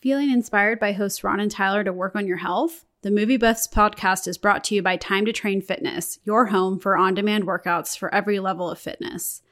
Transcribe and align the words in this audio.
Feeling 0.00 0.30
inspired 0.30 0.80
by 0.80 0.92
hosts 0.92 1.22
Ron 1.22 1.40
and 1.40 1.50
Tyler 1.50 1.84
to 1.84 1.92
work 1.92 2.16
on 2.16 2.26
your 2.26 2.38
health? 2.38 2.86
The 3.02 3.10
Movie 3.10 3.36
Buffs 3.36 3.68
podcast 3.68 4.26
is 4.26 4.38
brought 4.38 4.64
to 4.64 4.74
you 4.74 4.80
by 4.80 4.96
Time 4.96 5.26
to 5.26 5.32
Train 5.32 5.60
Fitness, 5.60 6.18
your 6.24 6.46
home 6.46 6.78
for 6.78 6.96
on 6.96 7.12
demand 7.12 7.44
workouts 7.44 7.98
for 7.98 8.12
every 8.14 8.40
level 8.40 8.70
of 8.70 8.78
fitness. 8.78 9.42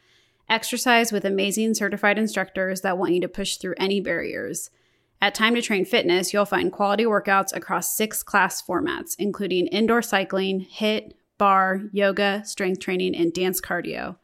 Exercise 0.49 1.13
with 1.13 1.27
amazing 1.27 1.75
certified 1.75 2.19
instructors 2.19 2.81
that 2.81 2.97
want 2.97 3.13
you 3.13 3.21
to 3.21 3.29
push 3.29 3.59
through 3.59 3.75
any 3.77 4.01
barriers. 4.01 4.71
At 5.21 5.35
Time 5.35 5.55
to 5.55 5.61
Train 5.61 5.85
Fitness, 5.85 6.33
you'll 6.33 6.47
find 6.47 6.73
quality 6.73 7.05
workouts 7.05 7.55
across 7.55 7.95
six 7.95 8.23
class 8.23 8.63
formats, 8.63 9.17
including 9.19 9.67
indoor 9.67 10.01
cycling, 10.01 10.65
HIIT, 10.65 11.13
barre, 11.37 11.91
yoga, 11.93 12.43
strength 12.47 12.81
training, 12.81 13.15
and 13.15 13.35
dance 13.35 13.61
cardio. 13.61 14.17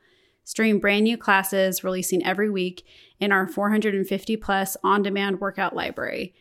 Stream 0.44 0.78
brand 0.78 1.04
new 1.04 1.16
classes 1.16 1.82
releasing 1.82 2.24
every 2.24 2.50
week 2.50 2.84
in 3.18 3.32
our 3.32 3.48
450 3.48 4.36
plus 4.36 4.76
on 4.84 5.02
demand 5.02 5.40
workout 5.40 5.74
library. 5.74 6.34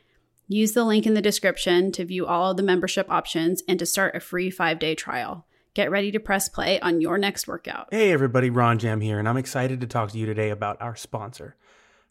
Use 0.49 0.73
the 0.73 0.83
link 0.83 1.05
in 1.05 1.13
the 1.13 1.21
description 1.21 1.89
to 1.93 2.03
view 2.03 2.25
all 2.25 2.51
of 2.51 2.57
the 2.57 2.63
membership 2.63 3.09
options 3.09 3.63
and 3.65 3.79
to 3.79 3.85
start 3.85 4.15
a 4.15 4.19
free 4.19 4.49
five 4.49 4.77
day 4.77 4.93
trial. 4.93 5.47
Get 5.73 5.89
ready 5.89 6.11
to 6.11 6.19
press 6.19 6.49
play 6.49 6.81
on 6.81 6.99
your 6.99 7.17
next 7.17 7.47
workout. 7.47 7.87
Hey 7.91 8.11
everybody, 8.11 8.49
Ron 8.49 8.77
Jam 8.77 8.99
here, 8.99 9.19
and 9.19 9.27
I'm 9.27 9.37
excited 9.37 9.79
to 9.79 9.87
talk 9.87 10.11
to 10.11 10.17
you 10.17 10.25
today 10.25 10.49
about 10.49 10.81
our 10.81 10.97
sponsor. 10.97 11.55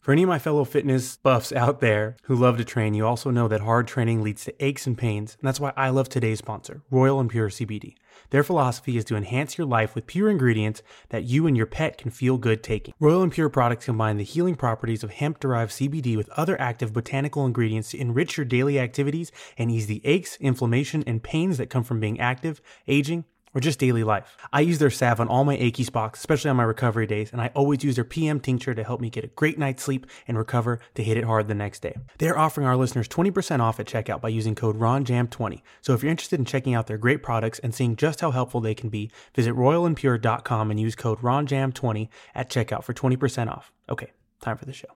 For 0.01 0.11
any 0.11 0.23
of 0.23 0.29
my 0.29 0.39
fellow 0.39 0.65
fitness 0.65 1.15
buffs 1.15 1.53
out 1.53 1.79
there 1.79 2.17
who 2.23 2.35
love 2.35 2.57
to 2.57 2.65
train, 2.65 2.93
you 2.93 3.05
also 3.05 3.29
know 3.29 3.47
that 3.47 3.61
hard 3.61 3.87
training 3.87 4.21
leads 4.21 4.43
to 4.45 4.65
aches 4.65 4.85
and 4.85 4.97
pains, 4.97 5.37
and 5.39 5.47
that's 5.47 5.61
why 5.61 5.71
I 5.77 5.91
love 5.91 6.09
today's 6.09 6.39
sponsor, 6.39 6.81
Royal 6.91 7.21
and 7.21 7.29
Pure 7.29 7.51
CBD. 7.51 7.95
Their 8.33 8.43
philosophy 8.43 8.97
is 8.97 9.05
to 9.05 9.15
enhance 9.15 9.59
your 9.59 9.67
life 9.67 9.93
with 9.93 10.07
pure 10.07 10.27
ingredients 10.27 10.81
that 11.09 11.25
you 11.25 11.45
and 11.45 11.55
your 11.55 11.67
pet 11.67 11.99
can 11.99 12.09
feel 12.09 12.39
good 12.39 12.63
taking. 12.63 12.95
Royal 12.99 13.21
and 13.21 13.31
Pure 13.31 13.49
products 13.49 13.85
combine 13.85 14.17
the 14.17 14.23
healing 14.23 14.55
properties 14.55 15.03
of 15.03 15.11
hemp 15.11 15.39
derived 15.39 15.71
CBD 15.71 16.17
with 16.17 16.29
other 16.29 16.59
active 16.59 16.93
botanical 16.93 17.45
ingredients 17.45 17.91
to 17.91 17.99
enrich 17.99 18.35
your 18.35 18.45
daily 18.45 18.79
activities 18.79 19.31
and 19.55 19.69
ease 19.69 19.85
the 19.85 20.01
aches, 20.03 20.35
inflammation, 20.37 21.03
and 21.05 21.21
pains 21.21 21.59
that 21.59 21.69
come 21.69 21.83
from 21.83 21.99
being 21.99 22.19
active, 22.19 22.59
aging, 22.87 23.25
or 23.53 23.61
just 23.61 23.79
daily 23.79 24.03
life. 24.03 24.35
I 24.51 24.61
use 24.61 24.79
their 24.79 24.89
salve 24.89 25.19
on 25.19 25.27
all 25.27 25.43
my 25.43 25.55
achy 25.55 25.83
spots, 25.83 26.19
especially 26.19 26.49
on 26.49 26.57
my 26.57 26.63
recovery 26.63 27.07
days, 27.07 27.31
and 27.31 27.41
I 27.41 27.51
always 27.55 27.83
use 27.83 27.95
their 27.95 28.03
PM 28.03 28.39
tincture 28.39 28.73
to 28.73 28.83
help 28.83 29.01
me 29.01 29.09
get 29.09 29.23
a 29.23 29.27
great 29.27 29.57
night's 29.57 29.83
sleep 29.83 30.07
and 30.27 30.37
recover 30.37 30.79
to 30.95 31.03
hit 31.03 31.17
it 31.17 31.23
hard 31.23 31.47
the 31.47 31.55
next 31.55 31.81
day. 31.81 31.95
They're 32.17 32.37
offering 32.37 32.67
our 32.67 32.77
listeners 32.77 33.07
20% 33.07 33.59
off 33.59 33.79
at 33.79 33.87
checkout 33.87 34.21
by 34.21 34.29
using 34.29 34.55
code 34.55 34.79
RONJAM20. 34.79 35.61
So 35.81 35.93
if 35.93 36.03
you're 36.03 36.11
interested 36.11 36.39
in 36.39 36.45
checking 36.45 36.73
out 36.73 36.87
their 36.87 36.97
great 36.97 37.23
products 37.23 37.59
and 37.59 37.73
seeing 37.73 37.95
just 37.95 38.21
how 38.21 38.31
helpful 38.31 38.61
they 38.61 38.75
can 38.75 38.89
be, 38.89 39.11
visit 39.35 39.55
royalandpure.com 39.55 40.71
and 40.71 40.79
use 40.79 40.95
code 40.95 41.19
RONJAM20 41.19 42.09
at 42.35 42.49
checkout 42.49 42.83
for 42.83 42.93
20% 42.93 43.49
off. 43.49 43.71
Okay, 43.89 44.11
time 44.41 44.57
for 44.57 44.65
the 44.65 44.73
show. 44.73 44.87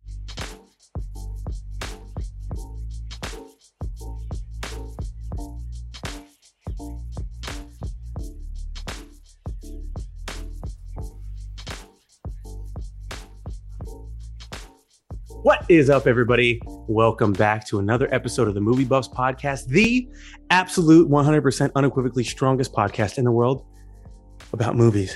What 15.48 15.64
is 15.70 15.90
up, 15.90 16.08
everybody? 16.08 16.62
Welcome 16.66 17.31
back 17.31 17.66
to 17.67 17.80
another 17.80 18.14
episode 18.14 18.50
of 18.50 18.53
the 18.53 18.59
Movie 18.59 18.84
Buffs 18.84 19.08
Podcast, 19.08 19.67
the 19.67 20.06
absolute 20.50 21.09
100% 21.09 21.72
unequivocally 21.73 22.26
strongest 22.26 22.73
podcast 22.73 23.17
in 23.17 23.23
the 23.23 23.31
world 23.31 23.66
about 24.52 24.76
movies. 24.76 25.16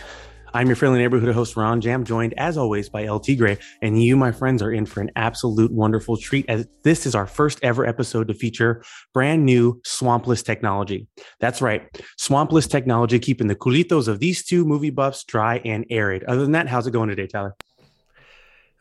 I'm 0.53 0.67
your 0.67 0.77
friendly 0.77 0.99
neighborhood 0.99 1.35
host, 1.35 1.57
Ron 1.57 1.81
Jam, 1.81 2.05
joined 2.05 2.33
as 2.37 2.57
always 2.57 2.87
by 2.87 3.09
LT 3.09 3.37
Gray. 3.37 3.57
And 3.81 4.01
you, 4.01 4.15
my 4.15 4.31
friends, 4.31 4.61
are 4.61 4.71
in 4.71 4.85
for 4.85 5.01
an 5.01 5.11
absolute 5.17 5.73
wonderful 5.73 6.15
treat 6.15 6.45
as 6.47 6.65
this 6.83 7.05
is 7.05 7.13
our 7.13 7.27
first 7.27 7.59
ever 7.61 7.85
episode 7.85 8.29
to 8.29 8.33
feature 8.33 8.85
brand 9.13 9.45
new 9.45 9.81
swampless 9.83 10.45
technology. 10.45 11.09
That's 11.41 11.61
right, 11.61 11.83
swampless 12.17 12.69
technology, 12.69 13.19
keeping 13.19 13.47
the 13.47 13.55
culitos 13.57 14.07
of 14.07 14.19
these 14.19 14.45
two 14.45 14.63
movie 14.63 14.91
buffs 14.91 15.25
dry 15.25 15.57
and 15.65 15.85
arid. 15.89 16.23
Other 16.23 16.43
than 16.43 16.53
that, 16.53 16.69
how's 16.69 16.87
it 16.87 16.91
going 16.91 17.09
today, 17.09 17.27
Tyler? 17.27 17.53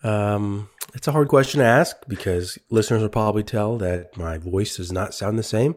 Um, 0.05 0.69
it's 0.95 1.09
a 1.09 1.13
hard 1.13 1.29
question 1.29 1.61
to 1.61 1.67
ask 1.67 1.97
because 2.09 2.59
listeners 2.71 3.03
will 3.03 3.09
probably 3.09 3.43
tell 3.43 3.77
that 3.79 4.17
my 4.17 4.39
voice 4.39 4.77
does 4.77 4.93
not 4.93 5.15
sound 5.15 5.39
the 5.39 5.43
same, 5.43 5.75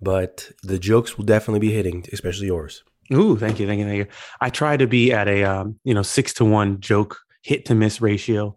but 0.00 0.50
the 0.62 0.78
jokes 0.78 1.16
will 1.16 1.24
definitely 1.24 1.60
be 1.60 1.72
hitting, 1.72 2.04
especially 2.12 2.46
yours. 2.46 2.82
Ooh, 3.12 3.36
thank 3.36 3.58
you, 3.58 3.66
thank 3.66 3.78
you, 3.78 3.86
thank 3.86 3.98
you. 3.98 4.06
I 4.40 4.50
try 4.50 4.76
to 4.76 4.86
be 4.86 5.12
at 5.12 5.28
a 5.28 5.44
um, 5.44 5.78
you 5.84 5.94
know 5.94 6.02
six 6.02 6.34
to 6.34 6.44
one 6.44 6.80
joke 6.80 7.18
hit 7.42 7.64
to 7.66 7.74
miss 7.74 8.00
ratio, 8.00 8.54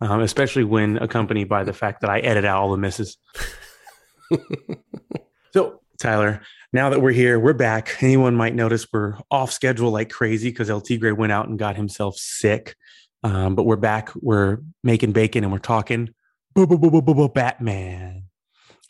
um, 0.00 0.20
especially 0.20 0.64
when 0.64 0.98
accompanied 0.98 1.48
by 1.48 1.64
the 1.64 1.72
fact 1.72 2.00
that 2.02 2.10
I 2.10 2.20
edit 2.20 2.44
out 2.44 2.62
all 2.62 2.70
the 2.70 2.76
misses. 2.76 3.16
so, 5.52 5.80
Tyler, 6.00 6.42
now 6.72 6.90
that 6.90 7.00
we're 7.00 7.12
here, 7.12 7.38
we're 7.38 7.54
back. 7.54 8.02
Anyone 8.02 8.34
might 8.34 8.54
notice 8.54 8.86
we're 8.92 9.14
off 9.30 9.52
schedule 9.52 9.90
like 9.90 10.10
crazy 10.10 10.50
because 10.50 10.70
LT 10.70 11.00
Gray 11.00 11.12
went 11.12 11.32
out 11.32 11.48
and 11.48 11.58
got 11.58 11.76
himself 11.76 12.16
sick. 12.16 12.76
Um, 13.24 13.54
but 13.54 13.64
we're 13.64 13.76
back. 13.76 14.10
We're 14.14 14.58
making 14.84 15.12
bacon 15.12 15.42
and 15.42 15.52
we're 15.52 15.58
talking 15.58 16.10
Batman. 16.54 18.24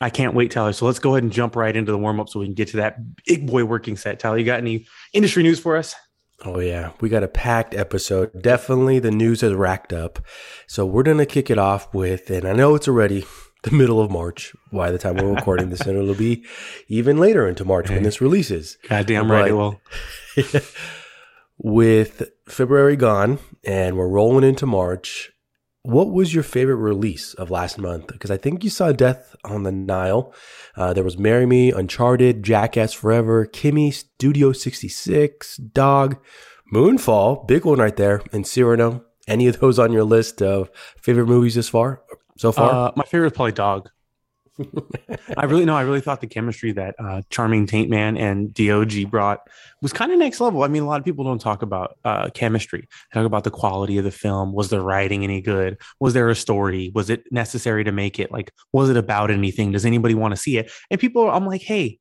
I 0.01 0.09
can't 0.09 0.33
wait, 0.33 0.51
Tyler. 0.51 0.73
So 0.73 0.85
let's 0.85 0.99
go 0.99 1.15
ahead 1.15 1.23
and 1.23 1.31
jump 1.31 1.55
right 1.55 1.75
into 1.75 1.91
the 1.91 1.97
warm 1.97 2.19
up 2.19 2.27
so 2.29 2.41
we 2.41 2.45
can 2.45 2.53
get 2.53 2.67
to 2.69 2.77
that 2.77 2.97
big 3.25 3.47
boy 3.47 3.63
working 3.63 3.95
set. 3.95 4.19
Tyler, 4.19 4.37
you 4.37 4.45
got 4.45 4.59
any 4.59 4.85
industry 5.13 5.41
news 5.41 5.59
for 5.59 5.77
us? 5.77 5.95
Oh, 6.43 6.59
yeah. 6.59 6.91
We 6.99 7.07
got 7.07 7.23
a 7.23 7.29
packed 7.29 7.73
episode. 7.73 8.41
Definitely 8.41 8.99
the 8.99 9.09
news 9.09 9.39
has 9.39 9.53
racked 9.53 9.93
up. 9.93 10.19
So 10.67 10.85
we're 10.85 11.03
going 11.03 11.17
to 11.17 11.25
kick 11.25 11.49
it 11.49 11.57
off 11.57 11.93
with, 11.93 12.29
and 12.29 12.45
I 12.45 12.51
know 12.51 12.75
it's 12.75 12.89
already 12.89 13.25
the 13.63 13.71
middle 13.71 14.01
of 14.01 14.11
March 14.11 14.53
by 14.71 14.91
the 14.91 14.97
time 14.97 15.15
we're 15.15 15.33
recording 15.33 15.69
this, 15.69 15.81
and 15.81 15.97
it'll 15.97 16.13
be 16.13 16.45
even 16.89 17.17
later 17.17 17.47
into 17.47 17.63
March 17.63 17.89
when 17.89 18.03
this 18.03 18.19
releases. 18.19 18.77
Goddamn 18.89 19.31
right, 19.31 19.47
it 19.47 19.53
will. 19.53 19.79
with 21.65 22.29
February 22.47 22.95
gone 22.95 23.39
and 23.63 23.97
we're 23.97 24.07
rolling 24.07 24.47
into 24.47 24.67
March, 24.67 25.31
what 25.81 26.11
was 26.11 26.31
your 26.31 26.43
favorite 26.43 26.75
release 26.75 27.33
of 27.33 27.49
last 27.49 27.79
month? 27.79 28.05
Because 28.05 28.29
I 28.29 28.37
think 28.37 28.63
you 28.63 28.69
saw 28.69 28.91
Death 28.91 29.35
on 29.43 29.63
the 29.63 29.71
Nile. 29.71 30.31
Uh, 30.75 30.93
there 30.93 31.03
was 31.03 31.17
Marry 31.17 31.47
Me, 31.47 31.71
Uncharted, 31.71 32.43
Jackass 32.43 32.93
Forever, 32.93 33.47
Kimmy, 33.47 33.91
Studio 33.91 34.51
66, 34.51 35.57
Dog, 35.57 36.17
Moonfall, 36.71 37.47
big 37.47 37.65
one 37.65 37.79
right 37.79 37.95
there, 37.95 38.21
and 38.31 38.45
Cyrano. 38.45 39.03
Any 39.27 39.47
of 39.47 39.59
those 39.59 39.79
on 39.79 39.91
your 39.91 40.03
list 40.03 40.43
of 40.43 40.69
favorite 41.01 41.25
movies 41.25 41.55
this 41.55 41.69
far? 41.69 42.03
So 42.37 42.51
far, 42.51 42.89
uh, 42.89 42.91
my 42.95 43.05
favorite 43.05 43.31
is 43.31 43.33
probably 43.33 43.53
Dog. 43.53 43.89
I 45.37 45.45
really 45.45 45.65
know. 45.65 45.75
I 45.75 45.81
really 45.81 46.01
thought 46.01 46.21
the 46.21 46.27
chemistry 46.27 46.71
that 46.73 46.95
uh, 46.97 47.21
Charming 47.29 47.67
Taint 47.67 47.89
Man 47.89 48.15
and 48.15 48.53
Dog 48.53 48.93
brought 49.09 49.41
was 49.81 49.91
kind 49.91 50.11
of 50.11 50.19
next 50.19 50.39
level. 50.39 50.63
I 50.63 50.67
mean, 50.67 50.83
a 50.83 50.85
lot 50.85 50.99
of 50.99 51.05
people 51.05 51.25
don't 51.25 51.39
talk 51.39 51.61
about 51.61 51.97
uh, 52.05 52.29
chemistry. 52.33 52.81
They 52.81 53.19
talk 53.19 53.25
about 53.25 53.43
the 53.43 53.51
quality 53.51 53.97
of 53.97 54.05
the 54.05 54.11
film. 54.11 54.53
Was 54.53 54.69
the 54.69 54.81
writing 54.81 55.23
any 55.23 55.41
good? 55.41 55.77
Was 55.99 56.13
there 56.13 56.29
a 56.29 56.35
story? 56.35 56.91
Was 56.95 57.09
it 57.09 57.23
necessary 57.31 57.83
to 57.83 57.91
make 57.91 58.19
it? 58.19 58.31
Like, 58.31 58.53
was 58.71 58.89
it 58.89 58.97
about 58.97 59.29
anything? 59.29 59.71
Does 59.71 59.85
anybody 59.85 60.13
want 60.13 60.31
to 60.31 60.41
see 60.41 60.57
it? 60.57 60.71
And 60.89 60.99
people, 60.99 61.29
I'm 61.29 61.45
like, 61.45 61.61
hey, 61.61 61.99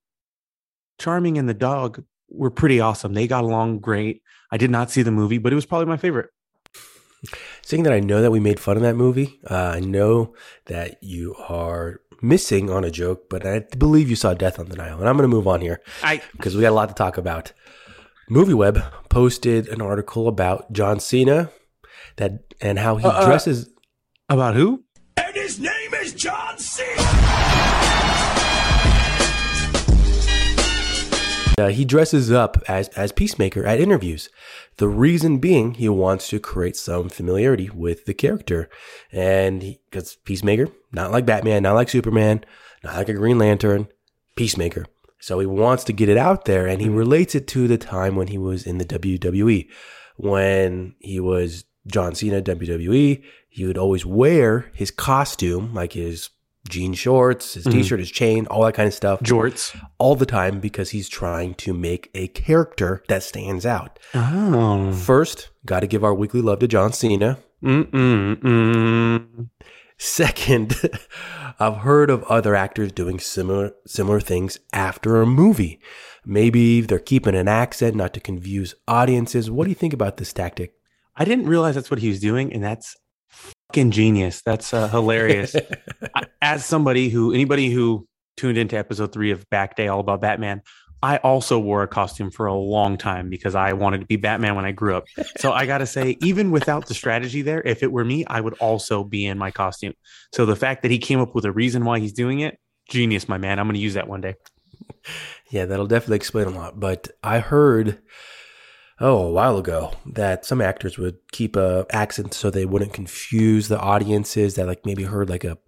Charming 0.98 1.38
and 1.38 1.48
the 1.48 1.54
dog 1.54 2.04
were 2.28 2.50
pretty 2.50 2.80
awesome. 2.80 3.14
They 3.14 3.26
got 3.26 3.44
along 3.44 3.80
great. 3.80 4.22
I 4.52 4.56
did 4.56 4.70
not 4.70 4.90
see 4.90 5.02
the 5.02 5.10
movie, 5.10 5.38
but 5.38 5.52
it 5.52 5.56
was 5.56 5.66
probably 5.66 5.86
my 5.86 5.96
favorite. 5.96 6.30
Seeing 7.62 7.84
that 7.84 7.92
I 7.92 8.00
know 8.00 8.20
that 8.20 8.30
we 8.30 8.40
made 8.40 8.60
fun 8.60 8.76
of 8.76 8.82
that 8.82 8.96
movie, 8.96 9.40
uh, 9.50 9.72
I 9.76 9.80
know 9.80 10.34
that 10.66 11.02
you 11.02 11.34
are 11.48 12.00
missing 12.24 12.70
on 12.70 12.84
a 12.84 12.90
joke, 12.90 13.28
but 13.28 13.46
I 13.46 13.60
believe 13.76 14.08
you 14.08 14.16
saw 14.16 14.34
Death 14.34 14.58
on 14.58 14.66
the 14.66 14.76
Nile. 14.76 14.98
And 14.98 15.08
I'm 15.08 15.16
going 15.16 15.28
to 15.28 15.34
move 15.36 15.46
on 15.46 15.60
here 15.60 15.80
because 16.32 16.56
we 16.56 16.62
got 16.62 16.70
a 16.70 16.74
lot 16.74 16.88
to 16.88 16.94
talk 16.94 17.18
about. 17.18 17.52
MovieWeb 18.30 18.82
posted 19.10 19.68
an 19.68 19.82
article 19.82 20.28
about 20.28 20.72
John 20.72 20.98
Cena 20.98 21.50
that 22.16 22.54
and 22.60 22.78
how 22.78 22.96
he 22.96 23.04
uh, 23.04 23.10
uh 23.10 23.26
dresses. 23.26 23.66
Uh, 23.66 23.70
about 24.34 24.54
who? 24.54 24.82
And 25.16 25.34
his 25.36 25.60
name 25.60 25.94
is 25.94 26.14
John 26.14 26.58
Cena. 26.58 27.02
Uh, 31.56 31.68
he 31.68 31.84
dresses 31.84 32.32
up 32.32 32.56
as 32.66 32.88
as 32.88 33.12
Peacemaker 33.12 33.64
at 33.64 33.80
interviews. 33.80 34.28
The 34.78 34.88
reason 34.88 35.38
being, 35.38 35.74
he 35.74 35.88
wants 35.88 36.28
to 36.28 36.40
create 36.40 36.76
some 36.76 37.08
familiarity 37.08 37.70
with 37.70 38.06
the 38.06 38.14
character, 38.14 38.68
and 39.12 39.76
because 39.88 40.16
Peacemaker, 40.24 40.68
not 40.94 41.10
like 41.10 41.26
Batman, 41.26 41.62
not 41.62 41.74
like 41.74 41.88
Superman, 41.88 42.44
not 42.82 42.96
like 42.96 43.08
a 43.08 43.14
Green 43.14 43.38
Lantern, 43.38 43.88
Peacemaker. 44.36 44.86
So 45.20 45.38
he 45.38 45.46
wants 45.46 45.84
to 45.84 45.92
get 45.92 46.08
it 46.08 46.18
out 46.18 46.44
there, 46.44 46.66
and 46.66 46.80
he 46.80 46.86
mm-hmm. 46.86 46.96
relates 46.96 47.34
it 47.34 47.46
to 47.48 47.66
the 47.66 47.78
time 47.78 48.14
when 48.14 48.28
he 48.28 48.38
was 48.38 48.66
in 48.66 48.78
the 48.78 48.84
WWE, 48.84 49.68
when 50.16 50.94
he 50.98 51.18
was 51.18 51.64
John 51.86 52.14
Cena 52.14 52.42
WWE. 52.42 53.22
He 53.48 53.64
would 53.64 53.78
always 53.78 54.04
wear 54.04 54.70
his 54.74 54.90
costume, 54.90 55.72
like 55.72 55.94
his 55.94 56.30
jean 56.68 56.94
shorts, 56.94 57.54
his 57.54 57.64
mm-hmm. 57.64 57.78
t-shirt, 57.78 58.00
his 58.00 58.10
chain, 58.10 58.46
all 58.46 58.64
that 58.64 58.74
kind 58.74 58.86
of 58.86 58.94
stuff. 58.94 59.20
Jorts. 59.20 59.78
All 59.98 60.14
the 60.16 60.26
time 60.26 60.60
because 60.60 60.90
he's 60.90 61.08
trying 61.08 61.54
to 61.54 61.72
make 61.72 62.10
a 62.14 62.28
character 62.28 63.02
that 63.08 63.22
stands 63.22 63.64
out. 63.64 63.98
Oh. 64.14 64.92
First, 64.92 65.50
got 65.64 65.80
to 65.80 65.86
give 65.86 66.04
our 66.04 66.14
weekly 66.14 66.42
love 66.42 66.58
to 66.60 66.68
John 66.68 66.92
Cena. 66.92 67.38
Mm-mm-mm. 67.62 69.48
Second, 69.98 70.74
I've 71.60 71.78
heard 71.78 72.10
of 72.10 72.24
other 72.24 72.54
actors 72.54 72.92
doing 72.92 73.18
similar 73.18 73.72
similar 73.86 74.20
things 74.20 74.58
after 74.72 75.22
a 75.22 75.26
movie. 75.26 75.80
Maybe 76.26 76.80
they're 76.80 76.98
keeping 76.98 77.34
an 77.34 77.48
accent 77.48 77.94
not 77.94 78.14
to 78.14 78.20
confuse 78.20 78.74
audiences. 78.88 79.50
What 79.50 79.64
do 79.64 79.70
you 79.70 79.76
think 79.76 79.92
about 79.92 80.16
this 80.16 80.32
tactic? 80.32 80.74
I 81.16 81.24
didn't 81.24 81.46
realize 81.46 81.74
that's 81.74 81.90
what 81.90 82.00
he 82.00 82.08
was 82.08 82.18
doing, 82.18 82.52
and 82.52 82.64
that's 82.64 82.96
fucking 83.28 83.92
genius. 83.92 84.42
That's 84.44 84.72
uh, 84.74 84.88
hilarious. 84.88 85.54
As 86.42 86.64
somebody 86.64 87.08
who, 87.08 87.32
anybody 87.32 87.70
who 87.70 88.08
tuned 88.36 88.58
into 88.58 88.76
episode 88.76 89.12
three 89.12 89.30
of 89.30 89.48
Back 89.50 89.76
Day, 89.76 89.88
all 89.88 90.00
about 90.00 90.20
Batman, 90.20 90.62
I 91.04 91.18
also 91.18 91.58
wore 91.58 91.82
a 91.82 91.86
costume 91.86 92.30
for 92.30 92.46
a 92.46 92.54
long 92.54 92.96
time 92.96 93.28
because 93.28 93.54
I 93.54 93.74
wanted 93.74 94.00
to 94.00 94.06
be 94.06 94.16
Batman 94.16 94.54
when 94.54 94.64
I 94.64 94.72
grew 94.72 94.96
up. 94.96 95.04
So 95.36 95.52
I 95.52 95.66
got 95.66 95.78
to 95.78 95.86
say, 95.86 96.16
even 96.22 96.50
without 96.50 96.86
the 96.86 96.94
strategy 96.94 97.42
there, 97.42 97.60
if 97.60 97.82
it 97.82 97.92
were 97.92 98.06
me, 98.06 98.24
I 98.24 98.40
would 98.40 98.54
also 98.54 99.04
be 99.04 99.26
in 99.26 99.36
my 99.36 99.50
costume. 99.50 99.92
So 100.32 100.46
the 100.46 100.56
fact 100.56 100.80
that 100.80 100.90
he 100.90 100.98
came 100.98 101.20
up 101.20 101.34
with 101.34 101.44
a 101.44 101.52
reason 101.52 101.84
why 101.84 101.98
he's 101.98 102.14
doing 102.14 102.40
it, 102.40 102.58
genius, 102.88 103.28
my 103.28 103.36
man. 103.36 103.58
I'm 103.58 103.66
going 103.66 103.74
to 103.74 103.80
use 103.80 103.94
that 103.94 104.08
one 104.08 104.22
day. 104.22 104.36
Yeah, 105.50 105.66
that'll 105.66 105.86
definitely 105.86 106.16
explain 106.16 106.46
a 106.46 106.50
lot. 106.50 106.80
But 106.80 107.08
I 107.22 107.38
heard, 107.40 108.00
oh, 109.00 109.26
a 109.26 109.30
while 109.30 109.58
ago 109.58 109.92
that 110.06 110.44
some 110.44 110.60
actors 110.60 110.98
would 110.98 111.16
keep 111.32 111.56
a 111.56 111.84
accent 111.90 112.32
so 112.34 112.48
they 112.50 112.64
wouldn't 112.64 112.92
confuse 112.92 113.68
the 113.68 113.78
audiences 113.78 114.54
that 114.54 114.66
like 114.66 114.86
maybe 114.86 115.02
heard 115.04 115.28
like 115.28 115.44
a, 115.44 115.58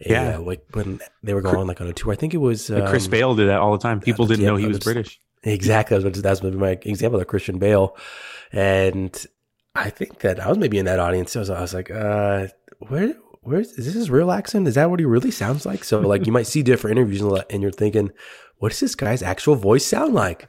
a, 0.00 0.10
Yeah. 0.10 0.36
uh, 0.36 0.40
like 0.40 0.64
when 0.72 1.00
they 1.22 1.34
were 1.34 1.42
going 1.42 1.66
like 1.66 1.80
on 1.80 1.86
a 1.86 1.92
tour. 1.92 2.12
I 2.12 2.16
think 2.16 2.34
it 2.34 2.38
was 2.38 2.68
Like 2.70 2.88
Chris 2.88 3.06
um, 3.06 3.10
Bale 3.10 3.34
did 3.34 3.48
that 3.48 3.58
all 3.60 3.72
the 3.72 3.78
time. 3.78 4.00
People 4.00 4.26
didn't 4.26 4.42
yeah, 4.44 4.50
know 4.50 4.56
he 4.56 4.66
was 4.66 4.76
was- 4.78 4.84
British. 4.84 5.20
Exactly. 5.46 5.98
That's 5.98 6.22
that's 6.22 6.42
my 6.42 6.70
example 6.82 7.20
of 7.20 7.26
Christian 7.26 7.58
Bale. 7.58 7.96
And 8.52 9.26
I 9.74 9.90
think 9.90 10.20
that 10.20 10.40
I 10.40 10.48
was 10.48 10.58
maybe 10.58 10.78
in 10.78 10.86
that 10.86 10.98
audience. 11.00 11.36
I 11.36 11.40
was, 11.40 11.50
I 11.50 11.60
was 11.60 11.74
like, 11.74 11.90
uh, 11.90 12.46
where, 12.88 13.14
where's, 13.42 13.72
is 13.72 13.84
this 13.86 13.94
his 13.94 14.10
real 14.10 14.30
accent? 14.30 14.68
Is 14.68 14.76
that 14.76 14.88
what 14.88 15.00
he 15.00 15.04
really 15.04 15.30
sounds 15.30 15.66
like? 15.66 15.84
So 15.84 16.00
like 16.00 16.26
you 16.26 16.32
might 16.32 16.46
see 16.46 16.62
different 16.62 16.96
interviews 16.96 17.20
and 17.50 17.62
you're 17.62 17.72
thinking, 17.72 18.10
what 18.58 18.70
does 18.70 18.80
this 18.80 18.94
guy's 18.94 19.22
actual 19.22 19.54
voice 19.54 19.84
sound 19.84 20.14
like? 20.14 20.48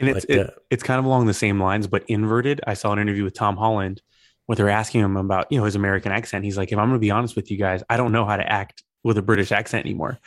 And 0.00 0.08
it's 0.08 0.26
But, 0.26 0.36
it, 0.36 0.46
uh, 0.46 0.50
it's 0.70 0.82
kind 0.82 0.98
of 0.98 1.04
along 1.04 1.26
the 1.26 1.34
same 1.34 1.60
lines, 1.60 1.86
but 1.86 2.04
inverted. 2.08 2.60
I 2.66 2.74
saw 2.74 2.92
an 2.92 2.98
interview 2.98 3.24
with 3.24 3.34
Tom 3.34 3.56
Holland 3.56 4.02
where 4.46 4.56
they're 4.56 4.70
asking 4.70 5.02
him 5.02 5.16
about 5.16 5.46
you 5.50 5.58
know 5.58 5.64
his 5.64 5.74
American 5.74 6.12
accent. 6.12 6.44
He's 6.44 6.56
like, 6.56 6.72
if 6.72 6.78
I'm 6.78 6.88
going 6.88 6.98
to 6.98 7.04
be 7.04 7.10
honest 7.10 7.36
with 7.36 7.50
you 7.50 7.58
guys, 7.58 7.82
I 7.90 7.96
don't 7.96 8.12
know 8.12 8.24
how 8.24 8.36
to 8.36 8.50
act 8.50 8.82
with 9.04 9.18
a 9.18 9.22
British 9.22 9.52
accent 9.52 9.84
anymore. 9.84 10.18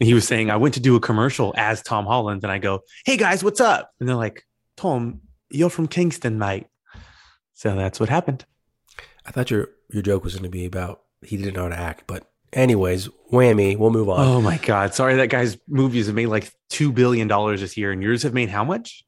And 0.00 0.06
he 0.06 0.14
was 0.14 0.26
saying, 0.26 0.50
I 0.50 0.56
went 0.56 0.74
to 0.74 0.80
do 0.80 0.96
a 0.96 1.00
commercial 1.00 1.54
as 1.56 1.82
Tom 1.82 2.06
Holland, 2.06 2.42
and 2.42 2.52
I 2.52 2.58
go, 2.58 2.82
Hey 3.04 3.16
guys, 3.16 3.42
what's 3.42 3.60
up? 3.60 3.90
And 4.00 4.08
they're 4.08 4.16
like, 4.16 4.44
Tom, 4.76 5.20
you're 5.50 5.70
from 5.70 5.88
Kingston, 5.88 6.38
mate. 6.38 6.66
So 7.54 7.74
that's 7.74 7.98
what 7.98 8.08
happened. 8.08 8.44
I 9.26 9.30
thought 9.30 9.50
your, 9.50 9.68
your 9.90 10.02
joke 10.02 10.24
was 10.24 10.34
going 10.34 10.44
to 10.44 10.50
be 10.50 10.64
about 10.64 11.02
he 11.22 11.36
didn't 11.36 11.54
know 11.54 11.62
how 11.62 11.68
to 11.68 11.78
act, 11.78 12.04
but 12.06 12.24
anyways, 12.52 13.08
whammy, 13.32 13.76
we'll 13.76 13.90
move 13.90 14.08
on. 14.08 14.24
Oh 14.26 14.40
my 14.40 14.58
god, 14.58 14.94
sorry 14.94 15.16
that 15.16 15.28
guy's 15.28 15.58
movies 15.66 16.06
have 16.06 16.14
made 16.14 16.26
like 16.26 16.52
two 16.70 16.92
billion 16.92 17.28
dollars 17.28 17.60
this 17.60 17.76
year, 17.76 17.92
and 17.92 18.02
yours 18.02 18.22
have 18.22 18.34
made 18.34 18.48
how 18.48 18.64
much? 18.64 19.04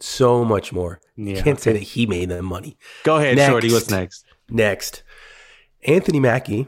So 0.00 0.44
much 0.44 0.72
more. 0.72 1.00
Yeah, 1.16 1.40
Can't 1.42 1.58
say 1.60 1.72
that 1.72 1.82
he 1.82 2.06
made 2.06 2.28
them 2.28 2.44
money. 2.44 2.76
Go 3.04 3.16
ahead, 3.16 3.36
Next. 3.36 3.50
Shorty. 3.50 3.72
What's 3.72 3.90
next? 3.90 4.24
Next, 4.50 5.02
Anthony 5.86 6.20
Mackie. 6.20 6.66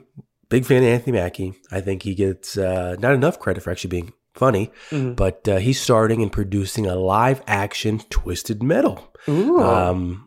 Big 0.49 0.65
fan 0.65 0.83
of 0.83 0.89
Anthony 0.89 1.13
Mackie. 1.19 1.55
I 1.71 1.81
think 1.83 2.03
he 2.03 2.15
gets 2.15 2.57
uh, 2.57 2.97
not 2.99 3.13
enough 3.15 3.39
credit 3.39 3.63
for 3.63 3.71
actually 3.71 3.91
being 3.91 4.13
funny, 4.35 4.71
Mhm. 4.91 5.15
but 5.17 5.47
uh, 5.49 5.57
he's 5.59 5.81
starting 5.81 6.23
and 6.23 6.33
producing 6.33 6.87
a 6.87 6.95
live 6.95 7.43
action 7.47 8.01
Twisted 8.09 8.63
Metal. 8.63 9.13
Ooh. 9.29 9.61
Um, 9.61 10.27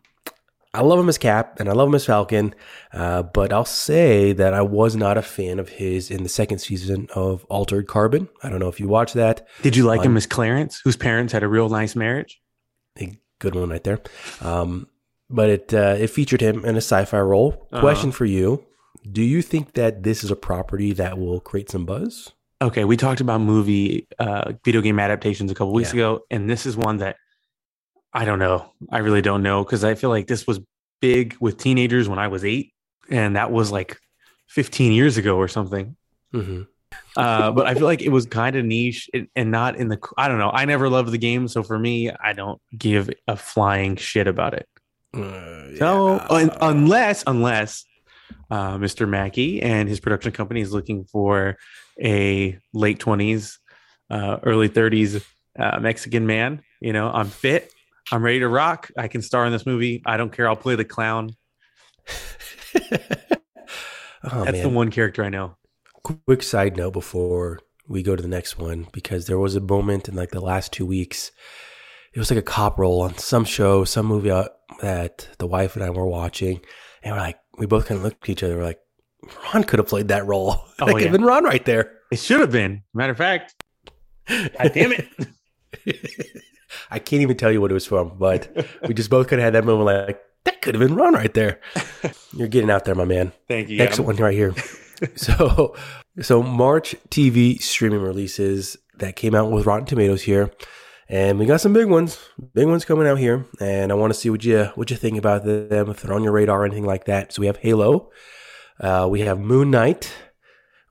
I 0.74 0.82
love 0.82 0.98
him 0.98 1.08
as 1.08 1.18
Cap 1.18 1.58
and 1.60 1.68
I 1.68 1.72
love 1.72 1.88
him 1.88 1.94
as 1.96 2.06
Falcon, 2.06 2.54
uh, 2.94 3.22
but 3.24 3.52
I'll 3.52 3.64
say 3.64 4.32
that 4.32 4.54
I 4.54 4.62
was 4.62 4.94
not 4.96 5.18
a 5.18 5.22
fan 5.22 5.58
of 5.58 5.68
his 5.68 6.10
in 6.10 6.22
the 6.22 6.28
second 6.28 6.58
season 6.60 7.08
of 7.14 7.44
Altered 7.46 7.88
Carbon. 7.88 8.28
I 8.42 8.48
don't 8.48 8.60
know 8.60 8.68
if 8.68 8.78
you 8.80 8.88
watched 8.88 9.14
that. 9.14 9.46
Did 9.62 9.76
you 9.76 9.84
like 9.84 10.00
on- 10.00 10.06
him 10.06 10.16
as 10.16 10.26
Clarence, 10.26 10.80
whose 10.84 10.96
parents 10.96 11.32
had 11.32 11.42
a 11.42 11.48
real 11.48 11.68
nice 11.68 11.96
marriage? 11.96 12.40
A 13.00 13.16
good 13.38 13.54
one 13.54 13.70
right 13.70 13.82
there. 13.84 14.00
Um, 14.40 14.88
but 15.30 15.48
it 15.50 15.74
uh, 15.74 15.96
it 15.98 16.08
featured 16.08 16.40
him 16.40 16.64
in 16.64 16.74
a 16.74 16.78
sci-fi 16.84 17.20
role. 17.20 17.66
Uh-huh. 17.72 17.80
Question 17.80 18.12
for 18.12 18.24
you: 18.24 18.64
Do 19.10 19.22
you 19.22 19.42
think 19.42 19.72
that 19.74 20.02
this 20.02 20.22
is 20.24 20.30
a 20.30 20.36
property 20.36 20.92
that 20.92 21.18
will 21.18 21.40
create 21.40 21.70
some 21.70 21.86
buzz? 21.86 22.32
Okay, 22.60 22.84
we 22.84 22.96
talked 22.96 23.20
about 23.20 23.40
movie, 23.40 24.06
uh, 24.20 24.52
video 24.64 24.80
game 24.82 25.00
adaptations 25.00 25.50
a 25.50 25.54
couple 25.54 25.72
weeks 25.72 25.92
Yeah. 25.92 26.00
ago, 26.00 26.20
and 26.30 26.48
this 26.48 26.64
is 26.66 26.76
one 26.76 26.98
that 26.98 27.16
I 28.12 28.24
don't 28.24 28.38
know. 28.38 28.70
I 28.90 28.98
really 28.98 29.22
don't 29.22 29.42
know 29.42 29.64
because 29.64 29.82
I 29.84 29.94
feel 29.94 30.10
like 30.10 30.26
this 30.26 30.46
was 30.46 30.60
big 31.00 31.34
with 31.40 31.56
teenagers 31.56 32.08
when 32.08 32.18
I 32.20 32.28
was 32.28 32.44
eight, 32.44 32.72
and 33.10 33.34
that 33.36 33.50
was 33.50 33.72
like 33.72 33.98
15 34.48 34.92
years 34.92 35.16
ago 35.16 35.36
or 35.38 35.48
something. 35.48 35.96
Mm-hmm. 36.34 36.62
Uh, 37.16 37.50
but 37.50 37.66
I 37.66 37.74
feel 37.74 37.84
like 37.84 38.00
it 38.02 38.08
was 38.08 38.26
kind 38.26 38.56
of 38.56 38.64
niche 38.64 39.10
and, 39.36 39.50
not 39.50 39.76
in 39.76 39.88
the. 39.88 39.98
I 40.16 40.28
don't 40.28 40.38
know. 40.38 40.50
I 40.50 40.64
never 40.64 40.88
loved 40.88 41.10
the 41.10 41.18
game, 41.18 41.46
so 41.48 41.62
for 41.62 41.78
me, 41.78 42.10
I 42.10 42.32
don't 42.32 42.60
give 42.76 43.10
a 43.28 43.36
flying 43.36 43.96
shit 43.96 44.26
about 44.26 44.54
it. 44.54 44.66
Uh, 45.14 45.76
So 45.76 46.18
un- 46.30 46.56
unless 46.60 47.22
unless 47.26 47.84
uh, 48.50 48.78
Mr. 48.78 49.08
Mackie 49.08 49.60
and 49.62 49.88
his 49.88 50.00
production 50.00 50.32
company 50.32 50.60
is 50.62 50.72
looking 50.72 51.04
for 51.04 51.58
a 52.02 52.58
late 52.72 52.98
twenties, 52.98 53.58
uh, 54.10 54.38
early 54.42 54.68
thirties 54.68 55.22
uh, 55.58 55.78
Mexican 55.80 56.26
man, 56.26 56.62
you 56.80 56.92
know, 56.92 57.10
I'm 57.10 57.28
fit. 57.28 57.70
I'm 58.10 58.22
ready 58.22 58.40
to 58.40 58.48
rock. 58.48 58.90
I 58.96 59.08
can 59.08 59.22
star 59.22 59.46
in 59.46 59.52
this 59.52 59.66
movie. 59.66 60.02
I 60.06 60.16
don't 60.16 60.32
care. 60.32 60.48
I'll 60.48 60.56
play 60.56 60.74
the 60.76 60.84
clown. 60.84 61.36
oh 62.74 64.44
That's 64.44 64.52
man! 64.52 64.62
the 64.62 64.68
one 64.68 64.90
character 64.90 65.24
I 65.24 65.28
know. 65.28 65.56
Quick 66.04 66.42
side 66.42 66.76
note 66.76 66.92
before 66.92 67.60
we 67.88 68.02
go 68.02 68.14
to 68.16 68.22
the 68.22 68.28
next 68.28 68.58
one 68.58 68.86
because 68.92 69.26
there 69.26 69.38
was 69.38 69.54
a 69.56 69.60
moment 69.60 70.08
in 70.08 70.14
like 70.14 70.30
the 70.30 70.40
last 70.40 70.72
two 70.72 70.86
weeks 70.86 71.30
it 72.14 72.18
was 72.18 72.30
like 72.30 72.38
a 72.38 72.42
cop 72.42 72.78
role 72.78 73.00
on 73.02 73.16
some 73.18 73.44
show 73.44 73.84
some 73.84 74.06
movie 74.06 74.30
uh, 74.30 74.44
that 74.80 75.28
the 75.38 75.46
wife 75.46 75.74
and 75.76 75.84
i 75.84 75.90
were 75.90 76.06
watching 76.06 76.60
and 77.02 77.14
we're 77.14 77.20
like 77.20 77.38
we 77.58 77.66
both 77.66 77.86
kind 77.86 77.98
of 77.98 78.04
looked 78.04 78.22
at 78.24 78.30
each 78.30 78.42
other 78.42 78.56
we're 78.56 78.64
like 78.64 78.80
ron 79.52 79.62
could 79.64 79.78
have 79.78 79.86
played 79.88 80.08
that 80.08 80.26
role 80.26 80.54
Oh, 80.80 80.86
that 80.86 80.92
could 80.92 81.00
yeah. 81.02 81.08
have 81.08 81.12
been 81.12 81.24
ron 81.24 81.44
right 81.44 81.64
there 81.64 81.98
It 82.10 82.18
should 82.18 82.40
have 82.40 82.50
been. 82.52 82.82
Matter 82.94 83.12
of 83.12 83.18
fact, 83.18 83.54
God 84.28 84.70
damn 84.74 84.92
it. 84.92 85.08
i 86.90 86.98
can't 86.98 87.22
even 87.22 87.36
tell 87.36 87.50
you 87.52 87.60
what 87.60 87.70
it 87.70 87.74
was 87.74 87.86
from 87.86 88.16
but 88.18 88.66
we 88.88 88.94
just 88.94 89.10
both 89.10 89.28
kind 89.28 89.40
of 89.40 89.44
had 89.44 89.54
that 89.54 89.64
moment 89.64 89.86
like 90.06 90.20
that 90.44 90.60
could 90.62 90.74
have 90.74 90.86
been 90.86 90.96
ron 90.96 91.14
right 91.14 91.34
there 91.34 91.60
you're 92.32 92.48
getting 92.48 92.70
out 92.70 92.84
there 92.84 92.94
my 92.94 93.04
man 93.04 93.32
Thank 93.48 93.68
you. 93.68 93.78
Next 93.78 93.94
Adam. 93.94 94.06
one 94.06 94.16
right 94.16 94.34
here. 94.34 94.54
so, 95.16 95.74
so 96.20 96.42
March 96.42 96.94
TV 97.08 97.60
streaming 97.60 98.00
releases 98.02 98.76
that 98.98 99.16
came 99.16 99.34
out 99.34 99.50
with 99.50 99.66
Rotten 99.66 99.86
Tomatoes 99.86 100.22
here, 100.22 100.50
and 101.08 101.38
we 101.38 101.46
got 101.46 101.60
some 101.60 101.72
big 101.72 101.86
ones, 101.86 102.18
big 102.54 102.66
ones 102.66 102.84
coming 102.84 103.06
out 103.06 103.18
here, 103.18 103.46
and 103.60 103.90
I 103.90 103.94
want 103.94 104.12
to 104.12 104.18
see 104.18 104.30
what 104.30 104.44
you 104.44 104.64
what 104.74 104.90
you 104.90 104.96
think 104.96 105.18
about 105.18 105.44
them, 105.44 105.90
if 105.90 106.02
they're 106.02 106.14
on 106.14 106.22
your 106.22 106.32
radar 106.32 106.62
or 106.62 106.64
anything 106.64 106.86
like 106.86 107.04
that. 107.06 107.32
So 107.32 107.40
we 107.40 107.46
have 107.46 107.58
Halo, 107.58 108.10
uh, 108.80 109.08
we 109.10 109.20
have 109.20 109.38
Moon 109.38 109.70
Knight, 109.70 110.12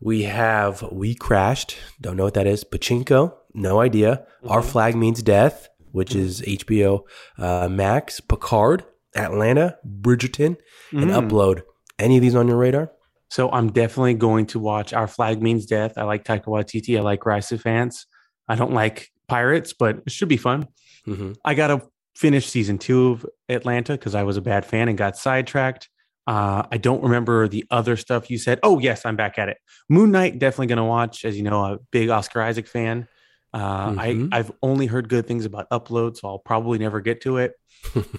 we 0.01 0.23
have 0.23 0.81
We 0.91 1.15
Crashed, 1.15 1.77
don't 1.99 2.17
know 2.17 2.23
what 2.25 2.33
that 2.33 2.47
is. 2.47 2.63
Pachinko, 2.63 3.33
no 3.53 3.79
idea. 3.79 4.25
Our 4.47 4.61
Flag 4.61 4.95
Means 4.95 5.21
Death, 5.21 5.69
which 5.91 6.15
is 6.15 6.41
HBO 6.41 7.01
uh, 7.37 7.67
Max, 7.69 8.19
Picard, 8.19 8.83
Atlanta, 9.15 9.77
Bridgerton, 9.85 10.57
and 10.91 11.11
Mm. 11.11 11.29
Upload. 11.29 11.61
Any 11.99 12.17
of 12.17 12.21
these 12.21 12.35
on 12.35 12.47
your 12.47 12.57
radar? 12.57 12.91
So 13.31 13.49
I'm 13.49 13.71
definitely 13.71 14.15
going 14.15 14.45
to 14.47 14.59
watch 14.59 14.91
Our 14.93 15.07
Flag 15.07 15.41
Means 15.41 15.65
Death. 15.65 15.97
I 15.97 16.03
like 16.03 16.25
Taika 16.25 16.45
Waititi. 16.45 16.97
I 16.97 17.01
like 17.01 17.25
Rise 17.25 17.49
of 17.53 17.61
Fans. 17.61 18.05
I 18.49 18.55
don't 18.55 18.73
like 18.73 19.09
Pirates, 19.29 19.71
but 19.71 20.01
it 20.05 20.11
should 20.11 20.27
be 20.27 20.35
fun. 20.35 20.67
Mm-hmm. 21.07 21.33
I 21.45 21.53
got 21.53 21.67
to 21.67 21.81
finish 22.13 22.47
season 22.49 22.77
two 22.77 23.11
of 23.11 23.25
Atlanta 23.47 23.93
because 23.93 24.15
I 24.15 24.23
was 24.23 24.35
a 24.35 24.41
bad 24.41 24.65
fan 24.65 24.89
and 24.89 24.97
got 24.97 25.15
sidetracked. 25.15 25.87
Uh, 26.27 26.63
I 26.71 26.77
don't 26.77 27.01
remember 27.03 27.47
the 27.47 27.65
other 27.71 27.95
stuff 27.95 28.29
you 28.29 28.37
said. 28.37 28.59
Oh, 28.63 28.79
yes, 28.79 29.05
I'm 29.05 29.15
back 29.15 29.39
at 29.39 29.47
it. 29.47 29.57
Moon 29.87 30.11
Knight, 30.11 30.37
definitely 30.37 30.67
going 30.67 30.77
to 30.77 30.83
watch. 30.83 31.23
As 31.23 31.37
you 31.37 31.43
know, 31.43 31.63
a 31.63 31.77
big 31.91 32.09
Oscar 32.09 32.41
Isaac 32.41 32.67
fan. 32.67 33.07
Uh, 33.53 33.91
Mhm. 33.91 34.29
I, 34.33 34.37
I've 34.39 34.51
only 34.61 34.87
heard 34.87 35.07
good 35.07 35.25
things 35.25 35.45
about 35.45 35.69
Upload, 35.69 36.17
so 36.17 36.27
I'll 36.27 36.39
probably 36.39 36.79
never 36.79 36.99
get 36.99 37.21
to 37.21 37.37
it. 37.37 37.53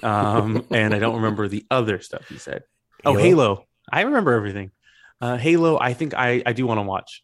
Um, 0.02 0.66
and 0.70 0.94
I 0.94 0.98
don't 0.98 1.16
remember 1.16 1.48
the 1.48 1.66
other 1.70 2.00
stuff 2.00 2.30
you 2.30 2.38
said. 2.38 2.64
Oh, 3.04 3.12
Halo? 3.14 3.22
Halo. 3.22 3.66
I 3.92 4.00
remember 4.02 4.32
everything. 4.32 4.70
Uh, 5.22 5.36
Halo, 5.36 5.78
I 5.80 5.94
think 5.94 6.14
I, 6.14 6.42
I 6.44 6.52
do 6.52 6.66
want 6.66 6.78
to 6.78 6.82
watch. 6.82 7.22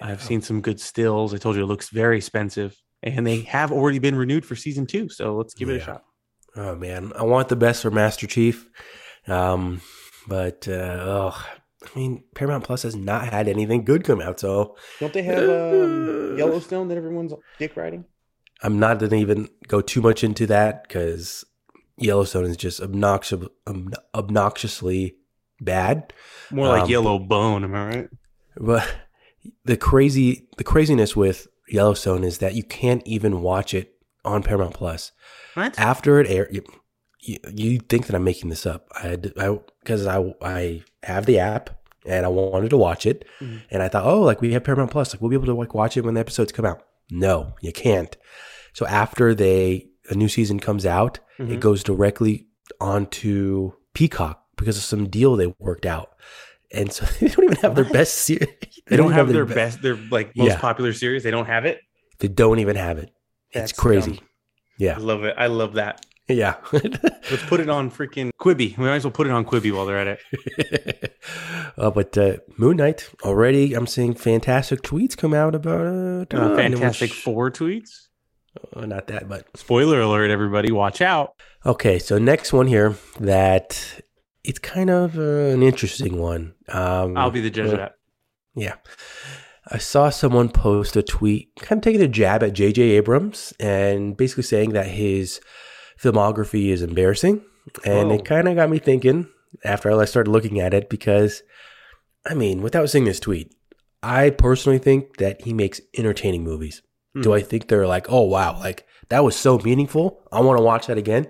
I've 0.00 0.22
seen 0.22 0.40
some 0.40 0.62
good 0.62 0.80
stills. 0.80 1.34
I 1.34 1.36
told 1.36 1.56
you 1.56 1.62
it 1.62 1.66
looks 1.66 1.90
very 1.90 2.16
expensive, 2.16 2.74
and 3.02 3.26
they 3.26 3.42
have 3.42 3.70
already 3.70 3.98
been 3.98 4.16
renewed 4.16 4.46
for 4.46 4.56
season 4.56 4.86
two. 4.86 5.10
So 5.10 5.36
let's 5.36 5.52
give 5.52 5.68
it 5.68 5.76
a 5.76 5.80
shot. 5.80 6.04
Oh 6.56 6.74
man, 6.74 7.12
I 7.14 7.24
want 7.24 7.50
the 7.50 7.56
best 7.56 7.82
for 7.82 7.90
Master 7.90 8.26
Chief, 8.26 8.66
um, 9.26 9.82
but 10.26 10.66
uh, 10.68 10.96
oh, 11.00 11.46
I 11.84 11.98
mean, 11.98 12.24
Paramount 12.34 12.64
Plus 12.64 12.82
has 12.84 12.96
not 12.96 13.28
had 13.28 13.46
anything 13.46 13.84
good 13.84 14.04
come 14.04 14.22
out, 14.22 14.40
so 14.40 14.76
Don't 14.98 15.12
they 15.12 15.22
have 15.22 15.44
um, 15.44 16.38
Yellowstone 16.38 16.88
that 16.88 16.96
everyone's 16.96 17.34
dick 17.58 17.76
riding? 17.76 18.06
I'm 18.62 18.78
not 18.78 19.00
to 19.00 19.14
even 19.14 19.50
go 19.68 19.82
too 19.82 20.00
much 20.00 20.24
into 20.24 20.46
that 20.46 20.88
because 20.88 21.44
Yellowstone 21.98 22.46
is 22.46 22.56
just 22.56 22.80
obnoxious, 22.80 23.44
obnoxiously 24.14 25.16
bad. 25.60 26.12
More 26.50 26.68
like 26.68 26.84
Um, 26.84 26.90
Yellow 26.90 27.18
Bone, 27.18 27.64
am 27.64 27.74
I 27.74 27.86
right? 27.86 28.08
But 28.56 28.88
the 29.64 29.76
crazy 29.76 30.48
the 30.56 30.64
craziness 30.64 31.14
with 31.16 31.46
Yellowstone 31.68 32.24
is 32.24 32.38
that 32.38 32.54
you 32.54 32.62
can't 32.62 33.02
even 33.06 33.42
watch 33.42 33.74
it 33.74 33.94
on 34.24 34.42
Paramount 34.42 34.74
Plus 34.74 35.12
What? 35.54 35.78
after 35.78 36.20
it 36.20 36.28
aired. 36.28 36.54
You, 36.54 36.62
you, 37.20 37.38
you 37.54 37.78
think 37.78 38.06
that 38.06 38.14
I'm 38.16 38.24
making 38.24 38.50
this 38.50 38.66
up? 38.66 38.88
I 38.94 39.18
I 39.38 39.58
because 39.80 40.06
I, 40.06 40.34
I 40.42 40.82
have 41.02 41.26
the 41.26 41.38
app 41.38 41.70
and 42.06 42.24
I 42.24 42.28
wanted 42.28 42.70
to 42.70 42.76
watch 42.76 43.04
it, 43.06 43.24
Mhm. 43.40 43.60
and 43.70 43.82
I 43.82 43.88
thought, 43.88 44.04
oh, 44.06 44.20
like 44.22 44.40
we 44.40 44.52
have 44.54 44.64
Paramount 44.64 44.90
Plus, 44.90 45.12
like 45.14 45.20
we'll 45.20 45.30
be 45.30 45.36
able 45.36 45.46
to 45.46 45.54
like 45.54 45.74
watch 45.74 45.96
it 45.96 46.04
when 46.04 46.14
the 46.14 46.20
episodes 46.20 46.52
come 46.52 46.64
out. 46.64 46.82
No, 47.10 47.54
you 47.60 47.72
can't. 47.72 48.16
So 48.72 48.86
after 48.86 49.34
they 49.34 49.88
a 50.10 50.14
new 50.14 50.28
season 50.28 50.58
comes 50.58 50.86
out, 50.86 51.20
it 51.38 51.46
Mhm. 51.48 51.60
goes 51.60 51.82
directly 51.84 52.46
onto 52.80 53.72
Peacock 53.94 54.42
because 54.58 54.76
of 54.76 54.82
some 54.84 55.08
deal 55.08 55.34
they 55.36 55.52
worked 55.58 55.86
out. 55.86 56.10
And 56.70 56.92
so 56.92 57.06
they 57.20 57.28
don't 57.28 57.44
even 57.44 57.56
have 57.58 57.74
their 57.74 57.84
best 57.90 58.14
series. 58.14 58.48
They 58.88 58.96
don't 58.96 59.12
have 59.12 59.28
their 59.30 59.44
be- 59.44 59.52
best, 59.54 59.82
their 59.82 59.96
like 60.10 60.34
most 60.36 60.48
Yeah. 60.52 60.58
popular 60.60 60.92
series. 60.94 61.22
They 61.22 61.30
don't 61.30 61.44
have 61.46 61.66
it. 61.66 61.80
They 62.20 62.28
don't 62.28 62.58
even 62.58 62.74
have 62.76 62.96
it. 62.98 63.10
That's 63.52 63.70
it's 63.72 63.78
crazy. 63.80 64.12
dumb. 64.12 64.20
I 64.24 64.84
Yeah. 64.84 64.96
love 64.98 65.24
it. 65.24 65.34
I 65.36 65.46
love 65.48 65.74
that. 65.74 66.06
Yeah. 66.26 66.54
Let's 66.72 67.44
put 67.48 67.60
it 67.60 67.68
on 67.68 67.90
freaking 67.90 68.30
Quibi. 68.40 68.76
We 68.78 68.84
might 68.84 68.96
as 68.96 69.04
well 69.04 69.10
put 69.12 69.26
it 69.26 69.32
on 69.32 69.44
Quibi 69.44 69.72
while 69.72 69.84
they're 69.86 69.98
at 69.98 70.18
it. 70.58 71.16
uh, 71.76 71.90
but 71.90 72.16
uh, 72.16 72.36
Moon 72.56 72.76
Knight 72.78 73.08
already, 73.24 73.74
I'm 73.74 73.86
seeing 73.86 74.14
fantastic 74.14 74.80
tweets 74.82 75.16
come 75.16 75.34
out 75.34 75.54
about 75.54 75.86
uh, 75.86 76.24
Uh, 76.36 76.52
uh, 76.52 76.56
Fantastic 76.56 77.12
Four 77.12 77.50
tweets. 77.50 78.08
uh, 78.74 78.86
not 78.86 79.06
that, 79.08 79.28
but 79.28 79.46
Spoiler 79.54 80.00
alert, 80.00 80.30
everybody! 80.30 80.72
Watch 80.72 81.00
out. 81.02 81.32
okay. 81.66 81.98
So 81.98 82.18
next 82.18 82.52
one 82.52 82.66
here 82.66 82.94
that 83.20 84.00
it's 84.48 84.58
kind 84.58 84.88
of 84.88 85.18
uh, 85.18 85.52
an 85.52 85.62
interesting 85.62 86.18
one. 86.18 86.54
Um, 86.68 87.18
I'll 87.18 87.30
be 87.30 87.42
the 87.42 87.50
judge 87.50 87.66
of 87.66 87.76
that. 87.76 87.96
Yeah. 88.56 88.76
I 89.70 89.76
saw 89.76 90.08
someone 90.08 90.48
post 90.48 90.96
a 90.96 91.02
tweet 91.02 91.50
kind 91.60 91.78
of 91.78 91.82
taking 91.82 92.00
a 92.00 92.08
jab 92.08 92.42
at 92.42 92.54
JJ 92.54 92.78
Abrams 92.78 93.52
and 93.60 94.16
basically 94.16 94.44
saying 94.44 94.72
that 94.72 94.86
his 94.86 95.42
filmography 96.00 96.68
is 96.68 96.80
embarrassing. 96.80 97.42
And 97.84 98.08
Whoa. 98.08 98.14
it 98.14 98.24
kind 98.24 98.48
of 98.48 98.56
got 98.56 98.70
me 98.70 98.78
thinking 98.78 99.28
after 99.64 99.92
I 99.92 100.06
started 100.06 100.30
looking 100.30 100.60
at 100.60 100.72
it 100.72 100.88
because, 100.88 101.42
I 102.26 102.32
mean, 102.32 102.62
without 102.62 102.88
seeing 102.88 103.04
this 103.04 103.20
tweet, 103.20 103.54
I 104.02 104.30
personally 104.30 104.78
think 104.78 105.18
that 105.18 105.42
he 105.42 105.52
makes 105.52 105.82
entertaining 105.98 106.42
movies. 106.42 106.80
Do 107.20 107.30
Hmm. 107.30 107.36
I 107.36 107.42
think 107.42 107.68
they're 107.68 107.86
like, 107.86 108.10
oh, 108.10 108.22
wow, 108.22 108.58
like 108.58 108.86
that 109.10 109.24
was 109.24 109.36
so 109.36 109.58
meaningful. 109.58 110.22
I 110.32 110.40
want 110.40 110.56
to 110.56 110.64
watch 110.64 110.86
that 110.86 110.96
again? 110.96 111.26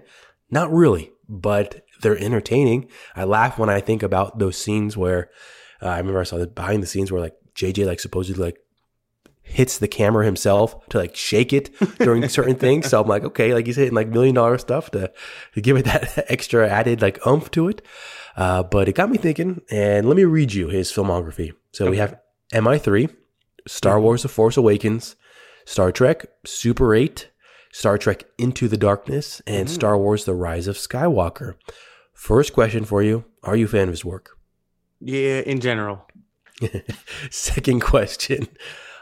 Not 0.51 0.71
really, 0.73 1.11
but 1.29 1.85
they're 2.02 2.19
entertaining. 2.19 2.88
I 3.17 3.25
laugh 3.25 3.59
when 3.59 3.71
I 3.71 3.81
think 3.81 4.02
about 4.02 4.38
those 4.38 4.57
scenes 4.57 4.97
where 4.97 5.31
uh, 5.83 5.88
I 5.88 5.99
remember 5.99 6.21
I 6.21 6.25
saw 6.25 6.38
the 6.38 6.47
behind 6.47 6.83
the 6.83 6.87
scenes 6.87 7.12
where 7.12 7.21
like 7.21 7.37
JJ 7.55 7.87
like 7.87 8.00
supposedly 8.00 8.45
like 8.45 8.59
hits 9.49 9.78
the 9.78 9.88
camera 9.88 10.25
himself 10.25 10.87
to 10.88 10.99
like 10.99 11.17
shake 11.17 11.52
it 11.52 11.71
during 11.99 12.26
certain 12.28 12.57
things. 12.57 12.88
So 12.88 13.00
I'm 13.00 13.09
like, 13.09 13.25
okay, 13.25 13.55
like 13.55 13.67
he's 13.67 13.76
hitting 13.76 13.95
like 13.95 14.09
million 14.09 14.35
dollar 14.35 14.59
stuff 14.59 14.90
to 14.93 15.12
to 15.55 15.61
give 15.61 15.76
it 15.76 15.85
that 15.87 16.26
extra 16.31 16.69
added 16.69 17.02
like 17.02 17.25
oomph 17.26 17.50
to 17.52 17.69
it. 17.69 17.83
Uh, 18.37 18.62
but 18.62 18.88
it 18.88 18.95
got 18.95 19.11
me 19.11 19.19
thinking, 19.19 19.62
and 19.69 20.07
let 20.07 20.17
me 20.17 20.25
read 20.25 20.52
you 20.52 20.69
his 20.69 20.93
filmography. 20.93 21.52
So 21.73 21.90
we 21.90 21.97
have 21.97 22.21
MI3, 22.52 23.12
Star 23.67 24.00
Wars: 24.00 24.23
The 24.23 24.28
Force 24.28 24.57
Awakens, 24.57 25.17
Star 25.64 25.90
Trek, 25.90 26.26
Super 26.45 26.95
8, 26.95 27.28
Star 27.73 27.99
Trek 27.99 28.25
Into 28.38 28.69
the 28.69 28.76
Darkness, 28.76 29.43
and 29.45 29.69
Star 29.69 29.99
Wars: 29.99 30.25
The 30.25 30.35
Rise 30.35 30.69
of 30.69 30.76
Skywalker. 30.76 31.55
First 32.19 32.53
question 32.53 32.85
for 32.85 33.01
you: 33.03 33.25
Are 33.45 33.57
you 33.57 33.67
a 33.67 33.69
fan 33.69 33.85
of 33.89 33.95
his 33.95 34.05
work? 34.05 34.37
Yeah, 35.01 35.41
in 35.47 35.61
general. 35.61 36.07
Second 37.31 37.81
question. 37.81 38.49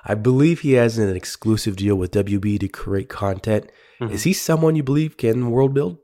I 0.04 0.14
believe 0.14 0.60
he 0.60 0.74
has 0.74 0.98
an 0.98 1.16
exclusive 1.16 1.76
deal 1.76 1.96
with 1.96 2.12
WB 2.12 2.60
to 2.60 2.68
create 2.68 3.08
content. 3.08 3.70
Mhm. 4.00 4.10
Is 4.12 4.24
he 4.24 4.32
someone 4.34 4.76
you 4.76 4.82
believe 4.82 5.16
can 5.16 5.50
world 5.50 5.72
build? 5.74 5.98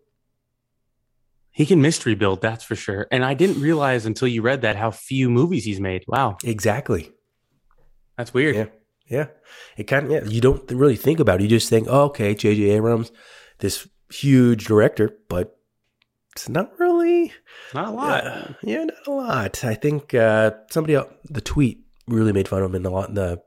He 1.50 1.66
can 1.66 1.83
mystery 1.83 2.14
build, 2.14 2.40
that's 2.40 2.64
for 2.64 2.75
sure. 2.75 3.07
And 3.12 3.23
I 3.25 3.35
didn't 3.35 3.61
realize 3.61 4.07
until 4.07 4.26
you 4.26 4.40
read 4.40 4.62
that 4.62 4.76
how 4.76 4.90
few 4.90 5.28
movies 5.28 5.64
he's 5.66 5.81
made. 5.81 6.02
Wow, 6.09 6.38
Exactly. 6.42 7.12
that's 8.16 8.33
weird. 8.33 8.57
Yeah. 8.57 8.66
Yeah. 9.07 9.26
It 9.76 9.85
kind 9.85 10.07
of, 10.07 10.11
yeah, 10.12 10.25
you 10.25 10.40
don't 10.40 10.69
really 10.71 10.97
think 10.97 11.21
about 11.21 11.40
it. 11.40 11.42
You 11.42 11.49
just 11.50 11.69
think, 11.69 11.87
oh, 11.90 12.04
okay, 12.04 12.35
J.J. 12.35 12.71
Abrams, 12.71 13.12
this 13.59 13.87
huge 14.11 14.64
director, 14.64 15.11
but 15.28 15.59
it's 16.35 16.49
not 16.49 16.73
really, 16.78 16.91
Not 17.75 17.88
a 17.88 17.90
lot. 17.90 18.26
uh, 18.26 18.49
yeah, 18.62 18.85
not 18.85 19.06
a 19.06 19.11
lot. 19.11 19.64
I 19.64 19.75
think 19.75 20.14
uh, 20.14 20.52
somebody, 20.71 20.94
else, 20.94 21.12
the 21.28 21.40
tweet 21.40 21.80
really 22.09 22.32
made 22.32 22.49
fun 22.49 22.62
of 22.62 22.71
him 22.71 22.75
and 22.76 22.87
a 22.87 22.90
lot, 22.90 23.14
the 23.14 23.40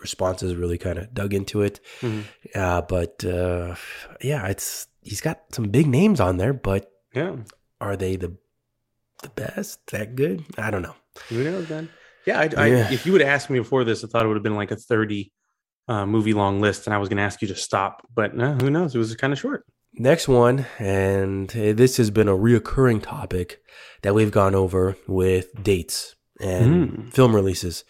responses 0.00 0.54
really 0.54 0.78
kind 0.78 0.98
of 0.98 1.12
dug 1.14 1.32
into 1.34 1.62
it. 1.62 1.80
Mhm. 2.00 2.24
Uh, 2.54 2.82
but 2.82 3.24
uh, 3.24 3.74
yeah, 4.20 4.46
it's, 4.48 4.86
he's 5.02 5.20
got 5.20 5.40
some 5.52 5.64
big 5.70 5.86
names 5.86 6.20
on 6.20 6.36
there, 6.36 6.52
but 6.52 6.90
Yeah. 7.14 7.36
are 7.80 7.96
they 7.96 8.16
the 8.16 8.36
the 9.22 9.28
best? 9.30 9.86
That 9.92 10.16
good? 10.16 10.44
I 10.58 10.70
don't 10.70 10.82
know. 10.82 10.94
Who 11.30 11.42
knows, 11.44 11.70
man? 11.70 11.88
Yeah, 12.26 12.40
I, 12.40 12.50
I, 12.56 12.66
Yeah. 12.66 12.92
if 12.92 13.06
you 13.06 13.12
would 13.12 13.22
have 13.22 13.30
asked 13.30 13.48
me 13.48 13.58
before 13.58 13.84
this, 13.84 14.04
I 14.04 14.08
thought 14.08 14.24
it 14.24 14.28
would 14.28 14.36
have 14.36 14.42
been 14.42 14.56
like 14.56 14.70
a 14.70 14.76
30 14.76 15.32
uh, 15.88 16.04
movie 16.04 16.34
long 16.34 16.60
list, 16.60 16.86
and 16.86 16.92
I 16.94 16.98
was 16.98 17.08
going 17.08 17.16
to 17.18 17.22
ask 17.22 17.40
you 17.40 17.48
to 17.48 17.56
stop. 17.56 18.06
But 18.14 18.34
no, 18.36 18.52
who 18.54 18.68
knows? 18.70 18.94
It 18.94 18.98
was 18.98 19.14
kind 19.16 19.32
of 19.32 19.38
short. 19.38 19.64
Next 19.96 20.26
one, 20.26 20.66
and 20.78 21.50
uh, 21.56 21.72
this 21.72 21.96
has 21.98 22.10
been 22.10 22.28
a 22.28 22.32
reoccurring 22.36 23.02
topic 23.02 23.60
that 24.02 24.14
we've 24.14 24.30
gone 24.32 24.54
over 24.54 24.96
with 25.06 25.62
dates 25.62 26.16
and 26.40 26.90
Mm. 27.08 27.12
film 27.14 27.34
releases. 27.34 27.84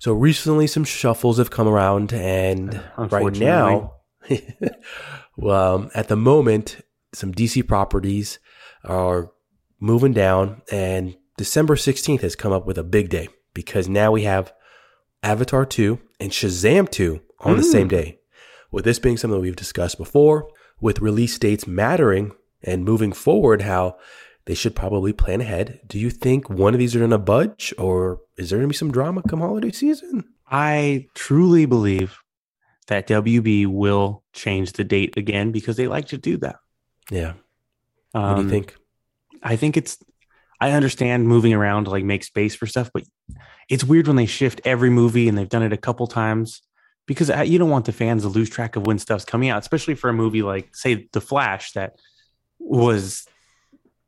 So 0.00 0.12
recently, 0.12 0.66
some 0.66 0.84
shuffles 0.84 1.38
have 1.38 1.50
come 1.50 1.68
around, 1.68 2.12
and 2.12 2.80
right 2.96 3.32
now, 3.36 3.94
well, 5.36 5.74
um, 5.76 5.90
at 5.94 6.08
the 6.08 6.16
moment, 6.16 6.80
some 7.14 7.32
DC 7.32 7.62
properties 7.66 8.38
are 8.84 9.30
moving 9.80 10.12
down, 10.12 10.62
and 10.72 11.16
December 11.36 11.76
16th 11.76 12.20
has 12.22 12.34
come 12.34 12.52
up 12.52 12.66
with 12.66 12.78
a 12.78 12.84
big 12.84 13.10
day 13.10 13.28
because 13.54 13.88
now 13.88 14.10
we 14.10 14.24
have 14.24 14.52
Avatar 15.22 15.64
2 15.64 16.00
and 16.18 16.32
Shazam 16.32 16.88
2 16.90 17.20
on 17.40 17.56
the 17.56 17.62
Mm. 17.62 17.72
same 17.72 17.88
day. 17.88 18.18
With 18.72 18.84
this 18.84 18.98
being 18.98 19.16
something 19.16 19.36
that 19.38 19.42
we've 19.42 19.56
discussed 19.56 19.98
before, 19.98 20.48
with 20.80 21.00
release 21.00 21.38
dates 21.38 21.66
mattering 21.66 22.32
and 22.62 22.84
moving 22.84 23.12
forward, 23.12 23.62
how 23.62 23.96
they 24.46 24.54
should 24.54 24.74
probably 24.74 25.12
plan 25.12 25.40
ahead. 25.40 25.80
Do 25.86 25.98
you 25.98 26.10
think 26.10 26.48
one 26.48 26.74
of 26.74 26.78
these 26.78 26.96
are 26.96 27.00
going 27.00 27.10
to 27.10 27.18
budge, 27.18 27.74
or 27.78 28.20
is 28.36 28.50
there 28.50 28.58
going 28.58 28.68
to 28.68 28.72
be 28.72 28.76
some 28.76 28.92
drama 28.92 29.22
come 29.28 29.40
holiday 29.40 29.72
season? 29.72 30.24
I 30.50 31.06
truly 31.14 31.66
believe 31.66 32.18
that 32.86 33.06
WB 33.06 33.66
will 33.66 34.24
change 34.32 34.72
the 34.72 34.84
date 34.84 35.16
again 35.16 35.52
because 35.52 35.76
they 35.76 35.86
like 35.86 36.08
to 36.08 36.18
do 36.18 36.38
that. 36.38 36.56
Yeah. 37.10 37.34
Um, 38.14 38.22
What 38.22 38.36
do 38.36 38.42
you 38.44 38.48
think? 38.48 38.76
I 39.42 39.56
think 39.56 39.76
it's. 39.76 39.98
I 40.60 40.72
understand 40.72 41.28
moving 41.28 41.52
around 41.54 41.84
to 41.84 41.90
like 41.90 42.04
make 42.04 42.24
space 42.24 42.54
for 42.54 42.66
stuff, 42.66 42.90
but 42.92 43.04
it's 43.68 43.84
weird 43.84 44.08
when 44.08 44.16
they 44.16 44.26
shift 44.26 44.60
every 44.64 44.90
movie 44.90 45.28
and 45.28 45.38
they've 45.38 45.48
done 45.48 45.62
it 45.62 45.72
a 45.72 45.76
couple 45.76 46.06
times 46.08 46.62
because 47.08 47.30
you 47.48 47.58
don't 47.58 47.70
want 47.70 47.86
the 47.86 47.92
fans 47.92 48.22
to 48.22 48.28
lose 48.28 48.50
track 48.50 48.76
of 48.76 48.86
when 48.86 48.98
stuff's 48.98 49.24
coming 49.24 49.48
out, 49.48 49.60
especially 49.62 49.94
for 49.94 50.10
a 50.10 50.12
movie 50.12 50.42
like, 50.42 50.76
say, 50.76 51.08
The 51.12 51.22
Flash 51.22 51.72
that 51.72 51.94
was 52.60 53.26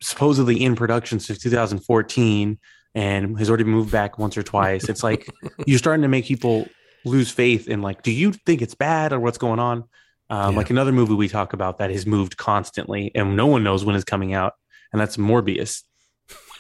supposedly 0.02 0.62
in 0.62 0.76
production 0.76 1.18
since 1.18 1.38
2014 1.38 2.58
and 2.94 3.38
has 3.38 3.48
already 3.48 3.64
moved 3.64 3.90
back 3.90 4.18
once 4.18 4.36
or 4.36 4.42
twice. 4.42 4.90
It's 4.90 5.02
like 5.02 5.26
you're 5.66 5.78
starting 5.78 6.02
to 6.02 6.08
make 6.08 6.26
people 6.26 6.68
lose 7.06 7.30
faith 7.30 7.68
in 7.68 7.80
like, 7.80 8.02
do 8.02 8.12
you 8.12 8.32
think 8.32 8.60
it's 8.60 8.74
bad 8.74 9.14
or 9.14 9.18
what's 9.18 9.38
going 9.38 9.58
on? 9.58 9.84
Um, 10.28 10.52
Yeah. 10.52 10.58
Like 10.58 10.68
another 10.68 10.92
movie 10.92 11.14
we 11.14 11.28
talk 11.28 11.54
about 11.54 11.78
that 11.78 11.90
has 11.90 12.04
moved 12.04 12.36
constantly 12.36 13.12
and 13.14 13.34
no 13.34 13.46
one 13.46 13.64
knows 13.64 13.82
when 13.82 13.96
it's 13.96 14.04
coming 14.04 14.34
out, 14.34 14.52
and 14.92 15.00
that's 15.00 15.16
Morbius. 15.16 15.84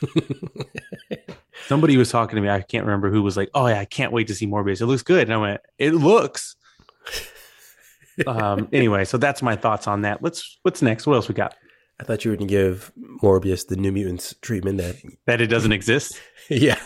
Somebody 1.66 1.96
was 1.96 2.10
talking 2.10 2.36
to 2.36 2.42
me. 2.42 2.48
I 2.48 2.62
can't 2.62 2.84
remember 2.84 3.10
who 3.10 3.22
was 3.22 3.36
like, 3.36 3.50
"Oh 3.54 3.66
yeah, 3.66 3.80
I 3.80 3.84
can't 3.84 4.12
wait 4.12 4.28
to 4.28 4.34
see 4.34 4.46
Morbius. 4.46 4.80
It 4.80 4.86
looks 4.86 5.02
good." 5.02 5.22
And 5.22 5.34
I 5.34 5.36
went, 5.36 5.60
"It 5.78 5.92
looks." 5.92 6.56
um. 8.26 8.68
Anyway, 8.72 9.04
so 9.04 9.18
that's 9.18 9.42
my 9.42 9.56
thoughts 9.56 9.86
on 9.86 10.02
that. 10.02 10.22
Let's. 10.22 10.58
What's 10.62 10.82
next? 10.82 11.06
What 11.06 11.14
else 11.14 11.28
we 11.28 11.34
got? 11.34 11.54
I 12.00 12.02
thought 12.02 12.24
you 12.24 12.30
were 12.30 12.36
going 12.38 12.48
to 12.48 12.52
give 12.54 12.90
Morbius 13.22 13.66
the 13.66 13.76
New 13.76 13.92
Mutants 13.92 14.34
treatment 14.40 14.78
that, 14.78 14.96
That 15.26 15.42
it 15.42 15.48
doesn't 15.48 15.72
exist. 15.72 16.18
yeah. 16.48 16.80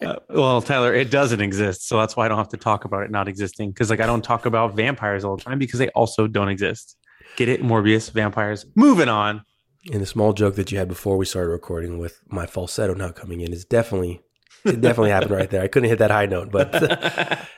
Uh, 0.00 0.16
well, 0.30 0.62
Tyler, 0.62 0.94
it 0.94 1.10
doesn't 1.10 1.40
exist, 1.40 1.88
so 1.88 1.98
that's 1.98 2.16
why 2.16 2.26
I 2.26 2.28
don't 2.28 2.38
have 2.38 2.48
to 2.50 2.56
talk 2.56 2.84
about 2.84 3.02
it 3.02 3.10
not 3.10 3.26
existing. 3.26 3.70
Because 3.70 3.90
like 3.90 3.98
I 4.00 4.06
don't 4.06 4.22
talk 4.22 4.46
about 4.46 4.76
vampires 4.76 5.24
all 5.24 5.36
the 5.36 5.42
time 5.42 5.58
because 5.58 5.80
they 5.80 5.88
also 5.88 6.28
don't 6.28 6.48
exist. 6.48 6.96
Get 7.36 7.48
it, 7.48 7.62
Morbius, 7.62 8.12
vampires. 8.12 8.64
Moving 8.76 9.08
on. 9.08 9.42
And 9.90 10.00
the 10.00 10.06
small 10.06 10.32
joke 10.32 10.54
that 10.56 10.70
you 10.70 10.78
had 10.78 10.88
before 10.88 11.16
we 11.16 11.24
started 11.24 11.50
recording 11.50 11.98
with 11.98 12.20
my 12.28 12.46
falsetto 12.46 12.94
not 12.94 13.16
coming 13.16 13.40
in 13.40 13.52
is 13.52 13.64
definitely, 13.64 14.20
it 14.64 14.80
definitely 14.80 15.10
happened 15.10 15.32
right 15.32 15.50
there. 15.50 15.62
I 15.62 15.68
couldn't 15.68 15.88
hit 15.88 15.98
that 15.98 16.10
high 16.10 16.26
note, 16.26 16.52
but 16.52 16.72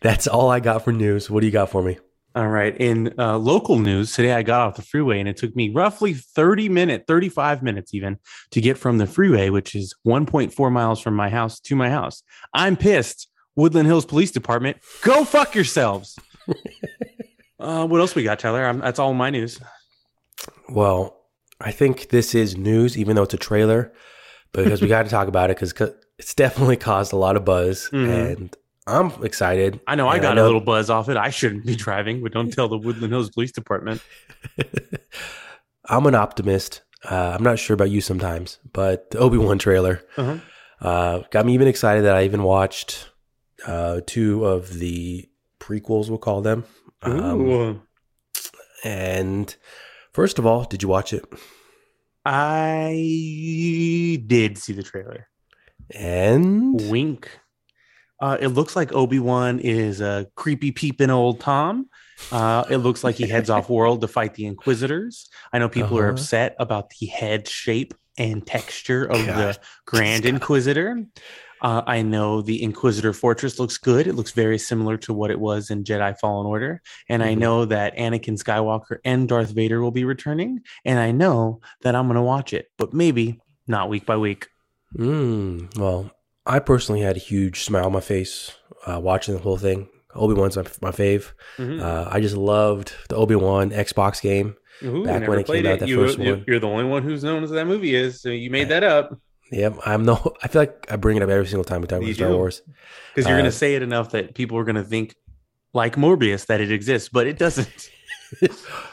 that's 0.00 0.26
all 0.26 0.50
I 0.50 0.60
got 0.60 0.84
for 0.84 0.92
news. 0.92 1.28
What 1.28 1.40
do 1.40 1.46
you 1.46 1.52
got 1.52 1.70
for 1.70 1.82
me? 1.82 1.98
All 2.34 2.48
right. 2.48 2.76
In 2.76 3.14
uh, 3.18 3.38
local 3.38 3.78
news, 3.78 4.14
today 4.14 4.32
I 4.32 4.42
got 4.42 4.60
off 4.60 4.76
the 4.76 4.82
freeway 4.82 5.18
and 5.18 5.28
it 5.28 5.36
took 5.36 5.56
me 5.56 5.70
roughly 5.70 6.14
30 6.14 6.68
minutes, 6.68 7.04
35 7.08 7.62
minutes 7.62 7.94
even, 7.94 8.18
to 8.52 8.60
get 8.60 8.78
from 8.78 8.98
the 8.98 9.06
freeway, 9.06 9.50
which 9.50 9.74
is 9.74 9.94
1.4 10.06 10.70
miles 10.70 11.00
from 11.00 11.16
my 11.16 11.30
house 11.30 11.58
to 11.60 11.74
my 11.74 11.90
house. 11.90 12.22
I'm 12.54 12.76
pissed. 12.76 13.28
Woodland 13.56 13.88
Hills 13.88 14.06
Police 14.06 14.30
Department, 14.30 14.76
go 15.02 15.24
fuck 15.24 15.56
yourselves. 15.56 16.16
uh, 17.58 17.84
what 17.88 18.00
else 18.00 18.14
we 18.14 18.22
got, 18.22 18.38
Tyler? 18.38 18.64
I'm, 18.64 18.78
that's 18.78 19.00
all 19.00 19.12
my 19.14 19.30
news. 19.30 19.58
Well, 20.68 21.16
I 21.60 21.70
think 21.72 22.08
this 22.10 22.34
is 22.34 22.56
news, 22.56 22.96
even 22.98 23.16
though 23.16 23.22
it's 23.24 23.34
a 23.34 23.38
trailer, 23.38 23.92
because 24.52 24.80
we 24.82 24.88
got 24.96 25.04
to 25.04 25.10
talk 25.10 25.28
about 25.28 25.50
it 25.50 25.56
because 25.56 25.74
it's 26.18 26.34
definitely 26.34 26.76
caused 26.76 27.12
a 27.12 27.16
lot 27.16 27.36
of 27.36 27.44
buzz, 27.44 27.88
Mhm. 27.92 28.32
and 28.32 28.56
I'm 28.86 29.12
excited. 29.24 29.80
I 29.86 29.94
know 29.96 30.08
I 30.08 30.18
got 30.18 30.36
know- 30.36 30.44
a 30.44 30.46
little 30.46 30.60
buzz 30.60 30.88
off 30.90 31.08
it. 31.08 31.16
I 31.16 31.30
shouldn't 31.30 31.66
be 31.66 31.76
driving, 31.76 32.22
but 32.22 32.32
don't 32.32 32.50
tell 32.52 32.68
the 32.68 32.78
Woodland 32.78 33.12
Hills 33.12 33.30
Police 33.30 33.52
Department. 33.52 34.00
I'm 35.86 36.06
an 36.06 36.14
optimist. 36.14 36.82
Uh, 37.08 37.34
I'm 37.36 37.42
not 37.44 37.58
sure 37.58 37.74
about 37.74 37.90
you 37.90 38.00
sometimes, 38.00 38.58
but 38.72 39.10
the 39.10 39.18
Obi 39.18 39.38
Wan 39.38 39.58
trailer 39.58 40.02
Uh-huh. 40.16 40.38
uh, 40.86 41.22
got 41.30 41.46
me 41.46 41.54
even 41.54 41.68
excited 41.68 42.04
that 42.04 42.14
I 42.16 42.24
even 42.24 42.42
watched 42.42 43.10
uh, 43.66 44.00
two 44.06 44.44
of 44.44 44.78
the 44.78 45.28
prequels, 45.60 46.08
we'll 46.08 46.18
call 46.18 46.40
them. 46.42 46.64
Um, 47.02 47.82
and 48.84 49.54
first 50.18 50.40
of 50.40 50.44
all, 50.46 50.64
did 50.64 50.82
you 50.82 50.88
watch 50.88 51.12
it? 51.12 51.24
I 52.24 54.20
did 54.26 54.58
see 54.58 54.72
the 54.72 54.82
trailer. 54.82 55.28
And 55.94 56.90
Wink. 56.90 57.30
Uh, 58.20 58.36
it 58.40 58.48
looks 58.48 58.74
like 58.74 58.92
Obi 58.92 59.20
Wan 59.20 59.60
is 59.60 60.00
a 60.00 60.26
creepy 60.34 60.72
peeping 60.72 61.10
old 61.10 61.38
Tom. 61.38 61.88
Uh, 62.32 62.64
it 62.68 62.78
looks 62.78 63.04
like 63.04 63.14
he 63.14 63.28
heads 63.28 63.48
off 63.48 63.70
world 63.78 64.00
to 64.00 64.08
fight 64.08 64.34
the 64.34 64.46
Inquisitors. 64.46 65.28
I 65.52 65.60
know 65.60 65.68
people 65.68 65.96
are 65.98 66.06
Uh-huh. 66.08 66.14
upset 66.14 66.56
about 66.58 66.90
the 66.90 67.06
head 67.06 67.46
shape 67.46 67.94
and 68.18 68.44
texture 68.44 69.04
of 69.04 69.24
God. 69.24 69.36
the 69.54 69.58
Grand 69.86 70.26
Inquisitor. 70.26 71.04
Uh, 71.62 71.82
I 71.86 72.02
know 72.02 72.40
the 72.42 72.62
Inquisitor 72.62 73.12
Fortress 73.12 73.58
looks 73.58 73.78
good. 73.78 74.06
It 74.06 74.14
looks 74.14 74.30
very 74.32 74.58
similar 74.58 74.96
to 74.98 75.12
what 75.12 75.30
it 75.30 75.40
was 75.40 75.70
in 75.70 75.84
Jedi 75.84 76.18
Fallen 76.18 76.46
Order. 76.46 76.80
And 77.08 77.22
I 77.22 77.34
Mhm. 77.34 77.38
know 77.38 77.64
that 77.66 77.96
Anakin 77.96 78.42
Skywalker 78.42 78.98
and 79.04 79.28
Darth 79.28 79.50
Vader 79.50 79.80
will 79.80 79.90
be 79.90 80.04
returning. 80.04 80.60
And 80.84 80.98
I 80.98 81.10
know 81.10 81.60
that 81.82 81.94
I'm 81.94 82.06
going 82.06 82.16
to 82.16 82.22
watch 82.22 82.52
it, 82.52 82.66
but 82.78 82.92
maybe 82.94 83.40
not 83.66 83.88
week 83.88 84.06
by 84.06 84.16
week. 84.16 84.48
Mm, 84.96 85.76
well, 85.78 86.10
I 86.46 86.58
personally 86.60 87.00
had 87.02 87.16
a 87.16 87.20
huge 87.20 87.62
smile 87.64 87.86
on 87.86 87.92
my 87.92 88.00
face 88.00 88.52
uh, 88.86 88.98
watching 89.00 89.34
the 89.34 89.40
whole 89.40 89.58
thing. 89.58 89.88
Obi 90.14 90.34
Wan's 90.34 90.56
my, 90.56 90.64
my 90.80 90.90
fave. 90.90 91.32
Mhm. 91.58 91.80
Uh, 91.82 92.08
I 92.10 92.20
just 92.20 92.36
loved 92.36 92.92
the 93.08 93.16
Obi 93.16 93.34
Wan 93.34 93.70
Xbox 93.70 94.22
game. 94.22 94.56
Ooh, 94.82 95.04
back 95.04 95.26
when 95.28 95.38
it 95.40 95.42
came 95.42 95.44
played 95.46 95.66
out, 95.66 95.80
that 95.80 95.88
you, 95.88 95.96
first 96.06 96.18
you- 96.18 96.30
one. 96.32 96.44
You're 96.46 96.60
the 96.60 96.68
only 96.68 96.84
one 96.84 97.02
who's 97.02 97.22
known 97.24 97.42
as 97.44 97.50
that 97.50 97.66
movie 97.66 97.94
is, 97.94 98.22
so 98.22 98.28
you 98.30 98.48
made 98.48 98.68
that 98.68 98.84
up 98.84 99.18
Yep, 99.50 99.78
I'm 99.86 100.04
no. 100.04 100.34
I 100.42 100.48
feel 100.48 100.62
like 100.62 100.86
I 100.90 100.96
bring 100.96 101.16
it 101.16 101.22
up 101.22 101.28
every 101.30 101.46
single 101.46 101.64
time 101.64 101.80
we 101.80 101.86
talk 101.86 102.00
You 102.02 102.08
about 102.08 102.14
Star 102.16 102.28
do. 102.30 102.36
Wars. 102.36 102.62
because 103.14 103.26
you're 103.28 103.36
Uh, 103.36 103.40
going 103.40 103.50
to 103.50 103.56
say 103.56 103.74
it 103.74 103.82
enough 103.82 104.10
that 104.10 104.34
people 104.34 104.58
are 104.58 104.64
going 104.64 104.76
to 104.76 104.84
think, 104.84 105.14
like 105.74 105.96
Morbius, 105.96 106.46
that 106.46 106.60
it 106.60 106.70
exists, 106.72 107.08
but 107.08 107.26
it 107.26 107.38
doesn't. 107.38 107.90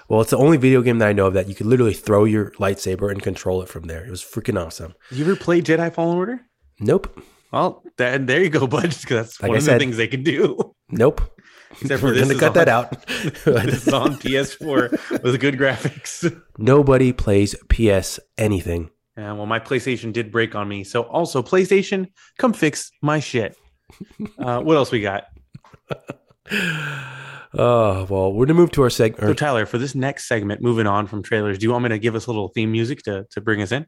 Well, 0.08 0.22
it's 0.22 0.30
the 0.30 0.38
only 0.38 0.56
video 0.56 0.82
game 0.82 1.00
that 1.00 1.10
I 1.10 1.12
know 1.12 1.26
of 1.28 1.34
that 1.34 1.50
you 1.50 1.56
could 1.56 1.66
literally 1.66 1.94
throw 1.94 2.24
your 2.24 2.52
lightsaber 2.52 3.12
and 3.12 3.22
control 3.22 3.62
it 3.62 3.68
from 3.68 3.84
there. 3.84 4.06
It 4.06 4.10
was 4.10 4.22
freaking 4.24 4.58
awesome. 4.58 4.94
You 5.12 5.26
ever 5.26 5.36
played 5.36 5.66
Jedi 5.66 5.94
Fallen 5.94 6.16
Order? 6.16 6.40
Nope, 6.80 7.22
Well, 7.52 7.84
that, 7.98 8.28
there 8.28 8.42
you 8.42 8.50
go, 8.50 8.66
bud. 8.66 8.84
'cause 8.84 9.04
that's 9.10 9.42
Like 9.42 9.50
one 9.50 9.56
I 9.56 9.60
of 9.60 9.64
said. 9.66 9.76
the 9.76 9.80
things 9.80 9.98
they 9.98 10.08
can 10.08 10.24
do. 10.24 10.74
nope. 10.90 11.20
Except 11.82 12.00
for 12.00 12.08
We're 12.08 12.14
this 12.14 12.28
gonna 12.30 12.40
cut 12.40 12.48
on- 12.50 12.54
that 12.54 12.70
out. 12.70 13.08
this 13.44 13.88
is 13.88 13.94
on 13.94 14.16
PS4 14.16 15.22
with 15.22 15.40
good 15.42 15.56
graphics. 15.58 16.34
Nobody 16.58 17.12
plays 17.12 17.56
PS 17.68 18.22
anything. 18.38 18.90
Uh, 19.18 19.34
well, 19.36 19.46
my 19.46 19.60
PlayStation 19.60 20.12
did 20.12 20.32
break 20.32 20.56
on 20.56 20.68
me, 20.68 20.84
so 20.84 21.04
also 21.04 21.42
PlayStation, 21.42 22.08
come 22.38 22.52
fix 22.52 22.92
my 23.02 23.20
shit. 23.20 23.58
Uh, 24.38 24.60
what 24.62 24.76
else 24.76 24.92
we 24.92 25.02
got? 25.02 25.26
Oh, 27.58 28.06
well, 28.10 28.34
we're 28.34 28.46
going 28.46 28.50
to 28.50 28.54
move 28.56 28.72
to 28.72 28.82
our 28.82 28.90
segment. 28.90 29.24
So, 29.24 29.34
Tyler, 29.34 29.66
for 29.66 29.78
this 29.78 29.96
next 29.96 30.28
segment, 30.28 30.62
moving 30.62 30.88
on 30.88 31.08
from 31.08 31.24
trailers, 31.24 31.58
do 31.58 31.66
you 31.66 31.72
want 31.72 31.84
me 31.84 31.90
to 31.90 31.98
give 31.98 32.14
us 32.14 32.26
a 32.26 32.30
little 32.30 32.50
theme 32.50 32.72
music 32.72 33.04
to, 33.04 33.26
to 33.32 33.40
bring 33.40 33.62
us 33.62 33.72
in? 33.72 33.86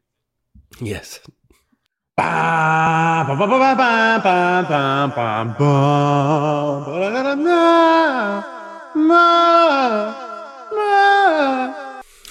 Yes. 0.80 1.20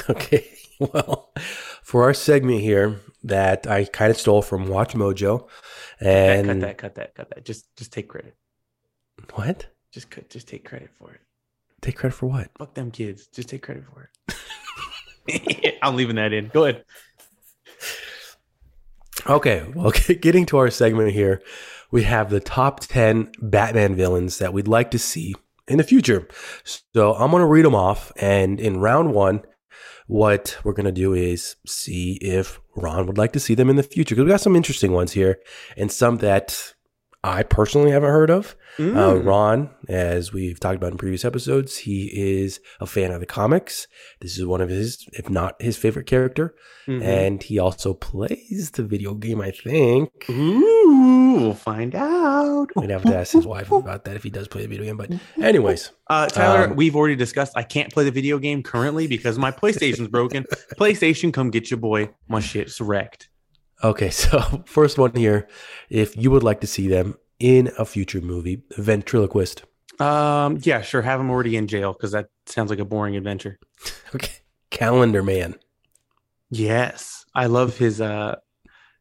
Okay. 0.10 0.48
Well, 0.80 1.32
for 1.88 2.04
our 2.04 2.14
segment 2.14 2.60
here 2.60 3.00
that 3.24 3.66
I 3.66 3.86
kind 3.86 4.12
of 4.12 4.18
stole 4.18 4.42
from 4.42 4.68
Watch 4.68 4.94
Mojo, 4.94 5.48
and 6.02 6.46
cut 6.46 6.60
that, 6.60 6.78
cut 6.78 6.96
that, 6.96 7.16
cut 7.16 7.30
that. 7.30 7.46
Just, 7.46 7.74
just 7.78 7.94
take 7.94 8.10
credit. 8.10 8.36
what? 9.36 9.68
Just, 9.94 10.10
cut, 10.10 10.30
just 10.30 10.50
take 10.50 10.66
credit 10.66 10.90
for 11.00 11.14
it. 11.14 11.22
Take 11.80 11.96
credit 11.96 12.14
for 12.14 12.26
what? 12.26 12.50
Fuck 12.60 12.74
them 12.74 12.92
kids. 12.92 13.28
Just 13.28 13.48
take 13.48 13.64
credit 13.64 13.86
for 13.94 14.10
it. 14.28 15.78
I'm 15.82 15.96
leaving 15.96 16.18
that 16.18 16.34
in. 16.34 16.50
Go 16.50 16.66
ahead. 16.66 16.84
Okay, 19.26 19.66
well, 19.74 19.94
getting 20.20 20.46
to 20.48 20.58
our 20.58 20.70
segment 20.70 21.14
here, 21.14 21.42
we 21.90 22.04
have 22.04 22.30
the 22.30 22.42
top 22.42 22.82
10 22.82 23.32
Batman 23.42 23.96
villains 23.96 24.40
that 24.40 24.52
we'd 24.52 24.68
like 24.68 24.92
to 24.92 25.00
see 25.00 25.36
in 25.70 25.78
the 25.78 25.86
future. 25.86 26.28
So 26.66 27.14
I'm 27.14 27.32
going 27.32 27.40
to 27.40 27.48
read 27.48 27.64
them 27.64 27.76
off. 27.76 28.12
And 28.18 28.60
in 28.60 28.82
round 28.82 29.14
one, 29.14 29.44
what 30.08 30.58
we're 30.64 30.74
going 30.74 30.86
to 30.86 30.92
do 30.92 31.14
is 31.14 31.56
see 31.66 32.14
if 32.22 32.60
Ron 32.76 33.06
would 33.08 33.18
like 33.18 33.34
to 33.34 33.40
see 33.40 33.54
them 33.54 33.70
in 33.70 33.76
the 33.76 33.84
future. 33.84 34.16
Because 34.16 34.26
we 34.26 34.32
got 34.32 34.42
some 34.42 34.56
interesting 34.56 34.94
ones 34.94 35.12
here 35.12 35.40
and 35.76 35.92
some 35.92 36.18
that 36.18 36.74
I 37.24 37.44
personally 37.44 37.92
haven't 37.92 38.10
heard 38.12 38.30
of. 38.30 38.56
Uh, 38.80 38.82
Mm. 38.84 39.26
Ron, 39.26 39.70
as 39.90 40.32
we've 40.32 40.60
talked 40.60 40.76
about 40.76 40.92
in 40.92 40.98
previous 41.00 41.26
episodes, 41.26 41.78
he 41.80 42.12
is 42.14 42.60
a 42.80 42.86
fan 42.86 43.12
of 43.12 43.20
the 43.20 43.26
comics. 43.26 43.88
This 44.22 44.38
is 44.38 44.46
one 44.46 44.62
of 44.62 44.70
his, 44.70 45.04
if 45.14 45.28
not 45.30 45.60
his 45.60 45.76
favorite 45.78 46.06
character. 46.06 46.54
Mhm. 46.88 47.02
And 47.04 47.42
he 47.44 47.58
also 47.58 47.96
plays 47.96 48.70
the 48.76 48.84
video 48.84 49.16
game, 49.16 49.42
I 49.42 49.50
think. 49.50 50.30
Ooh, 50.30 51.38
we'll 51.40 51.54
find 51.56 51.96
out. 51.96 52.68
We'd 52.76 52.92
have 52.92 53.04
to 53.06 53.18
ask 53.18 53.34
his 53.34 53.48
wife 53.48 53.72
about 53.72 54.06
that 54.06 54.16
if 54.16 54.22
he 54.24 54.30
does 54.30 54.48
play 54.48 54.62
the 54.62 54.68
video 54.68 54.86
game. 54.86 54.98
But, 54.98 55.12
anyways, 55.42 55.92
Uh, 56.10 56.28
Tyler, 56.28 56.68
Um, 56.70 56.76
we've 56.78 56.96
already 56.96 57.16
discussed. 57.16 57.52
I 57.56 57.64
can't 57.64 57.92
play 57.92 58.04
the 58.06 58.12
video 58.12 58.38
game 58.38 58.62
currently 58.64 59.08
because 59.08 59.38
my 59.40 59.52
PlayStation's 59.62 60.08
broken. 60.08 60.46
PlayStation, 60.80 61.34
come 61.34 61.50
get 61.50 61.70
your 61.72 61.80
boy. 61.80 62.12
My 62.30 62.40
shit's 62.40 62.80
wrecked. 62.80 63.28
Okay. 63.84 64.10
So, 64.12 64.64
first 64.66 64.98
one 64.98 65.14
here 65.16 65.48
if 65.90 66.18
you 66.18 66.32
would 66.32 66.44
like 66.44 66.62
to 66.62 66.68
see 66.68 66.88
them 66.88 67.16
in 67.40 67.72
a 67.78 67.86
future 67.86 68.22
movie, 68.22 68.64
Ventriloquist. 68.78 69.64
Um, 70.00 70.60
yeah, 70.62 70.82
sure. 70.82 71.02
Have 71.02 71.20
him 71.20 71.30
already 71.30 71.56
in 71.56 71.68
jail 71.68 71.94
because 71.94 72.12
that 72.12 72.28
sounds 72.46 72.70
like 72.70 72.80
a 72.80 72.86
boring 72.86 73.16
adventure. 73.16 73.60
Okay. 74.16 74.32
Calendar 74.72 75.22
Man. 75.22 75.56
Yes, 76.50 77.26
I 77.36 77.48
love 77.48 77.78
his 77.78 78.00
uh, 78.00 78.36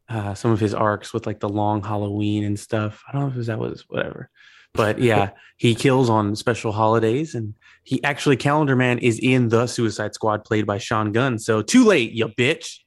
uh, 0.09 0.33
some 0.33 0.51
of 0.51 0.59
his 0.59 0.73
arcs 0.73 1.13
with 1.13 1.25
like 1.25 1.39
the 1.39 1.49
long 1.49 1.81
Halloween 1.81 2.43
and 2.43 2.59
stuff. 2.59 3.03
I 3.07 3.13
don't 3.13 3.33
know 3.33 3.39
if 3.39 3.47
that 3.47 3.57
was 3.59 3.85
whatever, 3.87 4.29
but 4.73 4.99
yeah, 4.99 5.31
he 5.55 5.75
kills 5.75 6.09
on 6.09 6.35
special 6.35 6.73
holidays, 6.73 7.35
and 7.35 7.53
he 7.83 8.03
actually 8.03 8.35
Calendar 8.35 8.75
Man 8.75 8.99
is 8.99 9.17
in 9.19 9.47
the 9.47 9.65
Suicide 9.65 10.13
Squad, 10.13 10.43
played 10.43 10.65
by 10.65 10.77
Sean 10.77 11.13
Gunn. 11.13 11.39
So 11.39 11.61
too 11.61 11.85
late, 11.85 12.11
you 12.11 12.27
bitch. 12.27 12.79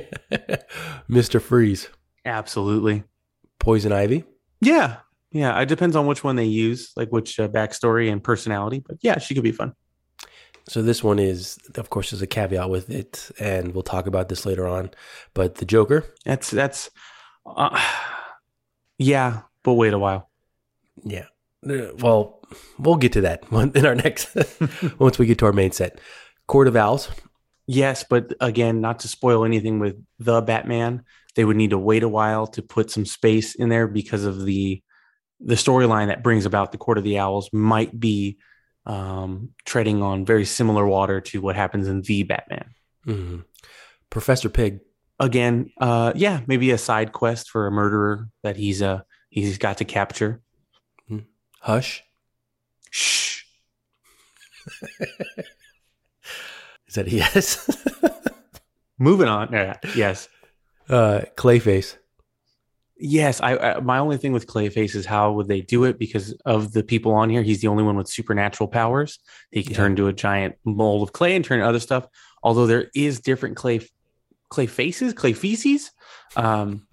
Mr. 1.10 1.40
Freeze. 1.40 1.88
Absolutely. 2.24 3.04
Poison 3.58 3.92
Ivy. 3.92 4.24
Yeah, 4.60 4.96
yeah. 5.32 5.58
It 5.60 5.66
depends 5.66 5.96
on 5.96 6.06
which 6.06 6.22
one 6.24 6.36
they 6.36 6.44
use, 6.44 6.92
like 6.96 7.10
which 7.10 7.38
uh, 7.40 7.48
backstory 7.48 8.10
and 8.10 8.22
personality. 8.22 8.82
But 8.86 8.98
yeah, 9.02 9.18
she 9.18 9.34
could 9.34 9.44
be 9.44 9.52
fun. 9.52 9.74
So, 10.68 10.82
this 10.82 11.02
one 11.02 11.18
is, 11.18 11.58
of 11.76 11.88
course, 11.88 12.10
there's 12.10 12.20
a 12.20 12.26
caveat 12.26 12.68
with 12.68 12.90
it. 12.90 13.30
And 13.40 13.72
we'll 13.72 13.82
talk 13.82 14.06
about 14.06 14.28
this 14.28 14.44
later 14.44 14.66
on. 14.68 14.90
But 15.32 15.56
the 15.56 15.64
Joker. 15.64 16.04
That's 16.24 16.50
that's, 16.50 16.90
uh, 17.46 17.80
yeah. 18.98 19.42
But 19.62 19.74
wait 19.74 19.92
a 19.94 19.98
while. 19.98 20.30
Yeah. 21.04 21.26
Uh, 21.68 21.88
Well, 21.98 22.40
we'll 22.78 22.96
get 22.96 23.12
to 23.12 23.22
that 23.22 23.44
in 23.52 23.86
our 23.86 23.94
next, 23.94 24.36
once 24.98 25.18
we 25.18 25.26
get 25.26 25.38
to 25.38 25.46
our 25.46 25.52
main 25.52 25.72
set. 25.72 26.00
Court 26.46 26.68
of 26.68 26.76
Owls. 26.76 27.10
Yes, 27.70 28.02
but 28.02 28.32
again, 28.40 28.80
not 28.80 29.00
to 29.00 29.08
spoil 29.08 29.44
anything 29.44 29.78
with 29.78 30.02
the 30.18 30.40
Batman, 30.40 31.04
they 31.36 31.44
would 31.44 31.56
need 31.56 31.70
to 31.70 31.78
wait 31.78 32.02
a 32.02 32.08
while 32.08 32.46
to 32.48 32.62
put 32.62 32.90
some 32.90 33.04
space 33.04 33.54
in 33.54 33.68
there 33.68 33.86
because 33.86 34.24
of 34.24 34.44
the 34.44 34.82
the 35.38 35.54
storyline 35.54 36.08
that 36.08 36.22
brings 36.24 36.46
about 36.46 36.72
the 36.72 36.78
Court 36.78 36.98
of 36.98 37.04
the 37.04 37.18
Owls 37.18 37.50
might 37.52 38.00
be 38.00 38.38
um, 38.86 39.50
treading 39.66 40.02
on 40.02 40.24
very 40.24 40.44
similar 40.46 40.84
water 40.86 41.20
to 41.20 41.40
what 41.42 41.54
happens 41.54 41.86
in 41.86 42.00
the 42.00 42.22
Batman. 42.24 42.74
Mhm. 43.06 43.44
Professor 44.10 44.48
Pig. 44.48 44.80
Again, 45.20 45.70
uh, 45.78 46.12
yeah, 46.16 46.40
maybe 46.46 46.70
a 46.70 46.78
side 46.78 47.12
quest 47.12 47.50
for 47.50 47.66
a 47.66 47.70
murderer 47.70 48.28
that 48.42 48.56
he's 48.56 48.80
uh 48.80 49.02
he's 49.28 49.58
got 49.58 49.76
to 49.78 49.84
capture. 49.84 50.40
Hush. 51.60 52.02
Shh. 52.90 53.42
Is 56.88 56.94
that 56.94 57.06
a 57.06 57.10
yes? 57.10 57.68
Moving 58.98 59.28
on. 59.28 59.52
Yeah, 59.52 59.76
yes. 59.94 60.28
uh, 60.88 61.20
Clayface. 61.36 61.96
Yes, 63.00 63.40
I, 63.40 63.56
I 63.56 63.80
my 63.80 63.98
only 63.98 64.16
thing 64.16 64.32
with 64.32 64.48
Clayface 64.48 64.96
is 64.96 65.06
how 65.06 65.30
would 65.32 65.46
they 65.46 65.60
do 65.60 65.84
it 65.84 65.98
because 66.00 66.32
of 66.44 66.72
the 66.72 66.82
people 66.82 67.12
on 67.12 67.30
here. 67.30 67.42
He's 67.42 67.60
the 67.60 67.68
only 67.68 67.84
one 67.84 67.96
with 67.96 68.08
supernatural 68.08 68.68
powers. 68.68 69.20
He 69.52 69.62
can 69.62 69.72
Yeah. 69.72 69.76
turn 69.76 69.92
into 69.92 70.08
a 70.08 70.12
giant 70.12 70.56
mold 70.64 71.02
of 71.02 71.12
clay 71.12 71.36
and 71.36 71.44
turn 71.44 71.60
into 71.60 71.68
other 71.68 71.78
stuff. 71.78 72.08
Although 72.42 72.66
there 72.66 72.90
is 72.94 73.20
different 73.20 73.56
clay 73.56 73.80
clay 74.48 74.66
faces, 74.66 75.12
clay 75.12 75.32
feces. 75.32 75.92
Um, 76.34 76.86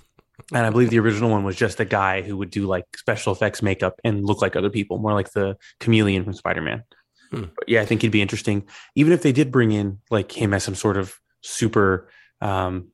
and 0.54 0.64
I 0.66 0.70
believe 0.70 0.92
the 0.92 1.00
original 1.00 1.32
one 1.32 1.44
was 1.44 1.56
just 1.56 1.80
a 1.80 1.86
guy 1.86 2.22
who 2.22 2.38
would 2.38 2.52
do 2.52 2.68
like 2.68 2.86
special 2.98 3.34
effects 3.34 3.64
makeup 3.64 4.00
and 4.04 4.24
look 4.26 4.42
like 4.44 4.56
other 4.56 4.70
people, 4.70 5.00
more 5.00 5.14
like 5.14 5.32
the 5.32 5.58
chameleon 5.80 6.24
from 6.24 6.34
Spider 6.34 6.62
Man. 6.62 6.84
Hmm. 7.32 7.46
But 7.56 7.68
yeah, 7.68 7.82
I 7.82 7.86
think 7.86 8.04
it'd 8.04 8.12
be 8.12 8.22
interesting, 8.22 8.68
even 8.96 9.14
if 9.14 9.22
they 9.22 9.32
did 9.32 9.52
bring 9.52 9.72
in 9.72 10.00
like 10.10 10.32
him 10.32 10.54
as 10.54 10.64
some 10.64 10.76
sort 10.76 10.98
of 10.98 11.16
super, 11.42 12.10
um, 12.42 12.90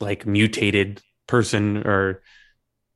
like 0.00 0.26
mutated 0.26 1.02
person 1.26 1.78
or 1.86 2.22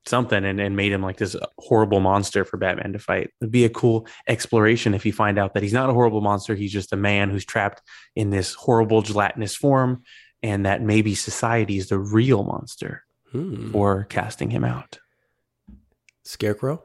something 0.07 0.45
and, 0.45 0.61
and 0.61 0.77
made 0.77 0.93
him 0.93 1.03
like 1.03 1.17
this 1.17 1.35
horrible 1.59 2.01
monster 2.01 2.45
for 2.45 2.57
Batman 2.59 2.93
to 2.93 2.99
fight. 2.99 3.31
It'd 3.41 3.51
be 3.51 3.65
a 3.65 3.71
cool 3.71 4.07
exploration 4.29 4.93
if 4.95 5.07
you 5.07 5.13
find 5.13 5.39
out 5.39 5.55
that 5.55 5.63
he's 5.63 5.73
not 5.73 5.89
a 5.89 5.95
horrible 5.95 6.21
monster. 6.21 6.55
He's 6.55 6.73
just 6.73 6.93
a 6.93 6.97
man 6.97 7.31
who's 7.31 7.45
trapped 7.45 7.81
in 8.15 8.31
this 8.31 8.53
horrible 8.55 9.01
gelatinous 9.03 9.57
form 9.57 10.03
and 10.43 10.67
that 10.67 10.83
maybe 10.83 11.15
society 11.15 11.79
is 11.79 11.89
the 11.89 11.99
real 11.99 12.45
monster 12.45 13.03
Hmm. 13.33 13.73
for 13.73 14.05
casting 14.05 14.51
him 14.51 14.63
out. 14.63 14.99
Scarecrow. 16.25 16.85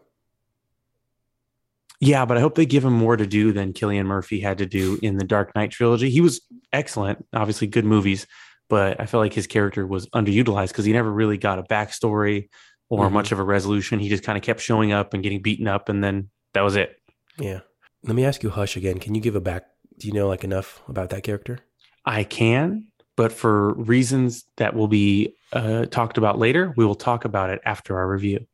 Yeah, 1.99 2.25
but 2.25 2.37
I 2.37 2.39
hope 2.39 2.55
they 2.55 2.65
give 2.65 2.85
him 2.85 2.93
more 2.93 3.17
to 3.17 3.27
do 3.27 3.51
than 3.51 3.73
Cillian 3.73 4.05
Murphy 4.05 4.39
had 4.39 4.59
to 4.59 4.65
do 4.65 4.97
in 5.01 5.17
the 5.17 5.25
Dark 5.25 5.53
Knight 5.55 5.71
trilogy. 5.71 6.09
He 6.09 6.21
was 6.21 6.41
excellent, 6.71 7.25
obviously 7.33 7.67
good 7.67 7.83
movies, 7.85 8.25
but 8.69 8.99
I 9.01 9.05
felt 9.05 9.21
like 9.21 9.33
his 9.33 9.47
character 9.47 9.85
was 9.85 10.07
underutilized 10.09 10.69
because 10.69 10.85
he 10.85 10.93
never 10.93 11.11
really 11.11 11.37
got 11.37 11.59
a 11.59 11.63
backstory 11.63 12.47
or 12.89 13.09
Mhm. 13.09 13.11
much 13.11 13.31
of 13.33 13.39
a 13.39 13.43
resolution. 13.43 13.99
He 13.99 14.07
just 14.07 14.23
kind 14.23 14.37
of 14.37 14.43
kept 14.43 14.61
showing 14.61 14.93
up 14.93 15.13
and 15.13 15.21
getting 15.21 15.41
beaten 15.41 15.67
up, 15.67 15.89
and 15.89 16.01
then 16.03 16.29
that 16.53 16.61
was 16.61 16.75
it. 16.77 16.95
Yeah. 17.37 17.59
Let 18.03 18.15
me 18.15 18.23
ask 18.23 18.43
you, 18.43 18.49
Hush, 18.49 18.77
again. 18.77 18.99
Can 18.99 19.13
you 19.13 19.19
give 19.21 19.35
a 19.35 19.41
back? 19.41 19.65
Do 19.97 20.07
you 20.07 20.13
know 20.13 20.27
like 20.29 20.45
enough 20.45 20.81
about 20.87 21.09
that 21.09 21.23
character? 21.23 21.59
I 22.05 22.23
can, 22.23 22.87
but 23.17 23.33
for 23.33 23.73
reasons 23.73 24.45
that 24.55 24.73
will 24.73 24.87
be 24.87 25.35
uh, 25.51 25.85
talked 25.87 26.17
about 26.17 26.39
later, 26.39 26.73
we 26.77 26.85
will 26.85 26.95
talk 26.95 27.25
about 27.25 27.49
it 27.49 27.59
after 27.65 27.97
our 27.97 28.07
review. 28.09 28.45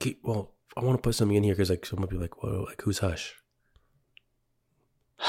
Keep, 0.00 0.18
well, 0.22 0.52
I 0.78 0.84
want 0.84 0.96
to 0.96 1.02
put 1.02 1.16
something 1.16 1.36
in 1.36 1.42
here 1.42 1.54
because 1.54 1.70
like 1.70 1.84
some 1.84 2.06
be 2.08 2.16
like, 2.16 2.40
whoa, 2.40 2.64
like 2.68 2.80
who's 2.82 2.98
Hush? 2.98 3.34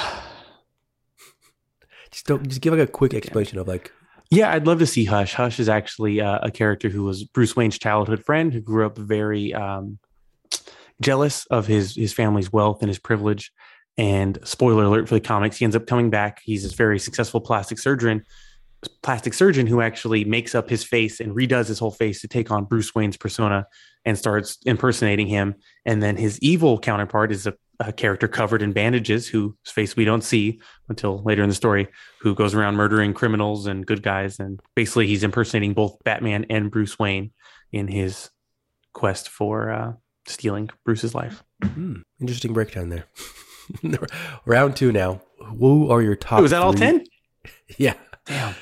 Just 2.11 2.25
don't 2.25 2.47
just 2.47 2.61
give 2.61 2.73
like 2.73 2.89
a 2.89 2.91
quick 2.91 3.13
explanation 3.13 3.59
of 3.59 3.67
like 3.67 3.91
Yeah, 4.31 4.51
I'd 4.51 4.65
love 4.65 4.79
to 4.79 4.87
see 4.87 5.05
Hush. 5.05 5.35
Hush 5.35 5.59
is 5.59 5.69
actually 5.69 6.19
uh, 6.19 6.39
a 6.41 6.49
character 6.49 6.89
who 6.89 7.03
was 7.03 7.23
Bruce 7.23 7.55
Wayne's 7.55 7.77
childhood 7.77 8.25
friend 8.25 8.51
who 8.51 8.61
grew 8.61 8.87
up 8.87 8.97
very 8.97 9.53
um, 9.53 9.99
jealous 11.01 11.45
of 11.47 11.67
his 11.67 11.95
his 11.95 12.13
family's 12.13 12.51
wealth 12.51 12.81
and 12.81 12.89
his 12.89 12.97
privilege. 12.97 13.51
And 13.97 14.39
spoiler 14.43 14.85
alert 14.85 15.07
for 15.07 15.13
the 15.15 15.21
comics, 15.21 15.57
he 15.57 15.65
ends 15.65 15.75
up 15.75 15.85
coming 15.85 16.09
back. 16.09 16.41
He's 16.43 16.63
this 16.63 16.73
very 16.73 16.97
successful 16.97 17.41
plastic 17.41 17.77
surgeon, 17.77 18.23
plastic 19.03 19.35
surgeon 19.35 19.67
who 19.67 19.81
actually 19.81 20.25
makes 20.25 20.55
up 20.55 20.67
his 20.67 20.83
face 20.83 21.19
and 21.19 21.35
redoes 21.35 21.67
his 21.67 21.77
whole 21.77 21.91
face 21.91 22.21
to 22.21 22.27
take 22.27 22.49
on 22.49 22.65
Bruce 22.65 22.95
Wayne's 22.95 23.17
persona 23.17 23.67
and 24.05 24.17
starts 24.17 24.57
impersonating 24.65 25.27
him. 25.27 25.55
And 25.85 26.01
then 26.01 26.17
his 26.17 26.39
evil 26.39 26.79
counterpart 26.79 27.31
is 27.31 27.47
a, 27.47 27.53
a 27.79 27.91
character 27.93 28.27
covered 28.27 28.61
in 28.61 28.73
bandages 28.73 29.27
whose 29.27 29.53
face 29.65 29.95
we 29.95 30.05
don't 30.05 30.23
see 30.23 30.61
until 30.87 31.21
later 31.23 31.43
in 31.43 31.49
the 31.49 31.55
story 31.55 31.87
who 32.21 32.35
goes 32.35 32.53
around 32.53 32.75
murdering 32.75 33.13
criminals 33.13 33.67
and 33.67 33.85
good 33.85 34.03
guys. 34.03 34.39
And 34.39 34.59
basically, 34.75 35.07
he's 35.07 35.23
impersonating 35.23 35.73
both 35.73 35.97
Batman 36.03 36.45
and 36.49 36.71
Bruce 36.71 36.97
Wayne 36.99 37.31
in 37.71 37.87
his 37.87 38.29
quest 38.93 39.29
for 39.29 39.71
uh, 39.71 39.93
stealing 40.25 40.69
Bruce's 40.85 41.13
life. 41.15 41.43
hmm, 41.63 41.97
interesting 42.19 42.53
breakdown 42.53 42.89
there. 42.89 43.05
Round 44.45 44.75
two 44.75 44.91
now. 44.91 45.21
Who 45.59 45.89
are 45.91 46.01
your 46.01 46.15
top? 46.15 46.41
Was 46.41 46.51
that 46.51 46.61
all 46.61 46.73
10? 46.73 47.05
Yeah. 47.77 47.93
Damn. 48.25 48.55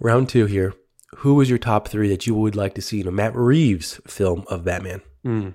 Round 0.00 0.28
two 0.28 0.46
here. 0.46 0.74
Who 1.16 1.34
was 1.34 1.48
your 1.48 1.58
top 1.58 1.88
three 1.88 2.08
that 2.08 2.26
you 2.26 2.34
would 2.34 2.56
like 2.56 2.74
to 2.74 2.82
see 2.82 3.00
in 3.00 3.08
a 3.08 3.12
Matt 3.12 3.34
Reeves 3.34 4.00
film 4.06 4.44
of 4.48 4.64
Batman? 4.64 5.02
Mm. 5.26 5.54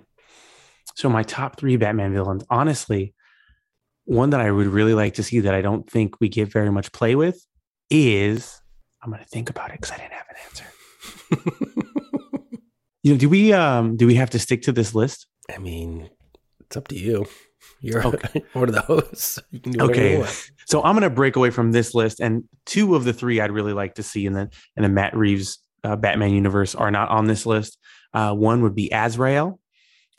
So, 0.95 1.10
my 1.10 1.24
top 1.24 1.60
three 1.60 1.78
Batman 1.78 2.13
villains, 2.13 2.43
honestly, 2.50 3.13
one 4.06 4.32
that 4.32 4.41
I 4.41 4.52
would 4.52 4.67
really 4.67 4.93
like 4.93 5.15
to 5.15 5.24
see 5.24 5.41
that 5.41 5.54
I 5.54 5.62
don't 5.62 5.89
think 5.89 6.19
we 6.19 6.30
get 6.30 6.52
very 6.52 6.72
much 6.72 6.91
play 6.91 7.15
with 7.15 7.45
is 7.89 8.62
I'm 9.02 9.12
going 9.12 9.24
to 9.24 9.30
think 9.30 9.50
about 9.50 9.69
it 9.69 9.80
because 9.80 9.91
I 9.91 9.98
didn't 9.98 10.13
have 10.13 10.26
an 10.30 10.36
answer. 10.48 11.86
You 13.02 13.13
know, 13.13 13.17
do 13.17 13.30
we 13.30 13.54
um 13.54 13.95
do 13.95 14.06
we 14.08 14.15
have 14.15 14.30
to 14.32 14.39
stick 14.39 14.62
to 14.63 14.72
this 14.72 14.93
list? 14.93 15.28
I 15.50 15.58
mean, 15.58 16.10
it's 16.60 16.76
up 16.76 16.89
to 16.89 16.95
you. 16.95 17.26
You're 17.81 18.05
Okay. 18.05 18.43
one 18.53 18.69
of 18.69 18.87
those. 18.87 19.39
You 19.51 19.59
can 19.59 19.71
do 19.73 19.81
Okay. 19.85 20.25
So 20.65 20.83
I'm 20.83 20.93
going 20.93 21.03
to 21.03 21.09
break 21.09 21.35
away 21.35 21.49
from 21.49 21.71
this 21.71 21.95
list, 21.95 22.19
and 22.19 22.43
two 22.65 22.95
of 22.95 23.03
the 23.03 23.13
three 23.13 23.41
I'd 23.41 23.51
really 23.51 23.73
like 23.73 23.95
to 23.95 24.03
see 24.03 24.25
in 24.25 24.33
the 24.33 24.49
in 24.75 24.83
the 24.83 24.89
Matt 24.89 25.15
Reeves 25.15 25.59
uh, 25.83 25.95
Batman 25.95 26.31
universe 26.31 26.75
are 26.75 26.91
not 26.91 27.09
on 27.09 27.25
this 27.25 27.45
list. 27.45 27.77
Uh, 28.13 28.33
one 28.33 28.61
would 28.63 28.75
be 28.75 28.89
Azrael. 28.91 29.59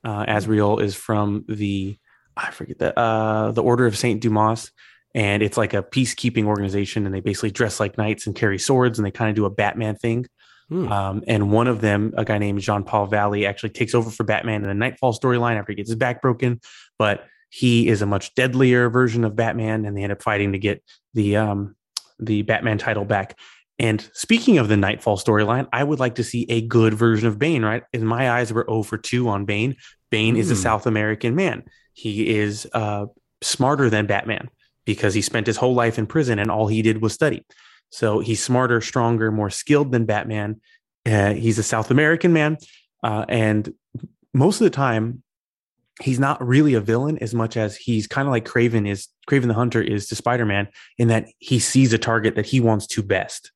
Uh, 0.02 0.24
Azrael 0.26 0.78
is 0.78 0.94
from 0.94 1.44
the 1.48 1.96
I 2.36 2.50
forget 2.50 2.78
the 2.78 2.98
uh, 2.98 3.52
the 3.52 3.62
Order 3.62 3.86
of 3.86 3.96
Saint 3.96 4.20
Dumas, 4.20 4.72
and 5.14 5.42
it's 5.42 5.56
like 5.56 5.74
a 5.74 5.82
peacekeeping 5.82 6.46
organization, 6.46 7.06
and 7.06 7.14
they 7.14 7.20
basically 7.20 7.50
dress 7.50 7.78
like 7.78 7.98
knights 7.98 8.26
and 8.26 8.34
carry 8.34 8.58
swords, 8.58 8.98
and 8.98 9.06
they 9.06 9.10
kind 9.10 9.28
of 9.30 9.36
do 9.36 9.44
a 9.44 9.50
Batman 9.50 9.96
thing. 9.96 10.26
Hmm. 10.68 10.90
Um, 10.90 11.24
and 11.26 11.50
one 11.50 11.66
of 11.66 11.80
them, 11.80 12.14
a 12.16 12.24
guy 12.24 12.38
named 12.38 12.60
Jean 12.60 12.84
Paul 12.84 13.06
Valley, 13.06 13.44
actually 13.44 13.70
takes 13.70 13.94
over 13.94 14.08
for 14.08 14.22
Batman 14.22 14.62
in 14.62 14.68
the 14.68 14.74
Knightfall 14.74 15.12
storyline 15.18 15.56
after 15.56 15.72
he 15.72 15.76
gets 15.76 15.90
his 15.90 15.96
back 15.96 16.22
broken. 16.22 16.60
But 16.98 17.24
he 17.50 17.88
is 17.88 18.00
a 18.00 18.06
much 18.06 18.34
deadlier 18.34 18.88
version 18.88 19.24
of 19.24 19.36
Batman, 19.36 19.84
and 19.84 19.96
they 19.96 20.02
end 20.02 20.12
up 20.12 20.22
fighting 20.22 20.52
to 20.52 20.58
get 20.58 20.82
the 21.14 21.36
um, 21.36 21.76
the 22.18 22.42
Batman 22.42 22.78
title 22.78 23.04
back. 23.04 23.38
And 23.78 24.08
speaking 24.12 24.58
of 24.58 24.68
the 24.68 24.76
Knightfall 24.76 25.16
storyline, 25.18 25.66
I 25.72 25.82
would 25.82 26.00
like 26.00 26.16
to 26.16 26.24
see 26.24 26.46
a 26.48 26.60
good 26.60 26.94
version 26.94 27.28
of 27.28 27.38
Bane. 27.38 27.64
Right 27.64 27.82
in 27.92 28.06
my 28.06 28.30
eyes, 28.30 28.52
we're 28.52 28.68
over 28.68 28.96
two 28.96 29.28
on 29.28 29.44
Bane. 29.44 29.76
Bane 30.10 30.36
is 30.36 30.50
a 30.50 30.54
Hmm. 30.54 30.60
South 30.60 30.86
American 30.86 31.34
man. 31.34 31.64
He 31.92 32.36
is 32.38 32.68
uh, 32.72 33.06
smarter 33.42 33.90
than 33.90 34.06
Batman 34.06 34.48
because 34.84 35.14
he 35.14 35.22
spent 35.22 35.46
his 35.46 35.56
whole 35.56 35.74
life 35.74 35.98
in 35.98 36.06
prison 36.06 36.38
and 36.38 36.50
all 36.50 36.66
he 36.66 36.82
did 36.82 37.02
was 37.02 37.12
study. 37.12 37.44
So 37.90 38.20
he's 38.20 38.42
smarter, 38.42 38.80
stronger, 38.80 39.32
more 39.32 39.50
skilled 39.50 39.92
than 39.92 40.04
Batman. 40.06 40.60
Uh, 41.04 41.34
he's 41.34 41.58
a 41.58 41.62
South 41.62 41.90
American 41.90 42.32
man. 42.32 42.58
Uh, 43.02 43.24
and 43.28 43.72
most 44.34 44.60
of 44.60 44.64
the 44.64 44.70
time, 44.70 45.22
he's 46.00 46.18
not 46.18 46.44
really 46.46 46.74
a 46.74 46.80
villain 46.80 47.18
as 47.18 47.34
much 47.34 47.56
as 47.56 47.76
he's 47.76 48.06
kind 48.06 48.26
of 48.26 48.32
like 48.32 48.44
Kraven 48.44 48.88
is 48.88 49.08
Kraven 49.28 49.48
the 49.48 49.54
Hunter 49.54 49.82
is 49.82 50.08
to 50.08 50.16
Spider-Man 50.16 50.68
in 50.98 51.08
that 51.08 51.28
he 51.38 51.58
sees 51.58 51.92
a 51.92 51.98
target 51.98 52.34
that 52.36 52.46
he 52.46 52.60
wants 52.60 52.86
to 52.88 53.02
best. 53.02 53.52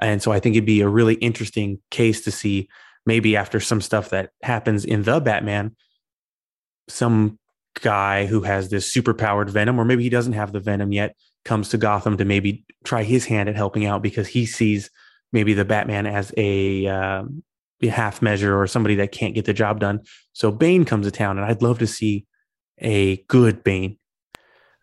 And 0.00 0.20
so 0.22 0.32
I 0.32 0.40
think 0.40 0.56
it'd 0.56 0.66
be 0.66 0.80
a 0.80 0.88
really 0.88 1.14
interesting 1.14 1.78
case 1.90 2.22
to 2.22 2.30
see 2.30 2.68
maybe 3.06 3.36
after 3.36 3.60
some 3.60 3.80
stuff 3.80 4.10
that 4.10 4.30
happens 4.42 4.84
in 4.84 5.04
the 5.04 5.20
Batman, 5.20 5.76
some 6.88 7.38
guy 7.80 8.26
who 8.26 8.42
has 8.42 8.70
this 8.70 8.92
super 8.92 9.14
powered 9.14 9.50
venom, 9.50 9.78
or 9.78 9.84
maybe 9.84 10.02
he 10.02 10.08
doesn't 10.08 10.32
have 10.32 10.52
the 10.52 10.60
venom 10.60 10.92
yet, 10.92 11.16
comes 11.44 11.68
to 11.68 11.78
Gotham 11.78 12.16
to 12.16 12.24
maybe 12.24 12.64
try 12.84 13.02
his 13.02 13.24
hand 13.24 13.48
at 13.48 13.56
helping 13.56 13.86
out 13.86 14.02
because 14.02 14.26
he 14.26 14.46
sees 14.46 14.90
maybe 15.32 15.54
the 15.54 15.64
Batman 15.64 16.06
as 16.06 16.32
a, 16.36 16.86
um, 16.86 17.42
a 17.82 17.86
half 17.88 18.22
measure 18.22 18.58
or 18.58 18.66
somebody 18.66 18.94
that 18.96 19.12
can't 19.12 19.34
get 19.34 19.44
the 19.44 19.52
job 19.52 19.80
done. 19.80 20.00
So 20.32 20.50
Bane 20.50 20.84
comes 20.84 21.06
to 21.06 21.10
town, 21.10 21.38
and 21.38 21.46
I'd 21.46 21.62
love 21.62 21.78
to 21.80 21.86
see 21.86 22.26
a 22.78 23.18
good 23.28 23.62
Bane. 23.62 23.98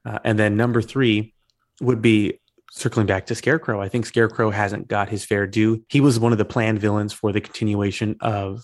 Uh, 0.06 0.20
and 0.24 0.38
then 0.38 0.58
number 0.58 0.82
three 0.82 1.34
would 1.80 2.02
be 2.02 2.40
circling 2.72 3.06
back 3.06 3.26
to 3.28 3.36
Scarecrow. 3.36 3.82
I 3.82 3.90
think 3.90 4.06
Scarecrow 4.06 4.50
hasn't 4.50 4.88
got 4.88 5.10
his 5.10 5.26
fair 5.26 5.46
due. 5.46 5.84
He 5.90 6.00
was 6.00 6.20
one 6.20 6.32
of 6.32 6.38
the 6.38 6.46
planned 6.46 6.80
villains 6.80 7.12
for 7.12 7.32
the 7.32 7.42
continuation 7.42 8.16
of 8.22 8.64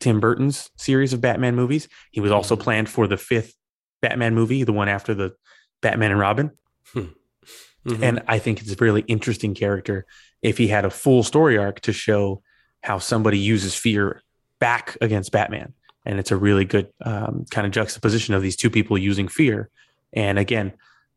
Tim 0.00 0.20
Burton's 0.20 0.70
series 0.76 1.12
of 1.12 1.20
Batman 1.20 1.56
movies. 1.56 1.88
He 2.10 2.20
was 2.20 2.30
also 2.30 2.56
planned 2.56 2.88
for 2.88 3.06
the 3.06 3.16
fifth 3.16 3.54
Batman 4.00 4.34
movie, 4.34 4.64
the 4.64 4.72
one 4.72 4.88
after 4.88 5.14
the 5.14 5.32
Batman 5.80 6.12
and 6.12 6.20
Robin. 6.20 6.50
Mhm. 6.94 8.00
And 8.00 8.22
I 8.28 8.38
think 8.38 8.60
it's 8.60 8.72
a 8.72 8.76
really 8.76 9.02
interesting 9.08 9.54
character 9.54 10.06
if 10.40 10.56
he 10.56 10.68
had 10.68 10.84
a 10.84 10.90
full 10.90 11.24
story 11.24 11.58
arc 11.58 11.80
to 11.80 11.92
show 11.92 12.42
how 12.82 12.98
somebody 12.98 13.38
uses 13.38 13.74
fear 13.74 14.22
back 14.58 14.96
against 15.00 15.32
Batman. 15.32 15.72
And 16.04 16.18
it's 16.18 16.30
a 16.30 16.36
really 16.36 16.64
good 16.64 16.92
um, 17.04 17.44
kind 17.50 17.66
of 17.66 17.72
juxtaposition 17.72 18.34
of 18.34 18.42
these 18.42 18.56
two 18.56 18.70
people 18.70 18.98
using 18.98 19.28
fear. 19.28 19.70
And 20.12 20.38
again, 20.38 20.72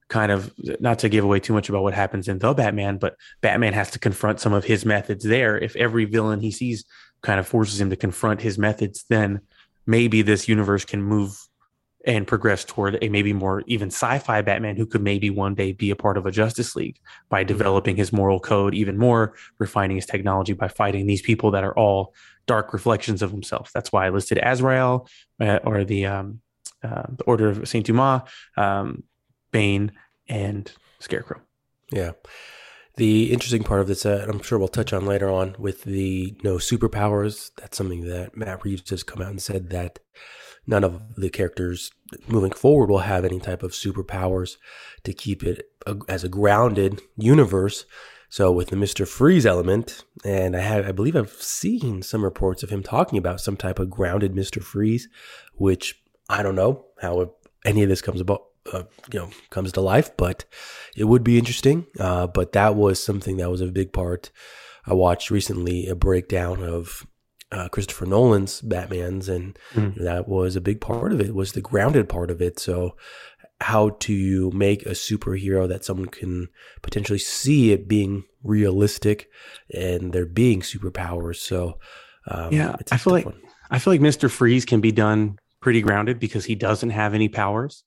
kind 0.07 0.31
of 0.31 0.53
not 0.79 0.99
to 0.99 1.09
give 1.09 1.23
away 1.23 1.39
too 1.39 1.53
much 1.53 1.67
about 1.67 1.83
what 1.83 1.93
happens 1.93 2.27
in 2.27 2.37
the 2.37 2.53
Batman, 2.53 2.97
but 2.97 3.15
Batman 3.41 3.73
has 3.73 3.91
to 3.91 3.99
confront 3.99 4.39
some 4.39 4.53
of 4.53 4.63
his 4.63 4.85
methods 4.85 5.23
there. 5.23 5.57
If 5.57 5.75
every 5.75 6.05
villain 6.05 6.41
he 6.41 6.51
sees 6.51 6.85
kind 7.21 7.39
of 7.39 7.47
forces 7.47 7.81
him 7.81 7.89
to 7.89 7.95
confront 7.95 8.41
his 8.41 8.57
methods, 8.57 9.05
then 9.09 9.41
maybe 9.87 10.21
this 10.21 10.47
universe 10.47 10.85
can 10.85 11.01
move 11.01 11.35
and 12.05 12.27
progress 12.27 12.63
toward 12.63 12.97
a 13.01 13.09
maybe 13.09 13.33
more 13.33 13.63
even 13.65 13.87
sci-fi 13.87 14.41
Batman 14.41 14.75
who 14.75 14.85
could 14.85 15.01
maybe 15.01 15.29
one 15.29 15.55
day 15.55 15.71
be 15.71 15.89
a 15.89 15.95
part 15.95 16.17
of 16.17 16.25
a 16.25 16.31
Justice 16.31 16.75
League 16.75 16.99
by 17.29 17.43
developing 17.43 17.95
his 17.95 18.13
moral 18.13 18.39
code 18.39 18.75
even 18.75 18.97
more, 18.97 19.33
refining 19.57 19.97
his 19.97 20.05
technology 20.05 20.53
by 20.53 20.67
fighting 20.67 21.07
these 21.07 21.21
people 21.21 21.51
that 21.51 21.63
are 21.63 21.73
all 21.73 22.13
dark 22.45 22.73
reflections 22.73 23.21
of 23.21 23.31
himself. 23.31 23.71
That's 23.73 23.91
why 23.91 24.05
I 24.05 24.09
listed 24.09 24.39
Azrael 24.41 25.07
uh, 25.39 25.59
or 25.63 25.83
the 25.83 26.05
um, 26.05 26.41
uh, 26.83 27.03
the 27.17 27.23
Order 27.23 27.49
of 27.49 27.67
Saint 27.67 27.87
Dumas, 27.87 28.21
um, 28.55 29.03
Bane, 29.51 29.91
and 30.27 30.71
Scarecrow. 30.99 31.41
Yeah. 31.91 32.11
The 32.97 33.33
interesting 33.33 33.63
part 33.63 33.81
of 33.81 33.87
this, 33.87 34.05
uh, 34.05 34.25
I'm 34.29 34.41
sure 34.41 34.57
we'll 34.57 34.67
touch 34.69 34.93
on 34.93 35.05
later 35.05 35.29
on 35.29 35.55
with 35.59 35.83
the 35.83 36.37
no 36.43 36.55
superpowers. 36.55 37.51
That's 37.57 37.77
something 37.77 38.05
that 38.07 38.37
Matt 38.37 38.63
Reeves 38.63 38.89
has 38.91 39.03
come 39.03 39.21
out 39.21 39.31
and 39.31 39.41
said 39.41 39.69
that 39.71 39.99
none 40.67 40.83
of 40.83 41.01
the 41.15 41.29
characters 41.29 41.91
moving 42.27 42.51
forward 42.51 42.89
will 42.89 42.99
have 42.99 43.25
any 43.25 43.39
type 43.39 43.63
of 43.63 43.71
superpowers 43.71 44.57
to 45.03 45.13
keep 45.13 45.43
it 45.43 45.69
a, 45.85 45.97
as 46.07 46.23
a 46.23 46.29
grounded 46.29 47.01
universe. 47.17 47.85
So 48.29 48.51
with 48.51 48.69
the 48.69 48.75
Mister 48.75 49.05
Freeze 49.05 49.45
element, 49.45 50.03
and 50.25 50.55
I 50.55 50.59
have, 50.59 50.87
I 50.87 50.91
believe 50.91 51.15
I've 51.15 51.31
seen 51.31 52.01
some 52.01 52.23
reports 52.23 52.63
of 52.63 52.69
him 52.69 52.83
talking 52.83 53.17
about 53.17 53.39
some 53.39 53.55
type 53.55 53.79
of 53.79 53.89
grounded 53.89 54.35
Mister 54.35 54.59
Freeze, 54.59 55.07
which 55.53 56.01
I 56.27 56.43
don't 56.43 56.55
know 56.55 56.85
how 57.01 57.35
any 57.63 57.83
of 57.83 57.89
this 57.89 58.01
comes 58.01 58.19
about, 58.19 58.45
uh, 58.73 58.83
you 59.13 59.19
know, 59.19 59.29
comes 59.51 59.71
to 59.73 59.81
life, 59.81 60.17
but 60.17 60.43
it 60.97 61.05
would 61.05 61.23
be 61.23 61.37
interesting. 61.37 61.85
Uh, 61.99 62.27
but 62.27 62.51
that 62.53 62.75
was 62.75 63.01
something 63.01 63.37
that 63.37 63.51
was 63.51 63.61
a 63.61 63.67
big 63.67 63.93
part. 63.93 64.31
I 64.85 64.93
watched 64.93 65.31
recently 65.31 65.87
a 65.87 65.95
breakdown 65.95 66.63
of 66.63 67.07
uh, 67.51 67.69
Christopher 67.69 68.05
Nolan's 68.05 68.61
Batman's, 68.61 69.29
and 69.29 69.57
mm. 69.73 69.95
that 70.03 70.27
was 70.27 70.55
a 70.55 70.61
big 70.61 70.81
part 70.81 71.13
of 71.13 71.21
it. 71.21 71.33
Was 71.33 71.53
the 71.53 71.61
grounded 71.61 72.09
part 72.09 72.31
of 72.31 72.41
it. 72.41 72.59
So, 72.59 72.95
how 73.61 73.91
to 74.01 74.51
make 74.51 74.85
a 74.85 74.91
superhero 74.91 75.67
that 75.67 75.85
someone 75.85 76.07
can 76.07 76.47
potentially 76.81 77.19
see 77.19 77.71
it 77.71 77.87
being 77.87 78.23
realistic, 78.43 79.29
and 79.73 80.13
there 80.13 80.25
being 80.25 80.61
superpowers. 80.61 81.37
So, 81.37 81.79
um, 82.27 82.51
yeah, 82.51 82.75
I 82.91 82.97
feel 82.97 83.13
like 83.13 83.25
one. 83.25 83.41
I 83.69 83.79
feel 83.79 83.93
like 83.93 84.01
Mister 84.01 84.29
Freeze 84.29 84.65
can 84.65 84.81
be 84.81 84.91
done 84.91 85.39
pretty 85.61 85.81
grounded 85.81 86.19
because 86.19 86.45
he 86.45 86.55
doesn't 86.55 86.91
have 86.91 87.13
any 87.13 87.29
powers. 87.29 87.83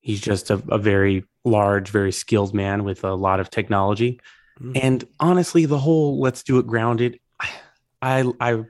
He's 0.00 0.20
just 0.20 0.50
a, 0.50 0.62
a 0.68 0.78
very 0.78 1.24
large, 1.44 1.90
very 1.90 2.12
skilled 2.12 2.54
man 2.54 2.84
with 2.84 3.04
a 3.04 3.14
lot 3.14 3.40
of 3.40 3.50
technology. 3.50 4.20
Mm. 4.60 4.80
And 4.82 5.08
honestly, 5.20 5.66
the 5.66 5.78
whole 5.78 6.20
let's 6.20 6.42
do 6.42 6.58
it 6.58 6.66
grounded. 6.66 7.18
I 8.02 8.30
I 8.40 8.64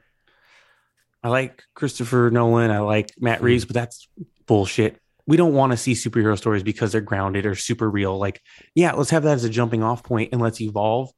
I 1.23 1.29
like 1.29 1.63
Christopher 1.75 2.31
Nolan. 2.31 2.71
I 2.71 2.81
like 2.81 3.13
Matt 3.19 3.43
Reeves, 3.43 3.65
hmm. 3.65 3.69
but 3.69 3.75
that's 3.75 4.09
bullshit. 4.47 5.01
We 5.27 5.37
don't 5.37 5.55
want 5.55 5.73
to 5.73 5.77
see 5.77 5.93
superhero 5.93 6.39
stories 6.39 6.63
because 6.63 6.93
they're 6.93 7.01
grounded 7.01 7.47
or 7.47 7.57
super 7.57 7.91
real. 7.91 8.17
Like, 8.17 8.41
yeah, 8.75 8.93
let's 8.93 9.11
have 9.11 9.25
that 9.25 9.35
as 9.35 9.45
a 9.45 9.51
jumping 9.51 9.83
off 9.83 10.05
point 10.05 10.31
and 10.33 10.41
let's 10.41 10.61
evolve. 10.61 11.11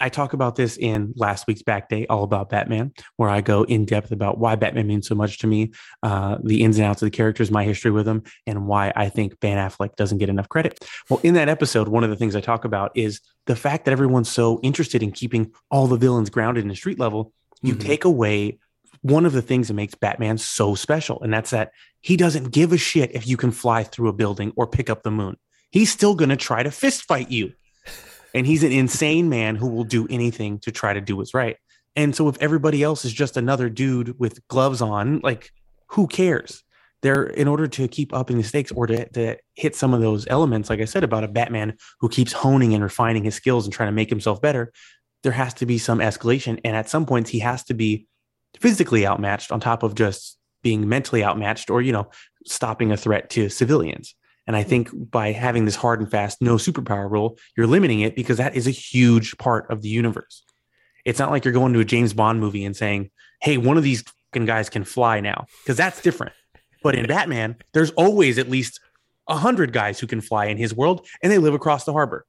I 0.00 0.08
talk 0.08 0.32
about 0.32 0.56
this 0.56 0.76
in 0.76 1.12
last 1.16 1.46
week's 1.46 1.62
back 1.62 1.88
day, 1.88 2.06
all 2.08 2.24
about 2.24 2.48
Batman, 2.48 2.92
where 3.16 3.28
I 3.28 3.40
go 3.40 3.62
in 3.62 3.84
depth 3.84 4.10
about 4.10 4.38
why 4.38 4.56
Batman 4.56 4.86
means 4.86 5.06
so 5.06 5.14
much 5.14 5.38
to 5.38 5.46
me, 5.46 5.72
uh, 6.02 6.38
the 6.42 6.62
ins 6.62 6.78
and 6.78 6.86
outs 6.86 7.02
of 7.02 7.06
the 7.06 7.16
characters, 7.16 7.50
my 7.50 7.64
history 7.64 7.90
with 7.90 8.04
them, 8.04 8.24
and 8.46 8.66
why 8.66 8.92
I 8.96 9.08
think 9.08 9.38
Ben 9.40 9.56
Affleck 9.56 9.94
doesn't 9.96 10.18
get 10.18 10.28
enough 10.28 10.48
credit. 10.48 10.84
Well, 11.08 11.20
in 11.22 11.34
that 11.34 11.48
episode, 11.48 11.88
one 11.88 12.02
of 12.02 12.10
the 12.10 12.16
things 12.16 12.34
I 12.34 12.40
talk 12.40 12.64
about 12.64 12.92
is 12.96 13.20
the 13.46 13.56
fact 13.56 13.84
that 13.84 13.92
everyone's 13.92 14.30
so 14.30 14.58
interested 14.62 15.02
in 15.02 15.12
keeping 15.12 15.52
all 15.70 15.86
the 15.86 15.96
villains 15.96 16.30
grounded 16.30 16.64
in 16.64 16.70
a 16.70 16.76
street 16.76 16.98
level. 16.98 17.32
You 17.62 17.74
mm-hmm. 17.74 17.86
take 17.86 18.04
away 18.04 18.58
one 19.04 19.26
of 19.26 19.34
the 19.34 19.42
things 19.42 19.68
that 19.68 19.74
makes 19.74 19.94
Batman 19.94 20.38
so 20.38 20.74
special, 20.74 21.20
and 21.22 21.30
that's 21.30 21.50
that 21.50 21.72
he 22.00 22.16
doesn't 22.16 22.52
give 22.52 22.72
a 22.72 22.78
shit 22.78 23.14
if 23.14 23.26
you 23.26 23.36
can 23.36 23.50
fly 23.50 23.82
through 23.82 24.08
a 24.08 24.14
building 24.14 24.50
or 24.56 24.66
pick 24.66 24.88
up 24.88 25.02
the 25.02 25.10
moon. 25.10 25.36
He's 25.70 25.92
still 25.92 26.14
going 26.14 26.30
to 26.30 26.36
try 26.36 26.62
to 26.62 26.70
fist 26.70 27.02
fight 27.02 27.30
you. 27.30 27.52
And 28.32 28.46
he's 28.46 28.62
an 28.62 28.72
insane 28.72 29.28
man 29.28 29.56
who 29.56 29.68
will 29.68 29.84
do 29.84 30.06
anything 30.08 30.58
to 30.60 30.72
try 30.72 30.94
to 30.94 31.02
do 31.02 31.16
what's 31.16 31.34
right. 31.34 31.58
And 31.94 32.16
so 32.16 32.28
if 32.28 32.38
everybody 32.40 32.82
else 32.82 33.04
is 33.04 33.12
just 33.12 33.36
another 33.36 33.68
dude 33.68 34.18
with 34.18 34.40
gloves 34.48 34.80
on, 34.80 35.20
like 35.22 35.50
who 35.88 36.06
cares? 36.06 36.64
They're 37.02 37.24
in 37.24 37.46
order 37.46 37.68
to 37.68 37.86
keep 37.86 38.14
upping 38.14 38.38
the 38.38 38.42
stakes 38.42 38.72
or 38.72 38.86
to, 38.86 39.06
to 39.10 39.36
hit 39.54 39.76
some 39.76 39.92
of 39.92 40.00
those 40.00 40.26
elements, 40.28 40.70
like 40.70 40.80
I 40.80 40.86
said 40.86 41.04
about 41.04 41.24
a 41.24 41.28
Batman 41.28 41.76
who 42.00 42.08
keeps 42.08 42.32
honing 42.32 42.72
and 42.72 42.82
refining 42.82 43.24
his 43.24 43.34
skills 43.34 43.66
and 43.66 43.74
trying 43.74 43.88
to 43.88 43.92
make 43.92 44.08
himself 44.08 44.40
better, 44.40 44.72
there 45.22 45.32
has 45.32 45.52
to 45.54 45.66
be 45.66 45.76
some 45.76 45.98
escalation. 45.98 46.58
And 46.64 46.74
at 46.74 46.88
some 46.88 47.04
points, 47.04 47.28
he 47.28 47.40
has 47.40 47.64
to 47.64 47.74
be 47.74 48.06
physically 48.60 49.06
outmatched 49.06 49.52
on 49.52 49.60
top 49.60 49.82
of 49.82 49.94
just 49.94 50.38
being 50.62 50.88
mentally 50.88 51.22
outmatched 51.22 51.70
or, 51.70 51.82
you 51.82 51.92
know, 51.92 52.08
stopping 52.46 52.92
a 52.92 52.96
threat 52.96 53.30
to 53.30 53.48
civilians. 53.48 54.14
And 54.46 54.56
I 54.56 54.60
mm-hmm. 54.60 54.70
think 54.70 55.10
by 55.10 55.32
having 55.32 55.64
this 55.64 55.76
hard 55.76 56.00
and 56.00 56.10
fast 56.10 56.42
no 56.42 56.56
superpower 56.56 57.10
rule, 57.10 57.38
you're 57.56 57.66
limiting 57.66 58.00
it 58.00 58.16
because 58.16 58.38
that 58.38 58.56
is 58.56 58.66
a 58.66 58.72
huge 58.72 59.36
part 59.38 59.70
of 59.70 59.82
the 59.82 59.88
universe. 59.88 60.42
It's 61.04 61.18
not 61.18 61.30
like 61.30 61.44
you're 61.44 61.52
going 61.52 61.72
to 61.74 61.80
a 61.80 61.84
James 61.84 62.14
Bond 62.14 62.40
movie 62.40 62.64
and 62.64 62.76
saying, 62.76 63.10
hey, 63.40 63.58
one 63.58 63.76
of 63.76 63.82
these 63.82 64.02
guys 64.32 64.68
can 64.68 64.84
fly 64.84 65.20
now, 65.20 65.46
because 65.62 65.76
that's 65.76 66.00
different. 66.00 66.32
But 66.82 66.94
in 66.94 67.06
Batman, 67.06 67.56
there's 67.72 67.90
always 67.92 68.38
at 68.38 68.50
least 68.50 68.80
a 69.28 69.36
hundred 69.36 69.72
guys 69.72 70.00
who 70.00 70.06
can 70.06 70.20
fly 70.20 70.46
in 70.46 70.56
his 70.56 70.74
world, 70.74 71.06
and 71.22 71.30
they 71.30 71.38
live 71.38 71.54
across 71.54 71.84
the 71.84 71.92
harbor. 71.92 72.26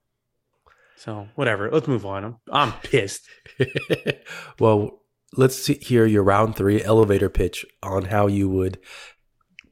So 0.97 1.27
whatever, 1.35 1.69
let's 1.71 1.88
move 1.88 2.05
on. 2.05 2.23
I'm, 2.23 2.38
I'm 2.51 2.73
pissed. 2.83 3.27
well, 4.59 5.01
let's 5.38 5.56
see, 5.56 5.76
hear 5.76 6.06
your 6.06 6.24
round 6.24 6.56
three 6.56 6.84
elevator 6.84 7.30
pitch 7.30 7.65
on 7.84 8.06
how 8.06 8.28
you 8.28 8.50
would 8.50 8.80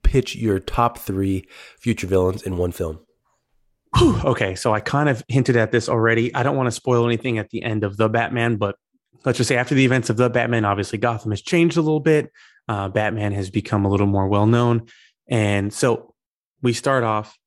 pitch 0.03 0.35
your 0.35 0.59
top 0.59 0.97
three 0.97 1.47
future 1.79 2.07
villains 2.07 2.43
in 2.43 2.57
one 2.57 2.71
film. 2.71 2.99
okay, 4.25 4.55
so 4.55 4.73
I 4.73 4.79
kind 4.79 5.09
of 5.09 5.23
hinted 5.27 5.55
at 5.55 5.71
this 5.71 5.87
already. 5.87 6.33
I 6.33 6.43
don't 6.43 6.55
want 6.55 6.67
to 6.67 6.71
spoil 6.71 7.05
anything 7.05 7.37
at 7.37 7.49
the 7.49 7.63
end 7.63 7.83
of 7.83 7.97
the 7.97 8.09
Batman, 8.09 8.57
but 8.57 8.75
let's 9.25 9.37
just 9.37 9.47
say 9.47 9.57
after 9.57 9.75
the 9.75 9.85
events 9.85 10.09
of 10.09 10.17
the 10.17 10.29
Batman, 10.29 10.65
obviously 10.65 10.97
Gotham 10.97 11.31
has 11.31 11.41
changed 11.41 11.77
a 11.77 11.81
little 11.81 11.99
bit. 11.99 12.31
Uh, 12.67 12.89
Batman 12.89 13.33
has 13.33 13.49
become 13.49 13.85
a 13.85 13.89
little 13.89 14.07
more 14.07 14.27
well 14.27 14.47
known, 14.47 14.87
and 15.27 15.73
so 15.73 16.13
we 16.61 16.73
start 16.73 17.03
off. 17.03 17.37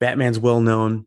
Batman's 0.00 0.38
well 0.38 0.60
known. 0.60 1.06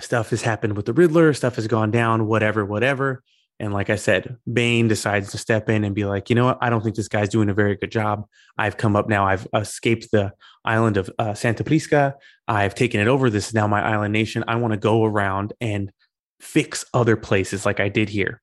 Stuff 0.00 0.30
has 0.30 0.42
happened 0.42 0.76
with 0.76 0.86
the 0.86 0.92
Riddler. 0.92 1.32
Stuff 1.34 1.56
has 1.56 1.66
gone 1.66 1.90
down. 1.90 2.26
Whatever, 2.26 2.64
whatever. 2.64 3.22
And 3.60 3.72
like 3.72 3.90
I 3.90 3.96
said, 3.96 4.36
Bane 4.52 4.86
decides 4.86 5.32
to 5.32 5.38
step 5.38 5.68
in 5.68 5.82
and 5.82 5.94
be 5.94 6.04
like, 6.04 6.30
you 6.30 6.36
know 6.36 6.44
what? 6.44 6.58
I 6.60 6.70
don't 6.70 6.82
think 6.82 6.94
this 6.94 7.08
guy's 7.08 7.28
doing 7.28 7.48
a 7.48 7.54
very 7.54 7.74
good 7.74 7.90
job. 7.90 8.26
I've 8.56 8.76
come 8.76 8.94
up 8.94 9.08
now. 9.08 9.26
I've 9.26 9.48
escaped 9.52 10.10
the 10.12 10.32
island 10.64 10.96
of 10.96 11.10
uh, 11.18 11.34
Santa 11.34 11.64
Prisca. 11.64 12.14
I've 12.46 12.76
taken 12.76 13.00
it 13.00 13.08
over. 13.08 13.30
This 13.30 13.48
is 13.48 13.54
now 13.54 13.66
my 13.66 13.82
island 13.82 14.12
nation. 14.12 14.44
I 14.46 14.56
want 14.56 14.74
to 14.74 14.78
go 14.78 15.04
around 15.04 15.54
and 15.60 15.92
fix 16.40 16.84
other 16.94 17.16
places 17.16 17.66
like 17.66 17.80
I 17.80 17.88
did 17.88 18.08
here. 18.08 18.40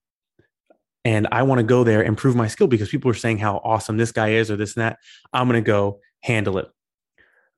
And 1.06 1.28
I 1.32 1.43
want 1.43 1.60
to 1.60 1.63
go 1.63 1.84
there 1.84 2.01
and 2.01 2.17
prove 2.17 2.36
my 2.36 2.47
skill 2.47 2.67
because 2.67 2.89
people 2.89 3.12
are 3.12 3.15
saying 3.15 3.38
how 3.38 3.62
awesome 3.63 3.95
this 3.95 4.12
guy 4.12 4.30
is 4.32 4.51
or 4.51 4.58
this 4.58 4.75
and 4.75 4.82
that. 4.82 4.97
I'm 5.32 5.47
going 5.47 5.63
to 5.63 5.65
go 5.65 5.99
handle 6.23 6.58
it. 6.58 6.67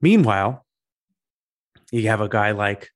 Meanwhile, 0.02 0.66
you 1.92 2.08
have 2.10 2.22
a 2.22 2.30
guy 2.30 2.52
like 2.52 2.92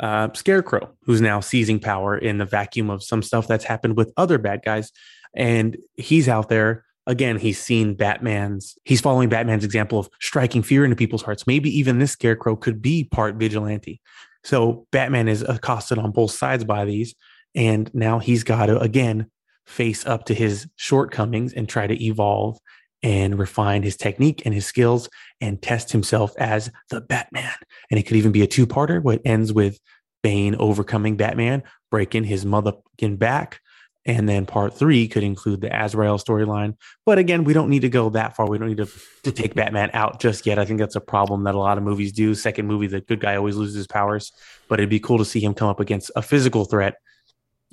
uh, 0.00 0.28
Scarecrow, 0.34 0.90
who's 1.02 1.20
now 1.20 1.40
seizing 1.40 1.78
power 1.78 2.16
in 2.16 2.38
the 2.38 2.44
vacuum 2.44 2.90
of 2.90 3.02
some 3.02 3.22
stuff 3.22 3.46
that's 3.46 3.64
happened 3.64 3.96
with 3.96 4.12
other 4.16 4.38
bad 4.38 4.62
guys. 4.64 4.90
And 5.36 5.76
he's 5.96 6.28
out 6.28 6.48
there. 6.48 6.84
Again, 7.06 7.38
he's 7.38 7.58
seen 7.58 7.94
Batman's, 7.94 8.76
he's 8.84 9.00
following 9.00 9.28
Batman's 9.28 9.64
example 9.64 9.98
of 9.98 10.08
striking 10.20 10.62
fear 10.62 10.84
into 10.84 10.96
people's 10.96 11.22
hearts. 11.22 11.46
Maybe 11.46 11.70
even 11.78 11.98
this 11.98 12.12
Scarecrow 12.12 12.56
could 12.56 12.80
be 12.82 13.04
part 13.04 13.36
vigilante. 13.36 14.00
So 14.42 14.86
Batman 14.90 15.28
is 15.28 15.42
accosted 15.42 15.98
on 15.98 16.12
both 16.12 16.30
sides 16.30 16.64
by 16.64 16.84
these. 16.84 17.14
And 17.54 17.92
now 17.94 18.20
he's 18.20 18.44
got 18.44 18.66
to, 18.66 18.78
again, 18.78 19.30
face 19.66 20.06
up 20.06 20.24
to 20.26 20.34
his 20.34 20.68
shortcomings 20.76 21.52
and 21.52 21.68
try 21.68 21.86
to 21.86 22.04
evolve 22.04 22.58
and 23.02 23.38
refine 23.38 23.82
his 23.82 23.96
technique 23.96 24.42
and 24.44 24.54
his 24.54 24.66
skills 24.66 25.08
and 25.40 25.60
test 25.62 25.92
himself 25.92 26.32
as 26.38 26.70
the 26.90 27.00
Batman. 27.00 27.54
And 27.90 27.98
it 27.98 28.04
could 28.04 28.16
even 28.16 28.32
be 28.32 28.42
a 28.42 28.46
two 28.46 28.66
parter, 28.66 29.02
what 29.02 29.22
ends 29.24 29.52
with 29.52 29.78
Bane 30.22 30.54
overcoming 30.56 31.16
Batman, 31.16 31.62
breaking 31.90 32.24
his 32.24 32.44
motherfucking 32.44 33.18
back. 33.18 33.60
And 34.06 34.28
then 34.28 34.46
part 34.46 34.74
three 34.74 35.08
could 35.08 35.22
include 35.22 35.60
the 35.60 35.84
Azrael 35.84 36.18
storyline. 36.18 36.76
But 37.04 37.18
again, 37.18 37.44
we 37.44 37.52
don't 37.52 37.68
need 37.68 37.82
to 37.82 37.88
go 37.88 38.08
that 38.10 38.34
far. 38.34 38.48
We 38.48 38.56
don't 38.56 38.68
need 38.68 38.78
to, 38.78 38.88
to 39.24 39.32
take 39.32 39.54
Batman 39.54 39.90
out 39.92 40.20
just 40.20 40.46
yet. 40.46 40.58
I 40.58 40.64
think 40.64 40.80
that's 40.80 40.96
a 40.96 41.00
problem 41.00 41.44
that 41.44 41.54
a 41.54 41.58
lot 41.58 41.76
of 41.76 41.84
movies 41.84 42.12
do. 42.12 42.34
Second 42.34 42.66
movie, 42.66 42.86
the 42.86 43.02
good 43.02 43.20
guy 43.20 43.36
always 43.36 43.56
loses 43.56 43.76
his 43.76 43.86
powers. 43.86 44.32
But 44.68 44.80
it'd 44.80 44.90
be 44.90 45.00
cool 45.00 45.18
to 45.18 45.24
see 45.24 45.40
him 45.40 45.52
come 45.52 45.68
up 45.68 45.80
against 45.80 46.10
a 46.16 46.22
physical 46.22 46.64
threat 46.64 46.94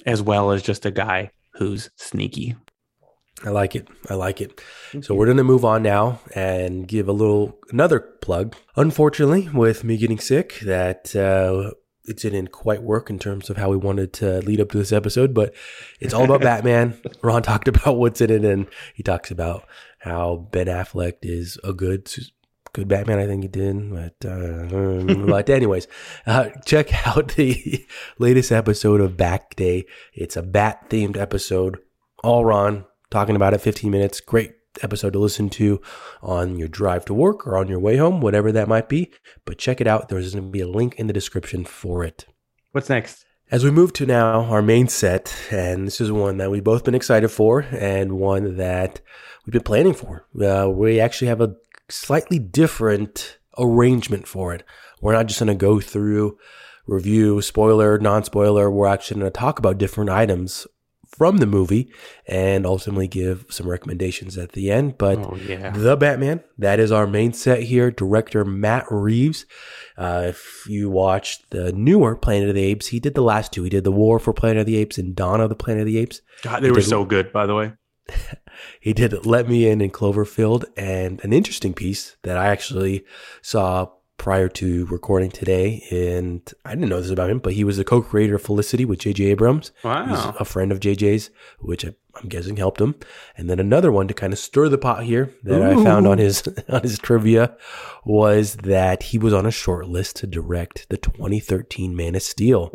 as 0.05 0.21
well 0.21 0.51
as 0.51 0.61
just 0.61 0.85
a 0.85 0.91
guy 0.91 1.31
who's 1.53 1.89
sneaky. 1.95 2.55
I 3.43 3.49
like 3.49 3.75
it. 3.75 3.87
I 4.09 4.15
like 4.15 4.41
it. 4.41 4.61
So 5.01 5.13
we're 5.13 5.25
going 5.25 5.37
to 5.37 5.43
move 5.43 5.63
on 5.63 5.83
now 5.83 6.19
and 6.33 6.87
give 6.87 7.07
a 7.07 7.13
little 7.13 7.57
another 7.69 7.99
plug. 7.99 8.55
Unfortunately, 8.75 9.47
with 9.53 9.83
me 9.83 9.97
getting 9.97 10.19
sick, 10.19 10.59
that 10.61 11.15
uh, 11.15 11.71
it 12.05 12.17
didn't 12.17 12.51
quite 12.51 12.81
work 12.81 13.09
in 13.09 13.19
terms 13.19 13.49
of 13.49 13.57
how 13.57 13.69
we 13.69 13.77
wanted 13.77 14.11
to 14.13 14.39
lead 14.39 14.59
up 14.59 14.71
to 14.71 14.77
this 14.79 14.91
episode. 14.91 15.35
But 15.35 15.53
it's 15.99 16.13
all 16.13 16.23
about 16.23 16.41
Batman. 16.49 16.99
Ron 17.21 17.43
talked 17.43 17.67
about 17.67 17.97
what's 17.97 18.21
in 18.21 18.31
it, 18.31 18.43
and 18.43 18.67
he 18.95 19.03
talks 19.03 19.29
about 19.29 19.67
how 19.99 20.47
Ben 20.51 20.67
Affleck 20.67 21.17
is 21.21 21.59
a 21.63 21.73
good 21.73 22.09
good 22.73 22.87
Batman 22.87 23.19
I 23.19 23.27
think 23.27 23.43
he 23.43 23.47
did. 23.47 23.91
But, 23.91 24.27
uh, 24.27 25.25
but 25.27 25.49
anyways, 25.49 25.87
uh, 26.25 26.49
check 26.65 27.07
out 27.07 27.35
the 27.35 27.85
latest 28.19 28.51
episode 28.51 29.01
of 29.01 29.17
Back 29.17 29.55
Day. 29.55 29.85
It's 30.13 30.35
a 30.37 30.43
bat 30.43 30.89
themed 30.89 31.17
episode. 31.17 31.79
All 32.23 32.45
Ron 32.45 32.85
talking 33.09 33.35
about 33.35 33.53
it, 33.53 33.61
15 33.61 33.89
minutes. 33.91 34.19
Great 34.19 34.53
episode 34.81 35.13
to 35.13 35.19
listen 35.19 35.49
to 35.49 35.81
on 36.21 36.57
your 36.57 36.67
drive 36.67 37.05
to 37.05 37.13
work 37.13 37.47
or 37.47 37.57
on 37.57 37.67
your 37.67 37.79
way 37.79 37.97
home, 37.97 38.21
whatever 38.21 38.51
that 38.51 38.67
might 38.67 38.89
be. 38.89 39.11
But 39.45 39.57
check 39.57 39.81
it 39.81 39.87
out. 39.87 40.09
There's 40.09 40.33
going 40.33 40.45
to 40.45 40.51
be 40.51 40.61
a 40.61 40.67
link 40.67 40.95
in 40.95 41.07
the 41.07 41.13
description 41.13 41.65
for 41.65 42.03
it. 42.03 42.25
What's 42.71 42.89
next? 42.89 43.25
As 43.49 43.63
we 43.63 43.71
move 43.71 43.93
to 43.93 44.05
now 44.05 44.41
our 44.45 44.61
main 44.61 44.89
set, 44.89 45.33
and 45.51 45.87
this 45.87 46.01
is 46.01 46.11
one 46.11 46.37
that 46.37 46.51
we've 46.51 46.63
both 46.63 46.83
been 46.83 46.95
excited 46.95 47.29
for 47.29 47.61
and 47.71 48.19
one 48.19 48.57
that 48.57 48.99
we've 49.45 49.53
been 49.53 49.63
planning 49.63 49.93
for. 49.93 50.27
Uh, 50.39 50.69
we 50.69 50.99
actually 50.99 51.29
have 51.29 51.39
a 51.39 51.55
slightly 51.89 52.39
different 52.39 53.37
arrangement 53.57 54.27
for 54.27 54.53
it. 54.53 54.63
We're 55.01 55.13
not 55.13 55.27
just 55.27 55.39
going 55.39 55.47
to 55.47 55.55
go 55.55 55.79
through 55.79 56.37
review, 56.87 57.41
spoiler, 57.41 57.97
non 57.97 58.25
spoiler. 58.25 58.69
We're 58.69 58.87
actually 58.87 59.21
going 59.21 59.31
to 59.31 59.39
talk 59.39 59.59
about 59.59 59.77
different 59.77 60.09
items 60.09 60.67
from 61.07 61.37
the 61.37 61.45
movie 61.45 61.91
and 62.25 62.65
ultimately 62.65 63.07
give 63.07 63.45
some 63.49 63.67
recommendations 63.67 64.37
at 64.37 64.51
the 64.51 64.71
end. 64.71 64.97
But 64.97 65.19
Oh, 65.19 65.35
yeah. 65.35 65.71
The 65.71 65.95
Batman, 65.97 66.43
that 66.57 66.79
is 66.79 66.91
our 66.91 67.07
main 67.07 67.33
set 67.33 67.63
here. 67.63 67.91
Director 67.91 68.43
Matt 68.45 68.85
Reeves. 68.89 69.45
Uh, 69.97 70.25
if 70.27 70.65
you 70.67 70.89
watched 70.89 71.49
the 71.49 71.71
newer 71.73 72.15
Planet 72.15 72.49
of 72.49 72.55
the 72.55 72.63
Apes, 72.63 72.87
he 72.87 72.99
did 72.99 73.15
the 73.15 73.21
last 73.21 73.51
two. 73.51 73.63
He 73.63 73.69
did 73.69 73.83
The 73.83 73.91
War 73.91 74.19
for 74.19 74.33
Planet 74.33 74.59
of 74.61 74.65
the 74.65 74.77
Apes 74.77 74.97
and 74.97 75.15
Dawn 75.15 75.41
of 75.41 75.49
the 75.49 75.55
Planet 75.55 75.81
of 75.81 75.87
the 75.87 75.97
Apes. 75.97 76.21
God, 76.43 76.61
they 76.61 76.71
were 76.71 76.81
so 76.81 77.05
good, 77.05 77.31
by 77.31 77.45
the 77.45 77.55
way. 77.55 77.73
He 78.79 78.93
did 78.93 79.25
Let 79.25 79.47
Me 79.47 79.69
In 79.69 79.81
in 79.81 79.91
Cloverfield 79.91 80.65
and 80.75 81.23
an 81.23 81.31
interesting 81.31 81.73
piece 81.73 82.17
that 82.23 82.37
I 82.37 82.47
actually 82.47 83.05
saw 83.41 83.89
prior 84.17 84.49
to 84.49 84.85
recording 84.87 85.29
today. 85.29 85.83
And 85.91 86.41
I 86.65 86.75
didn't 86.75 86.89
know 86.89 87.01
this 87.01 87.11
about 87.11 87.29
him, 87.29 87.39
but 87.39 87.53
he 87.53 87.63
was 87.63 87.77
the 87.77 87.83
co-creator 87.83 88.35
of 88.35 88.41
Felicity 88.41 88.85
with 88.85 88.99
J.J. 88.99 89.25
Abrams. 89.25 89.71
Wow. 89.83 90.05
He's 90.05 90.35
a 90.39 90.45
friend 90.45 90.71
of 90.71 90.79
JJ's, 90.79 91.29
which 91.59 91.85
I, 91.85 91.93
I'm 92.15 92.27
guessing 92.29 92.57
helped 92.57 92.81
him. 92.81 92.95
And 93.37 93.49
then 93.49 93.59
another 93.59 93.91
one 93.91 94.07
to 94.07 94.13
kind 94.13 94.33
of 94.33 94.39
stir 94.39 94.69
the 94.69 94.77
pot 94.77 95.03
here 95.03 95.33
that 95.43 95.61
I 95.61 95.83
found 95.83 96.07
on 96.07 96.17
his 96.17 96.43
on 96.69 96.81
his 96.81 96.97
trivia 96.99 97.55
was 98.05 98.55
that 98.57 99.03
he 99.03 99.17
was 99.17 99.33
on 99.33 99.45
a 99.45 99.51
short 99.51 99.87
list 99.87 100.15
to 100.17 100.27
direct 100.27 100.89
the 100.89 100.97
2013 100.97 101.95
Man 101.95 102.15
of 102.15 102.23
Steel. 102.23 102.71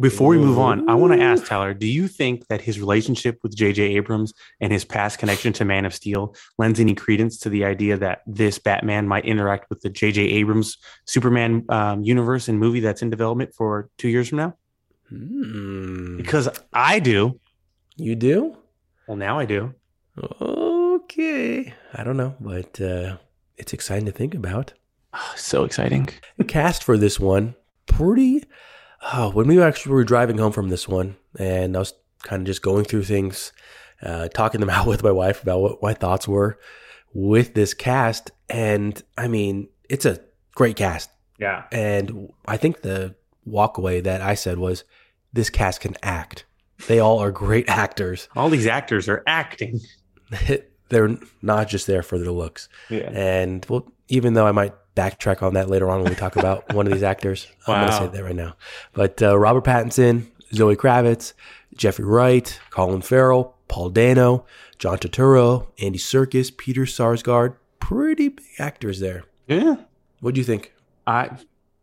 Before 0.00 0.28
we 0.28 0.38
move 0.38 0.58
on, 0.58 0.88
I 0.88 0.94
want 0.94 1.12
to 1.12 1.20
ask 1.20 1.44
Tyler, 1.44 1.74
do 1.74 1.86
you 1.86 2.08
think 2.08 2.46
that 2.48 2.60
his 2.60 2.80
relationship 2.80 3.38
with 3.42 3.54
J.J. 3.54 3.96
Abrams 3.96 4.32
and 4.60 4.72
his 4.72 4.84
past 4.84 5.18
connection 5.18 5.52
to 5.54 5.64
Man 5.64 5.84
of 5.84 5.94
Steel 5.94 6.34
lends 6.58 6.80
any 6.80 6.94
credence 6.94 7.38
to 7.40 7.48
the 7.48 7.64
idea 7.64 7.96
that 7.98 8.22
this 8.26 8.58
Batman 8.58 9.06
might 9.06 9.24
interact 9.24 9.68
with 9.70 9.80
the 9.80 9.90
J.J. 9.90 10.22
Abrams 10.22 10.78
Superman 11.04 11.64
um, 11.68 12.02
universe 12.02 12.48
and 12.48 12.58
movie 12.58 12.80
that's 12.80 13.02
in 13.02 13.10
development 13.10 13.54
for 13.54 13.88
two 13.98 14.08
years 14.08 14.28
from 14.28 14.38
now? 14.38 14.56
Hmm. 15.08 16.16
Because 16.16 16.48
I 16.72 16.98
do. 16.98 17.38
You 17.96 18.14
do? 18.14 18.56
Well, 19.06 19.16
now 19.16 19.38
I 19.38 19.44
do. 19.44 19.74
Okay. 20.40 21.74
I 21.94 22.04
don't 22.04 22.16
know, 22.16 22.34
but 22.40 22.80
uh, 22.80 23.16
it's 23.56 23.72
exciting 23.72 24.06
to 24.06 24.12
think 24.12 24.34
about. 24.34 24.72
Oh, 25.12 25.32
so 25.36 25.64
exciting. 25.64 26.08
The 26.36 26.44
cast 26.44 26.82
for 26.82 26.96
this 26.96 27.20
one, 27.20 27.54
pretty. 27.86 28.44
Oh, 29.12 29.30
when 29.30 29.48
we 29.48 29.60
actually 29.60 29.92
were 29.92 30.04
driving 30.04 30.38
home 30.38 30.52
from 30.52 30.68
this 30.68 30.86
one, 30.86 31.16
and 31.38 31.76
I 31.76 31.80
was 31.80 31.94
kind 32.22 32.42
of 32.42 32.46
just 32.46 32.62
going 32.62 32.84
through 32.84 33.04
things, 33.04 33.52
uh, 34.02 34.28
talking 34.28 34.60
them 34.60 34.70
out 34.78 34.86
with 34.86 35.02
my 35.02 35.10
wife 35.10 35.42
about 35.42 35.60
what 35.60 35.82
my 35.82 35.94
thoughts 35.94 36.28
were 36.28 36.58
with 37.14 37.54
this 37.54 37.74
cast, 37.74 38.30
and 38.48 39.02
I 39.18 39.28
mean, 39.28 39.68
it's 39.88 40.06
a 40.06 40.20
great 40.54 40.76
cast. 40.76 41.10
Yeah. 41.38 41.64
And 41.72 42.32
I 42.46 42.56
think 42.56 42.82
the 42.82 43.16
walkaway 43.46 44.02
that 44.04 44.20
I 44.20 44.34
said 44.34 44.58
was, 44.58 44.84
this 45.32 45.50
cast 45.50 45.80
can 45.80 45.96
act. 46.02 46.44
They 46.86 46.98
all 46.98 47.18
are 47.18 47.30
great 47.30 47.68
actors. 47.68 48.28
All 48.36 48.48
these 48.48 48.66
actors 48.66 49.08
are 49.08 49.22
acting. 49.26 49.80
They're 50.92 51.16
not 51.40 51.68
just 51.68 51.86
there 51.86 52.02
for 52.02 52.18
their 52.18 52.30
looks. 52.30 52.68
Yeah. 52.90 53.10
And 53.12 53.64
well, 53.68 53.90
even 54.08 54.34
though 54.34 54.46
I 54.46 54.52
might 54.52 54.74
backtrack 54.94 55.42
on 55.42 55.54
that 55.54 55.70
later 55.70 55.88
on 55.88 56.02
when 56.02 56.10
we 56.10 56.16
talk 56.16 56.36
about 56.36 56.70
one 56.74 56.86
of 56.86 56.92
these 56.92 57.02
actors, 57.02 57.46
I'm 57.66 57.80
going 57.80 57.90
to 57.90 57.96
say 57.96 58.18
that 58.18 58.22
right 58.24 58.36
now. 58.36 58.56
But 58.92 59.22
uh, 59.22 59.38
Robert 59.38 59.64
Pattinson, 59.64 60.26
Zoe 60.54 60.76
Kravitz, 60.76 61.32
Jeffrey 61.74 62.04
Wright, 62.04 62.60
Colin 62.68 63.00
Farrell, 63.00 63.56
Paul 63.68 63.88
Dano, 63.88 64.44
John 64.78 64.98
Turturro, 64.98 65.68
Andy 65.80 65.98
Serkis, 65.98 66.54
Peter 66.54 66.82
Sarsgaard, 66.82 67.56
pretty 67.80 68.28
big 68.28 68.44
actors 68.58 69.00
there. 69.00 69.24
Yeah. 69.46 69.76
What 70.20 70.34
do 70.34 70.40
you 70.40 70.44
think? 70.44 70.74
I, 71.06 71.30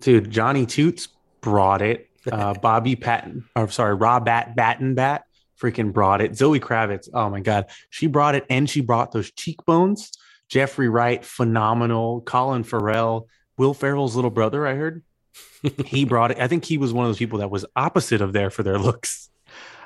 dude, 0.02 0.30
Johnny 0.30 0.68
Toots 0.68 1.08
brought 1.42 1.82
it. 1.82 2.06
Uh, 2.30 2.54
Bobby 2.54 2.98
Patton, 2.98 3.46
or 3.56 3.70
sorry, 3.70 3.96
Rob 3.96 4.26
Bat 4.26 4.54
Batten 4.56 4.94
Bat 4.94 5.26
freaking 5.62 5.94
brought 5.94 6.22
it. 6.22 6.36
Zoe 6.36 6.60
Kravitz, 6.60 7.10
oh 7.14 7.30
my 7.30 7.40
god, 7.42 7.66
she 7.90 8.08
brought 8.08 8.36
it, 8.36 8.46
and 8.50 8.70
she 8.70 8.82
brought 8.82 9.12
those 9.12 9.32
cheekbones. 9.32 10.12
Jeffrey 10.50 10.90
Wright, 10.90 11.24
phenomenal. 11.24 12.22
Colin 12.22 12.64
Farrell, 12.64 13.28
Will 13.58 13.74
Ferrell's 13.74 14.16
little 14.16 14.32
brother, 14.32 14.66
I 14.66 14.76
heard 14.76 15.04
he 15.86 16.06
brought 16.06 16.32
it. 16.32 16.40
I 16.40 16.48
think 16.48 16.66
he 16.66 16.78
was 16.78 16.94
one 16.94 17.06
of 17.06 17.10
those 17.10 17.20
people 17.20 17.40
that 17.40 17.52
was 17.52 17.66
opposite 17.76 18.22
of 18.22 18.34
there 18.34 18.50
for 18.50 18.64
their 18.64 18.78
looks. 18.80 19.30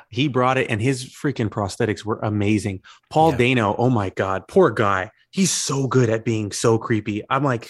He 0.09 0.27
brought 0.27 0.57
it, 0.59 0.67
and 0.69 0.79
his 0.79 1.05
freaking 1.05 1.49
prosthetics 1.49 2.05
were 2.05 2.19
amazing. 2.21 2.81
Paul 3.09 3.31
Yeah. 3.31 3.37
Dano, 3.37 3.75
oh 3.77 3.89
my 3.89 4.11
god, 4.11 4.47
poor 4.47 4.69
guy. 4.69 5.09
He's 5.31 5.49
so 5.49 5.87
good 5.87 6.09
at 6.11 6.23
being 6.23 6.51
so 6.51 6.77
creepy. 6.77 7.23
I'm 7.31 7.43
like, 7.43 7.67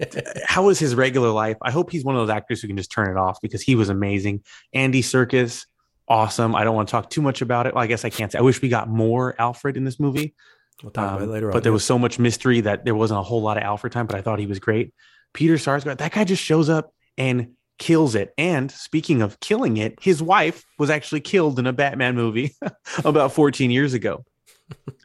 how 0.44 0.64
was 0.66 0.78
his 0.78 0.94
regular 0.94 1.30
life? 1.30 1.56
I 1.62 1.70
hope 1.70 1.90
he's 1.90 2.04
one 2.04 2.14
of 2.14 2.20
those 2.20 2.34
actors 2.34 2.60
who 2.60 2.68
can 2.68 2.76
just 2.76 2.92
turn 2.92 3.10
it 3.10 3.18
off 3.18 3.40
because 3.40 3.62
he 3.62 3.74
was 3.74 3.88
amazing. 3.88 4.42
Andy 4.74 5.00
Serkis, 5.02 5.64
awesome. 6.08 6.54
I 6.54 6.64
don't 6.64 6.74
want 6.76 6.88
to 6.88 6.92
talk 6.92 7.10
too 7.10 7.22
much 7.22 7.42
about 7.42 7.66
it. 7.66 7.74
Well, 7.74 7.82
I 7.84 7.86
guess 7.86 8.04
I 8.04 8.10
can't 8.10 8.30
say. 8.32 8.38
I 8.38 8.42
wish 8.42 8.60
we 8.62 8.68
got 8.68 8.88
more 8.88 9.34
Alfred 9.40 9.76
in 9.76 9.84
this 9.84 9.98
movie. 10.00 10.34
We'll 10.82 10.92
talk 10.92 11.06
about 11.14 11.22
Um, 11.22 11.28
it 11.28 11.32
later 11.32 11.46
on. 11.48 11.52
But 11.52 11.62
there 11.62 11.70
yeah. 11.70 11.74
was 11.74 11.84
so 11.84 11.98
much 11.98 12.18
mystery 12.18 12.60
that 12.62 12.84
there 12.84 12.94
wasn't 12.94 13.20
a 13.20 13.22
whole 13.22 13.42
lot 13.42 13.56
of 13.56 13.62
Alfred 13.62 13.92
time, 13.92 14.06
but 14.06 14.16
I 14.16 14.22
thought 14.22 14.38
he 14.38 14.46
was 14.46 14.58
great. 14.58 14.92
Peter 15.32 15.54
Sarsgaard, 15.54 15.98
that 15.98 16.12
guy 16.12 16.24
just 16.24 16.42
shows 16.42 16.68
up 16.68 16.92
and 17.18 17.52
kills 17.78 18.14
it. 18.14 18.32
And 18.38 18.70
speaking 18.70 19.22
of 19.22 19.40
killing 19.40 19.76
it, 19.78 19.98
his 20.00 20.22
wife 20.22 20.64
was 20.78 20.90
actually 20.90 21.20
killed 21.20 21.58
in 21.58 21.66
a 21.66 21.72
Batman 21.72 22.14
movie 22.14 22.54
about 23.04 23.32
14 23.32 23.70
years 23.70 23.94
ago. 23.94 24.24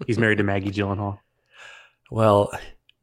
He's 0.07 0.17
married 0.17 0.37
to 0.39 0.43
Maggie 0.43 0.71
Gyllenhaal. 0.71 1.19
Well, 2.09 2.51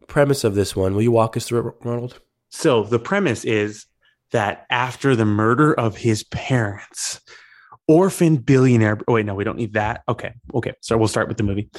premise 0.06 0.44
of 0.44 0.54
this 0.54 0.74
one, 0.74 0.94
will 0.94 1.02
you 1.02 1.12
walk 1.12 1.36
us 1.36 1.46
through 1.46 1.68
it, 1.68 1.74
Ronald? 1.84 2.20
So 2.50 2.82
the 2.82 2.98
premise 2.98 3.44
is 3.44 3.86
that 4.32 4.66
after 4.70 5.14
the 5.16 5.24
murder 5.24 5.72
of 5.72 5.96
his 5.96 6.24
parents, 6.24 7.20
orphan 7.88 8.36
billionaire. 8.36 8.98
Oh, 9.08 9.14
wait, 9.14 9.26
no, 9.26 9.34
we 9.34 9.44
don't 9.44 9.56
need 9.56 9.72
that. 9.72 10.02
Okay. 10.08 10.34
Okay. 10.54 10.74
So 10.80 10.96
we'll 10.96 11.08
start 11.08 11.26
with 11.26 11.38
the 11.38 11.42
movie. 11.42 11.70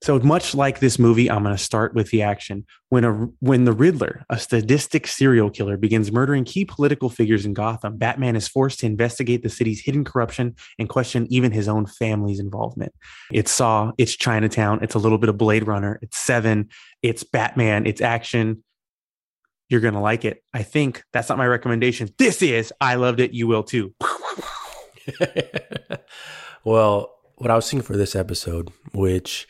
So 0.00 0.18
much 0.20 0.54
like 0.54 0.78
this 0.78 0.96
movie, 0.96 1.28
I'm 1.28 1.42
going 1.42 1.56
to 1.56 1.62
start 1.62 1.92
with 1.92 2.10
the 2.10 2.22
action. 2.22 2.64
When 2.88 3.04
a 3.04 3.12
when 3.40 3.64
the 3.64 3.72
Riddler, 3.72 4.24
a 4.30 4.38
sadistic 4.38 5.08
serial 5.08 5.50
killer, 5.50 5.76
begins 5.76 6.12
murdering 6.12 6.44
key 6.44 6.64
political 6.64 7.10
figures 7.10 7.44
in 7.44 7.52
Gotham, 7.52 7.96
Batman 7.96 8.36
is 8.36 8.46
forced 8.46 8.78
to 8.80 8.86
investigate 8.86 9.42
the 9.42 9.48
city's 9.48 9.80
hidden 9.80 10.04
corruption 10.04 10.54
and 10.78 10.88
question 10.88 11.26
even 11.30 11.50
his 11.50 11.66
own 11.66 11.86
family's 11.86 12.38
involvement. 12.38 12.92
It's 13.32 13.50
Saw, 13.50 13.90
it's 13.98 14.14
Chinatown, 14.16 14.78
it's 14.82 14.94
a 14.94 15.00
little 15.00 15.18
bit 15.18 15.30
of 15.30 15.36
Blade 15.36 15.66
Runner, 15.66 15.98
it's 16.00 16.16
Seven, 16.16 16.68
it's 17.02 17.24
Batman, 17.24 17.84
it's 17.84 18.00
action. 18.00 18.62
You're 19.68 19.80
going 19.80 19.94
to 19.94 20.00
like 20.00 20.24
it. 20.24 20.42
I 20.54 20.62
think 20.62 21.02
that's 21.12 21.28
not 21.28 21.36
my 21.36 21.46
recommendation. 21.46 22.08
This 22.18 22.40
is. 22.40 22.72
I 22.80 22.94
loved 22.94 23.20
it. 23.20 23.34
You 23.34 23.46
will 23.46 23.64
too. 23.64 23.94
well, 26.64 27.14
what 27.36 27.50
I 27.50 27.54
was 27.54 27.70
thinking 27.70 27.86
for 27.86 27.96
this 27.96 28.16
episode, 28.16 28.70
which 28.92 29.48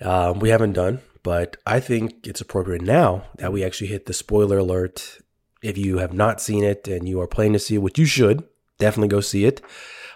um, 0.00 0.38
we 0.38 0.48
haven't 0.48 0.72
done, 0.72 1.00
but 1.22 1.56
I 1.66 1.80
think 1.80 2.26
it's 2.26 2.40
appropriate 2.40 2.82
now 2.82 3.24
that 3.36 3.52
we 3.52 3.64
actually 3.64 3.88
hit 3.88 4.06
the 4.06 4.14
spoiler 4.14 4.58
alert. 4.58 5.18
If 5.62 5.76
you 5.76 5.98
have 5.98 6.12
not 6.12 6.40
seen 6.40 6.64
it 6.64 6.86
and 6.86 7.08
you 7.08 7.20
are 7.20 7.26
planning 7.26 7.54
to 7.54 7.58
see 7.58 7.74
it, 7.74 7.82
which 7.82 7.98
you 7.98 8.06
should, 8.06 8.44
definitely 8.78 9.08
go 9.08 9.20
see 9.20 9.44
it. 9.44 9.60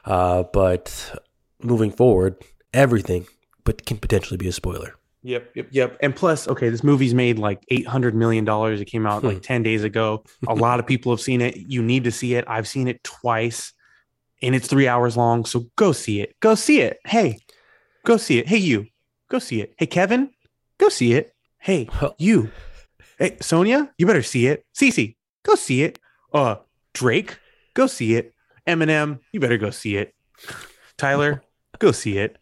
Uh, 0.04 0.44
but 0.44 1.20
moving 1.60 1.90
forward, 1.90 2.36
everything 2.72 3.26
but 3.64 3.86
can 3.86 3.98
potentially 3.98 4.36
be 4.36 4.48
a 4.48 4.52
spoiler. 4.52 4.94
Yep, 5.24 5.50
yep, 5.54 5.68
yep. 5.70 5.98
And 6.00 6.16
plus, 6.16 6.48
okay, 6.48 6.68
this 6.68 6.82
movie's 6.82 7.14
made 7.14 7.38
like 7.38 7.64
eight 7.68 7.86
hundred 7.86 8.14
million 8.14 8.44
dollars. 8.44 8.80
It 8.80 8.86
came 8.86 9.06
out 9.06 9.22
like 9.22 9.40
ten 9.42 9.62
days 9.62 9.84
ago. 9.84 10.24
A 10.48 10.54
lot 10.66 10.80
of 10.80 10.86
people 10.86 11.12
have 11.12 11.20
seen 11.20 11.40
it. 11.40 11.56
You 11.56 11.80
need 11.82 12.04
to 12.04 12.10
see 12.10 12.34
it. 12.34 12.44
I've 12.48 12.66
seen 12.66 12.88
it 12.88 13.04
twice, 13.04 13.72
and 14.42 14.54
it's 14.54 14.66
three 14.68 14.88
hours 14.88 15.16
long. 15.16 15.44
So 15.44 15.66
go 15.76 15.92
see 15.92 16.20
it. 16.20 16.34
Go 16.40 16.54
see 16.54 16.80
it. 16.80 16.98
Hey, 17.06 17.38
go 18.04 18.16
see 18.16 18.38
it. 18.38 18.48
Hey, 18.48 18.58
you, 18.58 18.86
go 19.30 19.38
see 19.38 19.60
it. 19.62 19.74
Hey, 19.78 19.86
Kevin, 19.86 20.30
go 20.78 20.88
see 20.88 21.14
it. 21.14 21.34
Hey, 21.58 21.88
you. 22.18 22.50
Hey, 23.18 23.36
Sonia, 23.40 23.92
you 23.98 24.06
better 24.06 24.22
see 24.22 24.46
it. 24.48 24.64
Cece, 24.74 25.14
go 25.44 25.54
see 25.54 25.82
it. 25.84 25.98
Uh, 26.32 26.56
Drake, 26.92 27.38
go 27.74 27.86
see 27.86 28.14
it. 28.16 28.34
Eminem, 28.66 29.20
you 29.32 29.40
better 29.40 29.58
go 29.58 29.70
see 29.70 29.96
it. 29.96 30.14
Tyler, 30.96 31.42
go 31.78 31.92
see 31.92 32.18
it. 32.18 32.36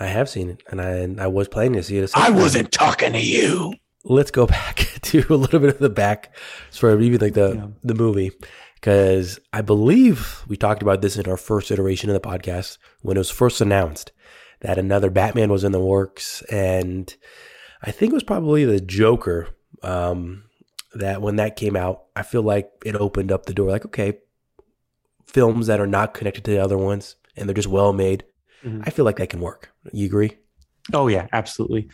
I 0.00 0.06
have 0.06 0.28
seen 0.28 0.50
it, 0.50 0.62
and 0.70 0.80
I 0.80 0.90
and 0.90 1.20
I 1.20 1.28
was 1.28 1.48
planning 1.48 1.74
to 1.74 1.82
see 1.82 1.98
it. 1.98 2.10
I 2.14 2.30
wasn't 2.30 2.72
talking 2.72 3.12
to 3.12 3.20
you. 3.20 3.74
let's 4.04 4.30
go 4.30 4.46
back 4.46 4.76
to 5.02 5.24
a 5.30 5.34
little 5.36 5.60
bit 5.60 5.70
of 5.70 5.78
the 5.78 5.88
back 5.88 6.34
for 6.72 6.98
even 7.00 7.20
like 7.20 7.34
the 7.34 7.54
Yeah. 7.54 7.66
the 7.84 7.94
movie 7.94 8.32
because 8.84 9.40
I 9.50 9.62
believe 9.62 10.44
we 10.46 10.58
talked 10.58 10.82
about 10.82 11.00
this 11.00 11.16
in 11.16 11.26
our 11.26 11.38
first 11.38 11.70
iteration 11.70 12.10
of 12.10 12.14
the 12.14 12.28
podcast 12.28 12.76
when 13.00 13.16
it 13.16 13.20
was 13.20 13.30
first 13.30 13.62
announced 13.62 14.12
that 14.60 14.76
another 14.76 15.08
Batman 15.08 15.50
was 15.50 15.64
in 15.64 15.72
the 15.72 15.80
works, 15.80 16.42
and 16.50 17.16
I 17.82 17.90
think 17.92 18.12
it 18.12 18.14
was 18.14 18.22
probably 18.22 18.66
the 18.66 18.80
Joker. 18.80 19.48
Um, 19.82 20.44
that 20.92 21.22
when 21.22 21.36
that 21.36 21.56
came 21.56 21.76
out, 21.76 22.04
I 22.14 22.22
feel 22.22 22.42
like 22.42 22.70
it 22.84 22.94
opened 22.94 23.32
up 23.32 23.46
the 23.46 23.54
door. 23.54 23.70
Like, 23.70 23.86
okay, 23.86 24.18
films 25.26 25.66
that 25.66 25.80
are 25.80 25.86
not 25.86 26.12
connected 26.12 26.44
to 26.44 26.50
the 26.50 26.62
other 26.62 26.78
ones 26.78 27.16
and 27.36 27.48
they're 27.48 27.54
just 27.54 27.68
well 27.68 27.94
made. 27.94 28.24
Mhm. 28.64 28.82
I 28.86 28.90
feel 28.90 29.06
like 29.06 29.16
that 29.16 29.30
can 29.30 29.40
work. 29.40 29.72
You 29.92 30.04
agree? 30.06 30.36
Oh 30.92 31.08
yeah, 31.08 31.26
absolutely. 31.32 31.88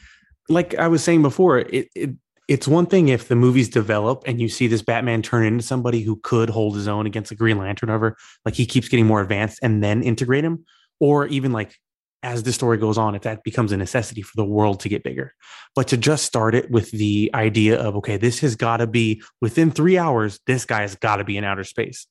Like 0.49 0.75
I 0.75 0.89
was 0.89 1.03
saying 1.05 1.23
before, 1.23 1.61
it, 1.61 1.89
it 1.95 2.11
it's 2.51 2.67
one 2.67 2.87
thing 2.87 3.09
if 3.09 3.29
the 3.29 3.37
movies 3.37 3.69
develop 3.69 4.25
and 4.27 4.41
you 4.41 4.49
see 4.49 4.67
this 4.67 4.83
Batman 4.83 5.23
turn 5.23 5.47
into 5.47 5.63
somebody 5.63 6.01
who 6.01 6.17
could 6.17 6.51
hold 6.51 6.75
his 6.75 6.89
own 6.89 7.07
against 7.07 7.31
a 7.31 7.37
Green 7.37 7.59
Lantern 7.59 7.91
over, 7.91 8.17
like 8.45 8.55
he 8.55 8.67
keeps 8.67 8.89
getting 8.89 9.07
more 9.07 9.21
advanced 9.21 9.61
and 9.63 9.85
then 9.85 10.03
integrate 10.03 10.45
him, 10.45 10.65
or 10.99 11.29
even 11.29 11.53
like 11.53 11.77
as 12.25 12.43
the 12.43 12.53
story 12.53 12.77
goes 12.77 12.99
on, 12.99 13.15
if 13.15 13.23
that 13.23 13.45
becomes 13.45 13.71
a 13.71 13.77
necessity 13.77 14.21
for 14.21 14.33
the 14.35 14.45
world 14.45 14.81
to 14.81 14.89
get 14.89 15.05
bigger. 15.05 15.33
But 15.77 15.87
to 15.89 15.97
just 15.97 16.25
start 16.25 16.57
it 16.57 16.73
with 16.73 16.91
the 16.91 17.31
idea 17.35 17.81
of 17.81 17.95
okay, 17.99 18.17
this 18.17 18.41
has 18.41 18.57
got 18.57 18.79
to 18.79 18.89
be 18.89 19.23
within 19.41 19.71
three 19.71 19.97
hours, 19.97 20.41
this 20.49 20.65
guy 20.65 20.81
has 20.81 20.97
got 20.97 21.17
to 21.17 21.25
be 21.25 21.37
in 21.37 21.45
outer 21.45 21.63
space. 21.63 22.09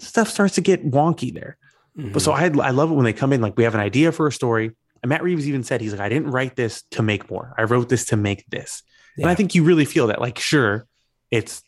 Stuff 0.00 0.28
starts 0.28 0.56
to 0.56 0.62
get 0.62 0.84
wonky 0.84 1.32
there. 1.32 1.58
But 1.94 2.22
so 2.22 2.32
I 2.32 2.46
I 2.46 2.70
love 2.70 2.90
it 2.90 2.94
when 2.94 3.04
they 3.04 3.12
come 3.12 3.32
in 3.32 3.40
like 3.40 3.56
we 3.56 3.62
have 3.62 3.74
an 3.76 3.80
idea 3.80 4.10
for 4.10 4.26
a 4.26 4.32
story. 4.32 4.72
And 5.02 5.10
Matt 5.10 5.22
Reeves 5.22 5.46
even 5.46 5.62
said 5.62 5.80
he's 5.80 5.92
like 5.92 6.00
I 6.00 6.08
didn't 6.08 6.32
write 6.32 6.56
this 6.56 6.82
to 6.90 7.02
make 7.02 7.30
more. 7.30 7.54
I 7.56 7.62
wrote 7.62 7.88
this 7.88 8.06
to 8.06 8.16
make 8.16 8.44
this. 8.48 8.82
And 9.20 9.30
I 9.30 9.34
think 9.34 9.54
you 9.54 9.62
really 9.64 9.84
feel 9.84 10.06
that 10.08 10.20
like 10.20 10.38
sure 10.38 10.86
it's 11.30 11.62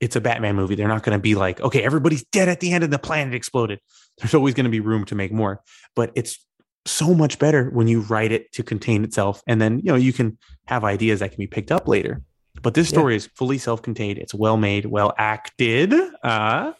it's 0.00 0.16
a 0.16 0.20
Batman 0.20 0.56
movie. 0.56 0.74
They're 0.74 0.88
not 0.88 1.02
going 1.02 1.16
to 1.18 1.22
be 1.22 1.34
like 1.34 1.60
okay 1.60 1.82
everybody's 1.82 2.24
dead 2.24 2.48
at 2.48 2.60
the 2.60 2.72
end 2.72 2.84
and 2.84 2.92
the 2.92 2.98
planet 2.98 3.34
exploded. 3.34 3.80
There's 4.18 4.34
always 4.34 4.54
going 4.54 4.64
to 4.64 4.70
be 4.70 4.80
room 4.80 5.04
to 5.06 5.14
make 5.14 5.32
more. 5.32 5.60
But 5.96 6.12
it's 6.14 6.38
so 6.84 7.14
much 7.14 7.38
better 7.38 7.70
when 7.70 7.86
you 7.88 8.00
write 8.02 8.32
it 8.32 8.50
to 8.52 8.62
contain 8.62 9.04
itself 9.04 9.42
and 9.46 9.60
then 9.60 9.78
you 9.78 9.86
know 9.92 9.94
you 9.94 10.12
can 10.12 10.36
have 10.66 10.84
ideas 10.84 11.20
that 11.20 11.30
can 11.30 11.38
be 11.38 11.46
picked 11.46 11.70
up 11.72 11.86
later. 11.88 12.22
But 12.60 12.74
this 12.74 12.90
Yeah. 12.90 12.98
story 12.98 13.16
is 13.16 13.28
fully 13.34 13.58
self-contained. 13.58 14.18
It's 14.18 14.34
well 14.34 14.56
made, 14.56 14.84
well 14.86 15.14
acted, 15.18 15.94
uh, 16.22 16.72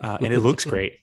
uh, 0.00 0.18
and 0.20 0.32
it 0.34 0.40
looks 0.40 0.64
great. 0.72 0.98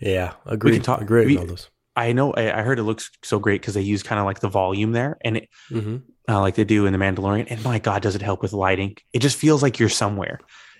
yeah, 0.00 0.32
agree. 0.46 0.78
talk- 0.80 1.00
agree 1.00 1.36
on 1.36 1.42
all 1.42 1.46
those. 1.46 1.68
I 1.94 2.12
know 2.12 2.32
I, 2.32 2.58
I 2.58 2.62
heard 2.62 2.78
it 2.78 2.84
looks 2.84 3.10
so 3.22 3.38
great 3.38 3.60
because 3.60 3.74
they 3.74 3.82
use 3.82 4.02
kind 4.02 4.18
of 4.18 4.24
like 4.24 4.40
the 4.40 4.48
volume 4.48 4.92
there 4.92 5.18
and 5.22 5.36
it 5.36 5.48
hmm 5.68 5.98
uh, 6.28 6.40
like 6.40 6.54
they 6.54 6.62
do 6.64 6.86
in 6.86 6.92
the 6.92 7.00
Mandalorian. 7.00 7.48
And 7.50 7.62
my 7.64 7.80
God, 7.80 8.00
does 8.00 8.14
it 8.14 8.22
help 8.22 8.42
with 8.42 8.52
lighting? 8.52 8.96
It 9.12 9.18
just 9.18 9.36
feels 9.36 9.60
like 9.60 9.80
you're 9.80 9.88
somewhere. 9.88 10.38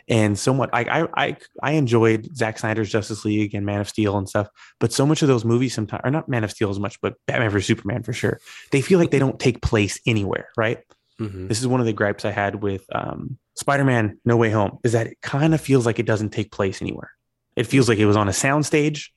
And 0.09 0.39
so 0.39 0.55
much 0.55 0.71
I 0.73 0.83
I 1.01 1.09
I, 1.17 1.37
I 1.63 1.73
enjoyed 1.73 2.35
Zack 2.37 2.59
Snyder's 2.59 2.91
Justice 2.91 3.25
League 3.25 3.55
and 3.55 3.67
Man 3.67 3.81
of 3.81 3.89
Steel 3.89 4.17
and 4.17 4.29
stuff, 4.29 4.49
but 4.79 4.93
so 4.93 5.05
much 5.05 5.21
of 5.23 5.29
those 5.29 5.45
movies 5.45 5.75
sometimes 5.75 6.01
are 6.05 6.11
not 6.11 6.29
Man 6.29 6.45
of 6.45 6.51
Steel 6.51 6.71
as 6.71 6.79
much, 6.79 7.01
but 7.01 7.15
Batman 7.27 7.51
vs 7.51 7.67
Superman 7.67 8.03
for 8.03 8.13
sure. 8.13 8.39
They 8.71 8.81
feel 8.81 8.99
like 8.99 9.11
they 9.11 9.19
don't 9.19 9.39
take 9.39 9.63
place 9.63 10.01
anywhere, 10.07 10.49
right? 10.57 10.79
hmm 11.19 11.49
This 11.49 11.61
is 11.61 11.67
one 11.67 11.81
of 11.81 11.87
the 11.87 11.93
gripes 11.93 12.25
I 12.25 12.31
had 12.31 12.63
with 12.63 12.85
um, 12.95 13.39
Spider-Man: 13.57 14.19
No 14.25 14.37
Way 14.37 14.51
Home 14.51 14.79
is 14.85 14.93
that 14.93 15.07
it 15.09 15.19
kind 15.23 15.55
of 15.55 15.61
feels 15.61 15.87
like 15.87 15.99
it 15.99 16.07
doesn't 16.07 16.31
take 16.31 16.51
place 16.53 16.81
anywhere. 16.81 17.11
It 17.57 17.67
feels 17.67 17.89
like 17.89 17.99
it 17.99 18.07
was 18.07 18.17
on 18.17 18.29
a 18.29 18.33
soundstage, 18.33 19.09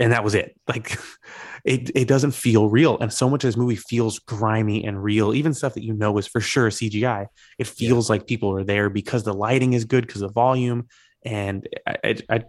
and 0.00 0.12
that 0.12 0.24
was 0.24 0.34
it. 0.34 0.56
Like 0.66 0.98
it, 1.64 1.90
it 1.96 2.08
doesn't 2.08 2.30
feel 2.30 2.68
real, 2.70 2.96
and 3.00 3.12
so 3.12 3.28
much 3.28 3.44
of 3.44 3.48
this 3.48 3.56
movie 3.56 3.76
feels 3.76 4.20
grimy 4.20 4.84
and 4.84 5.02
real. 5.02 5.34
Even 5.34 5.52
stuff 5.52 5.74
that 5.74 5.82
you 5.82 5.92
know 5.92 6.16
is 6.16 6.26
for 6.26 6.40
sure 6.40 6.70
CGI. 6.70 7.26
It 7.58 7.66
feels 7.66 8.08
like 8.08 8.26
people 8.26 8.56
are 8.56 8.64
there 8.64 8.88
because 8.88 9.24
the 9.24 9.34
lighting 9.34 9.72
is 9.72 9.84
good, 9.84 10.06
because 10.06 10.20
the 10.22 10.28
volume, 10.28 10.86
and 11.24 11.68
I, 11.86 11.96
I, 12.04 12.16
I, 12.30 12.44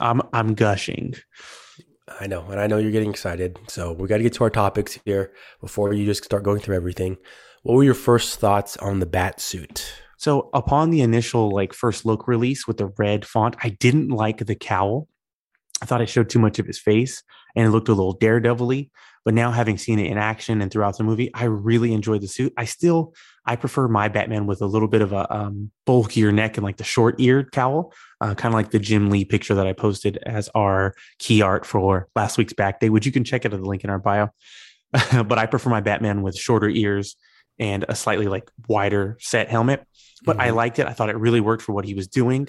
I'm 0.00 0.22
I'm 0.32 0.54
gushing. 0.54 1.14
I 2.20 2.28
know, 2.28 2.46
and 2.46 2.60
I 2.60 2.68
know 2.68 2.78
you're 2.78 2.92
getting 2.92 3.10
excited. 3.10 3.58
So 3.68 3.92
we 3.92 4.06
got 4.06 4.18
to 4.18 4.22
get 4.22 4.34
to 4.34 4.44
our 4.44 4.50
topics 4.50 4.98
here 5.04 5.32
before 5.60 5.92
you 5.92 6.06
just 6.06 6.24
start 6.24 6.44
going 6.44 6.60
through 6.60 6.76
everything. 6.76 7.16
What 7.64 7.74
were 7.74 7.84
your 7.84 7.94
first 7.94 8.38
thoughts 8.38 8.76
on 8.76 9.00
the 9.00 9.06
bat 9.06 9.40
suit? 9.40 9.92
So 10.18 10.50
upon 10.54 10.90
the 10.90 11.00
initial 11.00 11.50
like 11.50 11.74
first 11.74 12.06
look 12.06 12.28
release 12.28 12.66
with 12.66 12.76
the 12.76 12.92
red 12.96 13.24
font, 13.24 13.56
I 13.62 13.70
didn't 13.70 14.08
like 14.08 14.38
the 14.38 14.54
cowl. 14.54 15.08
I 15.82 15.86
thought 15.86 16.00
it 16.00 16.08
showed 16.08 16.30
too 16.30 16.38
much 16.38 16.58
of 16.58 16.66
his 16.66 16.78
face 16.78 17.22
and 17.54 17.66
it 17.66 17.70
looked 17.70 17.88
a 17.88 17.92
little 17.94 18.14
daredevil-y. 18.14 18.88
But 19.24 19.34
now 19.34 19.50
having 19.50 19.76
seen 19.76 19.98
it 19.98 20.06
in 20.06 20.18
action 20.18 20.62
and 20.62 20.70
throughout 20.70 20.96
the 20.96 21.04
movie, 21.04 21.30
I 21.34 21.44
really 21.44 21.92
enjoyed 21.92 22.20
the 22.22 22.28
suit. 22.28 22.52
I 22.56 22.64
still 22.64 23.12
I 23.44 23.56
prefer 23.56 23.88
my 23.88 24.08
Batman 24.08 24.46
with 24.46 24.62
a 24.62 24.66
little 24.66 24.88
bit 24.88 25.02
of 25.02 25.12
a 25.12 25.32
um, 25.34 25.70
bulkier 25.84 26.30
neck 26.32 26.56
and 26.56 26.64
like 26.64 26.76
the 26.76 26.84
short-eared 26.84 27.50
cowl, 27.52 27.92
uh, 28.20 28.34
kind 28.34 28.54
of 28.54 28.56
like 28.56 28.70
the 28.70 28.78
Jim 28.78 29.10
Lee 29.10 29.24
picture 29.24 29.54
that 29.54 29.66
I 29.66 29.72
posted 29.72 30.16
as 30.18 30.48
our 30.54 30.94
key 31.18 31.42
art 31.42 31.66
for 31.66 32.08
last 32.16 32.38
week's 32.38 32.52
back 32.52 32.78
day, 32.80 32.88
which 32.88 33.04
you 33.06 33.12
can 33.12 33.24
check 33.24 33.44
out 33.44 33.52
at 33.52 33.60
the 33.60 33.66
link 33.68 33.82
in 33.84 33.90
our 33.90 33.98
bio. 33.98 34.28
but 35.12 35.38
I 35.38 35.46
prefer 35.46 35.70
my 35.70 35.80
Batman 35.80 36.22
with 36.22 36.36
shorter 36.36 36.68
ears 36.68 37.16
and 37.58 37.84
a 37.88 37.94
slightly 37.96 38.26
like 38.28 38.48
wider 38.68 39.16
set 39.20 39.48
helmet 39.48 39.84
but 40.24 40.40
I 40.40 40.48
Mhm. 40.48 40.54
liked 40.54 40.78
it. 40.78 40.86
I 40.86 40.92
thought 40.92 41.10
it 41.10 41.16
really 41.18 41.40
worked 41.40 41.62
for 41.62 41.72
what 41.72 41.84
he 41.84 41.92
was 41.94 42.08
doing. 42.08 42.48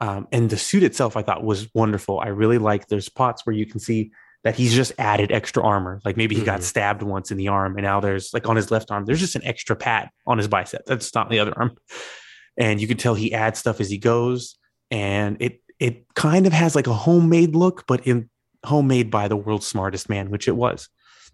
Um, 0.00 0.28
and 0.32 0.50
the 0.50 0.56
suit 0.58 0.82
itself, 0.82 1.16
I 1.16 1.22
thought 1.22 1.42
was 1.44 1.68
wonderful. 1.74 2.20
I 2.20 2.28
really 2.28 2.58
like 2.58 2.88
there's 2.88 3.06
spots 3.06 3.46
where 3.46 3.56
you 3.56 3.64
can 3.66 3.80
see 3.80 4.10
that 4.44 4.54
he's 4.54 4.74
just 4.74 4.92
added 4.98 5.32
extra 5.32 5.62
armor. 5.62 6.00
Like 6.04 6.16
maybe 6.16 6.34
he 6.36 6.42
got 6.44 6.60
Mhm. 6.60 6.64
stabbed 6.64 7.02
once 7.02 7.30
in 7.30 7.36
the 7.38 7.48
arm, 7.48 7.76
and 7.76 7.82
now 7.84 8.00
there's 8.00 8.32
like 8.34 8.46
on 8.48 8.56
his 8.56 8.70
left 8.70 8.90
arm, 8.90 9.04
there's 9.06 9.20
just 9.20 9.34
an 9.36 9.44
extra 9.44 9.74
pad 9.74 10.10
on 10.26 10.38
his 10.38 10.48
bicep. 10.48 10.84
That's 10.86 11.14
not 11.14 11.30
the 11.30 11.38
other 11.40 11.52
arm. 11.56 11.76
And 12.58 12.80
you 12.80 12.86
can 12.88 12.96
tell 12.96 13.14
he 13.14 13.34
adds 13.34 13.58
stuff 13.58 13.80
as 13.82 13.90
he 13.90 13.98
goes. 13.98 14.56
And 14.90 15.36
it 15.40 15.60
it 15.78 16.06
kind 16.14 16.46
of 16.46 16.54
has 16.54 16.74
like 16.74 16.86
a 16.86 16.94
homemade 16.94 17.54
look, 17.54 17.84
but 17.86 18.06
in 18.06 18.30
homemade 18.64 19.10
by 19.10 19.28
the 19.28 19.36
world's 19.36 19.66
smartest 19.66 20.08
man, 20.08 20.30
which 20.30 20.48
it 20.48 20.56
was 20.56 20.88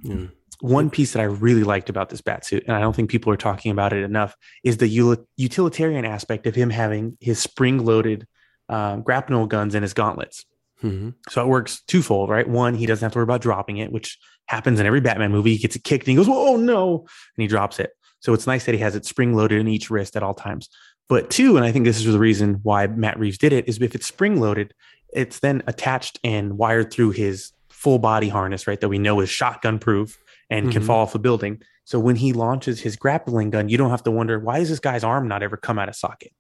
Mm. 0.05 0.31
one 0.61 0.91
piece 0.91 1.13
that 1.13 1.21
I 1.21 1.25
really 1.27 1.63
liked 1.63 1.89
about 1.89 2.09
this 2.09 2.21
bat 2.21 2.45
suit, 2.45 2.65
and 2.67 2.75
I 2.75 2.81
don't 2.81 2.97
think 2.97 3.09
people 3.09 3.33
are 3.33 3.37
talking 3.37 3.71
about 3.71 3.93
it 3.93 4.03
enough, 4.03 4.35
is 4.65 4.79
the 4.79 4.89
utilitarian 5.37 6.05
aspect 6.05 6.47
of 6.49 6.57
him 6.57 6.71
having 6.71 7.17
his 7.21 7.39
spring-loaded 7.39 8.27
um, 8.69 9.03
grapnel 9.03 9.47
guns 9.47 9.75
in 9.75 9.83
his 9.83 9.95
gauntlets. 9.95 10.45
Mhm. 10.83 11.15
So 11.29 11.43
it 11.43 11.49
works 11.49 11.83
twofold, 11.87 12.29
right? 12.31 12.49
One, 12.49 12.75
he 12.75 12.87
doesn't 12.87 13.05
have 13.05 13.13
to 13.13 13.19
worry 13.19 13.25
about 13.25 13.41
dropping 13.41 13.77
it, 13.77 13.93
which 13.93 14.19
happens 14.47 14.81
in 14.81 14.87
every 14.87 15.01
Batman 15.01 15.31
movie. 15.31 15.53
He 15.53 15.59
gets 15.63 15.77
it 15.77 15.85
kicked 15.85 16.07
and 16.09 16.11
he 16.13 16.17
goes, 16.17 16.29
"Oh 16.29 16.57
no!" 16.57 17.01
and 17.01 17.43
he 17.43 17.47
drops 17.47 17.79
it. 17.79 17.91
So 18.21 18.33
it's 18.35 18.47
nice 18.47 18.65
that 18.67 18.75
he 18.75 18.81
has 18.81 18.95
it 18.97 19.05
spring-loaded 19.05 19.61
in 19.61 19.69
each 19.69 19.91
wrist 19.91 20.17
at 20.17 20.23
all 20.23 20.35
times. 20.35 20.69
But 21.09 21.31
two, 21.31 21.57
and 21.57 21.65
I 21.67 21.73
think 21.73 21.85
this 21.85 21.99
is 22.05 22.13
the 22.13 22.19
reason 22.19 22.61
why 22.63 22.87
Matt 22.87 23.19
Reeves 23.19 23.39
did 23.39 23.53
it, 23.53 23.69
is 23.69 23.81
if 23.81 23.95
it's 23.95 24.07
spring-loaded, 24.07 24.75
it's 25.13 25.41
then 25.41 25.63
attached 25.67 26.19
and 26.25 26.57
wired 26.59 26.93
through 26.93 27.11
his 27.11 27.53
full 27.69 27.99
body 27.99 28.29
harness, 28.29 28.67
right? 28.67 28.81
That 28.81 28.89
we 28.89 28.99
know 28.99 29.21
is 29.21 29.29
shotgun 29.29 29.79
proof 29.79 30.19
and 30.51 30.71
can 30.73 30.83
Mhm. 30.83 30.87
fall 30.87 31.01
off 31.03 31.15
a 31.15 31.19
building. 31.19 31.61
So 31.85 31.99
when 31.99 32.15
he 32.17 32.33
launches 32.33 32.81
his 32.81 32.95
grappling 32.97 33.51
gun, 33.51 33.69
you 33.69 33.77
don't 33.77 33.91
have 33.91 34.05
to 34.05 34.11
wonder 34.11 34.39
why 34.39 34.61
does 34.61 34.69
this 34.69 34.79
guy's 34.79 35.03
arm 35.05 35.27
not 35.27 35.43
ever 35.43 35.57
come 35.57 35.79
out 35.79 35.89
of 35.89 35.97
socket? 35.97 36.33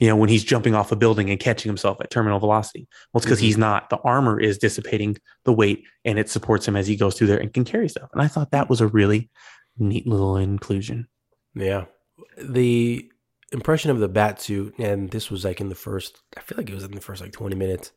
You 0.00 0.08
know, 0.08 0.16
when 0.16 0.28
he's 0.30 0.42
jumping 0.44 0.74
off 0.74 0.90
a 0.92 0.96
building 0.96 1.30
and 1.30 1.38
catching 1.38 1.68
himself 1.68 1.98
at 2.00 2.10
terminal 2.10 2.38
velocity. 2.40 2.88
Well, 3.12 3.18
it's 3.18 3.26
because 3.26 3.38
Mhm. 3.38 3.42
he's 3.42 3.58
not. 3.58 3.90
The 3.90 3.98
armor 3.98 4.40
is 4.40 4.58
dissipating 4.58 5.16
the 5.44 5.52
weight 5.52 5.84
and 6.04 6.18
it 6.18 6.28
supports 6.30 6.66
him 6.66 6.74
as 6.74 6.86
he 6.86 6.96
goes 6.96 7.14
through 7.16 7.26
there 7.28 7.38
and 7.38 7.52
can 7.52 7.64
carry 7.64 7.88
stuff. 7.88 8.08
And 8.12 8.22
I 8.22 8.26
thought 8.26 8.50
that 8.52 8.68
was 8.70 8.80
a 8.80 8.86
really 8.88 9.30
neat 9.78 10.06
little 10.06 10.36
inclusion. 10.36 11.06
Yeah. 11.54 11.84
The 12.38 13.10
impression 13.52 13.90
of 13.90 13.98
the 14.00 14.08
bat 14.08 14.40
suit, 14.40 14.74
and 14.78 15.10
this 15.10 15.30
was 15.30 15.44
like 15.44 15.60
in 15.60 15.68
the 15.68 15.74
first, 15.74 16.20
I 16.36 16.40
feel 16.40 16.56
like 16.56 16.70
it 16.70 16.74
was 16.74 16.84
in 16.84 16.92
the 16.92 17.00
first 17.00 17.20
like 17.20 17.32
20 17.32 17.54
minutes 17.56 17.92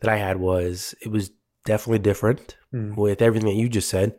that 0.00 0.10
I 0.10 0.16
had 0.16 0.38
was 0.38 0.94
it 1.02 1.08
was 1.08 1.30
definitely 1.66 1.98
different 2.00 2.56
Mm. 2.74 2.96
with 2.96 3.20
everything 3.22 3.48
that 3.48 3.60
you 3.60 3.68
just 3.68 3.88
said. 3.88 4.16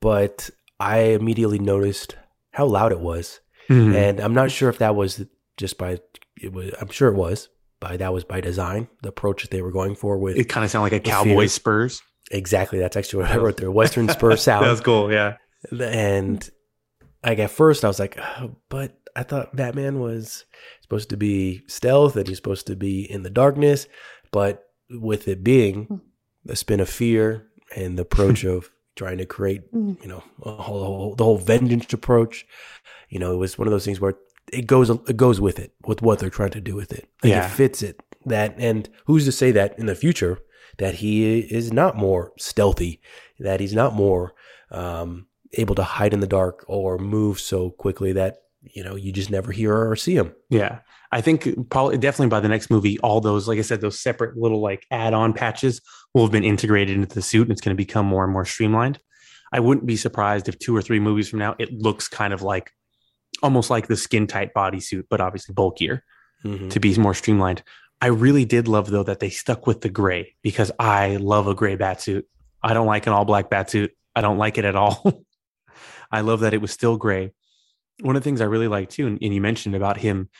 But 0.00 0.50
I 0.78 0.98
immediately 1.00 1.58
noticed 1.58 2.16
how 2.52 2.66
loud 2.66 2.92
it 2.92 3.00
was. 3.00 3.40
Mhm. 3.68 3.94
And 3.94 4.20
I'm 4.20 4.34
not 4.34 4.50
sure 4.50 4.68
if 4.68 4.78
that 4.78 4.94
was 4.96 5.24
just 5.56 5.78
by, 5.78 6.00
it 6.40 6.52
was, 6.52 6.72
I'm 6.80 6.88
sure 6.88 7.08
it 7.08 7.16
was, 7.16 7.48
by 7.80 7.96
that 7.96 8.12
was 8.12 8.24
by 8.24 8.40
design, 8.40 8.88
the 9.02 9.08
approach 9.08 9.42
that 9.42 9.50
they 9.50 9.62
were 9.62 9.72
going 9.72 9.94
for 9.94 10.18
with 10.18 10.36
it 10.36 10.44
kind 10.44 10.64
of 10.64 10.70
sounded 10.70 10.92
like 10.92 11.06
a 11.06 11.08
cowboy 11.08 11.42
fear. 11.42 11.48
spurs. 11.48 12.02
exactly. 12.30 12.78
That's 12.78 12.96
actually 12.96 13.22
what 13.22 13.32
I 13.32 13.36
wrote 13.38 13.56
there. 13.56 13.70
Western 13.70 14.08
Spurs 14.08 14.42
sound. 14.42 14.64
That 14.64 14.70
was 14.70 14.80
cool. 14.80 15.12
Yeah. 15.12 15.36
and 15.72 16.48
like 17.24 17.38
at 17.38 17.50
first 17.50 17.84
I 17.84 17.88
was 17.88 17.98
like, 17.98 18.18
oh, 18.18 18.56
but 18.68 18.98
I 19.16 19.22
thought 19.22 19.56
Batman 19.56 19.98
was 19.98 20.44
supposed 20.82 21.10
to 21.10 21.16
be 21.16 21.62
stealth 21.66 22.16
and 22.16 22.28
he's 22.28 22.36
supposed 22.36 22.66
to 22.68 22.76
be 22.76 23.10
in 23.10 23.22
the 23.22 23.30
darkness, 23.30 23.86
but 24.30 24.64
with 24.90 25.28
it 25.28 25.42
being 25.42 25.84
hmm. 25.84 25.96
the 26.44 26.56
spin 26.56 26.80
of 26.80 26.88
fear 26.88 27.46
and 27.74 27.98
the 27.98 28.02
approach 28.02 28.44
of 28.44 28.70
trying 28.96 29.18
to 29.18 29.26
create, 29.26 29.62
hmm. 29.72 29.94
you 30.02 30.08
know, 30.08 30.22
a 30.42 30.52
whole, 30.52 31.14
the 31.14 31.24
whole 31.24 31.38
vengeance 31.38 31.92
approach, 31.92 32.46
you 33.08 33.18
know, 33.18 33.32
it 33.32 33.36
was 33.36 33.58
one 33.58 33.66
of 33.66 33.72
those 33.72 33.84
things 33.84 34.00
where 34.00 34.14
it 34.52 34.66
goes 34.66 34.90
it 34.90 35.16
goes 35.16 35.40
with 35.40 35.58
it 35.58 35.72
with 35.86 36.02
what 36.02 36.18
they're 36.18 36.30
trying 36.30 36.50
to 36.50 36.60
do 36.60 36.74
with 36.74 36.92
it. 36.92 37.08
Like 37.22 37.30
Yeah. 37.30 37.46
it 37.46 37.50
fits 37.50 37.82
it. 37.82 38.02
That 38.26 38.54
and 38.58 38.88
who's 39.06 39.24
to 39.24 39.32
say 39.32 39.50
that 39.52 39.78
in 39.78 39.86
the 39.86 39.94
future 39.94 40.38
that 40.78 40.96
he 40.96 41.38
is 41.40 41.72
not 41.72 41.96
more 41.96 42.32
stealthy, 42.38 43.00
that 43.38 43.60
he's 43.60 43.74
not 43.74 43.94
more 43.94 44.34
um, 44.70 45.26
able 45.54 45.74
to 45.74 45.82
hide 45.82 46.12
in 46.14 46.20
the 46.20 46.26
dark 46.26 46.64
or 46.68 46.98
move 46.98 47.40
so 47.40 47.70
quickly 47.70 48.12
that 48.12 48.36
you 48.62 48.84
know, 48.84 48.94
you 48.94 49.10
just 49.10 49.30
never 49.30 49.52
hear 49.52 49.74
or 49.90 49.96
see 49.96 50.14
him. 50.14 50.34
Yeah. 50.50 50.80
I 51.12 51.22
think 51.22 51.70
probably 51.70 51.96
definitely 51.96 52.28
by 52.28 52.40
the 52.40 52.48
next 52.48 52.70
movie, 52.70 52.98
all 53.00 53.20
those, 53.22 53.48
like 53.48 53.58
I 53.58 53.62
said, 53.62 53.80
those 53.80 53.98
separate 53.98 54.36
little 54.36 54.60
like 54.60 54.86
add 54.90 55.14
on 55.14 55.32
patches 55.32 55.80
will 56.14 56.22
have 56.24 56.30
been 56.30 56.44
integrated 56.44 56.94
into 56.96 57.14
the 57.14 57.22
suit 57.22 57.42
and 57.48 57.52
it's 57.52 57.62
going 57.62 57.74
to 57.74 57.82
become 57.82 58.04
more 58.06 58.22
and 58.22 58.32
more 58.32 58.44
streamlined. 58.44 58.98
I 59.50 59.60
wouldn't 59.60 59.86
be 59.86 59.96
surprised 59.96 60.46
if 60.48 60.58
two 60.58 60.76
or 60.76 60.82
three 60.82 61.00
movies 61.00 61.28
from 61.28 61.38
now, 61.38 61.56
it 61.58 61.72
looks 61.72 62.06
kind 62.06 62.34
of 62.34 62.42
like 62.42 62.70
almost 63.42 63.70
like 63.70 63.86
the 63.88 63.96
skin 63.96 64.26
tight 64.26 64.52
bodysuit, 64.54 65.04
but 65.10 65.20
obviously 65.20 65.52
bulkier 65.54 66.04
Mm-hmm. 66.42 66.68
to 66.70 66.80
be 66.80 66.96
more 66.96 67.12
streamlined. 67.12 67.62
I 68.00 68.06
really 68.06 68.46
did 68.46 68.66
love 68.66 68.90
though 68.90 69.02
that 69.02 69.20
they 69.20 69.28
stuck 69.28 69.66
with 69.66 69.82
the 69.82 69.90
gray 69.90 70.36
because 70.42 70.72
I 70.78 71.16
love 71.16 71.46
a 71.48 71.54
gray 71.54 71.76
bat 71.76 72.00
suit. 72.00 72.26
I 72.62 72.72
don't 72.72 72.86
like 72.86 73.06
an 73.06 73.12
all 73.12 73.26
black 73.26 73.50
bat 73.50 73.68
suit. 73.68 73.92
I 74.16 74.22
don't 74.22 74.38
like 74.38 74.56
it 74.56 74.64
at 74.64 74.74
all. 74.74 75.22
I 76.10 76.22
love 76.22 76.40
that 76.40 76.54
it 76.54 76.62
was 76.62 76.70
still 76.70 76.96
gray. 76.96 77.32
One 78.00 78.16
of 78.16 78.22
the 78.22 78.24
things 78.24 78.40
I 78.40 78.46
really 78.46 78.68
like 78.68 78.88
too, 78.88 79.06
and, 79.06 79.18
and 79.20 79.34
you 79.34 79.42
mentioned 79.42 79.74
about 79.74 79.98
him 79.98 80.30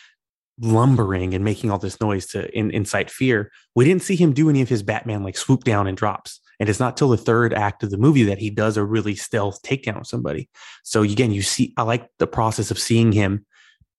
lumbering 0.58 1.34
and 1.34 1.44
making 1.44 1.70
all 1.70 1.78
this 1.78 2.00
noise 2.00 2.26
to 2.28 2.50
in, 2.58 2.70
incite 2.70 3.10
fear. 3.10 3.50
We 3.74 3.84
didn't 3.84 4.02
see 4.02 4.16
him 4.16 4.32
do 4.32 4.48
any 4.48 4.62
of 4.62 4.70
his 4.70 4.82
Batman 4.82 5.22
like 5.22 5.36
swoop 5.36 5.64
down 5.64 5.86
and 5.86 5.96
drops. 5.98 6.40
And 6.60 6.68
it's 6.68 6.78
not 6.78 6.96
till 6.96 7.08
the 7.08 7.16
third 7.16 7.54
act 7.54 7.82
of 7.82 7.90
the 7.90 7.96
movie 7.96 8.22
that 8.24 8.38
he 8.38 8.50
does 8.50 8.76
a 8.76 8.84
really 8.84 9.16
stealth 9.16 9.62
takedown 9.62 9.98
of 9.98 10.06
somebody. 10.06 10.48
So 10.84 11.02
again, 11.02 11.32
you 11.32 11.42
see, 11.42 11.72
I 11.76 11.82
like 11.82 12.08
the 12.18 12.26
process 12.26 12.70
of 12.70 12.78
seeing 12.78 13.12
him. 13.12 13.46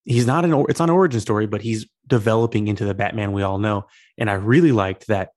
He's 0.05 0.28
not 0.28 0.45
an, 0.45 0.53
it's 0.70 0.80
not 0.80 0.89
an 0.89 0.95
origin 0.95 1.20
story, 1.20 1.47
but 1.47 1.62
he's 1.62 1.88
developing 2.07 2.68
into 2.68 2.86
the 2.86 2.93
Batman 2.93 3.34
we 3.34 3.41
all 3.41 3.57
know. 3.57 3.88
And 4.18 4.30
I 4.30 4.34
really 4.34 4.72
liked 4.72 5.07
that 5.07 5.30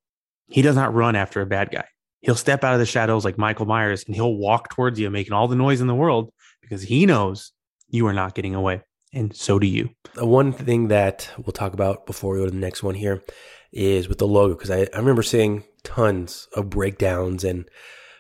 he 0.49 0.63
does 0.63 0.77
not 0.77 0.95
run 0.95 1.17
after 1.17 1.41
a 1.41 1.47
bad 1.47 1.71
guy. 1.71 1.87
He'll 2.21 2.35
step 2.35 2.63
out 2.63 2.75
of 2.75 2.81
the 2.81 2.87
shadows 2.87 3.25
like 3.25 3.39
Michael 3.39 3.67
Myers 3.67 4.05
and 4.07 4.15
he'll 4.15 4.37
walk 4.37 4.71
towards 4.71 5.01
you, 5.01 5.11
making 5.11 5.33
all 5.33 5.49
the 5.49 5.57
noise 5.57 5.81
in 5.81 5.87
the 5.87 5.95
world 5.95 6.31
because 6.61 6.83
he 6.83 7.07
knows 7.07 7.53
you 7.89 8.07
are 8.07 8.13
not 8.13 8.35
getting 8.35 8.55
away. 8.55 8.83
And 9.13 9.35
so 9.35 9.59
do 9.59 9.67
you. 9.67 9.91
One 10.17 10.53
thing 10.53 10.89
that 10.89 11.31
we'll 11.39 11.53
talk 11.53 11.73
about 11.73 12.05
before 12.07 12.35
we 12.35 12.41
go 12.41 12.47
to 12.47 12.51
the 12.51 12.57
next 12.57 12.83
one 12.83 12.95
here 12.95 13.23
is 13.75 14.09
with 14.09 14.19
the 14.19 14.27
logo, 14.27 14.55
because 14.55 14.71
I, 14.71 14.87
I 14.95 14.99
remember 14.99 15.23
seeing 15.23 15.65
tons 15.83 16.49
of 16.55 16.71
breakdowns 16.71 17.45
and 17.45 17.69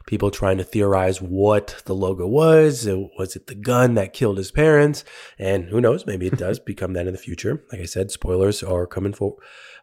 people 0.07 0.31
trying 0.31 0.59
to 0.59 0.65
theorize 0.65 1.23
what 1.23 1.83
the 1.87 1.95
logo 1.95 2.27
was. 2.27 2.87
Was 3.19 3.37
it 3.37 3.47
the 3.47 3.55
gun 3.55 3.95
that 3.95 4.13
killed 4.13 4.37
his 4.37 4.51
parents? 4.51 5.03
And 5.39 5.65
who 5.71 5.81
knows, 5.81 6.05
maybe 6.05 6.27
it 6.27 6.37
does 6.37 6.59
become 6.59 6.93
that 6.93 7.07
in 7.07 7.15
the 7.15 7.19
future. 7.19 7.65
Like 7.73 7.81
I 7.81 7.87
said, 7.87 8.11
spoilers 8.11 8.63
are 8.63 8.87
coming 8.87 9.15
for, 9.15 9.37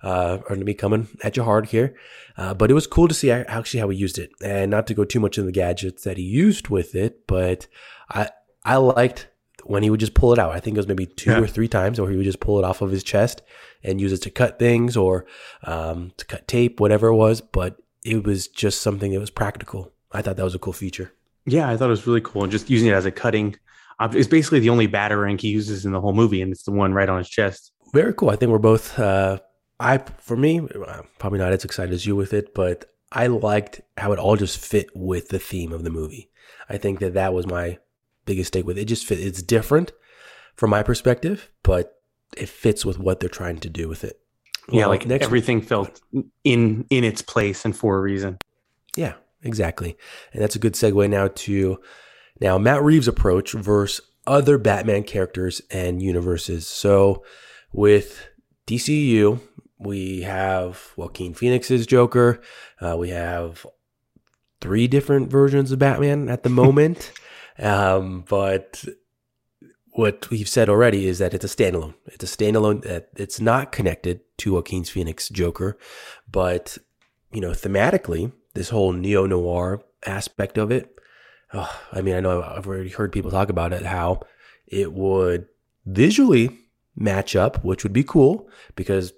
uh, 0.03 0.37
are 0.43 0.49
going 0.49 0.59
to 0.59 0.65
be 0.65 0.75
coming 0.75 1.07
at 1.23 1.37
you 1.37 1.43
hard 1.43 1.69
here. 1.69 1.95
Uh, 2.37 2.53
but 2.53 2.69
it 2.69 2.75
was 2.75 2.85
cool 2.85 3.07
to 3.07 3.15
see 3.15 3.31
actually 3.31 3.79
how 3.79 3.89
he 3.89 3.97
used 3.97 4.19
it 4.19 4.29
and 4.43 4.69
not 4.69 4.85
to 4.87 4.93
go 4.93 5.05
too 5.05 5.19
much 5.19 5.39
into 5.39 5.47
the 5.47 5.51
gadgets 5.51 6.03
that 6.03 6.17
he 6.17 6.23
used 6.23 6.67
with 6.67 6.93
it, 6.93 7.25
but 7.25 7.65
I, 8.09 8.29
I 8.63 8.75
liked 8.75 9.27
when 9.65 9.83
he 9.83 9.89
would 9.89 9.99
just 9.99 10.13
pull 10.13 10.33
it 10.33 10.39
out. 10.39 10.51
I 10.53 10.59
think 10.59 10.75
it 10.75 10.79
was 10.79 10.87
maybe 10.87 11.05
two 11.05 11.31
Yeah. 11.31 11.39
or 11.41 11.47
three 11.47 11.67
times 11.67 11.99
where 11.99 12.09
he 12.09 12.17
would 12.17 12.25
just 12.25 12.39
pull 12.39 12.57
it 12.59 12.65
off 12.65 12.81
of 12.81 12.91
his 12.91 13.03
chest 13.03 13.41
and 13.83 13.99
use 14.01 14.11
it 14.13 14.21
to 14.23 14.29
cut 14.29 14.59
things 14.59 14.95
or 14.97 15.25
um, 15.63 16.11
to 16.17 16.25
cut 16.25 16.47
tape, 16.47 16.79
whatever 16.79 17.07
it 17.07 17.15
was. 17.15 17.41
But 17.41 17.77
it 18.03 18.23
was 18.23 18.47
just 18.47 18.81
something 18.81 19.11
that 19.11 19.19
was 19.19 19.29
practical. 19.29 19.91
I 20.11 20.21
thought 20.21 20.37
that 20.37 20.43
was 20.43 20.55
a 20.55 20.59
cool 20.59 20.73
feature. 20.73 21.13
Yeah, 21.45 21.69
I 21.69 21.77
thought 21.77 21.85
it 21.85 21.89
was 21.89 22.05
really 22.07 22.21
cool. 22.21 22.43
And 22.43 22.51
just 22.51 22.69
using 22.69 22.89
it 22.89 22.93
as 22.93 23.05
a 23.05 23.11
cutting, 23.11 23.55
ob- 23.99 24.15
it's 24.15 24.27
basically 24.27 24.59
the 24.59 24.69
only 24.69 24.87
batarang 24.87 25.39
he 25.39 25.49
uses 25.49 25.85
in 25.85 25.91
the 25.91 26.01
whole 26.01 26.13
movie. 26.13 26.41
And 26.41 26.51
it's 26.51 26.63
the 26.63 26.71
one 26.71 26.93
right 26.93 27.09
on 27.09 27.17
his 27.17 27.29
chest. 27.29 27.71
Very 27.93 28.13
cool. 28.13 28.29
I 28.29 28.35
think 28.35 28.51
we're 28.51 28.57
both. 28.59 28.97
Uh, 28.99 29.39
I 29.79 29.97
for 30.19 30.37
me, 30.37 30.59
I'm 30.59 31.07
probably 31.17 31.39
not 31.39 31.51
as 31.53 31.65
excited 31.65 31.93
as 31.93 32.05
you 32.05 32.15
with 32.15 32.33
it, 32.33 32.53
but 32.53 32.85
I 33.11 33.27
liked 33.27 33.81
how 33.97 34.11
it 34.13 34.19
all 34.19 34.35
just 34.35 34.57
fit 34.59 34.87
with 34.95 35.29
the 35.29 35.39
theme 35.39 35.71
of 35.73 35.83
the 35.83 35.89
movie. 35.89 36.29
I 36.69 36.77
think 36.77 36.99
that 36.99 37.15
that 37.15 37.33
was 37.33 37.47
my 37.47 37.79
biggest 38.25 38.53
take 38.53 38.65
with 38.65 38.77
it. 38.77 38.81
It 38.81 38.85
just 38.85 39.05
fit. 39.05 39.19
It's 39.19 39.41
different 39.41 39.91
from 40.55 40.69
my 40.69 40.83
perspective, 40.83 41.49
but 41.63 41.93
it 42.37 42.49
fits 42.49 42.85
with 42.85 42.99
what 42.99 43.19
they're 43.19 43.29
trying 43.29 43.57
to 43.59 43.69
do 43.69 43.87
with 43.87 44.03
it. 44.03 44.19
yeah, 44.69 44.85
like 44.85 45.05
everything 45.09 45.61
felt 45.61 46.01
in 46.43 46.85
in 46.89 47.03
its 47.03 47.21
place 47.21 47.65
and 47.65 47.75
for 47.75 47.97
a 47.97 48.01
reason. 48.01 48.37
Yeah, 48.95 49.13
exactly. 49.41 49.97
And 50.33 50.41
that's 50.41 50.55
a 50.55 50.59
good 50.59 50.73
segue 50.73 51.09
now 51.09 51.27
to 51.27 51.79
now 52.39 52.57
Matt 52.57 52.83
Reeves' 52.83 53.07
approach 53.07 53.53
versus 53.53 54.05
other 54.27 54.57
Batman 54.57 55.03
characters 55.03 55.61
and 55.71 56.01
universes. 56.01 56.67
So 56.67 57.23
with 57.73 58.27
DCU, 58.67 59.39
we 59.79 60.21
have 60.21 60.93
Joaquin 60.95 61.33
Phoenix's 61.33 61.87
Joker. 61.87 62.39
Uh, 62.79 62.95
we 62.97 63.09
have 63.09 63.65
three 64.59 64.87
different 64.87 65.31
versions 65.31 65.71
of 65.71 65.79
Batman 65.79 66.29
at 66.29 66.43
the 66.43 66.49
moment. 66.61 67.11
Um, 67.59 68.23
but 68.27 68.83
what 69.93 70.29
we've 70.29 70.47
said 70.47 70.69
already 70.69 71.07
is 71.07 71.19
that 71.19 71.33
it's 71.33 71.45
a 71.45 71.47
standalone. 71.47 71.95
It's 72.05 72.23
a 72.23 72.37
standalone 72.37 72.83
that 72.83 73.09
it's 73.15 73.41
not 73.41 73.71
connected 73.71 74.21
to 74.37 74.53
Joaquin 74.53 74.83
Phoenix 74.85 75.29
Joker, 75.29 75.77
but 76.31 76.77
you 77.31 77.41
know, 77.41 77.51
thematically, 77.51 78.31
this 78.53 78.69
whole 78.69 78.93
neo 78.93 79.25
noir 79.25 79.81
aspect 80.05 80.57
of 80.57 80.71
it. 80.71 80.97
Oh, 81.53 81.81
I 81.91 82.01
mean, 82.01 82.15
I 82.15 82.19
know 82.19 82.41
I've 82.41 82.67
already 82.67 82.89
heard 82.89 83.11
people 83.11 83.31
talk 83.31 83.49
about 83.49 83.73
it, 83.73 83.85
how 83.85 84.21
it 84.67 84.93
would 84.93 85.47
visually 85.85 86.59
match 86.95 87.35
up, 87.35 87.63
which 87.63 87.83
would 87.83 87.93
be 87.93 88.03
cool 88.03 88.47
because 88.75 89.13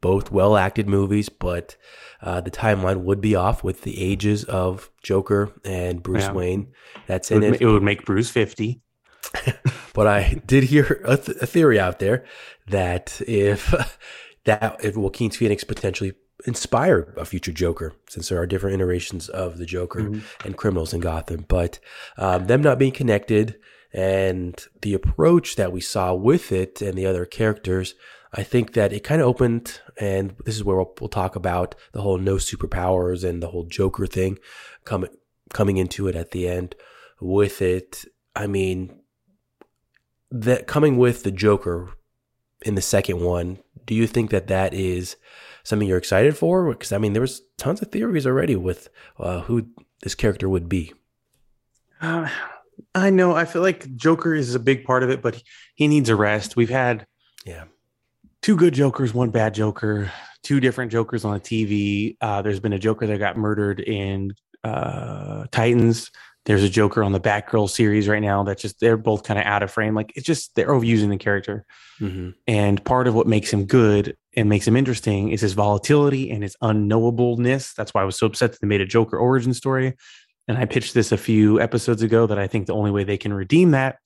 both 0.00 0.30
well 0.30 0.56
acted 0.56 0.88
movies, 0.88 1.28
but 1.28 1.76
uh, 2.22 2.40
the 2.40 2.50
timeline 2.50 3.02
would 3.04 3.20
be 3.20 3.34
off 3.34 3.62
with 3.64 3.82
the 3.82 4.00
ages 4.02 4.44
of 4.44 4.90
Joker 5.02 5.52
and 5.64 6.02
Bruce 6.02 6.24
Yeah. 6.24 6.32
Wayne. 6.32 6.72
That's 7.06 7.30
It 7.30 7.36
in 7.36 7.40
would, 7.42 7.54
it. 7.54 7.62
it 7.62 7.66
would 7.66 7.82
make 7.82 8.04
Bruce 8.04 8.30
50. 8.30 8.80
But 9.94 10.06
I 10.06 10.42
did 10.46 10.64
hear 10.64 11.00
a, 11.06 11.16
th- 11.16 11.38
a 11.40 11.46
theory 11.46 11.80
out 11.80 12.00
there 12.00 12.26
that 12.68 13.18
if 13.26 13.72
that 14.44 14.76
if 14.84 14.94
Joaquin 14.94 15.30
Phoenix 15.30 15.64
potentially 15.64 16.12
inspired 16.46 17.14
a 17.16 17.24
future 17.24 17.50
Joker, 17.52 17.94
since 18.10 18.28
there 18.28 18.38
are 18.38 18.46
different 18.46 18.74
iterations 18.74 19.30
of 19.30 19.56
the 19.56 19.64
Joker 19.64 20.12
and 20.44 20.56
criminals 20.58 20.92
in 20.92 21.00
Gotham, 21.00 21.46
but 21.48 21.78
um, 22.18 22.46
them 22.46 22.60
not 22.60 22.78
being 22.78 22.92
connected 22.92 23.56
and 23.90 24.62
the 24.82 24.92
approach 24.92 25.56
that 25.56 25.72
we 25.72 25.80
saw 25.80 26.12
with 26.12 26.52
it 26.52 26.82
and 26.82 26.92
the 26.98 27.06
other 27.06 27.24
characters, 27.24 27.94
I 28.36 28.42
think 28.42 28.74
that 28.74 28.92
it 28.92 29.02
kind 29.02 29.22
of 29.22 29.28
opened, 29.28 29.80
and 29.98 30.36
this 30.44 30.56
is 30.56 30.62
where 30.62 30.76
we'll, 30.76 30.94
we'll 31.00 31.08
talk 31.08 31.36
about 31.36 31.74
the 31.92 32.02
whole 32.02 32.18
no 32.18 32.36
superpowers 32.36 33.24
and 33.24 33.42
the 33.42 33.48
whole 33.48 33.64
Joker 33.64 34.06
thing 34.06 34.38
coming 34.84 35.10
coming 35.54 35.78
into 35.78 36.06
it 36.06 36.14
at 36.14 36.32
the 36.32 36.48
end. 36.48 36.74
With 37.18 37.62
it, 37.62 38.04
I 38.34 38.46
mean, 38.46 39.00
that 40.30 40.66
coming 40.66 40.98
with 40.98 41.22
the 41.22 41.30
Joker 41.30 41.94
in 42.62 42.74
the 42.74 42.82
second 42.82 43.20
one, 43.20 43.58
do 43.86 43.94
you 43.94 44.06
think 44.06 44.30
that 44.30 44.48
that 44.48 44.74
is 44.74 45.16
something 45.64 45.88
you're 45.88 45.96
excited 45.96 46.36
for? 46.36 46.70
Because 46.70 46.92
I 46.92 46.98
mean, 46.98 47.14
there 47.14 47.22
was 47.22 47.40
tons 47.56 47.80
of 47.80 47.90
theories 47.90 48.26
already 48.26 48.56
with 48.56 48.88
uh, 49.18 49.40
who 49.42 49.68
this 50.02 50.14
character 50.14 50.48
would 50.48 50.68
be. 50.68 50.92
Uh, 52.02 52.28
I 52.94 53.08
know. 53.08 53.34
I 53.34 53.46
feel 53.46 53.62
like 53.62 53.94
Joker 53.96 54.34
is 54.34 54.54
a 54.54 54.60
big 54.60 54.84
part 54.84 55.02
of 55.02 55.08
it, 55.08 55.22
but 55.22 55.42
he 55.74 55.88
needs 55.88 56.10
a 56.10 56.16
rest. 56.16 56.54
We've 56.54 56.68
had 56.68 57.06
Yeah, 57.46 57.64
two 58.46 58.54
good 58.54 58.74
Jokers, 58.74 59.12
one 59.12 59.30
bad 59.30 59.54
Joker, 59.54 60.08
two 60.44 60.60
different 60.60 60.92
Jokers 60.92 61.24
on 61.24 61.34
the 61.34 61.40
TV. 61.40 62.16
Uh, 62.20 62.42
there's 62.42 62.60
been 62.60 62.72
a 62.72 62.78
Joker 62.78 63.04
that 63.04 63.18
got 63.18 63.36
murdered 63.36 63.80
in 63.80 64.36
uh, 64.62 65.46
Titans. 65.50 66.12
There's 66.44 66.62
a 66.62 66.68
Joker 66.68 67.02
on 67.02 67.10
the 67.10 67.18
Batgirl 67.18 67.68
series 67.68 68.06
right 68.06 68.22
now 68.22 68.44
that 68.44 68.58
just 68.58 68.78
they're 68.78 68.96
both 68.96 69.24
kind 69.24 69.40
of 69.40 69.46
out 69.46 69.64
of 69.64 69.72
frame. 69.72 69.96
Like 69.96 70.12
it's 70.14 70.24
just 70.24 70.54
they're 70.54 70.68
overusing 70.68 71.08
the 71.08 71.16
character. 71.16 71.66
hmm 71.98 72.30
And 72.46 72.84
part 72.84 73.08
of 73.08 73.16
what 73.16 73.26
makes 73.26 73.52
him 73.52 73.64
good 73.64 74.16
and 74.36 74.48
makes 74.48 74.68
him 74.68 74.76
interesting 74.76 75.30
is 75.30 75.40
his 75.40 75.54
volatility 75.54 76.30
and 76.30 76.44
his 76.44 76.56
unknowableness. 76.62 77.74
That's 77.74 77.92
why 77.94 78.02
I 78.02 78.04
was 78.04 78.16
so 78.16 78.28
upset 78.28 78.52
that 78.52 78.60
they 78.60 78.68
made 78.68 78.80
a 78.80 78.86
Joker 78.86 79.18
origin 79.18 79.54
story. 79.54 79.96
And 80.46 80.56
I 80.56 80.66
pitched 80.66 80.94
this 80.94 81.10
a 81.10 81.16
few 81.16 81.60
episodes 81.60 82.02
ago 82.02 82.28
that 82.28 82.38
I 82.38 82.46
think 82.46 82.66
the 82.66 82.74
only 82.74 82.92
way 82.92 83.02
they 83.02 83.18
can 83.18 83.32
redeem 83.32 83.72
that 83.72 83.96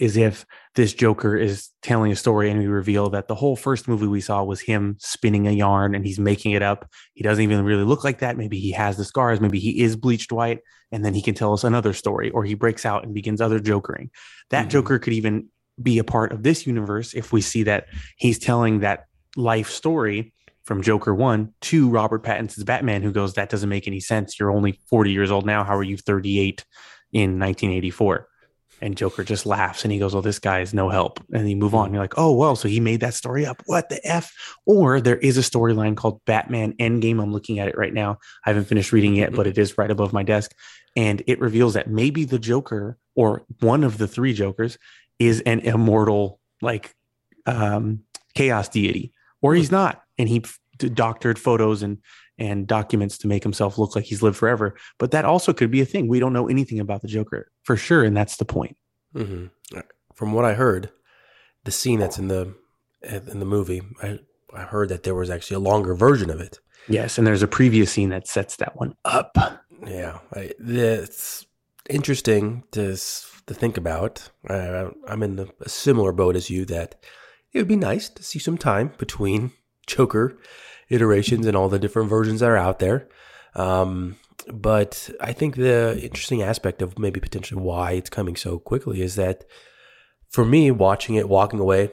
is 0.00 0.16
if 0.16 0.44
this 0.74 0.92
Joker 0.92 1.36
is 1.36 1.70
telling 1.82 2.12
a 2.12 2.16
story 2.16 2.50
and 2.50 2.58
we 2.58 2.66
reveal 2.66 3.10
that 3.10 3.28
the 3.28 3.34
whole 3.34 3.56
first 3.56 3.86
movie 3.88 4.06
we 4.06 4.20
saw 4.20 4.42
was 4.42 4.60
him 4.60 4.96
spinning 4.98 5.46
a 5.46 5.52
yarn 5.52 5.94
and 5.94 6.04
he's 6.04 6.18
making 6.18 6.52
it 6.52 6.62
up. 6.62 6.90
He 7.14 7.22
doesn't 7.22 7.42
even 7.42 7.64
really 7.64 7.84
look 7.84 8.04
like 8.04 8.18
that. 8.18 8.36
Maybe 8.36 8.58
he 8.58 8.72
has 8.72 8.96
the 8.96 9.04
scars. 9.04 9.40
Maybe 9.40 9.58
he 9.58 9.80
is 9.82 9.96
bleached 9.96 10.32
white. 10.32 10.60
And 10.92 11.04
then 11.04 11.14
he 11.14 11.22
can 11.22 11.34
tell 11.34 11.52
us 11.52 11.64
another 11.64 11.92
story 11.92 12.30
or 12.30 12.44
he 12.44 12.54
breaks 12.54 12.84
out 12.86 13.04
and 13.04 13.14
begins 13.14 13.40
other 13.40 13.58
Jokering. 13.60 14.10
That 14.50 14.66
Mhm. 14.66 14.70
Joker 14.70 14.98
could 14.98 15.12
even 15.12 15.48
be 15.82 15.98
a 15.98 16.04
part 16.04 16.32
of 16.32 16.42
this 16.44 16.66
universe 16.66 17.14
if 17.14 17.32
we 17.32 17.40
see 17.40 17.64
that 17.64 17.86
he's 18.16 18.38
telling 18.38 18.80
that 18.80 19.06
life 19.36 19.68
story 19.70 20.32
from 20.64 20.82
Joker 20.82 21.14
1 21.14 21.52
to 21.62 21.88
Robert 21.88 22.22
Pattinson's 22.22 22.64
Batman, 22.64 23.02
who 23.02 23.12
goes, 23.12 23.34
That 23.34 23.50
doesn't 23.50 23.68
make 23.68 23.86
any 23.86 24.00
sense. 24.00 24.38
You're 24.38 24.52
only 24.52 24.80
40 24.88 25.10
years 25.10 25.30
old 25.30 25.44
now. 25.46 25.64
How 25.64 25.76
are 25.76 25.82
you 25.82 25.96
38 25.96 26.64
in 27.12 27.38
1984? 27.38 28.28
And 28.80 28.96
Joker 28.96 29.24
just 29.24 29.46
laughs 29.46 29.84
and 29.84 29.92
he 29.92 29.98
goes, 29.98 30.14
Well, 30.14 30.22
this 30.22 30.38
guy 30.38 30.60
is 30.60 30.74
no 30.74 30.88
help. 30.88 31.20
And 31.32 31.48
you 31.48 31.56
move 31.56 31.74
on. 31.74 31.92
You're 31.92 32.02
like, 32.02 32.18
Oh, 32.18 32.32
well, 32.32 32.56
so 32.56 32.68
he 32.68 32.80
made 32.80 33.00
that 33.00 33.14
story 33.14 33.46
up. 33.46 33.62
What 33.66 33.88
the 33.88 34.04
F? 34.06 34.32
Or 34.66 35.00
there 35.00 35.16
is 35.16 35.38
a 35.38 35.42
storyline 35.42 35.96
called 35.96 36.20
Batman 36.24 36.72
Endgame. 36.74 37.22
I'm 37.22 37.32
looking 37.32 37.58
at 37.58 37.68
it 37.68 37.78
right 37.78 37.92
now. 37.92 38.18
I 38.44 38.50
haven't 38.50 38.66
finished 38.66 38.92
reading 38.92 39.16
it, 39.16 39.34
but 39.34 39.46
it 39.46 39.58
is 39.58 39.78
right 39.78 39.90
above 39.90 40.12
my 40.12 40.22
desk. 40.22 40.52
And 40.96 41.22
it 41.26 41.40
reveals 41.40 41.74
that 41.74 41.88
maybe 41.88 42.24
the 42.24 42.38
Joker 42.38 42.98
or 43.14 43.44
one 43.60 43.84
of 43.84 43.98
the 43.98 44.08
three 44.08 44.32
Jokers 44.32 44.78
is 45.18 45.40
an 45.42 45.60
immortal 45.60 46.40
like 46.60 46.94
um, 47.46 48.00
chaos 48.34 48.68
deity, 48.68 49.12
or 49.42 49.54
he's 49.54 49.70
not, 49.70 50.02
and 50.18 50.28
he 50.28 50.44
doctored 50.78 51.38
photos 51.38 51.82
and 51.82 51.98
and 52.38 52.66
documents 52.66 53.18
to 53.18 53.28
make 53.28 53.42
himself 53.42 53.78
look 53.78 53.94
like 53.94 54.04
he's 54.04 54.22
lived 54.22 54.36
forever. 54.36 54.76
But 54.98 55.12
that 55.12 55.24
also 55.24 55.52
could 55.52 55.70
be 55.70 55.80
a 55.80 55.86
thing. 55.86 56.08
We 56.08 56.20
don't 56.20 56.32
know 56.32 56.48
anything 56.48 56.80
about 56.80 57.02
the 57.02 57.08
Joker 57.08 57.50
for 57.62 57.76
sure, 57.76 58.04
and 58.04 58.16
that's 58.16 58.36
the 58.36 58.44
point. 58.44 58.76
hmm 59.14 59.46
From 60.14 60.32
what 60.32 60.44
I 60.44 60.54
heard, 60.54 60.90
the 61.64 61.70
scene 61.70 62.00
that's 62.00 62.18
in 62.18 62.28
the 62.28 62.54
in 63.02 63.38
the 63.38 63.44
movie, 63.46 63.82
I 64.02 64.18
I 64.54 64.62
heard 64.62 64.88
that 64.88 65.02
there 65.02 65.14
was 65.14 65.30
actually 65.30 65.56
a 65.56 65.70
longer 65.70 65.94
version 65.94 66.30
of 66.30 66.40
it. 66.40 66.58
Yes, 66.88 67.18
and 67.18 67.26
there's 67.26 67.42
a 67.42 67.48
previous 67.48 67.90
scene 67.92 68.10
that 68.10 68.28
sets 68.28 68.56
that 68.56 68.76
one 68.76 68.94
up. 69.04 69.36
Yeah, 69.86 70.18
I, 70.34 70.52
it's 70.58 71.46
interesting 71.88 72.64
to 72.72 72.96
to 73.46 73.54
think 73.54 73.76
about. 73.76 74.30
I, 74.48 74.90
I'm 75.06 75.22
in 75.22 75.50
a 75.60 75.68
similar 75.68 76.12
boat 76.12 76.36
as 76.36 76.50
you 76.50 76.64
that 76.66 76.94
it 77.52 77.58
would 77.58 77.68
be 77.68 77.76
nice 77.76 78.08
to 78.08 78.22
see 78.22 78.38
some 78.38 78.58
time 78.58 78.92
between 78.98 79.52
Joker 79.86 80.38
iterations 80.88 81.46
and 81.46 81.56
all 81.56 81.68
the 81.68 81.78
different 81.78 82.08
versions 82.08 82.40
that 82.40 82.50
are 82.50 82.56
out 82.56 82.78
there. 82.78 83.08
Um, 83.54 84.16
but 84.52 85.10
I 85.20 85.32
think 85.32 85.56
the 85.56 85.98
interesting 86.02 86.42
aspect 86.42 86.82
of 86.82 86.98
maybe 86.98 87.20
potentially 87.20 87.60
why 87.62 87.92
it's 87.92 88.10
coming 88.10 88.36
so 88.36 88.58
quickly 88.58 89.00
is 89.00 89.14
that 89.16 89.44
for 90.28 90.44
me, 90.44 90.70
watching 90.70 91.14
it, 91.14 91.28
walking 91.28 91.60
away, 91.60 91.92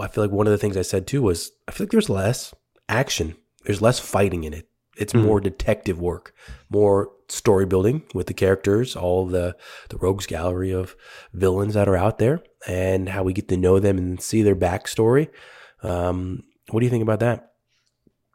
I 0.00 0.08
feel 0.08 0.22
like 0.24 0.30
one 0.30 0.46
of 0.46 0.50
the 0.50 0.58
things 0.58 0.76
I 0.76 0.82
said 0.82 1.06
too 1.06 1.22
was 1.22 1.52
I 1.66 1.72
feel 1.72 1.86
like 1.86 1.90
there's 1.92 2.10
less 2.10 2.54
action. 2.88 3.36
There's 3.64 3.80
less 3.82 3.98
fighting 3.98 4.44
in 4.44 4.52
it. 4.52 4.68
It's 4.98 5.14
Mhm. 5.14 5.22
more 5.22 5.40
detective 5.40 5.98
work, 6.00 6.34
more 6.68 7.10
story 7.28 7.64
building 7.64 8.02
with 8.12 8.26
the 8.26 8.34
characters, 8.34 8.94
all 8.96 9.24
the 9.26 9.56
the 9.88 9.96
rogues 9.96 10.26
gallery 10.26 10.72
of 10.72 10.94
villains 11.32 11.74
that 11.74 11.88
are 11.88 11.96
out 11.96 12.18
there, 12.18 12.42
and 12.66 13.08
how 13.08 13.22
we 13.22 13.32
get 13.32 13.48
to 13.48 13.56
know 13.56 13.78
them 13.78 13.96
and 13.96 14.20
see 14.20 14.42
their 14.42 14.56
backstory. 14.56 15.28
Um, 15.82 16.42
what 16.70 16.80
do 16.80 16.86
you 16.86 16.90
think 16.90 17.02
about 17.02 17.20
that? 17.20 17.49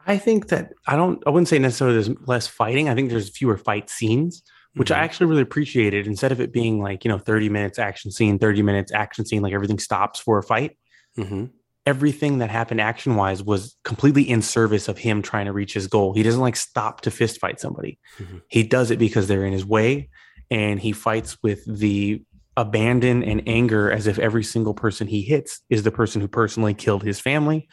I 0.06 0.18
think 0.18 0.48
that 0.50 0.74
I 0.88 0.96
don't. 0.96 1.22
I 1.26 1.30
wouldn't 1.32 1.48
say 1.48 1.60
necessarily 1.60 1.96
there's 1.96 2.18
less 2.28 2.48
fighting. 2.48 2.90
I 2.90 2.96
think 2.96 3.10
there's 3.10 3.30
fewer 3.30 3.58
fight 3.58 3.90
scenes, 3.90 4.44
which 4.76 4.92
I 4.92 4.98
Mhm. 5.00 5.04
actually 5.04 5.28
really 5.28 5.42
appreciated. 5.42 6.06
Instead 6.08 6.32
of 6.32 6.40
it 6.40 6.52
being 6.54 6.80
like 6.82 7.04
you 7.04 7.10
know 7.10 7.18
30 7.18 7.50
minutes 7.50 7.80
action 7.80 8.12
scene, 8.12 8.38
30 8.38 8.62
minutes 8.62 8.92
action 8.94 9.26
scene, 9.26 9.42
like 9.42 9.54
everything 9.54 9.80
stops 9.80 10.20
for 10.20 10.38
a 10.38 10.44
fight. 10.44 10.78
Mm-hmm. 11.18 11.46
Everything 11.88 12.40
that 12.40 12.50
happened 12.50 12.82
action 12.82 13.16
wise 13.16 13.44
was 13.44 13.76
completely 13.84 14.24
in 14.28 14.42
service 14.42 14.88
of 14.88 14.98
him 14.98 15.22
trying 15.22 15.46
to 15.46 15.54
reach 15.54 15.74
his 15.74 15.88
goal. 15.88 16.14
He 16.14 16.24
doesn't 16.24 16.42
like 16.42 16.56
stop 16.56 17.02
to 17.02 17.12
fist 17.12 17.40
fight 17.40 17.60
somebody. 17.60 18.00
Mhm. 18.20 18.42
He 18.48 18.64
does 18.64 18.92
it 18.92 18.98
because 19.00 19.28
they're 19.28 19.46
in 19.46 19.54
his 19.54 19.66
way, 19.66 20.10
and 20.52 20.80
he 20.80 20.92
fights 20.92 21.38
with 21.44 21.64
the 21.68 22.24
abandon 22.58 23.22
and 23.24 23.44
anger 23.48 23.92
as 23.92 24.08
if 24.08 24.18
every 24.18 24.44
single 24.44 24.74
person 24.74 25.08
he 25.08 25.22
hits 25.22 25.62
is 25.70 25.84
the 25.84 25.92
person 25.92 26.22
who 26.22 26.28
personally 26.28 26.74
killed 26.74 27.04
his 27.04 27.20
family. 27.20 27.68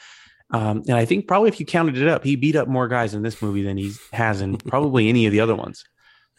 Um, 0.53 0.83
and 0.87 0.97
I 0.97 1.05
think 1.07 1.27
probably 1.27 1.49
if 1.49 1.59
you 1.61 1.67
counted 1.67 1.97
it 1.97 2.07
up, 2.09 2.25
he 2.25 2.37
beat 2.37 2.57
up 2.57 2.69
more 2.69 2.87
guys 2.89 3.15
in 3.15 3.23
this 3.23 3.41
movie 3.41 3.63
than 3.63 3.77
he 3.79 3.93
has 4.13 4.41
in 4.41 4.57
probably 4.69 5.09
any 5.09 5.27
of 5.27 5.33
the 5.33 5.41
other 5.41 5.55
ones. 5.55 5.85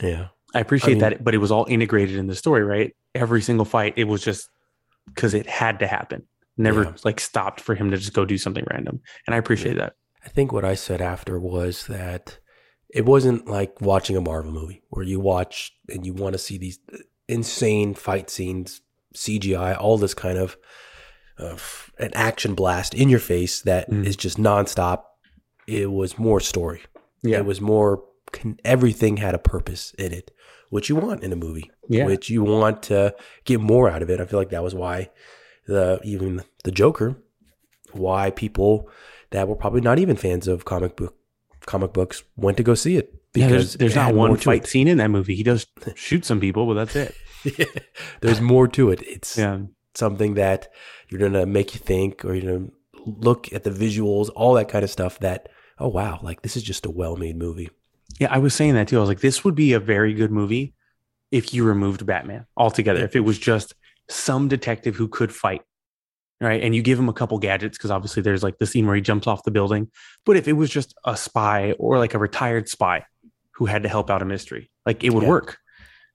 Yeah. 0.02 0.28
I 0.54 0.60
appreciate 0.60 0.94
mean- 0.94 1.00
that, 1.00 1.24
but 1.24 1.34
it 1.34 1.40
was 1.40 1.52
all 1.52 1.66
integrated 1.68 2.16
in 2.18 2.28
the 2.28 2.36
story, 2.36 2.64
right? 2.64 2.96
Every 3.16 3.42
single 3.42 3.66
fight, 3.66 3.94
it 3.98 4.04
was 4.04 4.24
just 4.24 4.50
because 5.08 5.34
it 5.34 5.48
had 5.48 5.80
to 5.80 5.88
happen. 5.88 6.24
Never 6.58 6.84
Yeah. 6.84 6.94
like 7.04 7.20
stopped 7.20 7.60
for 7.60 7.74
him 7.74 7.90
to 7.92 7.98
just 7.98 8.14
go 8.14 8.24
do 8.26 8.38
something 8.38 8.64
random, 8.70 9.02
and 9.26 9.34
I 9.34 9.40
appreciate 9.40 9.78
that. 9.78 9.96
I 10.24 10.30
think 10.30 10.52
what 10.54 10.64
I 10.64 10.76
said 10.76 11.02
after 11.02 11.40
was 11.40 11.88
that 11.88 12.38
it 12.94 13.06
wasn't 13.06 13.48
like 13.48 13.82
watching 13.82 14.16
a 14.16 14.22
Marvel 14.22 14.52
movie 14.52 14.84
where 14.90 15.04
you 15.04 15.20
watch 15.20 15.74
and 15.90 16.06
you 16.06 16.14
want 16.14 16.34
to 16.34 16.38
see 16.40 16.60
these 16.60 16.78
insane 17.28 17.96
fight 17.96 18.30
scenes, 18.30 18.82
CGI, 19.16 19.76
all 19.76 19.98
this 19.98 20.14
kind 20.14 20.38
of 20.38 20.56
uh, 21.40 21.58
an 22.00 22.12
action 22.14 22.56
blast 22.56 22.94
in 22.94 23.10
your 23.10 23.20
face 23.20 23.62
that 23.62 23.90
is 23.92 24.16
Mm. 24.16 24.20
just 24.20 24.38
nonstop. 24.38 25.04
It 25.68 25.92
was 25.92 26.18
more 26.20 26.40
story. 26.40 26.82
Yeah, 27.24 27.38
It 27.38 27.46
was 27.46 27.62
more, 27.62 28.04
everything 28.66 29.18
had 29.18 29.34
a 29.34 29.40
purpose 29.40 29.94
in 29.98 30.12
it, 30.12 30.32
which 30.70 30.90
you 30.90 30.96
want 30.96 31.24
in 31.24 31.32
a 31.32 31.36
movie, 31.38 31.72
yeah, 31.88 32.06
which 32.06 32.30
you 32.30 32.44
want 32.44 32.84
to 32.84 33.16
get 33.46 33.60
more 33.62 33.90
out 33.90 34.02
of 34.02 34.10
it. 34.10 34.20
I 34.20 34.26
feel 34.26 34.40
like 34.40 34.50
that 34.50 34.64
was 34.64 34.76
why 34.76 35.10
the 35.68 36.00
even 36.04 36.44
the 36.66 36.72
Joker, 36.72 37.16
why 37.94 38.32
people 38.32 38.90
that 39.32 39.48
were 39.48 39.56
probably 39.56 39.82
not 39.82 40.00
even 40.00 40.16
fans 40.18 40.48
of 40.48 40.66
comic 40.66 40.96
book 40.98 41.16
comic 41.66 41.94
books 41.94 42.24
went 42.36 42.58
to 42.58 42.64
go 42.64 42.74
see 42.76 42.98
it 42.98 43.14
yeah. 43.36 43.48
There's, 43.48 43.74
there's 43.76 43.96
not 43.96 44.14
one 44.14 44.36
fight 44.38 44.64
it. 44.66 44.68
scene 44.68 44.88
in 44.88 44.98
that 44.98 45.10
movie. 45.10 45.34
He 45.36 45.42
does 45.44 45.66
shoot 45.96 46.24
some 46.26 46.40
people, 46.40 46.68
but 46.68 46.74
that's 46.76 46.96
it. 46.96 47.16
yeah, 47.58 47.82
there's 48.22 48.40
more 48.42 48.68
to 48.68 48.92
it. 48.92 49.02
It's 49.08 49.38
Yeah, 49.38 49.60
something 49.96 50.36
that 50.36 50.70
you're 51.10 51.20
gonna 51.22 51.46
make 51.46 51.74
you 51.74 51.80
think, 51.80 52.24
or 52.26 52.34
you're 52.34 52.54
gonna 52.60 52.72
look 53.06 53.52
at 53.54 53.64
the 53.64 53.70
visuals, 53.70 54.30
all 54.36 54.54
that 54.56 54.70
kind 54.70 54.84
of 54.84 54.90
stuff. 54.90 55.20
That 55.20 55.50
oh 55.80 55.88
wow, 55.90 56.20
like 56.24 56.42
this 56.42 56.56
is 56.58 56.64
just 56.64 56.86
a 56.86 56.92
well-made 56.92 57.38
movie. 57.38 57.70
yeah. 58.20 58.28
I 58.34 58.38
was 58.38 58.54
saying 58.54 58.74
that 58.76 58.88
too. 58.88 58.98
I 58.98 59.00
was 59.02 59.10
like, 59.10 59.22
this 59.22 59.44
would 59.44 59.56
be 59.56 59.74
a 59.74 59.80
very 59.80 60.14
good 60.14 60.32
movie 60.32 60.74
if 61.32 61.54
you 61.54 61.64
removed 61.64 62.06
Batman 62.06 62.46
altogether. 62.56 63.04
If 63.04 63.16
it 63.16 63.22
was 63.22 63.38
just 63.40 63.74
some 64.10 64.48
detective 64.48 64.96
who 64.96 65.08
could 65.08 65.34
fight, 65.34 65.62
right? 66.40 66.62
And 66.62 66.76
you 66.76 66.82
give 66.84 67.00
him 67.00 67.10
a 67.10 67.14
couple 67.14 67.38
gadgets 67.40 67.78
because 67.78 67.90
obviously 67.92 68.22
there's 68.22 68.44
like 68.44 68.58
the 68.60 68.68
scene 68.68 68.86
where 68.86 68.96
he 68.96 69.02
jumps 69.02 69.28
off 69.28 69.44
the 69.44 69.52
building. 69.52 69.90
But 70.26 70.38
if 70.38 70.48
it 70.48 70.54
was 70.54 70.70
just 70.70 70.94
a 71.06 71.18
spy 71.18 71.72
or 71.80 71.98
like 71.98 72.14
a 72.14 72.20
retired 72.20 72.70
spy 72.70 73.06
who 73.56 73.66
had 73.66 73.84
to 73.84 73.90
help 73.90 74.10
out 74.12 74.22
a 74.22 74.26
mystery, 74.26 74.70
like 74.86 75.04
it 75.04 75.12
would 75.14 75.24
Yeah. 75.24 75.30
work. 75.30 75.58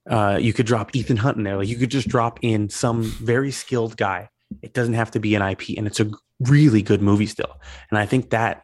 Uh, 0.09 0.39
you 0.41 0.53
could 0.53 0.67
drop 0.67 0.95
Ethan 0.95 1.19
Hunt 1.19 1.37
in 1.37 1.45
there. 1.45 1.57
Like 1.57 1.69
you 1.69 1.77
could 1.77 1.91
just 1.91 2.09
drop 2.09 2.39
in 2.43 2.69
some 2.71 3.03
very 3.03 3.51
skilled 3.51 3.97
guy. 3.97 4.31
It 4.63 4.73
doesn't 4.73 4.95
have 4.95 5.11
to 5.13 5.21
be 5.21 5.35
an 5.35 5.43
IP, 5.43 5.77
and 5.77 5.87
it's 5.87 6.01
a 6.01 6.11
really 6.41 6.83
good 6.83 7.03
movie 7.03 7.27
still. 7.27 7.61
And 7.91 7.99
I 7.99 8.07
think 8.07 8.31
that 8.31 8.63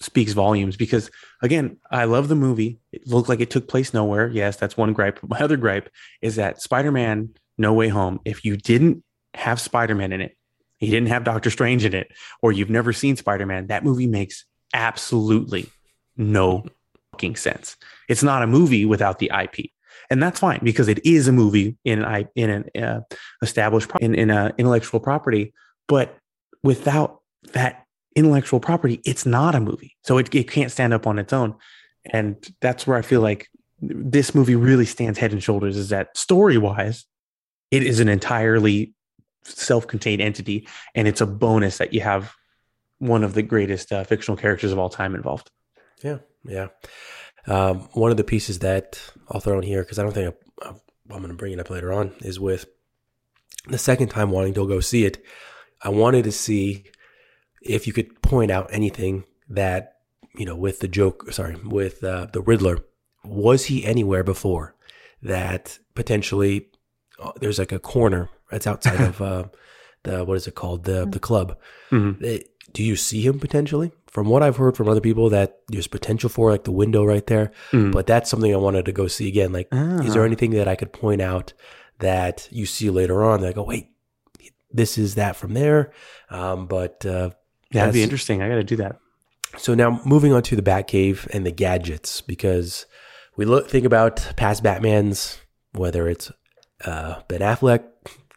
speaks 0.00 0.32
volumes 0.32 0.76
because 0.76 1.10
again, 1.42 1.78
I 1.90 2.04
love 2.04 2.28
the 2.28 2.34
movie. 2.34 2.80
It 2.92 3.06
looked 3.06 3.28
like 3.28 3.40
it 3.40 3.50
took 3.50 3.68
place 3.68 3.94
nowhere. 3.94 4.28
Yes, 4.28 4.56
that's 4.56 4.76
one 4.76 4.92
gripe. 4.92 5.20
My 5.28 5.38
other 5.38 5.56
gripe 5.56 5.88
is 6.20 6.36
that 6.36 6.60
Spider-Man 6.60 7.34
No 7.58 7.72
Way 7.72 7.88
Home, 7.88 8.20
if 8.24 8.44
you 8.44 8.56
didn't 8.56 9.04
have 9.34 9.60
Spider-Man 9.60 10.12
in 10.12 10.20
it, 10.20 10.36
he 10.78 10.90
didn't 10.90 11.08
have 11.08 11.24
Doctor 11.24 11.50
Strange 11.50 11.84
in 11.84 11.94
it, 11.94 12.12
or 12.42 12.52
you've 12.52 12.70
never 12.70 12.92
seen 12.92 13.16
Spider-Man, 13.16 13.68
that 13.68 13.84
movie 13.84 14.06
makes 14.06 14.44
absolutely 14.72 15.70
no 16.16 16.64
fucking 17.12 17.36
sense. 17.36 17.76
It's 18.08 18.22
not 18.22 18.42
a 18.42 18.46
movie 18.46 18.84
without 18.84 19.18
the 19.18 19.30
IP. 19.32 19.70
And 20.10 20.22
that's 20.22 20.40
fine 20.40 20.60
because 20.62 20.88
it 20.88 21.04
is 21.04 21.28
a 21.28 21.32
movie 21.32 21.76
in 21.84 22.00
an 22.00 22.04
I 22.04 22.26
in 22.34 22.50
an 22.50 22.82
uh, 22.82 23.00
established 23.42 23.88
pro- 23.88 23.98
in 23.98 24.14
in 24.14 24.30
a 24.30 24.52
intellectual 24.58 25.00
property, 25.00 25.52
but 25.88 26.16
without 26.62 27.20
that 27.52 27.84
intellectual 28.14 28.60
property, 28.60 29.00
it's 29.04 29.26
not 29.26 29.54
a 29.54 29.60
movie. 29.60 29.96
So 30.02 30.18
it, 30.18 30.34
it 30.34 30.50
can't 30.50 30.70
stand 30.70 30.94
up 30.94 31.06
on 31.06 31.18
its 31.18 31.32
own. 31.32 31.54
And 32.06 32.36
that's 32.60 32.86
where 32.86 32.96
I 32.96 33.02
feel 33.02 33.20
like 33.20 33.48
this 33.80 34.34
movie 34.34 34.56
really 34.56 34.84
stands 34.84 35.18
head 35.18 35.32
and 35.32 35.42
shoulders 35.42 35.76
is 35.76 35.88
that 35.88 36.16
story 36.16 36.58
wise, 36.58 37.04
it 37.70 37.82
is 37.82 38.00
an 38.00 38.08
entirely 38.08 38.94
self 39.44 39.86
contained 39.86 40.22
entity. 40.22 40.68
And 40.94 41.08
it's 41.08 41.20
a 41.20 41.26
bonus 41.26 41.78
that 41.78 41.92
you 41.92 42.00
have 42.00 42.32
one 42.98 43.24
of 43.24 43.34
the 43.34 43.42
greatest 43.42 43.92
uh, 43.92 44.04
fictional 44.04 44.36
characters 44.36 44.72
of 44.72 44.78
all 44.78 44.88
time 44.88 45.14
involved. 45.14 45.50
Yeah, 46.02 46.18
yeah. 46.44 46.68
Um, 47.46 47.80
one 47.92 48.10
of 48.10 48.16
the 48.16 48.24
pieces 48.24 48.60
that 48.60 48.98
I'll 49.28 49.40
throw 49.40 49.58
in 49.58 49.64
here 49.64 49.82
because 49.82 49.98
I 49.98 50.02
don't 50.02 50.12
think 50.12 50.34
I, 50.62 50.68
I'm 50.68 51.18
going 51.18 51.28
to 51.28 51.34
bring 51.34 51.52
it 51.52 51.60
up 51.60 51.70
later 51.70 51.92
on 51.92 52.12
is 52.20 52.40
with 52.40 52.66
the 53.68 53.78
second 53.78 54.08
time 54.08 54.30
wanting 54.30 54.54
to 54.54 54.66
go 54.66 54.80
see 54.80 55.04
it. 55.04 55.22
I 55.82 55.90
wanted 55.90 56.24
to 56.24 56.32
see 56.32 56.84
if 57.62 57.86
you 57.86 57.92
could 57.92 58.22
point 58.22 58.50
out 58.50 58.68
anything 58.72 59.24
that 59.50 59.96
you 60.34 60.46
know 60.46 60.56
with 60.56 60.80
the 60.80 60.88
joke. 60.88 61.30
Sorry, 61.32 61.56
with 61.64 62.02
uh, 62.02 62.26
the 62.32 62.40
Riddler. 62.40 62.78
Was 63.24 63.66
he 63.66 63.84
anywhere 63.84 64.22
before 64.24 64.74
that 65.22 65.78
potentially? 65.94 66.68
Uh, 67.22 67.32
there's 67.40 67.58
like 67.58 67.72
a 67.72 67.78
corner 67.78 68.28
that's 68.50 68.66
outside 68.66 69.00
of 69.00 69.20
uh, 69.30 69.44
the 70.02 70.24
what 70.24 70.36
is 70.36 70.46
it 70.46 70.54
called 70.54 70.84
the 70.84 71.06
the 71.06 71.20
club. 71.20 71.56
Mhm. 71.90 72.22
Eh, 72.24 72.40
Do 72.72 72.82
you 72.82 72.96
see 72.96 73.20
him 73.22 73.38
potentially? 73.38 73.92
From 74.14 74.28
what 74.28 74.42
I've 74.42 74.56
heard 74.56 74.76
from 74.76 74.88
other 74.88 75.00
people, 75.02 75.28
that 75.30 75.58
there's 75.68 75.88
potential 75.88 76.30
for 76.30 76.50
like 76.50 76.64
the 76.64 76.70
window 76.72 77.04
right 77.04 77.26
there. 77.26 77.50
Mm. 77.72 77.92
But 77.92 78.06
that's 78.06 78.30
something 78.30 78.54
I 78.54 78.56
wanted 78.56 78.84
to 78.86 78.92
go 78.92 79.08
see 79.08 79.28
again. 79.28 79.52
Like, 79.52 79.68
is 79.72 80.12
there 80.14 80.22
Ah. 80.22 80.26
anything 80.26 80.52
that 80.52 80.68
I 80.68 80.76
could 80.76 80.92
point 80.92 81.20
out 81.20 81.52
that 81.98 82.48
you 82.52 82.64
see 82.64 82.90
later 82.90 83.22
on? 83.24 83.40
That 83.40 83.48
I 83.48 83.52
go, 83.52 83.64
wait, 83.64 83.88
this 84.72 84.96
is 84.98 85.16
that 85.16 85.34
from 85.36 85.54
there. 85.54 85.92
Um, 86.30 86.66
but 86.66 87.04
uh, 87.04 87.30
That'd 87.72 87.92
be 87.92 88.02
interesting. 88.04 88.40
I 88.40 88.48
got 88.48 88.54
to 88.54 88.64
do 88.64 88.76
that. 88.76 88.96
so 89.56 89.74
now 89.74 90.00
moving 90.04 90.32
on 90.32 90.42
to 90.44 90.54
the 90.56 90.62
Batcave 90.62 91.26
and 91.34 91.44
the 91.44 91.50
gadgets, 91.52 92.20
because 92.20 92.86
we 93.36 93.44
look 93.44 93.68
think 93.68 93.84
about 93.84 94.24
past 94.36 94.62
Batmans, 94.62 95.38
whether 95.72 96.08
it's 96.08 96.30
uh, 96.84 97.20
Ben 97.26 97.40
Affleck, 97.40 97.82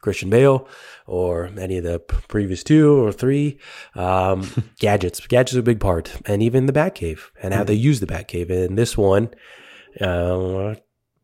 Christian 0.08 0.30
Bale, 0.30 0.66
or 1.06 1.50
any 1.60 1.80
of 1.80 1.84
the 1.84 2.00
previous 2.00 2.64
two 2.64 3.06
or 3.06 3.12
three 3.12 3.60
um, 3.94 4.50
gadgets. 4.80 5.20
Gadgets 5.28 5.58
are 5.58 5.60
a 5.60 5.64
big 5.64 5.82
part, 5.82 6.16
and 6.26 6.42
even 6.42 6.66
the 6.66 6.72
Batcave 6.72 7.20
and 7.44 7.54
how 7.54 7.66
they 7.66 7.74
use 7.74 8.00
the 8.00 8.08
Batcave. 8.08 8.50
In 8.50 8.76
this 8.76 8.98
one, 8.98 9.30
uh, 10.00 10.76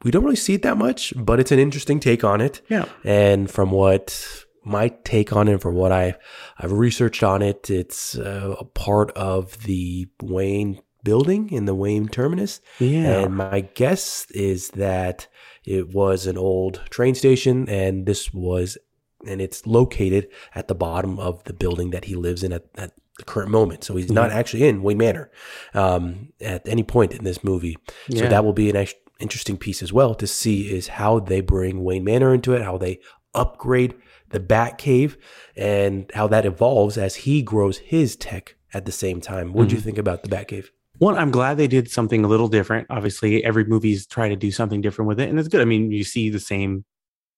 we 0.04 0.12
don't 0.12 0.26
really 0.26 0.36
see 0.36 0.56
it 0.56 0.64
that 0.64 0.78
much, 0.78 1.14
but 1.16 1.40
it's 1.40 1.54
an 1.54 1.60
interesting 1.60 2.02
take 2.02 2.26
on 2.26 2.42
it. 2.42 2.62
Yeah. 2.68 2.84
And 3.06 3.50
from 3.50 3.72
what 3.72 4.46
my 4.66 4.90
take 5.06 5.32
on 5.32 5.48
it 5.48 5.62
from 5.62 5.76
what 5.76 5.94
I 5.94 6.16
I've 6.58 6.74
researched 6.74 7.24
on 7.24 7.42
it, 7.42 7.70
it's 7.70 8.18
uh, 8.18 8.56
a 8.60 8.66
part 8.66 9.12
of 9.12 9.64
the 9.64 10.10
Wayne 10.22 10.82
building 11.06 11.52
in 11.52 11.64
the 11.64 11.76
Wayne 11.76 12.10
terminus. 12.10 12.60
Yeah. 12.80 13.22
And 13.22 13.38
my 13.38 13.62
guess 13.62 14.30
is 14.32 14.72
that 14.72 15.28
it 15.66 15.94
was 15.94 16.26
an 16.28 16.38
old 16.38 16.82
train 16.90 17.16
station 17.16 17.68
and 17.70 18.06
this 18.06 18.34
was 18.34 18.78
and 19.26 19.42
it's 19.42 19.66
located 19.66 20.28
at 20.54 20.68
the 20.68 20.76
bottom 20.76 21.18
of 21.20 21.44
the 21.46 21.54
building 21.54 21.92
that 21.92 22.06
he 22.06 22.16
lives 22.16 22.44
in 22.44 22.52
at, 22.52 22.66
at 22.76 22.94
the 23.18 23.24
current 23.24 23.52
moment. 23.52 23.84
So 23.84 23.96
he's 23.96 24.12
not 24.12 24.32
actually 24.32 24.68
in 24.68 24.84
Wayne 24.84 24.98
Manor 24.98 25.32
um, 25.74 26.34
at 26.42 26.68
any 26.68 26.84
point 26.84 27.14
in 27.14 27.24
this 27.24 27.44
movie. 27.44 27.78
So 28.10 28.24
that 28.30 28.44
will 28.44 28.54
be 28.54 28.70
an 28.70 28.76
ex- 28.76 28.94
interesting 29.20 29.58
piece 29.58 29.82
as 29.82 29.94
well 29.94 30.16
to 30.16 30.28
see 30.28 30.74
is 30.74 30.88
how 30.90 31.20
they 31.20 31.42
bring 31.42 31.84
Wayne 31.84 32.04
Manor 32.04 32.34
into 32.34 32.54
it, 32.54 32.64
how 32.64 32.78
they 32.78 33.00
upgrade 33.34 33.96
the 34.30 34.40
Bat 34.40 34.78
Cave, 34.78 35.18
and 35.56 36.12
how 36.16 36.28
that 36.28 36.46
evolves 36.46 36.98
as 36.98 37.16
he 37.16 37.42
grows 37.42 37.78
his 37.78 38.16
tech 38.16 38.56
at 38.74 38.86
the 38.86 38.92
same 38.92 39.22
time. 39.22 39.54
What 39.54 39.70
do 39.70 39.76
you 39.76 39.82
think 39.82 39.98
about 39.98 40.24
the 40.24 40.30
Bat 40.30 40.48
Cave? 40.50 40.72
One, 41.04 41.18
I'm 41.18 41.32
glad 41.32 41.58
they 41.58 41.68
did 41.68 41.92
something 41.92 42.24
a 42.24 42.30
little 42.30 42.48
different. 42.48 42.88
Obviously, 42.90 43.44
every 43.44 43.66
movie's 43.66 44.08
try 44.08 44.30
to 44.30 44.38
do 44.38 44.52
something 44.52 44.80
different 44.80 45.10
with 45.10 45.20
it, 45.20 45.28
and 45.28 45.38
it's 45.38 45.50
good. 45.50 45.60
I 45.60 45.66
mean, 45.66 45.92
you 45.92 46.06
see 46.06 46.30
the 46.30 46.40
same 46.40 46.86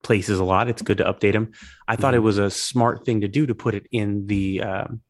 places 0.03 0.37
a 0.37 0.43
lot. 0.43 0.69
It's 0.69 0.83
good 0.83 0.99
to 0.99 1.03
update 1.03 1.33
them. 1.33 1.51
I 1.87 1.95
thought 1.95 2.13
it 2.13 2.19
was 2.19 2.37
a 2.37 2.51
smart 2.51 3.07
thing 3.07 3.21
to 3.21 3.27
do 3.27 3.47
to 3.47 3.55
put 3.55 3.73
it 3.73 3.87
in 3.91 4.27
the 4.27 4.61
um, 4.61 5.01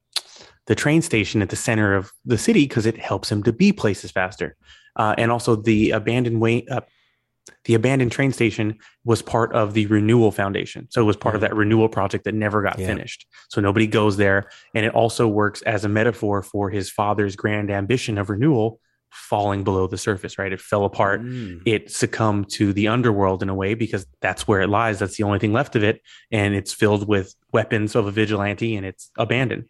the 0.68 0.76
train 0.76 1.02
station 1.02 1.42
at 1.42 1.50
the 1.50 1.58
center 1.58 1.96
of 1.96 2.14
the 2.24 2.38
city 2.38 2.64
because 2.64 2.86
it 2.86 2.98
helps 2.98 3.30
him 3.30 3.44
to 3.44 3.52
be 3.52 3.74
places 3.74 4.12
faster. 4.12 4.56
Uh, 4.96 5.14
and 5.18 5.34
also, 5.34 5.58
the 5.58 5.92
abandoned 5.92 6.40
way, 6.40 6.66
uh, 6.72 6.80
the 7.66 7.74
abandoned 7.76 8.12
train 8.12 8.32
station 8.32 8.78
was 9.04 9.22
part 9.22 9.54
of 9.54 9.74
the 9.74 9.86
renewal 9.88 10.32
foundation. 10.32 10.88
So 10.90 11.02
it 11.02 11.06
was 11.06 11.18
part 11.18 11.36
of 11.36 11.42
that 11.42 11.56
renewal 11.56 11.90
project 11.90 12.24
that 12.26 12.34
never 12.34 12.62
got 12.62 12.80
Yeah. 12.80 12.88
finished. 12.88 13.26
So 13.50 13.62
nobody 13.62 13.88
goes 13.88 14.18
there. 14.18 14.50
And 14.74 14.86
it 14.86 14.94
also 14.94 15.28
works 15.28 15.62
as 15.64 15.86
a 15.86 15.90
metaphor 15.90 16.42
for 16.44 16.70
his 16.70 16.90
father's 16.90 17.36
grand 17.36 17.70
ambition 17.72 18.18
of 18.18 18.30
renewal 18.30 18.80
falling 19.12 19.64
below 19.64 19.88
the 19.88 19.98
surface, 19.98 20.38
right? 20.38 20.52
It 20.52 20.60
fell 20.60 20.84
apart. 20.84 21.22
Mm. 21.22 21.62
It 21.66 21.90
succumbed 21.92 22.50
to 22.52 22.74
the 22.74 22.88
underworld 22.90 23.42
in 23.42 23.50
a 23.50 23.56
way 23.56 23.74
because 23.74 24.06
that's 24.22 24.48
where 24.48 24.62
it 24.62 24.68
lies. 24.68 25.00
That's 25.00 25.16
the 25.16 25.24
only 25.24 25.40
thing 25.40 25.54
left 25.54 25.76
of 25.76 25.84
it. 25.84 26.02
And 26.32 26.54
it's 26.54 26.74
filled 26.74 27.08
with 27.08 27.34
weapons 27.54 27.96
of 27.96 28.08
a 28.08 28.12
vigilante 28.12 28.76
and 28.76 28.86
it's 28.86 29.12
abandoned. 29.18 29.66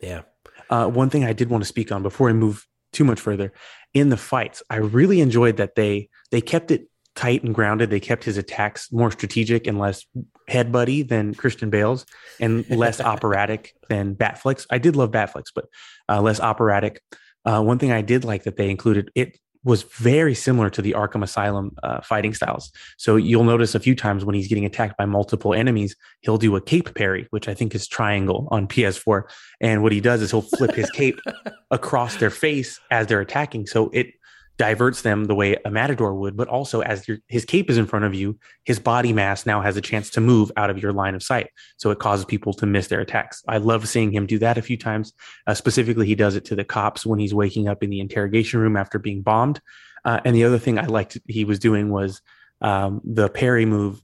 Yeah. 0.00 0.22
Uh, 0.70 0.88
one 0.88 1.08
thing 1.08 1.24
I 1.24 1.32
did 1.32 1.50
want 1.50 1.62
to 1.62 1.68
speak 1.68 1.92
on 1.92 2.02
before 2.02 2.28
I 2.30 2.32
move 2.32 2.66
too 2.92 3.04
much 3.04 3.20
further 3.20 3.52
in 3.92 4.08
the 4.08 4.16
fights, 4.16 4.62
I 4.68 4.76
really 4.76 5.20
enjoyed 5.20 5.56
that 5.58 5.74
they 5.76 6.08
they 6.30 6.40
kept 6.40 6.70
it 6.70 6.88
tight 7.14 7.42
and 7.44 7.54
grounded. 7.54 7.90
They 7.90 8.00
kept 8.00 8.24
his 8.24 8.36
attacks 8.36 8.90
more 8.92 9.10
strategic 9.10 9.66
and 9.66 9.78
less 9.78 10.04
head 10.48 10.72
buddy 10.72 11.02
than 11.02 11.34
Christian 11.34 11.70
Bale's, 11.70 12.06
and 12.40 12.68
less 12.70 13.00
operatic 13.12 13.74
than 13.88 14.14
Batfleck's. 14.14 14.66
I 14.70 14.78
did 14.78 14.96
love 14.96 15.10
Batfleck's, 15.10 15.52
but 15.54 15.66
uh, 16.08 16.20
less 16.20 16.40
operatic. 16.40 17.00
Uh, 17.44 17.62
one 17.62 17.78
thing 17.78 17.92
I 17.92 18.02
did 18.02 18.24
like 18.24 18.44
that 18.44 18.56
they 18.56 18.70
included 18.70 19.10
it 19.14 19.38
was 19.64 19.82
very 19.82 20.34
similar 20.34 20.68
to 20.68 20.82
the 20.82 20.92
Arkham 20.92 21.22
Asylum 21.22 21.74
uh, 21.82 22.02
fighting 22.02 22.34
styles. 22.34 22.70
So 22.98 23.16
you'll 23.16 23.44
notice 23.44 23.74
a 23.74 23.80
few 23.80 23.94
times 23.94 24.24
when 24.24 24.34
he's 24.34 24.46
getting 24.46 24.66
attacked 24.66 24.98
by 24.98 25.06
multiple 25.06 25.54
enemies, 25.54 25.96
he'll 26.20 26.36
do 26.36 26.54
a 26.54 26.60
cape 26.60 26.94
parry, 26.94 27.26
which 27.30 27.48
I 27.48 27.54
think 27.54 27.74
is 27.74 27.88
triangle 27.88 28.46
on 28.50 28.68
PS4. 28.68 29.22
And 29.60 29.82
what 29.82 29.92
he 29.92 30.00
does 30.00 30.20
is 30.20 30.30
he'll 30.30 30.42
flip 30.42 30.74
his 30.74 30.90
cape 30.90 31.18
across 31.70 32.16
their 32.16 32.30
face 32.30 32.78
as 32.90 33.06
they're 33.06 33.22
attacking. 33.22 33.66
So 33.66 33.88
it 33.94 34.08
diverts 34.56 35.02
them 35.02 35.24
the 35.24 35.34
way 35.34 35.56
a 35.64 35.70
matador 35.70 36.14
would, 36.14 36.36
but 36.36 36.48
also 36.48 36.80
as 36.80 37.08
your, 37.08 37.18
his 37.28 37.44
cape 37.44 37.68
is 37.68 37.76
in 37.76 37.86
front 37.86 38.04
of 38.04 38.14
you, 38.14 38.38
his 38.64 38.78
body 38.78 39.12
mass 39.12 39.46
now 39.46 39.60
has 39.60 39.76
a 39.76 39.80
chance 39.80 40.10
to 40.10 40.20
move 40.20 40.52
out 40.56 40.70
of 40.70 40.78
your 40.78 40.92
line 40.92 41.14
of 41.14 41.22
sight. 41.22 41.50
So 41.76 41.90
it 41.90 41.98
causes 41.98 42.24
people 42.24 42.52
to 42.54 42.66
miss 42.66 42.86
their 42.86 43.00
attacks. 43.00 43.42
I 43.48 43.56
love 43.56 43.88
seeing 43.88 44.12
him 44.12 44.26
do 44.26 44.38
that 44.38 44.56
a 44.56 44.62
few 44.62 44.76
times. 44.76 45.12
Uh, 45.46 45.54
specifically, 45.54 46.06
he 46.06 46.14
does 46.14 46.36
it 46.36 46.44
to 46.46 46.56
the 46.56 46.64
cops 46.64 47.04
when 47.04 47.18
he's 47.18 47.34
waking 47.34 47.68
up 47.68 47.82
in 47.82 47.90
the 47.90 48.00
interrogation 48.00 48.60
room 48.60 48.76
after 48.76 48.98
being 48.98 49.22
bombed. 49.22 49.60
Uh, 50.04 50.20
and 50.24 50.36
the 50.36 50.44
other 50.44 50.58
thing 50.58 50.78
I 50.78 50.86
liked 50.86 51.18
he 51.26 51.44
was 51.44 51.58
doing 51.58 51.90
was 51.90 52.20
um, 52.60 53.00
the 53.04 53.28
parry 53.28 53.66
move. 53.66 54.00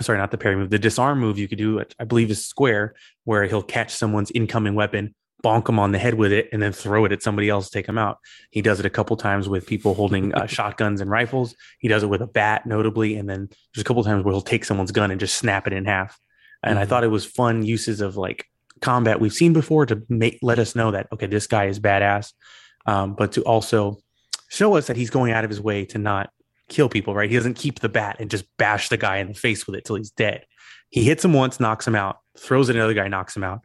Sorry, 0.00 0.16
not 0.16 0.30
the 0.30 0.38
parry 0.38 0.56
move. 0.56 0.70
The 0.70 0.78
disarm 0.78 1.18
move 1.18 1.38
you 1.38 1.48
could 1.48 1.58
do, 1.58 1.82
I 1.98 2.04
believe, 2.04 2.30
is 2.30 2.46
square, 2.46 2.94
where 3.24 3.44
he'll 3.44 3.64
catch 3.64 3.92
someone's 3.92 4.30
incoming 4.30 4.76
weapon, 4.76 5.14
bonk 5.44 5.68
him 5.68 5.78
on 5.78 5.92
the 5.92 5.98
head 5.98 6.14
with 6.14 6.32
it, 6.32 6.48
and 6.52 6.60
then 6.60 6.72
throw 6.72 7.04
it 7.04 7.12
at 7.12 7.22
somebody 7.22 7.48
else 7.48 7.66
to 7.66 7.72
take 7.78 7.88
him 7.88 7.98
out. 7.98 8.18
He 8.50 8.60
does 8.62 8.80
it 8.80 8.86
a 8.86 8.90
couple 8.90 9.16
times 9.16 9.48
with 9.48 9.66
people 9.66 9.94
holding 9.94 10.34
uh, 10.34 10.46
shotguns 10.56 11.00
and 11.00 11.10
rifles. 11.10 11.54
He 11.78 11.88
does 11.88 12.02
it 12.02 12.08
with 12.08 12.22
a 12.22 12.26
bat, 12.26 12.66
notably, 12.66 13.16
and 13.16 13.28
then 13.28 13.48
there's 13.74 13.82
a 13.82 13.84
couple 13.84 14.02
times 14.04 14.24
where 14.24 14.32
he'll 14.32 14.40
take 14.40 14.64
someone's 14.64 14.92
gun 14.92 15.10
and 15.10 15.20
just 15.20 15.36
snap 15.36 15.66
it 15.66 15.72
in 15.72 15.84
half. 15.84 16.18
And 16.62 16.78
I 16.78 16.84
Mhm. 16.84 16.88
thought 16.88 17.04
it 17.04 17.08
was 17.08 17.24
fun 17.24 17.64
uses 17.64 18.00
of 18.00 18.16
like 18.16 18.46
combat 18.80 19.20
we've 19.20 19.32
seen 19.32 19.52
before 19.52 19.86
to 19.86 20.02
make 20.08 20.38
let 20.42 20.58
us 20.58 20.74
know 20.74 20.90
that 20.90 21.06
okay, 21.12 21.26
this 21.26 21.46
guy 21.46 21.66
is 21.66 21.78
badass, 21.80 22.32
um, 22.86 23.14
but 23.14 23.32
to 23.32 23.42
also 23.42 23.98
show 24.48 24.76
us 24.76 24.86
that 24.88 24.96
he's 24.96 25.10
going 25.10 25.32
out 25.32 25.44
of 25.44 25.50
his 25.50 25.60
way 25.60 25.84
to 25.84 25.98
not 25.98 26.30
kill 26.68 26.88
people. 26.88 27.14
Right? 27.14 27.30
He 27.30 27.36
doesn't 27.36 27.54
keep 27.54 27.78
the 27.80 27.88
bat 27.88 28.16
and 28.18 28.30
just 28.30 28.44
bash 28.56 28.88
the 28.88 28.96
guy 28.96 29.18
in 29.18 29.28
the 29.28 29.34
face 29.34 29.66
with 29.66 29.76
it 29.76 29.84
till 29.84 29.96
he's 29.96 30.10
dead. 30.10 30.44
He 30.90 31.04
hits 31.04 31.24
him 31.24 31.32
once, 31.32 31.60
knocks 31.60 31.86
him 31.86 31.94
out, 31.94 32.18
throws 32.38 32.70
at 32.70 32.76
another 32.76 32.94
guy, 32.94 33.08
knocks 33.08 33.36
him 33.36 33.44
out, 33.44 33.60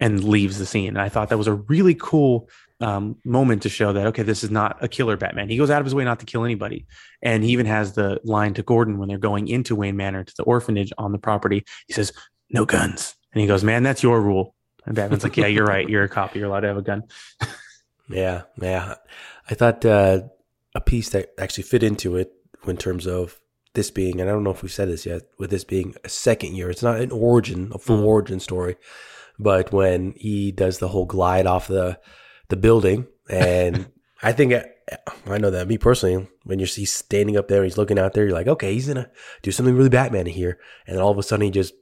and 0.00 0.22
leaves 0.24 0.58
the 0.58 0.66
scene. 0.66 0.88
And 0.88 1.00
I 1.00 1.08
thought 1.08 1.28
that 1.30 1.38
was 1.38 1.46
a 1.48 1.54
really 1.54 1.94
cool 1.94 2.48
um, 2.80 3.16
moment 3.24 3.62
to 3.62 3.68
show 3.68 3.92
that 3.92 4.06
okay, 4.08 4.22
this 4.22 4.44
is 4.44 4.50
not 4.50 4.76
a 4.82 4.88
killer 4.88 5.16
Batman. 5.16 5.48
He 5.48 5.56
goes 5.56 5.70
out 5.70 5.80
of 5.80 5.86
his 5.86 5.94
way 5.94 6.04
not 6.04 6.20
to 6.20 6.26
kill 6.26 6.44
anybody, 6.44 6.86
and 7.22 7.42
he 7.42 7.50
even 7.50 7.66
has 7.66 7.94
the 7.94 8.20
line 8.24 8.54
to 8.54 8.62
Gordon 8.62 8.98
when 8.98 9.08
they're 9.08 9.18
going 9.18 9.48
into 9.48 9.74
Wayne 9.74 9.96
Manor 9.96 10.22
to 10.22 10.34
the 10.36 10.44
orphanage 10.44 10.92
on 10.98 11.10
the 11.12 11.18
property. 11.18 11.64
He 11.88 11.92
says, 11.92 12.12
"No 12.50 12.64
guns," 12.64 13.16
and 13.32 13.40
he 13.40 13.46
goes, 13.48 13.64
"Man, 13.64 13.82
that's 13.82 14.02
your 14.02 14.20
rule." 14.20 14.54
And 14.86 14.94
Batman's 14.94 15.24
like, 15.24 15.36
"Yeah, 15.36 15.48
you're 15.48 15.66
right. 15.66 15.88
You're 15.88 16.04
a 16.04 16.08
cop. 16.08 16.36
You're 16.36 16.46
allowed 16.46 16.60
to 16.60 16.68
have 16.68 16.76
a 16.76 16.82
gun." 16.82 17.02
Yeah, 18.10 18.44
yeah. 18.58 18.94
I 19.50 19.54
thought 19.54 19.84
uh, 19.84 20.22
a 20.74 20.80
piece 20.80 21.10
that 21.10 21.30
actually 21.38 21.64
fit 21.64 21.82
into 21.82 22.16
it 22.16 22.32
in 22.66 22.78
terms 22.78 23.06
of 23.06 23.38
this 23.74 23.90
being, 23.90 24.18
and 24.18 24.30
I 24.30 24.32
don't 24.32 24.44
know 24.44 24.50
if 24.50 24.62
we've 24.62 24.72
said 24.72 24.88
this 24.88 25.04
yet, 25.04 25.22
with 25.38 25.50
this 25.50 25.64
being 25.64 25.94
a 26.04 26.08
second 26.08 26.54
year. 26.56 26.70
It's 26.70 26.82
not 26.82 27.00
an 27.00 27.10
origin, 27.10 27.70
a 27.74 27.78
full 27.78 27.98
Mm. 27.98 28.06
origin 28.06 28.40
story, 28.40 28.76
but 29.38 29.72
when 29.72 30.14
he 30.16 30.52
does 30.52 30.78
the 30.78 30.88
whole 30.88 31.06
glide 31.06 31.46
off 31.46 31.68
the 31.68 31.98
the 32.48 32.56
building, 32.56 33.06
and 33.30 33.90
I 34.22 34.32
think 34.32 34.52
I, 34.54 34.64
I 35.26 35.38
know 35.38 35.50
that 35.50 35.68
me 35.68 35.78
personally, 35.78 36.26
when 36.44 36.58
you're 36.58 36.66
he's 36.66 36.92
standing 36.92 37.36
up 37.36 37.48
there, 37.48 37.62
he's 37.64 37.78
looking 37.78 37.98
out 37.98 38.14
there, 38.14 38.24
you're 38.24 38.34
like, 38.34 38.48
okay, 38.48 38.72
he's 38.72 38.88
gonna 38.88 39.10
do 39.42 39.50
something 39.52 39.74
really 39.76 39.88
Batman 39.90 40.26
here, 40.26 40.58
and 40.86 40.96
then 40.96 41.02
all 41.02 41.10
of 41.10 41.18
a 41.18 41.22
sudden 41.22 41.44
he 41.44 41.50
just 41.50 41.74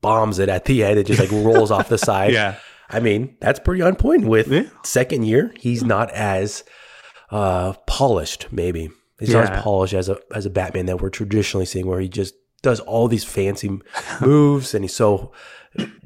bombs 0.00 0.38
it 0.38 0.48
at 0.48 0.64
the 0.64 0.82
end. 0.84 0.98
It 0.98 1.06
just 1.06 1.20
like 1.20 1.30
rolls 1.44 1.70
off 1.70 1.88
the 1.88 1.98
side. 1.98 2.32
Yeah, 2.32 2.56
I 2.90 3.00
mean, 3.00 3.36
that's 3.40 3.60
pretty 3.60 3.82
on 3.82 3.96
point 3.96 4.26
with 4.26 4.48
Yeah. 4.48 4.64
second 4.82 5.24
year. 5.24 5.54
He's 5.58 5.84
not 5.84 6.10
as 6.10 6.64
uh, 7.30 7.72
polished, 7.86 8.48
maybe. 8.50 8.90
He's 9.18 9.32
not 9.32 9.50
as 9.52 9.62
polished 9.62 9.94
as 9.94 10.08
a 10.08 10.18
as 10.34 10.46
a 10.46 10.50
Batman 10.50 10.86
that 10.86 11.00
we're 11.00 11.08
traditionally 11.10 11.64
seeing, 11.66 11.86
where 11.86 12.00
he 12.00 12.08
just 12.08 12.34
does 12.62 12.80
all 12.80 13.06
these 13.08 13.24
fancy 13.24 13.80
moves 14.20 14.74
and 14.74 14.84
he's 14.84 14.94
so 14.94 15.32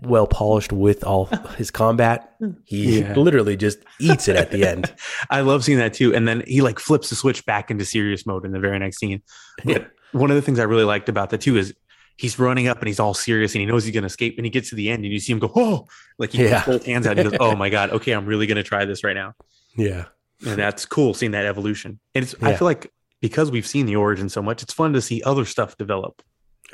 well 0.03 0.27
polished 0.27 0.73
with 0.73 1.03
all 1.05 1.27
his 1.57 1.71
combat. 1.71 2.35
He 2.64 3.01
Yeah. 3.01 3.14
literally 3.14 3.57
just 3.57 3.79
eats 4.01 4.29
it 4.29 4.37
at 4.37 4.51
the 4.51 4.64
end. 4.67 4.95
I 5.31 5.41
love 5.41 5.64
seeing 5.64 5.79
that 5.79 5.95
too. 5.95 6.14
And 6.14 6.27
then 6.29 6.43
he 6.47 6.61
like 6.62 6.79
flips 6.79 7.11
the 7.11 7.17
switch 7.17 7.45
back 7.47 7.71
into 7.71 7.85
serious 7.85 8.27
mode 8.27 8.45
in 8.45 8.53
the 8.53 8.61
very 8.61 8.79
next 8.79 8.99
scene. 8.99 9.23
But 9.64 9.91
one 10.12 10.31
of 10.31 10.37
the 10.37 10.43
things 10.43 10.59
I 10.59 10.64
really 10.64 10.85
liked 10.85 11.09
about 11.09 11.31
that 11.31 11.41
too 11.41 11.57
is 11.57 11.75
he's 12.17 12.39
running 12.39 12.69
up 12.69 12.79
and 12.79 12.87
he's 12.87 13.01
all 13.01 13.12
serious 13.14 13.55
and 13.55 13.61
he 13.61 13.67
knows 13.67 13.85
he's 13.85 13.93
going 13.93 14.03
to 14.03 14.07
escape. 14.07 14.37
And 14.39 14.47
he 14.47 14.51
gets 14.51 14.71
to 14.71 14.77
the 14.77 14.89
end 14.91 15.05
and 15.05 15.12
you 15.12 15.19
see 15.19 15.33
him 15.33 15.39
go, 15.39 15.51
oh, 15.57 15.87
like 16.19 16.31
he 16.31 16.45
Yeah. 16.45 16.62
puts 16.62 16.87
hands 16.87 17.07
out. 17.07 17.19
And 17.19 17.27
he 17.27 17.31
goes, 17.31 17.39
oh 17.41 17.57
my 17.57 17.69
God, 17.69 17.91
okay, 17.91 18.12
I'm 18.12 18.27
really 18.27 18.47
going 18.47 18.57
to 18.57 18.62
try 18.62 18.85
this 18.85 19.03
right 19.03 19.14
now. 19.17 19.35
Yeah. 19.77 20.07
And 20.47 20.59
that's 20.59 20.85
cool 20.87 21.14
seeing 21.14 21.33
that 21.33 21.47
evolution. 21.47 21.99
And 22.14 22.23
it's, 22.25 22.35
I 22.43 22.55
feel 22.55 22.67
like 22.67 22.93
because 23.23 23.51
we've 23.51 23.67
seen 23.67 23.87
the 23.87 23.97
origin 23.97 24.29
so 24.29 24.43
much, 24.43 24.62
it's 24.62 24.73
fun 24.73 24.93
to 24.93 25.01
see 25.03 25.23
other 25.23 25.45
stuff 25.47 25.77
develop. 25.79 26.23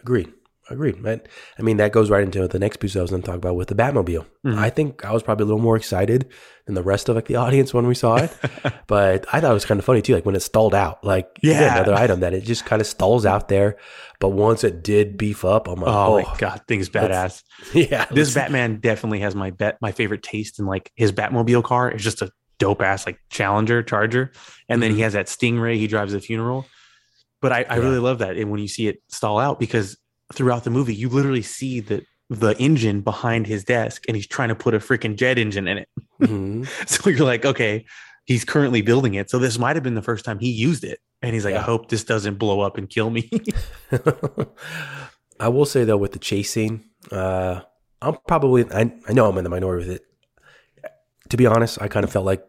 Agreed. 0.01 0.33
Agreed. 0.73 1.03
Right. 1.03 1.25
I 1.59 1.63
mean, 1.63 1.77
that 1.77 1.93
goes 1.93 2.11
right 2.11 2.23
into 2.25 2.49
the 2.49 2.59
next 2.59 2.79
piece 2.79 2.97
I 2.97 3.03
was 3.03 3.11
going 3.11 3.23
to 3.23 3.27
talk 3.27 3.37
about 3.37 3.55
with 3.57 3.69
the 3.69 3.75
Batmobile. 3.75 4.27
Mhm. 4.47 4.57
I 4.57 4.71
think 4.71 5.05
I 5.05 5.13
was 5.13 5.23
probably 5.23 5.45
a 5.45 5.47
little 5.47 5.61
more 5.61 5.77
excited 5.77 6.29
than 6.67 6.75
the 6.75 6.83
rest 6.83 7.09
of 7.09 7.15
like 7.17 7.27
the 7.27 7.37
audience 7.37 7.75
when 7.75 7.87
we 7.87 7.95
saw 7.95 8.17
it, 8.17 8.33
but 8.87 9.27
I 9.33 9.41
thought 9.41 9.51
it 9.51 9.55
was 9.55 9.65
kind 9.65 9.79
of 9.79 9.85
funny 9.85 10.01
too. 10.03 10.15
Like 10.15 10.25
when 10.27 10.35
it 10.35 10.41
stalled 10.41 10.75
out, 10.75 11.05
like 11.05 11.29
Yeah. 11.43 11.75
another 11.75 11.95
item 11.95 12.21
that 12.21 12.33
it 12.35 12.43
just 12.45 12.65
kind 12.65 12.81
of 12.81 12.87
stalls 12.89 13.27
out 13.27 13.49
there. 13.49 13.77
But 14.19 14.31
once 14.31 14.65
it 14.65 14.83
did 14.83 15.17
beef 15.19 15.45
up, 15.45 15.69
I'm 15.69 15.81
like, 15.81 15.95
Oh, 15.95 16.19
oh, 16.19 16.23
my 16.23 16.37
God, 16.39 16.63
thing's 16.67 16.89
badass. 16.89 17.43
yeah, 17.75 18.07
This 18.11 18.35
Batman 18.35 18.81
definitely 18.81 19.21
has 19.21 19.35
my 19.35 19.51
bet, 19.51 19.77
my 19.83 19.93
favorite 19.93 20.23
taste 20.23 20.59
in 20.59 20.67
like 20.67 20.91
his 20.97 21.13
Batmobile 21.13 21.65
car 21.65 21.91
is 21.91 22.03
just 22.03 22.23
a 22.23 22.31
dope 22.59 22.81
ass 22.83 23.05
like 23.07 23.19
Challenger 23.31 23.83
Charger, 23.83 24.33
and 24.69 24.83
then 24.83 24.95
he 24.95 25.01
has 25.03 25.13
that 25.15 25.27
Stingray 25.27 25.77
he 25.77 25.87
drives 25.87 26.15
a 26.15 26.21
funeral. 26.21 26.65
But 27.41 27.51
I, 27.51 27.57
I 27.59 27.63
Mm-hmm. 27.65 27.73
Yeah. 27.73 27.79
really 27.89 27.99
love 27.99 28.19
that, 28.21 28.37
and 28.37 28.53
when 28.53 28.61
you 28.61 28.69
see 28.69 28.87
it 28.87 29.03
stall 29.09 29.41
out, 29.41 29.59
because 29.59 29.99
throughout 30.33 30.65
the 30.65 30.71
movie 30.71 30.95
you 30.95 31.09
literally 31.09 31.43
see 31.43 31.81
the 31.81 32.03
the 32.31 32.57
engine 32.59 33.03
behind 33.03 33.47
his 33.47 33.63
desk, 33.65 34.05
and 34.09 34.17
he's 34.17 34.27
trying 34.27 34.49
to 34.49 34.55
put 34.55 34.73
a 34.75 34.79
freaking 34.79 35.17
jet 35.17 35.39
engine 35.39 35.69
in 35.69 35.79
it. 35.79 35.89
Mhm. 36.23 36.67
So 36.89 37.11
you're 37.11 37.27
like, 37.27 37.45
okay, 37.45 37.85
he's 38.25 38.45
currently 38.45 38.81
building 38.81 39.15
it, 39.15 39.29
so 39.29 39.39
this 39.39 39.59
might 39.59 39.77
have 39.77 39.83
been 39.83 39.95
the 39.95 40.03
first 40.03 40.25
time 40.25 40.39
he 40.39 40.51
used 40.51 40.83
it, 40.85 40.99
and 41.21 41.35
he's 41.35 41.45
like, 41.45 41.55
I 41.55 41.61
hope 41.61 41.89
this 41.91 42.05
doesn't 42.05 42.37
blow 42.39 42.61
up 42.61 42.79
and 42.79 42.89
kill 42.89 43.11
me. 43.11 43.29
I 45.41 45.49
will 45.49 45.67
say 45.67 45.85
though, 45.85 45.97
with 45.97 46.13
the 46.13 46.19
chase 46.19 46.51
scene, 46.51 46.85
Uh, 47.11 47.61
I'm 48.01 48.17
probably 48.27 48.65
I 48.73 48.93
I 49.09 49.13
know 49.13 49.29
I'm 49.29 49.37
in 49.39 49.45
the 49.45 49.51
minority 49.51 49.87
with 49.89 49.97
it. 49.97 50.05
To 51.31 51.37
be 51.37 51.47
honest, 51.47 51.81
I 51.81 51.89
kind 51.89 52.05
of 52.05 52.13
felt 52.13 52.25
like 52.27 52.45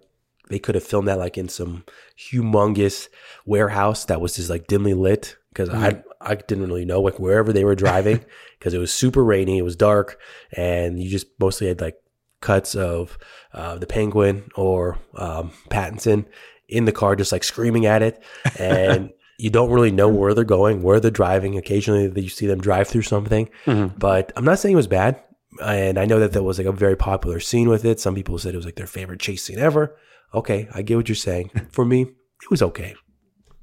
they 0.49 0.59
could 0.59 0.75
have 0.75 0.83
filmed 0.83 1.07
that 1.07 1.17
like 1.19 1.37
in 1.37 1.49
some 1.49 1.83
humongous 2.17 3.07
warehouse 3.45 4.05
that 4.05 4.21
was 4.21 4.35
just 4.35 4.49
like 4.49 4.67
dimly 4.67 4.93
lit 4.93 5.37
because 5.49 5.69
I 5.69 6.03
I 6.23 6.35
didn't 6.35 6.67
really 6.67 6.85
know 6.85 7.01
like 7.01 7.19
wherever 7.19 7.53
they 7.53 7.63
were 7.63 7.75
driving 7.75 8.23
because 8.59 8.73
it 8.73 8.79
was 8.79 8.93
super 8.93 9.23
rainy, 9.23 9.57
it 9.57 9.63
was 9.63 9.75
dark, 9.75 10.19
and 10.55 11.01
you 11.01 11.09
just 11.09 11.27
mostly 11.39 11.67
had 11.67 11.81
like 11.81 11.95
cuts 12.41 12.75
of 12.75 13.17
uh, 13.53 13.77
the 13.77 13.87
penguin 13.87 14.49
or 14.55 14.97
um, 15.15 15.51
Pattinson 15.69 16.25
in 16.67 16.85
the 16.85 16.91
car 16.91 17.15
just 17.15 17.31
like 17.31 17.43
screaming 17.43 17.85
at 17.85 18.01
it 18.01 18.21
and 18.59 19.11
you 19.37 19.49
don't 19.49 19.69
really 19.69 19.91
know 19.91 20.09
where 20.09 20.33
they're 20.33 20.43
going 20.43 20.81
where 20.81 20.99
they're 20.99 21.11
driving. 21.11 21.57
Occasionally 21.57 22.11
you 22.21 22.29
see 22.29 22.47
them 22.47 22.59
drive 22.59 22.87
through 22.87 23.03
something 23.03 23.49
but 23.97 24.31
i'm 24.35 24.45
not 24.45 24.59
saying 24.59 24.73
it 24.73 24.77
was 24.77 24.87
bad 24.87 25.21
and 25.61 25.97
i 25.97 26.05
know 26.05 26.19
that 26.19 26.33
there 26.33 26.43
was 26.43 26.57
like 26.57 26.67
a 26.67 26.71
very 26.71 26.97
popular 26.97 27.39
scene 27.39 27.69
with 27.69 27.85
it. 27.85 27.99
Some 27.99 28.15
people 28.15 28.37
said 28.37 28.53
it 28.53 28.57
was 28.57 28.65
like 28.65 28.75
their 28.75 28.87
favorite 28.87 29.19
chase 29.21 29.43
scene 29.43 29.59
ever. 29.59 29.95
Okay 30.33 30.67
i 30.73 30.81
get 30.81 30.97
what 30.97 31.07
you're 31.07 31.15
saying. 31.15 31.49
For 31.71 31.85
me 31.85 32.01
it 32.01 32.49
was 32.49 32.61
okay. 32.61 32.95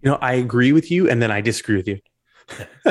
You 0.03 0.11
know, 0.11 0.19
I 0.23 0.35
agree 0.35 0.73
with 0.73 0.91
you, 0.91 1.11
and 1.11 1.21
then 1.21 1.31
I 1.31 1.41
disagree 1.41 1.77
with 1.77 1.87
you. 1.87 1.99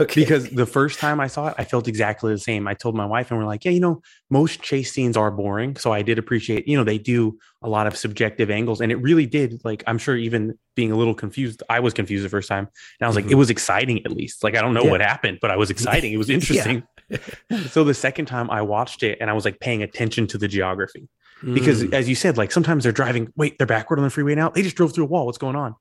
okay 0.00 0.20
because 0.20 0.48
the 0.50 0.66
first 0.66 0.98
time 0.98 1.20
I 1.20 1.26
saw 1.26 1.48
it, 1.48 1.54
I 1.58 1.64
felt 1.64 1.88
exactly 1.88 2.32
the 2.32 2.38
same. 2.38 2.66
I 2.68 2.74
told 2.74 2.94
my 2.94 3.06
wife, 3.06 3.30
and 3.30 3.38
we're 3.38 3.46
like, 3.46 3.64
yeah, 3.64 3.70
you 3.72 3.80
know, 3.80 4.02
most 4.30 4.62
chase 4.62 4.92
scenes 4.92 5.16
are 5.16 5.30
boring. 5.30 5.76
So 5.76 5.92
I 5.92 6.02
did 6.02 6.18
appreciate, 6.18 6.66
you 6.68 6.76
know, 6.76 6.84
they 6.84 6.98
do 6.98 7.38
a 7.62 7.68
lot 7.68 7.86
of 7.86 7.96
subjective 7.96 8.50
angles, 8.50 8.80
and 8.80 8.90
it 8.92 8.96
really 8.96 9.26
did. 9.26 9.60
Like, 9.64 9.82
I'm 9.86 9.98
sure 9.98 10.16
even 10.16 10.58
being 10.74 10.92
a 10.92 10.96
little 10.96 11.14
confused, 11.14 11.62
I 11.68 11.80
was 11.80 11.94
confused 11.94 12.24
the 12.24 12.28
first 12.28 12.48
time, 12.48 12.68
and 13.00 13.04
I 13.04 13.06
was 13.06 13.16
like, 13.16 13.26
Mhm. 13.26 13.32
it 13.32 13.36
was 13.36 13.50
exciting 13.50 14.04
at 14.04 14.12
least. 14.12 14.42
Like, 14.44 14.56
I 14.56 14.60
don't 14.60 14.74
know 14.74 14.84
Yeah. 14.84 14.90
what 14.90 15.00
happened, 15.00 15.38
but 15.40 15.50
I 15.50 15.56
was 15.56 15.70
exciting. 15.76 16.12
It 16.12 16.18
was 16.18 16.30
interesting. 16.30 16.82
so 17.70 17.84
the 17.84 17.94
second 17.94 18.26
time 18.26 18.50
I 18.50 18.62
watched 18.62 19.02
it, 19.02 19.18
and 19.20 19.30
I 19.30 19.32
was 19.32 19.44
like 19.44 19.60
paying 19.60 19.82
attention 19.82 20.26
to 20.28 20.38
the 20.38 20.48
geography 20.48 21.08
because 21.52 21.82
Mm. 21.84 21.92
as 21.92 22.08
you 22.08 22.14
said 22.14 22.38
like 22.38 22.50
sometimes 22.52 22.84
they're 22.84 22.92
driving 22.92 23.28
wait 23.36 23.58
they're 23.58 23.66
backward 23.66 23.98
on 23.98 24.04
the 24.04 24.08
freeway 24.08 24.34
now 24.34 24.48
they 24.48 24.62
just 24.62 24.76
drove 24.76 24.94
through 24.94 25.04
a 25.04 25.08
wall 25.08 25.26
what's 25.26 25.36
going 25.36 25.56
on 25.56 25.74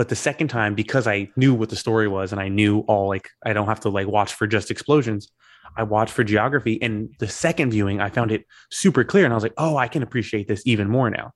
but 0.00 0.08
the 0.08 0.16
second 0.16 0.48
time 0.48 0.74
because 0.74 1.06
i 1.06 1.28
knew 1.36 1.52
what 1.52 1.68
the 1.68 1.76
story 1.76 2.08
was 2.08 2.32
and 2.32 2.40
i 2.40 2.48
knew 2.48 2.78
all 2.88 3.06
like 3.06 3.28
i 3.44 3.52
don't 3.52 3.66
have 3.66 3.80
to 3.80 3.90
like 3.90 4.06
watch 4.06 4.32
for 4.32 4.46
just 4.46 4.70
explosions 4.70 5.28
i 5.76 5.82
watched 5.82 6.14
for 6.14 6.24
geography 6.24 6.80
and 6.80 7.14
the 7.18 7.28
second 7.28 7.70
viewing 7.70 8.00
i 8.00 8.08
found 8.08 8.32
it 8.32 8.46
super 8.70 9.04
clear 9.04 9.26
and 9.26 9.34
i 9.34 9.36
was 9.36 9.42
like 9.42 9.52
oh 9.58 9.76
i 9.76 9.86
can 9.86 10.02
appreciate 10.02 10.48
this 10.48 10.62
even 10.64 10.88
more 10.88 11.10
now. 11.10 11.32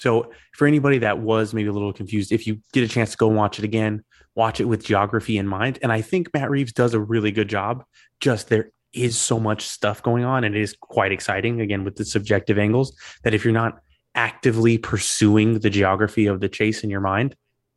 So 0.00 0.32
for 0.54 0.66
anybody 0.66 0.98
that 0.98 1.20
was 1.20 1.54
maybe 1.54 1.68
a 1.68 1.72
little 1.72 1.92
confused 1.92 2.32
if 2.32 2.44
you 2.44 2.58
get 2.72 2.82
a 2.82 2.88
chance 2.88 3.12
to 3.12 3.16
go 3.16 3.28
watch 3.28 3.60
it 3.60 3.64
again 3.64 4.02
watch 4.34 4.58
it 4.58 4.64
with 4.64 4.84
geography 4.84 5.38
in 5.38 5.46
mind. 5.46 5.78
And 5.80 5.92
i 5.92 6.00
think 6.00 6.34
matt 6.34 6.50
reeves 6.50 6.72
does 6.72 6.94
a 6.94 7.00
really 7.00 7.30
good 7.30 7.48
job. 7.48 7.84
Just 8.18 8.48
there 8.48 8.72
is 8.92 9.16
so 9.16 9.38
much 9.38 9.62
stuff 9.62 10.02
going 10.02 10.24
on 10.24 10.42
and 10.42 10.56
it 10.56 10.60
is 10.60 10.74
quite 10.80 11.12
exciting 11.12 11.60
again 11.60 11.84
with 11.84 11.94
the 11.94 12.04
subjective 12.04 12.58
angles 12.58 12.96
that 13.22 13.32
if 13.32 13.44
you're 13.44 13.54
not 13.54 13.78
actively 14.16 14.76
pursuing 14.76 15.60
the 15.60 15.70
geography 15.70 16.26
of 16.26 16.40
the 16.40 16.48
chase 16.48 16.82
in 16.82 16.90
your 16.90 17.00
mind 17.00 17.36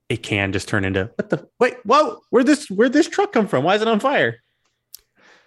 it 0.09 0.17
can 0.23 0.51
just 0.53 0.67
turn 0.67 0.85
into 0.85 1.09
what 1.15 1.29
the 1.29 1.47
wait 1.59 1.75
whoa 1.83 2.19
where 2.29 2.43
this 2.43 2.69
where 2.69 2.89
this 2.89 3.07
truck 3.07 3.31
come 3.33 3.47
from? 3.47 3.63
Why 3.63 3.75
is 3.75 3.81
it 3.81 3.87
on 3.87 3.99
fire? 3.99 4.37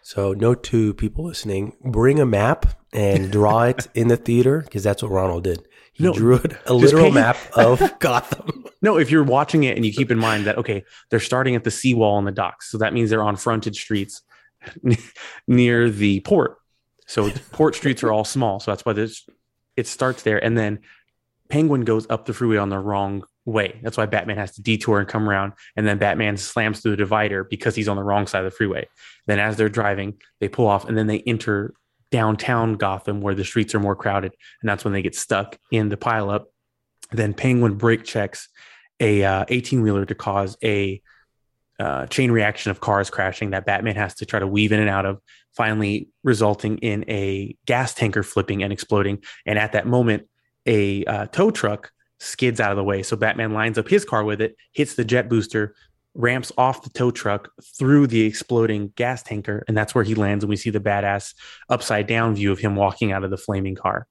So, 0.03 0.33
note 0.33 0.63
to 0.65 0.95
people 0.95 1.25
listening: 1.27 1.77
bring 1.85 2.19
a 2.19 2.27
map 2.27 2.67
and 2.93 3.31
draw 3.31 3.65
it 3.65 3.89
in 3.95 4.09
the 4.09 4.17
theater 4.17 4.63
because 4.63 4.83
that's 4.83 5.03
what 5.03 5.13
Ronald 5.13 5.45
did. 5.45 5.67
He 5.93 6.05
No, 6.05 6.15
drew 6.15 6.37
it, 6.37 6.57
a 6.67 6.73
literal 6.75 7.11
map 7.11 7.37
of 7.57 7.81
Gotham. 7.99 8.65
no 8.81 8.97
if 8.99 9.11
you're 9.11 9.25
watching 9.25 9.65
it 9.65 9.77
and 9.77 9.85
you 9.85 9.93
keep 9.93 10.11
in 10.11 10.19
mind 10.19 10.47
that 10.47 10.57
okay 10.57 10.85
they're 11.11 11.19
starting 11.21 11.57
at 11.57 11.65
the 11.65 11.71
seawall 11.71 12.15
on 12.15 12.25
the 12.25 12.31
docks 12.31 12.71
so 12.71 12.79
that 12.79 12.93
means 12.95 13.11
they're 13.11 13.23
on 13.23 13.35
frontage 13.37 13.81
streets 13.81 14.23
near 15.49 15.91
the 15.91 16.21
port. 16.21 16.57
So 17.07 17.31
port 17.53 17.75
streets 17.75 18.03
are 18.03 18.13
all 18.13 18.25
small 18.25 18.61
so 18.61 18.71
that's 18.71 18.85
why 18.85 18.93
this 18.93 19.27
it 19.77 19.87
starts 19.87 20.23
there. 20.23 20.43
And 20.45 20.57
then 20.59 20.81
penguin 21.49 21.83
goes 21.83 22.07
up 22.11 22.27
the 22.27 22.35
freeway 22.35 22.57
on 22.57 22.69
the 22.69 22.79
wrong 22.79 23.25
way. 23.49 23.81
That's 23.83 23.97
why 23.97 24.07
batman 24.07 24.37
has 24.37 24.53
to 24.53 24.63
detour 24.63 24.99
and 24.99 25.09
come 25.09 25.29
around 25.29 25.55
and 25.77 25.87
then 25.87 25.99
batman 25.99 26.37
slams 26.37 26.81
through 26.81 26.93
the 26.93 26.97
divider 26.99 27.45
because 27.45 27.75
he's 27.75 27.89
on 27.89 27.97
the 27.97 28.03
wrong 28.03 28.27
side 28.27 28.45
of 28.45 28.51
the 28.51 28.57
freeway. 28.57 28.89
Then 29.27 29.39
as 29.39 29.57
they're 29.57 29.69
driving 29.69 30.21
they 30.41 30.49
pull 30.49 30.67
off 30.67 30.87
and 30.87 30.97
then 30.97 31.07
they 31.07 31.21
enter 31.21 31.75
downtown 32.11 32.75
gotham 32.75 33.21
where 33.21 33.35
the 33.35 33.45
streets 33.45 33.75
are 33.75 33.81
more 33.81 33.97
crowded 33.97 34.35
and 34.61 34.69
that's 34.69 34.85
when 34.85 34.93
they 34.93 35.03
get 35.03 35.15
stuck 35.15 35.59
in 35.71 35.89
the 35.89 35.97
pileup. 35.97 36.45
Then 37.11 37.35
penguin 37.35 37.77
brake 37.77 38.05
checks 38.05 38.49
a 39.01 39.25
uh, 39.25 39.45
18 39.49 39.83
wheeler 39.83 40.05
to 40.05 40.15
cause 40.15 40.57
a 40.63 41.01
uh, 41.79 42.07
chain 42.07 42.31
reaction 42.31 42.71
of 42.71 42.81
cars 42.81 43.09
crashing 43.09 43.51
that 43.51 43.65
Batman 43.65 43.97
has 43.97 44.15
to 44.17 44.27
try 44.27 44.41
to 44.41 44.47
weave 44.47 44.73
in 44.73 44.81
and 44.81 44.91
out 44.91 45.07
of, 45.07 45.21
finally 45.57 46.09
resulting 46.25 46.79
in 46.79 47.05
a 47.09 47.57
gas 47.67 47.95
tanker 47.95 48.23
flipping 48.23 48.63
and 48.63 48.73
exploding. 48.73 49.23
And 49.47 49.59
at 49.59 49.73
that 49.73 49.87
moment, 49.87 50.29
a 50.67 51.05
uh, 51.05 51.27
tow 51.27 51.51
truck 51.51 51.93
skids 52.19 52.61
out 52.61 52.71
of 52.71 52.77
the 52.77 52.85
way. 52.85 53.03
So 53.03 53.17
Batman 53.17 53.53
lines 53.53 53.79
up 53.79 53.89
his 53.89 54.05
car 54.05 54.25
with 54.25 54.41
it, 54.41 54.57
hits 54.73 54.95
the 54.95 55.05
jet 55.05 55.29
booster, 55.29 55.75
ramps 56.15 56.51
off 56.59 56.83
the 56.83 56.91
tow 56.91 57.11
truck 57.11 57.51
through 57.63 58.09
the 58.09 58.23
exploding 58.23 58.93
gas 58.97 59.23
tanker. 59.23 59.65
And 59.69 59.77
that's 59.77 59.95
where 59.95 60.05
he 60.05 60.15
lands. 60.15 60.45
And 60.45 60.49
we 60.49 60.57
see 60.57 60.71
the 60.71 60.81
badass 60.81 61.35
upside 61.69 62.07
down 62.07 62.35
view 62.35 62.51
of 62.53 62.59
him 62.59 62.77
walking 62.77 63.13
out 63.13 63.25
of 63.25 63.31
the 63.31 63.37
flaming 63.37 63.77
car. 63.77 64.07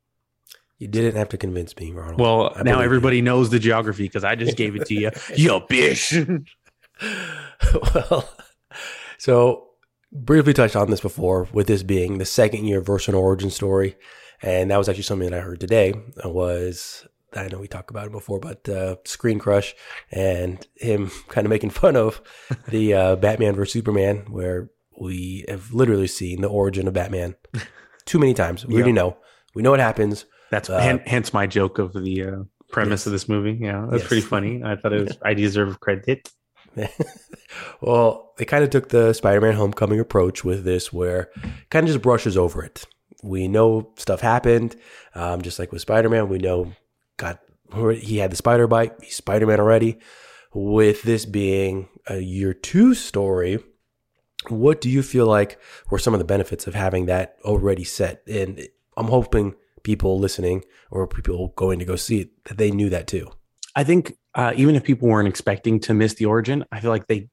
You 0.79 0.87
didn't 0.87 1.15
have 1.15 1.29
to 1.29 1.37
convince 1.37 1.75
me, 1.77 1.91
Ronald. 1.91 2.19
Well, 2.19 2.53
I 2.55 2.61
now 2.61 2.81
everybody 2.81 3.21
knows 3.21 3.49
the 3.49 3.57
geography 3.57 4.03
because 4.03 4.23
I 4.23 4.35
just 4.35 4.55
gave 4.55 4.75
it 4.75 4.85
to 4.85 4.93
you. 4.93 5.11
you 5.35 5.49
bitch. 5.61 6.45
well, 7.95 8.29
so 9.17 9.69
briefly 10.11 10.53
touched 10.53 10.75
on 10.75 10.91
this 10.91 11.01
before, 11.01 11.47
with 11.51 11.65
this 11.65 11.81
being 11.81 12.19
the 12.19 12.25
second 12.25 12.65
year 12.65 12.79
version 12.79 13.15
origin 13.15 13.49
story, 13.49 13.95
and 14.43 14.69
that 14.69 14.77
was 14.77 14.87
actually 14.87 15.03
something 15.03 15.31
that 15.31 15.39
I 15.39 15.41
heard 15.41 15.59
today. 15.59 15.95
Was 16.23 17.07
I 17.37 17.47
know 17.47 17.59
we 17.59 17.67
talked 17.67 17.89
about 17.89 18.07
it 18.07 18.11
before, 18.11 18.39
but 18.39 18.67
uh, 18.69 18.95
ScreenCrush 19.05 19.73
and 20.11 20.65
him 20.75 21.11
kind 21.29 21.45
of 21.45 21.49
making 21.49 21.69
fun 21.71 21.95
of 21.95 22.21
the 22.69 22.93
uh, 22.93 23.15
Batman 23.17 23.55
versus 23.55 23.73
Superman, 23.73 24.25
where 24.29 24.69
we 24.99 25.45
have 25.47 25.73
literally 25.73 26.07
seen 26.07 26.41
the 26.41 26.47
origin 26.49 26.87
of 26.87 26.93
Batman 26.93 27.35
too 28.05 28.19
many 28.19 28.33
times. 28.33 28.65
We 28.65 28.75
already 28.75 28.93
know. 28.93 29.17
We 29.53 29.61
know 29.61 29.71
what 29.71 29.79
happens. 29.79 30.25
That's 30.49 30.69
Uh, 30.69 30.99
hence 31.05 31.33
my 31.33 31.45
joke 31.47 31.77
of 31.77 31.93
the 31.93 32.23
uh, 32.23 32.35
premise 32.71 33.01
Yes. 33.01 33.05
of 33.07 33.11
this 33.11 33.29
movie. 33.29 33.57
Yeah, 33.61 33.85
that's 33.91 34.01
Yes. 34.03 34.07
pretty 34.07 34.25
funny. 34.25 34.61
I 34.63 34.75
thought 34.75 34.93
it 34.93 35.07
was. 35.07 35.17
I 35.25 35.33
deserve 35.33 35.79
credit. 35.79 36.29
well, 37.81 38.33
they 38.37 38.45
kind 38.45 38.63
of 38.63 38.69
took 38.69 38.89
the 38.89 39.13
Spider-Man 39.13 39.53
Homecoming 39.55 39.99
approach 39.99 40.43
with 40.43 40.63
this, 40.63 40.91
where 40.93 41.29
kind 41.69 41.83
of 41.85 41.91
just 41.93 42.01
brushes 42.01 42.37
over 42.37 42.63
it. 42.63 42.85
We 43.23 43.47
know 43.47 43.91
stuff 43.97 44.21
happened, 44.21 44.75
um, 45.15 45.41
just 45.41 45.59
like 45.59 45.71
with 45.71 45.81
Spider-Man. 45.81 46.29
We 46.29 46.37
know 46.37 46.73
got 47.17 47.39
he 47.99 48.17
had 48.17 48.31
the 48.31 48.35
spider 48.35 48.67
bite. 48.67 48.93
He's 49.01 49.15
Spider-Man 49.15 49.59
already. 49.59 49.97
With 50.53 51.03
this 51.03 51.25
being 51.25 51.89
a 52.07 52.19
year 52.19 52.53
two 52.53 52.93
story, 52.93 53.59
what 54.47 54.79
do 54.81 54.89
you 54.89 55.03
feel 55.03 55.25
like 55.25 55.59
were 55.89 55.99
some 55.99 56.13
of 56.13 56.19
the 56.19 56.25
benefits 56.25 56.67
of 56.67 56.73
having 56.73 57.07
that 57.07 57.35
already 57.43 57.83
set? 57.83 58.23
And 58.27 58.67
I'm 58.95 59.07
hoping 59.07 59.55
people 59.83 60.17
listening 60.19 60.63
or 60.89 61.05
people 61.07 61.53
going 61.55 61.79
to 61.79 61.85
go 61.85 61.95
see 61.95 62.21
it 62.21 62.43
that 62.45 62.57
they 62.57 62.71
knew 62.71 62.89
that 62.89 63.07
too. 63.07 63.29
I 63.75 63.83
think 63.83 64.17
uh, 64.33 64.53
even 64.55 64.75
if 64.75 64.83
people 64.83 65.07
weren't 65.09 65.27
expecting 65.27 65.79
to 65.81 65.93
miss 65.93 66.15
the 66.15 66.25
origin, 66.25 66.65
I 66.71 66.79
feel 66.79 66.91
like 66.91 67.07
they, 67.07 67.29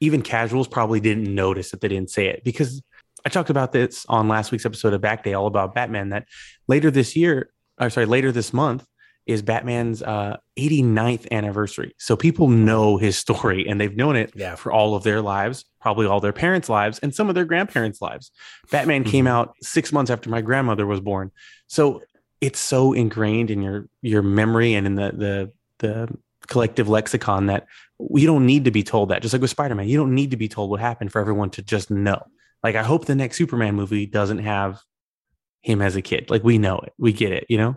even 0.00 0.20
casuals, 0.22 0.68
probably 0.68 1.00
didn't 1.00 1.32
notice 1.32 1.70
that 1.70 1.80
they 1.80 1.88
didn't 1.88 2.10
say 2.10 2.26
it 2.26 2.42
because 2.44 2.82
I 3.24 3.28
talked 3.28 3.50
about 3.50 3.72
this 3.72 4.04
on 4.08 4.28
last 4.28 4.50
week's 4.50 4.66
episode 4.66 4.92
of 4.92 5.00
Back 5.00 5.22
Day, 5.22 5.32
all 5.32 5.46
about 5.46 5.74
Batman. 5.74 6.08
That 6.08 6.26
later 6.66 6.90
this 6.90 7.14
year, 7.14 7.50
or 7.80 7.88
sorry, 7.88 8.06
later 8.06 8.32
this 8.32 8.52
month 8.52 8.84
is 9.26 9.40
Batman's 9.42 10.02
uh, 10.02 10.36
89th 10.58 11.30
anniversary. 11.30 11.94
So 11.98 12.16
people 12.16 12.48
know 12.48 12.96
his 12.96 13.16
story 13.16 13.66
and 13.68 13.80
they've 13.80 13.94
known 13.96 14.16
it 14.16 14.32
Yeah. 14.34 14.56
for 14.56 14.72
all 14.72 14.94
of 14.94 15.02
their 15.04 15.20
lives, 15.22 15.64
probably 15.80 16.06
all 16.06 16.20
their 16.20 16.32
parents' 16.32 16.68
lives, 16.68 16.98
and 16.98 17.14
some 17.14 17.28
of 17.28 17.34
their 17.34 17.44
grandparents' 17.44 18.02
lives. 18.02 18.30
Batman 18.70 19.04
came 19.04 19.26
out 19.26 19.54
six 19.62 19.92
months 19.92 20.10
after 20.10 20.28
my 20.30 20.40
grandmother 20.40 20.86
was 20.86 21.00
born. 21.00 21.30
So 21.68 22.02
it's 22.40 22.58
so 22.58 22.92
ingrained 22.92 23.50
in 23.52 23.62
your 23.62 23.88
your 24.00 24.22
memory 24.22 24.74
and 24.74 24.86
in 24.86 24.94
the 24.96 25.12
the 25.12 25.52
the 25.78 26.08
collective 26.48 26.88
lexicon 26.88 27.46
that 27.46 27.66
we 27.98 28.26
don't 28.26 28.44
need 28.44 28.64
to 28.64 28.72
be 28.72 28.82
told 28.82 29.10
that. 29.10 29.22
Just 29.22 29.32
like 29.32 29.40
with 29.40 29.50
Spider-Man, 29.50 29.86
you 29.88 29.96
don't 29.96 30.14
need 30.14 30.32
to 30.32 30.36
be 30.36 30.48
told 30.48 30.68
what 30.70 30.80
happened 30.80 31.12
for 31.12 31.20
everyone 31.20 31.50
to 31.50 31.62
just 31.62 31.88
know. 31.90 32.20
Like 32.64 32.74
I 32.74 32.82
hope 32.82 33.04
the 33.04 33.14
next 33.14 33.36
Superman 33.38 33.76
movie 33.76 34.06
doesn't 34.06 34.38
have 34.38 34.80
him 35.60 35.80
as 35.80 35.94
a 35.94 36.02
kid. 36.02 36.30
Like 36.30 36.42
we 36.42 36.58
know 36.58 36.78
it. 36.78 36.92
We 36.98 37.12
get 37.12 37.30
it, 37.30 37.46
you 37.48 37.58
know? 37.58 37.76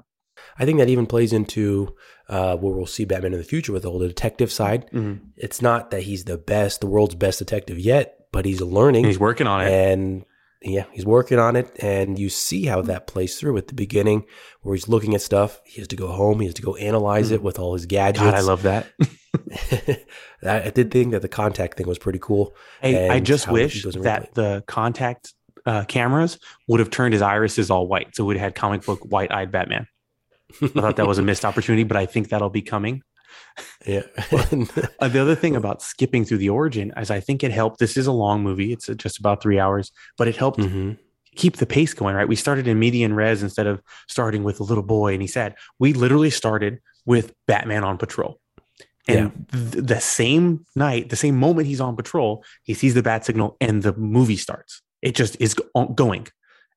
I 0.58 0.66
think 0.66 0.80
that 0.80 0.90
even 0.90 1.06
plays 1.06 1.34
into 1.34 1.96
uh, 2.30 2.56
where 2.58 2.74
we'll 2.74 2.86
see 2.86 3.06
Batman 3.06 3.34
in 3.34 3.40
the 3.40 3.46
future 3.46 3.74
with 3.74 3.86
all 3.86 4.00
the 4.00 4.08
detective 4.08 4.52
side. 4.52 4.90
Mm-hmm. 4.92 5.26
It's 5.36 5.62
not 5.62 5.92
that 5.92 6.04
he's 6.04 6.24
the 6.26 6.38
best, 6.38 6.82
the 6.82 6.88
world's 6.88 7.16
best 7.16 7.40
detective 7.40 7.78
yet, 7.78 8.28
but 8.32 8.46
he's 8.46 8.62
learning 8.62 9.06
he's 9.06 9.20
working 9.20 9.48
on 9.48 9.62
it. 9.62 9.72
and 9.72 10.26
yeah, 10.62 10.86
he's 10.92 11.06
working 11.06 11.38
on 11.40 11.56
it. 11.56 11.72
And 11.80 12.18
you 12.18 12.30
see 12.30 12.66
how 12.66 12.82
that 12.84 13.08
plays 13.08 13.40
through 13.40 13.58
at 13.58 13.68
the 13.68 13.74
beginning, 13.74 14.26
where 14.62 14.76
he's 14.76 14.88
looking 14.88 15.14
at 15.14 15.22
stuff. 15.22 15.62
He 15.66 15.80
has 15.82 15.88
to 15.90 15.96
go 15.96 16.08
home. 16.08 16.40
He 16.40 16.46
has 16.48 16.56
to 16.56 16.62
go 16.62 16.76
analyze 16.76 17.32
it 17.32 17.44
with 17.44 17.60
all 17.60 17.74
his 17.74 17.86
gadgets. 17.86 18.24
Mm. 18.24 18.32
God, 18.32 18.34
I 18.34 18.42
love 18.42 18.62
that. 20.42 20.66
I 20.66 20.70
did 20.70 20.92
think 20.92 21.12
that 21.12 21.22
the 21.22 21.28
contact 21.28 21.78
thing 21.78 21.88
was 21.88 22.00
pretty 22.00 22.20
cool. 22.20 22.56
I, 22.82 23.10
I 23.10 23.20
just 23.20 23.50
wish 23.50 23.84
that 23.84 24.34
the 24.34 24.64
contact 24.68 25.34
uh, 25.66 25.84
cameras 25.86 26.40
would 26.68 26.80
have 26.80 26.90
turned 26.90 27.14
his 27.14 27.22
irises 27.22 27.70
all 27.70 27.88
white, 27.88 28.16
so 28.16 28.26
we'd 28.26 28.38
have 28.38 28.46
had 28.46 28.56
comic 28.56 28.86
book 28.86 29.02
white 29.02 29.32
eyed 29.32 29.52
Batman. 29.52 29.88
I 30.62 30.68
thought 30.68 30.96
that 30.98 31.08
was 31.08 31.18
a 31.18 31.24
missed 31.24 31.46
opportunity, 31.46 31.84
but 31.84 31.98
I 31.98 32.06
think 32.06 32.30
that'll 32.30 32.50
be 32.50 32.62
coming. 32.62 33.02
Yeah. 33.86 34.04
Uh, 35.00 35.10
the 35.10 35.20
other 35.20 35.36
thing 35.36 35.56
about 35.56 35.82
skipping 35.82 36.24
through 36.24 36.38
the 36.38 36.50
origin 36.50 36.94
is 36.98 37.12
I 37.12 37.20
think 37.20 37.44
it 37.44 37.52
helped. 37.52 37.80
This 37.80 37.98
is 37.98 38.08
a 38.08 38.12
long 38.12 38.42
movie; 38.44 38.72
it's 38.72 38.90
uh, 38.90 38.94
just 38.94 39.20
about 39.20 39.42
three 39.42 39.60
hours, 39.60 39.92
but 40.18 40.28
it 40.28 40.36
helped 40.36 40.64
hmm 40.64 40.94
keep 41.36 41.58
the 41.58 41.66
pace 41.66 41.94
going. 41.94 42.16
Right, 42.16 42.28
we 42.28 42.38
started 42.38 42.66
in 42.66 42.80
medias 42.80 43.12
res 43.12 43.44
instead 43.44 43.68
of 43.68 43.82
starting 44.08 44.46
with 44.46 44.62
a 44.62 44.64
little 44.64 44.84
boy, 44.84 45.12
and 45.14 45.22
he 45.22 45.28
said 45.28 45.56
we 45.80 45.92
literally 45.92 46.30
started 46.30 46.80
with 47.06 47.34
Batman 47.46 47.84
on 47.84 47.98
patrol. 47.98 48.40
And 49.08 49.46
th- 49.52 49.86
the 49.86 50.00
same 50.00 50.66
night, 50.76 51.10
the 51.10 51.16
same 51.16 51.38
moment 51.38 51.68
he's 51.68 51.82
on 51.82 51.96
patrol, 51.96 52.44
he 52.64 52.74
sees 52.74 52.94
the 52.94 53.04
bat 53.04 53.26
signal 53.26 53.56
and 53.62 53.84
the 53.84 53.94
movie 53.94 54.38
starts. 54.38 54.82
It 55.02 55.14
just 55.14 55.38
is 55.40 55.54
go- 55.54 55.88
going. 55.94 56.28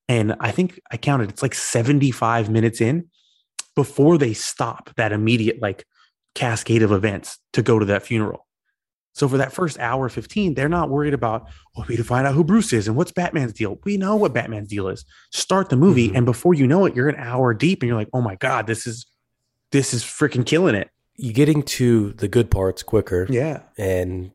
And 0.09 0.37
I 0.41 0.51
think 0.51 0.81
I 0.91 0.97
counted, 0.97 1.31
it's 1.31 1.43
like 1.43 1.55
75 1.55 2.51
minutes 2.51 2.81
in 2.81 3.09
before 3.79 4.19
they 4.19 4.33
stop 4.35 4.91
that 4.97 5.13
immediate 5.13 5.63
like 5.63 5.87
cascade 6.35 6.83
of 6.83 6.91
events 6.91 7.39
to 7.53 7.63
go 7.63 7.79
to 7.79 7.85
that 7.85 8.03
funeral. 8.03 8.45
So 9.13 9.29
for 9.29 9.37
that 9.37 9.53
first 9.53 9.79
hour 9.79 10.09
15, 10.09 10.55
they're 10.55 10.69
not 10.69 10.91
worried 10.91 11.15
about, 11.15 11.43
well, 11.77 11.87
we 11.89 11.93
need 11.93 11.99
to 11.99 12.05
find 12.05 12.27
out 12.27 12.35
who 12.35 12.43
Bruce 12.43 12.73
is 12.73 12.89
and 12.89 12.97
what's 12.97 13.13
Batman's 13.13 13.53
deal. 13.53 13.79
We 13.85 13.97
know 13.97 14.17
what 14.17 14.33
Batman's 14.35 14.67
deal 14.69 14.89
is. 14.89 15.05
Start 15.31 15.69
the 15.69 15.77
movie. 15.77 16.09
Mhm. 16.09 16.17
And 16.17 16.27
before 16.27 16.55
you 16.55 16.67
know 16.67 16.87
it, 16.87 16.97
you're 16.97 17.09
an 17.09 17.15
hour 17.21 17.55
deep 17.55 17.83
and 17.83 17.89
you're 17.89 17.97
like, 17.97 18.11
oh 18.13 18.21
my 18.21 18.35
God, 18.35 18.67
this 18.67 18.85
is 18.85 19.07
this 19.71 19.95
is 19.95 20.03
freaking 20.03 20.45
killing 20.45 20.75
it. 20.75 20.91
You're 21.15 21.33
getting 21.35 21.63
to 21.79 22.15
the 22.15 22.27
good 22.27 22.51
parts 22.51 22.83
quicker 22.83 23.29
Yeah. 23.31 23.61
and 23.77 24.33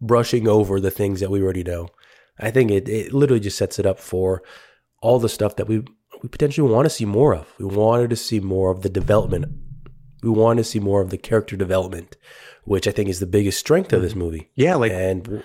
brushing 0.00 0.46
over 0.46 0.78
the 0.78 0.90
things 0.92 1.18
that 1.20 1.30
we 1.30 1.42
already 1.42 1.64
know. 1.64 1.88
I 2.38 2.52
think 2.52 2.70
it, 2.70 2.88
it 2.88 3.12
literally 3.12 3.40
just 3.40 3.58
sets 3.58 3.78
it 3.80 3.86
up 3.86 3.98
for 3.98 4.42
all 5.02 5.18
the 5.18 5.28
stuff 5.28 5.56
that 5.56 5.66
we 5.66 5.82
we 6.22 6.28
potentially 6.28 6.70
want 6.70 6.86
to 6.86 6.90
see 6.90 7.04
more 7.04 7.34
of. 7.34 7.52
We 7.58 7.66
wanted 7.66 8.10
to 8.10 8.16
see 8.16 8.40
more 8.40 8.70
of 8.70 8.82
the 8.82 8.88
development. 8.88 9.46
We 10.22 10.30
want 10.30 10.58
to 10.58 10.64
see 10.64 10.80
more 10.80 11.02
of 11.02 11.10
the 11.10 11.18
character 11.18 11.56
development, 11.56 12.16
which 12.64 12.88
I 12.88 12.90
think 12.90 13.08
is 13.08 13.20
the 13.20 13.26
biggest 13.26 13.58
strength 13.58 13.92
of 13.92 14.02
this 14.02 14.12
mm-hmm. 14.12 14.20
movie. 14.20 14.50
Yeah. 14.54 14.76
Like 14.76 14.92
and 14.92 15.22
w- 15.22 15.42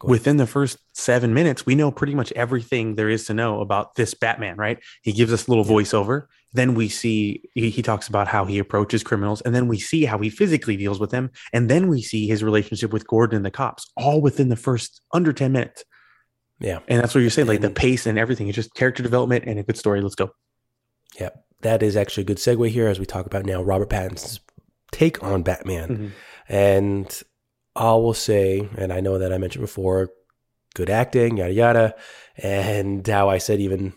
Go 0.00 0.06
ahead. 0.06 0.10
within 0.10 0.36
the 0.38 0.46
first 0.46 0.78
seven 0.92 1.34
minutes, 1.34 1.66
we 1.66 1.74
know 1.74 1.90
pretty 1.90 2.14
much 2.14 2.32
everything 2.32 2.94
there 2.94 3.08
is 3.08 3.26
to 3.26 3.34
know 3.34 3.60
about 3.60 3.94
this 3.94 4.14
Batman, 4.14 4.56
right? 4.56 4.78
He 5.02 5.12
gives 5.12 5.32
us 5.32 5.46
a 5.46 5.50
little 5.50 5.64
voiceover. 5.64 6.26
Then 6.52 6.74
we 6.74 6.88
see 6.88 7.42
he, 7.54 7.70
he 7.70 7.82
talks 7.82 8.08
about 8.08 8.28
how 8.28 8.44
he 8.44 8.58
approaches 8.58 9.02
criminals, 9.02 9.40
and 9.42 9.54
then 9.54 9.68
we 9.68 9.78
see 9.78 10.04
how 10.04 10.18
he 10.18 10.30
physically 10.30 10.76
deals 10.76 11.00
with 11.00 11.10
them, 11.10 11.30
and 11.52 11.68
then 11.68 11.88
we 11.88 12.00
see 12.00 12.26
his 12.28 12.44
relationship 12.44 12.92
with 12.92 13.06
Gordon 13.06 13.36
and 13.36 13.44
the 13.44 13.50
cops, 13.50 13.90
all 13.96 14.20
within 14.20 14.48
the 14.48 14.56
first 14.56 15.00
under 15.12 15.32
10 15.32 15.52
minutes. 15.52 15.84
Yeah, 16.60 16.78
And 16.88 17.00
that's 17.02 17.14
what 17.14 17.20
you're 17.22 17.30
saying, 17.30 17.48
like 17.48 17.60
the 17.60 17.70
pace 17.70 18.06
and 18.06 18.18
everything. 18.18 18.48
It's 18.48 18.56
just 18.56 18.74
character 18.74 19.02
development 19.02 19.44
and 19.46 19.58
a 19.58 19.62
good 19.62 19.76
story. 19.76 20.00
Let's 20.00 20.14
go. 20.14 20.30
yeah, 21.20 21.30
that 21.62 21.82
is 21.82 21.96
actually 21.96 22.22
a 22.22 22.26
good 22.26 22.38
segue 22.38 22.68
here 22.70 22.88
as 22.88 22.98
we 22.98 23.06
talk 23.06 23.26
about 23.26 23.44
now 23.46 23.62
Robert 23.62 23.90
Pattinson's 23.90 24.40
take 24.92 25.22
on 25.22 25.42
Batman. 25.42 25.88
Mhm. 25.88 26.10
And 26.48 27.22
I 27.76 27.92
will 27.92 28.14
say, 28.14 28.68
and 28.76 28.92
I 28.92 29.00
know 29.00 29.18
that 29.18 29.32
I 29.32 29.38
mentioned 29.38 29.62
before, 29.62 30.10
good 30.74 30.90
acting, 30.90 31.36
yada 31.38 31.52
yada, 31.52 31.94
and 32.36 33.06
how 33.06 33.28
I 33.28 33.38
said 33.38 33.60
even 33.60 33.94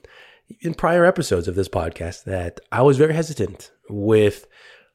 in 0.62 0.74
prior 0.74 1.06
episodes 1.06 1.48
of 1.48 1.56
this 1.56 1.68
podcast 1.70 2.24
that 2.24 2.60
I 2.72 2.82
was 2.82 2.98
very 2.98 3.14
hesitant 3.14 3.72
with 3.90 4.48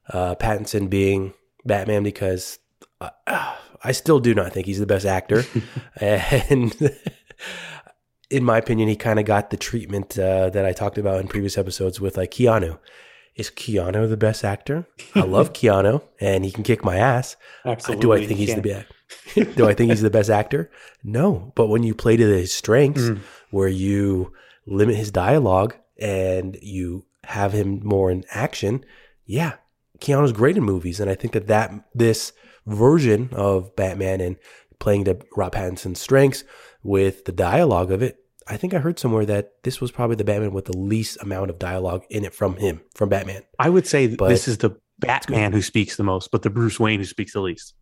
uh, 0.09 0.35
Pattinson 0.35 0.89
being 0.89 1.33
Batman 1.65 2.03
because 2.03 2.59
uh, 2.99 3.09
I 3.83 3.91
still 3.91 4.19
do 4.19 4.33
not 4.33 4.51
think 4.53 4.65
he's 4.65 4.79
the 4.79 4.85
best 4.85 5.05
actor, 5.05 5.43
and 6.01 6.73
in 8.29 8.43
my 8.43 8.57
opinion, 8.57 8.89
he 8.89 8.95
kind 8.95 9.19
of 9.19 9.25
got 9.25 9.49
the 9.49 9.57
treatment 9.57 10.17
uh, 10.17 10.49
that 10.49 10.65
I 10.65 10.71
talked 10.73 10.97
about 10.97 11.19
in 11.21 11.27
previous 11.27 11.57
episodes 11.57 11.99
with 12.01 12.17
like 12.17 12.31
Keanu. 12.31 12.79
Is 13.35 13.49
Keanu 13.49 14.07
the 14.09 14.17
best 14.17 14.43
actor? 14.43 14.87
I 15.15 15.21
love 15.21 15.53
Keanu, 15.59 16.03
and 16.19 16.45
he 16.45 16.51
can 16.51 16.63
kick 16.63 16.83
my 16.83 16.97
ass. 16.97 17.35
Absolutely. 17.65 18.01
Do 18.01 18.13
I 18.13 18.25
think 18.27 18.39
he's 18.39 18.55
the 18.55 18.61
best? 18.61 19.55
Do 19.57 19.67
I 19.67 19.73
think 19.73 19.89
he's 19.91 20.01
the 20.01 20.09
best 20.09 20.29
actor? 20.29 20.69
No. 21.03 21.51
But 21.55 21.67
when 21.67 21.83
you 21.83 21.93
play 21.95 22.15
to 22.17 22.23
his 22.27 22.53
strengths, 22.53 23.01
Mm. 23.09 23.19
where 23.51 23.67
you 23.67 24.33
limit 24.65 24.95
his 24.95 25.11
dialogue 25.11 25.75
and 25.99 26.57
you 26.61 27.05
have 27.25 27.53
him 27.53 27.81
more 27.83 28.09
in 28.11 28.23
action, 28.31 28.85
yeah, 29.25 29.53
Keanu's 29.99 30.31
great 30.31 30.57
in 30.57 30.63
movies, 30.63 30.99
and 30.99 31.09
I 31.09 31.15
think 31.15 31.33
that 31.33 31.47
that 31.47 31.71
this 31.95 32.33
version 32.67 33.29
of 33.33 33.75
Batman 33.75 34.21
and 34.21 34.37
playing 34.79 35.05
to 35.05 35.17
Rob 35.35 35.53
Pattinson's 35.53 35.99
strengths 36.01 36.43
with 36.83 37.25
the 37.25 37.31
dialogue 37.31 37.91
of 37.91 38.01
it. 38.01 38.17
I 38.47 38.57
think 38.57 38.73
I 38.73 38.79
heard 38.79 38.99
somewhere 38.99 39.25
that 39.25 39.51
this 39.63 39.79
was 39.79 39.91
probably 39.91 40.17
the 40.17 40.25
Batman 40.25 40.51
with 40.51 40.65
the 40.65 40.77
least 40.77 41.17
amount 41.21 41.49
of 41.49 41.57
dialogue 41.59 42.03
in 42.09 42.25
it 42.25 42.33
from 42.33 42.57
him, 42.57 42.81
from 42.93 43.07
Batman. 43.09 43.43
I 43.57 43.69
would 43.69 43.87
say 43.87 44.07
But- 44.15 44.29
this 44.29 44.47
is 44.47 44.57
the 44.57 44.71
Batman 44.99 45.53
who 45.53 45.61
speaks 45.61 45.95
the 45.95 46.03
most, 46.03 46.29
but 46.31 46.41
the 46.41 46.49
Bruce 46.49 46.79
Wayne 46.79 46.99
who 46.99 47.05
speaks 47.05 47.33
the 47.33 47.39
least. 47.41 47.73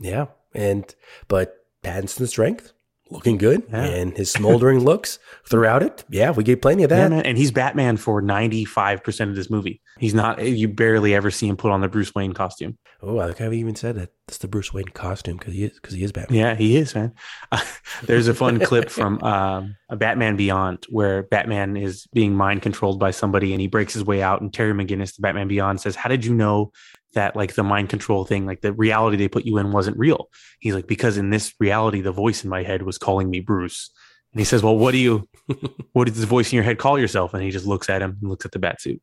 Yeah. 0.00 0.26
And 0.54 0.92
but 1.28 1.54
Pattinson's 1.82 2.30
strength 2.30 2.72
looking 3.12 3.36
good 3.38 3.62
Yeah. 3.70 3.84
and 3.84 4.16
his 4.16 4.30
smoldering 4.30 4.78
looks 4.84 5.18
throughout 5.46 5.82
it. 5.82 6.04
Yeah, 6.10 6.30
we 6.30 6.42
get 6.44 6.62
plenty 6.62 6.82
of 6.82 6.90
that. 6.90 7.10
man. 7.10 7.22
And 7.24 7.38
he's 7.38 7.50
Batman 7.50 7.96
for 7.96 8.20
95% 8.22 9.28
of 9.28 9.36
this 9.36 9.50
movie. 9.50 9.80
He's 9.98 10.14
not, 10.14 10.42
you 10.44 10.68
barely 10.68 11.14
ever 11.14 11.30
see 11.30 11.46
him 11.48 11.56
put 11.56 11.70
on 11.70 11.80
the 11.80 11.88
Bruce 11.88 12.14
Wayne 12.14 12.32
costume. 12.32 12.78
oh, 13.02 13.18
I 13.20 13.32
how 13.32 13.50
he 13.50 13.58
even 13.60 13.76
said 13.76 13.96
that. 13.96 14.10
That's 14.26 14.38
the 14.38 14.48
Bruce 14.48 14.72
Wayne 14.72 14.86
costume 14.86 15.36
because 15.36 15.52
he 15.52 15.64
is 15.64 15.72
because 15.74 15.94
he 15.94 16.02
is 16.04 16.12
Batman. 16.12 16.38
Yeah, 16.38 16.54
he 16.54 16.76
is, 16.76 16.94
man. 16.94 17.12
there's 18.04 18.28
a 18.28 18.34
fun 18.34 18.60
clip 18.60 18.88
from 18.88 19.22
um, 19.22 19.76
a 19.90 19.96
Batman 19.96 20.36
Beyond 20.36 20.86
where 20.88 21.24
Batman 21.24 21.76
is 21.76 22.06
being 22.12 22.34
mind 22.34 22.62
controlled 22.62 22.98
by 22.98 23.10
somebody 23.10 23.52
and 23.52 23.60
he 23.60 23.66
breaks 23.66 23.92
his 23.94 24.04
way 24.04 24.22
out. 24.22 24.40
And 24.40 24.52
Terry 24.52 24.72
McGinnis, 24.72 25.16
the 25.16 25.22
Batman 25.22 25.48
Beyond, 25.48 25.80
says, 25.80 25.96
How 25.96 26.08
did 26.08 26.24
you 26.24 26.34
know 26.34 26.72
that, 27.14 27.36
like, 27.36 27.54
the 27.54 27.62
mind 27.62 27.88
control 27.88 28.24
thing, 28.24 28.46
like 28.46 28.60
the 28.60 28.72
reality 28.72 29.16
they 29.16 29.28
put 29.28 29.44
you 29.44 29.58
in 29.58 29.72
wasn't 29.72 29.98
real? 29.98 30.28
He's 30.60 30.74
like, 30.74 30.86
Because 30.86 31.16
in 31.18 31.30
this 31.30 31.54
reality, 31.60 32.00
the 32.00 32.12
voice 32.12 32.44
in 32.44 32.50
my 32.50 32.62
head 32.62 32.82
was 32.82 32.98
calling 32.98 33.28
me 33.30 33.40
Bruce. 33.40 33.90
And 34.32 34.40
he 34.40 34.44
says, 34.44 34.62
Well, 34.62 34.76
what 34.78 34.92
do 34.92 34.98
you, 34.98 35.28
what 35.92 36.08
does 36.08 36.20
the 36.20 36.26
voice 36.26 36.50
in 36.52 36.56
your 36.56 36.64
head 36.64 36.78
call 36.78 36.98
yourself? 36.98 37.34
And 37.34 37.42
he 37.42 37.50
just 37.50 37.66
looks 37.66 37.88
at 37.90 38.02
him 38.02 38.16
and 38.20 38.30
looks 38.30 38.44
at 38.44 38.52
the 38.52 38.58
bat 38.58 38.80
suit. 38.80 39.00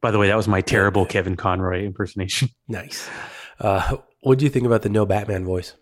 By 0.00 0.10
the 0.10 0.18
way, 0.18 0.28
that 0.28 0.36
was 0.36 0.46
my 0.48 0.60
terrible 0.60 1.06
Kevin 1.06 1.36
Conroy 1.36 1.84
impersonation. 1.84 2.48
Nice. 2.68 3.08
Uh, 3.58 3.96
what 4.20 4.38
do 4.38 4.44
you 4.44 4.50
think 4.50 4.66
about 4.66 4.82
the 4.82 4.88
no 4.88 5.06
Batman 5.06 5.44
voice? 5.44 5.74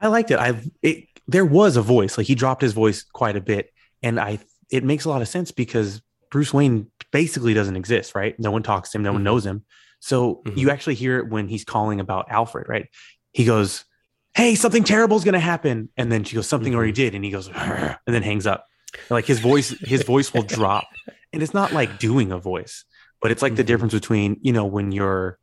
I 0.00 0.08
liked 0.08 0.30
it. 0.30 0.38
I 0.38 0.60
it 0.82 1.04
there 1.26 1.44
was 1.44 1.76
a 1.76 1.82
voice. 1.82 2.16
Like 2.18 2.26
he 2.26 2.34
dropped 2.34 2.62
his 2.62 2.72
voice 2.72 3.02
quite 3.02 3.36
a 3.36 3.40
bit, 3.40 3.72
and 4.02 4.18
I 4.20 4.38
it 4.70 4.84
makes 4.84 5.04
a 5.04 5.08
lot 5.08 5.22
of 5.22 5.28
sense 5.28 5.50
because 5.50 6.02
Bruce 6.30 6.52
Wayne 6.52 6.88
basically 7.10 7.54
doesn't 7.54 7.76
exist, 7.76 8.14
right? 8.14 8.38
No 8.38 8.50
one 8.50 8.62
talks 8.62 8.90
to 8.90 8.98
him, 8.98 9.02
no 9.02 9.12
one 9.12 9.20
Mhm. 9.22 9.24
knows 9.24 9.46
him. 9.46 9.64
So 10.00 10.42
Mhm. 10.46 10.56
you 10.56 10.70
actually 10.70 10.94
hear 10.94 11.18
it 11.18 11.28
when 11.28 11.48
he's 11.48 11.64
calling 11.64 12.00
about 12.00 12.30
Alfred, 12.30 12.68
right? 12.68 12.86
He 13.32 13.44
goes, 13.44 13.84
"Hey, 14.34 14.54
something 14.54 14.84
terrible 14.84 15.16
is 15.16 15.24
going 15.24 15.34
to 15.34 15.40
happen," 15.40 15.88
and 15.96 16.10
then 16.12 16.24
she 16.24 16.34
goes, 16.36 16.46
"Something 16.48 16.74
already 16.74 16.92
did," 16.92 17.14
and 17.14 17.24
he 17.24 17.30
goes, 17.30 17.48
and 17.48 17.96
then 18.06 18.22
hangs 18.22 18.46
up. 18.46 18.64
Like 19.10 19.26
his 19.26 19.40
voice, 19.40 19.74
his 19.84 20.02
voice 20.02 20.32
will 20.32 20.42
drop, 20.42 20.88
and 21.32 21.42
it's 21.42 21.54
not 21.54 21.72
like 21.72 21.98
doing 21.98 22.32
a 22.32 22.38
voice, 22.38 22.84
but 23.20 23.30
it's 23.30 23.42
like 23.42 23.56
the 23.56 23.62
Mhm. 23.64 23.66
difference 23.66 23.94
between 23.94 24.38
you 24.42 24.52
know 24.52 24.64
when 24.64 24.92
you're 24.92 25.38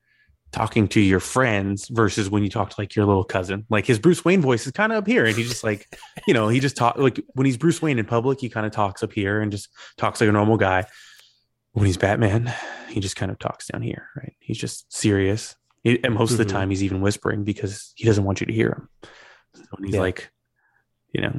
talking 0.51 0.87
to 0.87 1.01
your 1.01 1.19
friends 1.19 1.89
versus 1.89 2.29
when 2.29 2.41
you 2.41 2.49
talk 2.49 2.69
to 2.69 2.75
like 2.79 2.95
your 2.95 3.05
little 3.05 3.25
cousin. 3.25 3.65
Like 3.69 3.85
his 3.85 3.99
Bruce 3.99 4.23
Wayne 4.23 4.41
voice 4.41 4.65
is 4.65 4.71
kind 4.71 4.91
of 4.93 4.99
up 4.99 5.07
here, 5.07 5.25
and 5.25 5.37
he's 5.37 5.49
just 5.49 5.63
like, 5.65 5.85
you 6.27 6.33
know, 6.33 6.47
he 6.47 6.59
just 6.61 6.77
talk 6.77 6.97
like 6.97 7.19
when 7.33 7.45
he's 7.45 7.57
Bruce 7.57 7.81
Wayne 7.81 7.99
in 7.99 8.05
public, 8.05 8.39
he 8.39 8.49
kind 8.49 8.65
of 8.65 8.71
talks 8.71 9.03
up 9.03 9.11
here 9.11 9.41
and 9.41 9.51
just 9.51 9.67
talks 9.97 10.21
like 10.21 10.29
a 10.29 10.33
normal 10.33 10.55
guy. 10.57 10.85
When 11.75 11.85
he's 11.85 11.97
Batman, 11.97 12.53
he 12.89 12.99
just 13.01 13.15
kind 13.17 13.31
of 13.31 13.37
talks 13.37 13.67
down 13.67 13.81
here, 13.81 14.07
right? 14.15 14.33
He's 14.39 14.57
just 14.57 14.91
serious, 14.91 15.55
He- 15.83 16.01
and 16.03 16.13
most 16.15 16.31
of 16.31 16.37
the 16.37 16.45
Mhm. 16.45 16.49
time 16.49 16.69
he's 16.69 16.81
even 16.83 17.01
whispering 17.01 17.43
because 17.43 17.91
he 17.95 18.05
doesn't 18.05 18.23
want 18.23 18.39
you 18.39 18.47
to 18.47 18.53
hear 18.53 18.69
him. 18.69 18.89
So 19.53 19.63
when 19.71 19.83
he's 19.85 19.95
Yeah. 19.95 19.99
like, 20.01 20.31
you 21.13 21.21
know, 21.21 21.33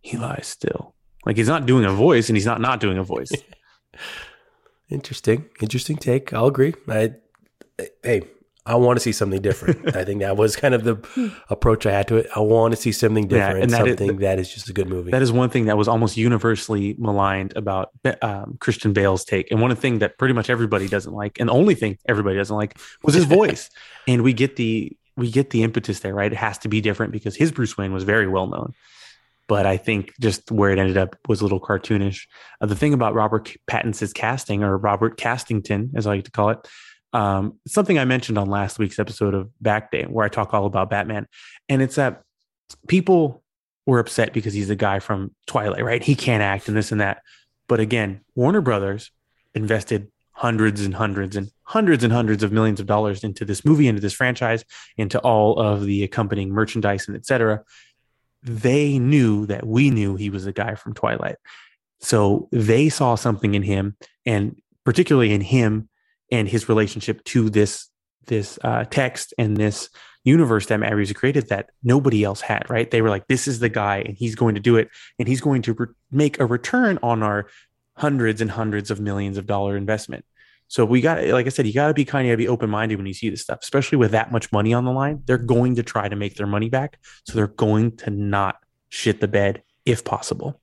he 0.00 0.16
lies 0.16 0.46
still. 0.46 0.94
Like 1.26 1.36
he's 1.36 1.48
not 1.48 1.66
doing 1.66 1.84
a 1.84 1.92
voice, 1.92 2.28
and 2.30 2.36
he's 2.36 2.46
not 2.46 2.60
not 2.60 2.80
doing 2.80 2.96
a 2.98 3.02
voice. 3.02 3.30
Interesting, 4.88 5.46
interesting 5.60 5.96
take. 5.96 6.32
I'll 6.32 6.46
agree. 6.46 6.72
I, 6.88 7.14
hey, 8.02 8.22
I 8.66 8.74
want 8.74 8.96
to 8.96 9.00
see 9.00 9.12
something 9.12 9.40
different. 9.40 9.96
I 10.00 10.04
think 10.04 10.20
that 10.20 10.36
was 10.36 10.56
kind 10.56 10.74
of 10.74 10.84
the 10.84 11.32
approach 11.48 11.86
I 11.86 11.92
had 11.92 12.08
to 12.08 12.16
it. 12.16 12.26
I 12.34 12.40
want 12.40 12.74
to 12.74 12.80
see 12.80 12.92
something 12.92 13.30
Yeah, 13.30 13.46
different, 13.48 13.62
and 13.64 13.72
that 13.72 13.86
is- 13.86 13.98
something 13.98 14.16
that 14.18 14.38
is 14.38 14.52
just 14.52 14.68
a 14.68 14.72
good 14.72 14.88
movie. 14.88 15.10
That 15.12 15.22
is 15.22 15.30
one 15.32 15.50
thing 15.50 15.66
that 15.66 15.78
was 15.78 15.88
almost 15.88 16.16
universally 16.16 16.96
maligned 16.98 17.56
about 17.56 17.90
um, 18.22 18.56
Christian 18.60 18.92
Bale's 18.92 19.24
take, 19.24 19.50
and 19.50 19.60
one 19.62 19.74
thing 19.76 20.00
that 20.00 20.18
pretty 20.18 20.34
much 20.34 20.50
everybody 20.50 20.88
doesn't 20.88 21.12
like, 21.14 21.38
and 21.40 21.48
the 21.48 21.52
only 21.52 21.74
thing 21.74 21.96
everybody 22.08 22.36
doesn't 22.36 22.56
like 22.56 22.78
was 23.02 23.14
his 23.14 23.24
voice. 23.40 23.70
and 24.08 24.22
we 24.22 24.32
get 24.32 24.56
the 24.56 24.96
we 25.16 25.30
get 25.30 25.50
the 25.50 25.62
impetus 25.62 26.00
there, 26.00 26.12
right? 26.14 26.30
It 26.32 26.36
has 26.36 26.58
to 26.58 26.68
be 26.68 26.80
different 26.82 27.12
because 27.12 27.36
his 27.36 27.50
Bruce 27.52 27.78
Wayne 27.78 27.92
was 27.94 28.04
very 28.04 28.26
well 28.28 28.46
known. 28.48 28.72
But 29.48 29.64
I 29.64 29.76
think 29.76 30.12
just 30.20 30.50
where 30.50 30.70
it 30.72 30.78
ended 30.80 30.96
up 30.96 31.14
was 31.28 31.40
a 31.40 31.44
little 31.44 31.60
cartoonish. 31.60 32.26
Uh, 32.60 32.66
the 32.66 32.74
thing 32.74 32.92
about 32.92 33.14
Robert 33.14 33.54
Pattinson's 33.70 34.12
casting, 34.12 34.64
or 34.64 34.76
Robert 34.76 35.16
Castington, 35.18 35.90
as 35.94 36.04
I 36.06 36.16
like 36.16 36.24
to 36.24 36.32
call 36.32 36.48
it, 36.50 36.68
um, 37.12 37.58
something 37.66 37.98
I 37.98 38.04
mentioned 38.04 38.38
on 38.38 38.48
last 38.48 38.78
week's 38.78 38.98
episode 38.98 39.34
of 39.34 39.50
Back 39.60 39.90
Day, 39.90 40.04
where 40.04 40.24
I 40.24 40.28
talk 40.28 40.52
all 40.52 40.66
about 40.66 40.90
Batman, 40.90 41.26
and 41.68 41.82
it's 41.82 41.96
that 41.96 42.22
people 42.88 43.42
we're 43.86 44.00
upset 44.00 44.32
because 44.32 44.52
he's 44.52 44.68
the 44.68 44.76
guy 44.76 44.98
from 44.98 45.32
Twilight, 45.46 45.84
right? 45.84 46.02
He 46.02 46.16
can't 46.16 46.42
act 46.42 46.66
and 46.68 46.76
this 46.76 46.90
and 46.90 47.00
that. 47.00 47.22
But 47.68 47.80
again, 47.80 48.20
Warner 48.34 48.60
Brothers 48.60 49.12
invested 49.54 50.10
hundreds 50.32 50.84
and 50.84 50.94
hundreds 50.94 51.36
and 51.36 51.50
hundreds 51.62 52.04
and 52.04 52.12
hundreds 52.12 52.42
of 52.42 52.52
millions 52.52 52.80
of 52.80 52.86
dollars 52.86 53.24
into 53.24 53.44
this 53.44 53.64
movie, 53.64 53.88
into 53.88 54.02
this 54.02 54.12
franchise, 54.12 54.64
into 54.96 55.18
all 55.20 55.58
of 55.58 55.84
the 55.84 56.02
accompanying 56.02 56.50
merchandise 56.50 57.08
and 57.08 57.16
etc. 57.16 57.62
They 58.42 58.98
knew 58.98 59.46
that 59.46 59.66
we 59.66 59.90
knew 59.90 60.16
he 60.16 60.30
was 60.30 60.46
a 60.46 60.52
guy 60.52 60.74
from 60.74 60.92
Twilight. 60.92 61.36
So 62.00 62.48
they 62.52 62.88
saw 62.88 63.14
something 63.14 63.54
in 63.54 63.62
him, 63.62 63.96
and 64.26 64.60
particularly 64.84 65.32
in 65.32 65.40
him 65.40 65.88
and 66.30 66.48
his 66.48 66.68
relationship 66.68 67.22
to 67.24 67.50
this 67.50 67.88
this 68.26 68.58
uh, 68.64 68.84
text 68.84 69.32
and 69.38 69.56
this 69.56 69.88
universe 70.24 70.66
that 70.66 70.80
Matt 70.80 70.94
Reeves 70.96 71.12
created 71.12 71.48
that 71.48 71.70
nobody 71.84 72.24
else 72.24 72.40
had. 72.40 72.68
Right? 72.68 72.90
They 72.90 73.02
were 73.02 73.10
like, 73.10 73.28
"This 73.28 73.46
is 73.46 73.60
the 73.60 73.68
guy, 73.68 73.98
and 73.98 74.16
he's 74.16 74.34
going 74.34 74.54
to 74.54 74.60
do 74.60 74.76
it, 74.76 74.88
and 75.18 75.28
he's 75.28 75.40
going 75.40 75.62
to 75.62 75.72
re- 75.74 75.86
make 76.10 76.40
a 76.40 76.46
return 76.46 76.98
on 77.02 77.22
our 77.22 77.48
hundreds 77.96 78.40
and 78.40 78.50
hundreds 78.50 78.90
of 78.90 79.00
millions 79.00 79.38
of 79.38 79.46
dollar 79.46 79.76
investment." 79.76 80.24
So 80.68 80.84
we 80.84 81.00
got, 81.00 81.24
like 81.26 81.46
I 81.46 81.50
said, 81.50 81.66
you 81.66 81.72
got 81.72 81.88
to 81.88 81.94
be 81.94 82.04
kind 82.04 82.28
of 82.28 82.38
be 82.38 82.48
open 82.48 82.68
minded 82.68 82.96
when 82.96 83.06
you 83.06 83.14
see 83.14 83.30
this 83.30 83.42
stuff, 83.42 83.60
especially 83.62 83.98
with 83.98 84.10
that 84.10 84.32
much 84.32 84.50
money 84.50 84.74
on 84.74 84.84
the 84.84 84.90
line. 84.90 85.22
They're 85.24 85.38
going 85.38 85.76
to 85.76 85.84
try 85.84 86.08
to 86.08 86.16
make 86.16 86.34
their 86.34 86.46
money 86.46 86.68
back, 86.68 86.98
so 87.24 87.34
they're 87.34 87.46
going 87.46 87.96
to 87.98 88.10
not 88.10 88.56
shit 88.88 89.20
the 89.20 89.28
bed 89.28 89.62
if 89.84 90.04
possible. 90.04 90.60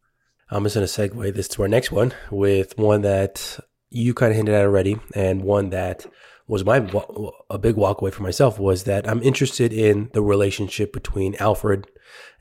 I'm 0.50 0.64
just 0.64 0.76
going 0.76 0.86
to 0.86 0.94
segue 1.16 1.34
this 1.34 1.48
to 1.50 1.64
our 1.64 1.68
next 1.68 1.92
one 1.92 2.14
with 2.30 2.78
one 2.78 3.02
that 3.02 3.60
you 3.94 4.14
kind 4.14 4.32
of 4.32 4.36
hinted 4.36 4.56
at 4.56 4.66
already, 4.66 5.00
and 5.16 5.44
one 5.44 5.70
that 5.70 6.06
was 6.48 6.66
my 6.66 6.78
a 7.50 7.58
big 7.58 7.76
walk 7.76 8.02
away 8.02 8.12
for 8.12 8.24
myself 8.24 8.60
was 8.60 8.84
that 8.84 9.08
I'm 9.08 9.24
interested 9.24 9.72
in 9.72 10.10
the 10.14 10.22
relationship 10.22 10.92
between 10.92 11.36
Alfred 11.36 11.88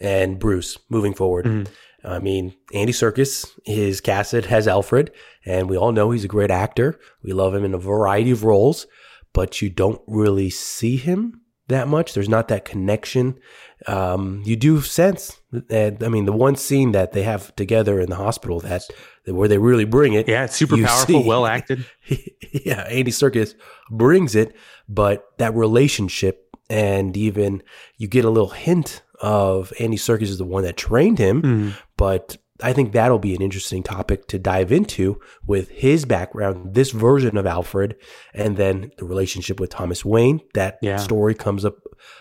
and 0.00 0.38
Bruce 0.38 0.78
moving 0.88 1.14
forward. 1.14 1.44
Mm-hmm. 1.44 1.72
I 2.04 2.18
mean, 2.18 2.54
Andy 2.74 2.92
Serkis 2.92 3.48
is 3.64 4.00
casted 4.00 4.46
as 4.46 4.66
Alfred, 4.66 5.12
and 5.44 5.70
we 5.70 5.76
all 5.76 5.92
know 5.92 6.10
he's 6.10 6.24
a 6.24 6.28
great 6.28 6.50
actor. 6.50 6.98
We 7.22 7.32
love 7.32 7.54
him 7.54 7.64
in 7.64 7.74
a 7.74 7.78
variety 7.78 8.32
of 8.32 8.42
roles, 8.42 8.88
but 9.32 9.62
you 9.62 9.70
don't 9.70 10.00
really 10.08 10.50
see 10.50 10.96
him 10.96 11.42
that 11.68 11.86
much. 11.86 12.12
There's 12.12 12.28
not 12.28 12.48
that 12.48 12.64
connection. 12.64 13.38
Um, 13.86 14.42
you 14.44 14.56
do 14.56 14.80
sense 14.80 15.40
that, 15.52 16.02
I 16.02 16.08
mean, 16.08 16.24
the 16.24 16.32
one 16.32 16.56
scene 16.56 16.90
that 16.92 17.12
they 17.12 17.22
have 17.22 17.54
together 17.54 18.00
in 18.00 18.10
the 18.10 18.16
hospital 18.16 18.58
that 18.60 18.82
where 19.26 19.48
they 19.48 19.58
really 19.58 19.84
bring 19.84 20.14
it. 20.14 20.28
Yeah, 20.28 20.44
it's 20.44 20.56
super 20.56 20.76
powerful, 20.76 21.22
see, 21.22 21.28
well 21.28 21.46
acted. 21.46 21.86
yeah, 22.08 22.82
Andy 22.82 23.10
Serkis 23.10 23.54
brings 23.90 24.34
it, 24.34 24.56
but 24.88 25.26
that 25.38 25.54
relationship 25.54 26.56
and 26.68 27.16
even 27.16 27.62
you 27.98 28.08
get 28.08 28.24
a 28.24 28.30
little 28.30 28.50
hint 28.50 29.02
of 29.20 29.72
Andy 29.78 29.96
Serkis 29.96 30.22
is 30.22 30.38
the 30.38 30.44
one 30.44 30.64
that 30.64 30.76
trained 30.76 31.18
him, 31.18 31.42
mm. 31.42 31.74
but 31.96 32.36
I 32.62 32.72
think 32.72 32.92
that'll 32.92 33.18
be 33.18 33.34
an 33.34 33.42
interesting 33.42 33.82
topic 33.82 34.26
to 34.28 34.38
dive 34.38 34.72
into 34.72 35.20
with 35.46 35.68
his 35.70 36.04
background, 36.04 36.74
this 36.74 36.90
version 36.90 37.36
of 37.36 37.46
Alfred, 37.46 37.96
and 38.32 38.56
then 38.56 38.92
the 38.98 39.04
relationship 39.04 39.58
with 39.58 39.70
Thomas 39.70 40.04
Wayne. 40.04 40.40
That 40.54 40.78
yeah. 40.80 40.96
story 40.96 41.34
comes 41.34 41.64
up, 41.64 41.76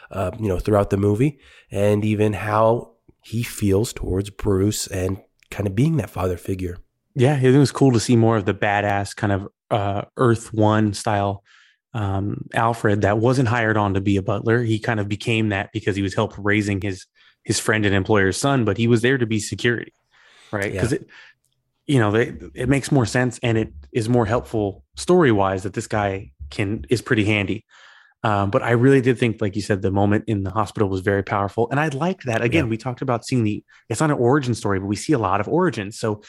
uh, 0.09 0.31
you 0.39 0.47
know, 0.47 0.59
throughout 0.59 0.89
the 0.89 0.97
movie, 0.97 1.39
and 1.69 2.03
even 2.03 2.33
how 2.33 2.93
he 3.23 3.43
feels 3.43 3.93
towards 3.93 4.29
Bruce 4.29 4.87
and 4.87 5.21
kind 5.51 5.67
of 5.67 5.75
being 5.75 5.97
that 5.97 6.09
father 6.09 6.37
figure. 6.37 6.77
Yeah, 7.15 7.37
it 7.37 7.57
was 7.57 7.71
cool 7.71 7.91
to 7.91 7.99
see 7.99 8.15
more 8.15 8.37
of 8.37 8.45
the 8.45 8.53
badass 8.53 9.15
kind 9.15 9.33
of 9.33 9.47
uh, 9.69 10.03
Earth 10.17 10.53
One 10.53 10.93
style 10.93 11.43
um, 11.93 12.47
Alfred 12.53 13.01
that 13.01 13.17
wasn't 13.17 13.49
hired 13.49 13.77
on 13.77 13.93
to 13.95 14.01
be 14.01 14.17
a 14.17 14.21
butler. 14.21 14.63
He 14.63 14.79
kind 14.79 14.99
of 14.99 15.09
became 15.09 15.49
that 15.49 15.71
because 15.73 15.95
he 15.95 16.01
was 16.01 16.13
help 16.13 16.33
raising 16.37 16.81
his 16.81 17.05
his 17.43 17.59
friend 17.59 17.85
and 17.85 17.95
employer's 17.95 18.37
son, 18.37 18.65
but 18.65 18.77
he 18.77 18.87
was 18.87 19.01
there 19.01 19.17
to 19.17 19.25
be 19.25 19.39
security, 19.39 19.93
right? 20.51 20.71
Because 20.71 20.91
yeah. 20.91 20.99
it, 20.99 21.07
you 21.87 21.99
know, 21.99 22.11
they, 22.11 22.33
it 22.53 22.69
makes 22.69 22.91
more 22.91 23.05
sense 23.05 23.39
and 23.41 23.57
it 23.57 23.73
is 23.91 24.07
more 24.07 24.25
helpful 24.25 24.85
story 24.95 25.31
wise 25.31 25.63
that 25.63 25.73
this 25.73 25.87
guy 25.87 26.31
can 26.49 26.85
is 26.89 27.01
pretty 27.01 27.25
handy. 27.25 27.65
Um, 28.23 28.51
but 28.51 28.61
I 28.61 28.71
really 28.71 29.01
did 29.01 29.17
think, 29.17 29.41
like 29.41 29.55
you 29.55 29.63
said, 29.63 29.81
the 29.81 29.89
moment 29.89 30.25
in 30.27 30.43
the 30.43 30.51
hospital 30.51 30.87
was 30.87 31.01
very 31.01 31.23
powerful, 31.23 31.67
and 31.71 31.79
I 31.79 31.87
liked 31.87 32.25
that. 32.27 32.43
Again, 32.43 32.65
yeah. 32.65 32.69
we 32.69 32.77
talked 32.77 33.01
about 33.01 33.25
seeing 33.25 33.43
the 33.43 33.63
it's 33.89 33.99
not 33.99 34.11
an 34.11 34.17
origin 34.17 34.53
story, 34.53 34.79
but 34.79 34.85
we 34.85 34.95
see 34.95 35.13
a 35.13 35.19
lot 35.19 35.41
of 35.41 35.47
origins. 35.47 35.97
So 35.97 36.21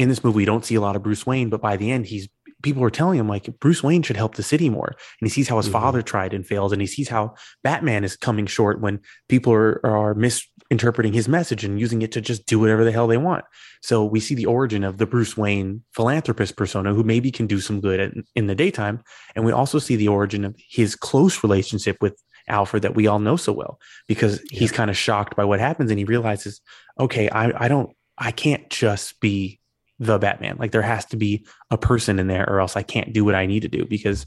in 0.00 0.08
this 0.08 0.24
movie, 0.24 0.38
we 0.38 0.44
don't 0.46 0.64
see 0.64 0.76
a 0.76 0.80
lot 0.80 0.96
of 0.96 1.02
Bruce 1.02 1.26
Wayne, 1.26 1.50
but 1.50 1.60
by 1.60 1.76
the 1.76 1.90
end, 1.90 2.06
he's 2.06 2.26
people 2.62 2.82
are 2.82 2.90
telling 2.90 3.18
him 3.18 3.28
like 3.28 3.58
Bruce 3.58 3.82
Wayne 3.82 4.02
should 4.02 4.16
help 4.16 4.34
the 4.34 4.42
city 4.42 4.68
more. 4.68 4.88
And 4.88 5.26
he 5.26 5.28
sees 5.28 5.48
how 5.48 5.58
his 5.58 5.66
mm-hmm. 5.66 5.72
father 5.74 6.02
tried 6.02 6.32
and 6.32 6.46
failed, 6.46 6.72
and 6.72 6.80
he 6.80 6.86
sees 6.86 7.10
how 7.10 7.34
Batman 7.62 8.02
is 8.02 8.16
coming 8.16 8.46
short 8.46 8.80
when 8.80 9.00
people 9.28 9.52
are 9.52 9.84
are 9.84 10.14
misinterpreting 10.14 11.12
his 11.12 11.28
message 11.28 11.64
and 11.64 11.78
using 11.78 12.00
it 12.00 12.12
to 12.12 12.22
just 12.22 12.46
do 12.46 12.58
whatever 12.58 12.82
the 12.82 12.92
hell 12.92 13.06
they 13.06 13.18
want. 13.18 13.44
So 13.82 14.02
we 14.02 14.20
see 14.20 14.34
the 14.34 14.46
origin 14.46 14.84
of 14.84 14.96
the 14.96 15.06
Bruce 15.06 15.36
Wayne 15.36 15.82
philanthropist 15.92 16.56
persona 16.56 16.94
who 16.94 17.02
maybe 17.02 17.30
can 17.30 17.46
do 17.46 17.60
some 17.60 17.82
good 17.82 18.00
in, 18.00 18.24
in 18.34 18.46
the 18.46 18.54
daytime, 18.54 19.02
and 19.36 19.44
we 19.44 19.52
also 19.52 19.78
see 19.78 19.96
the 19.96 20.08
origin 20.08 20.46
of 20.46 20.56
his 20.56 20.96
close 20.96 21.42
relationship 21.42 21.98
with 22.00 22.18
Alfred 22.48 22.84
that 22.84 22.94
we 22.94 23.06
all 23.06 23.18
know 23.18 23.36
so 23.36 23.52
well 23.52 23.78
because 24.08 24.40
yeah. 24.50 24.60
he's 24.60 24.72
kind 24.72 24.88
of 24.88 24.96
shocked 24.96 25.36
by 25.36 25.44
what 25.44 25.60
happens 25.60 25.90
and 25.90 25.98
he 25.98 26.06
realizes, 26.06 26.62
okay, 26.98 27.28
I, 27.28 27.64
I 27.66 27.68
don't, 27.68 27.94
I 28.16 28.32
can't 28.32 28.68
just 28.70 29.20
be 29.20 29.59
the 30.00 30.18
Batman. 30.18 30.56
Like 30.58 30.72
there 30.72 30.82
has 30.82 31.04
to 31.06 31.16
be 31.16 31.46
a 31.70 31.78
person 31.78 32.18
in 32.18 32.26
there, 32.26 32.48
or 32.48 32.60
else 32.60 32.74
I 32.74 32.82
can't 32.82 33.12
do 33.12 33.24
what 33.24 33.34
I 33.34 33.46
need 33.46 33.60
to 33.60 33.68
do 33.68 33.84
because 33.84 34.26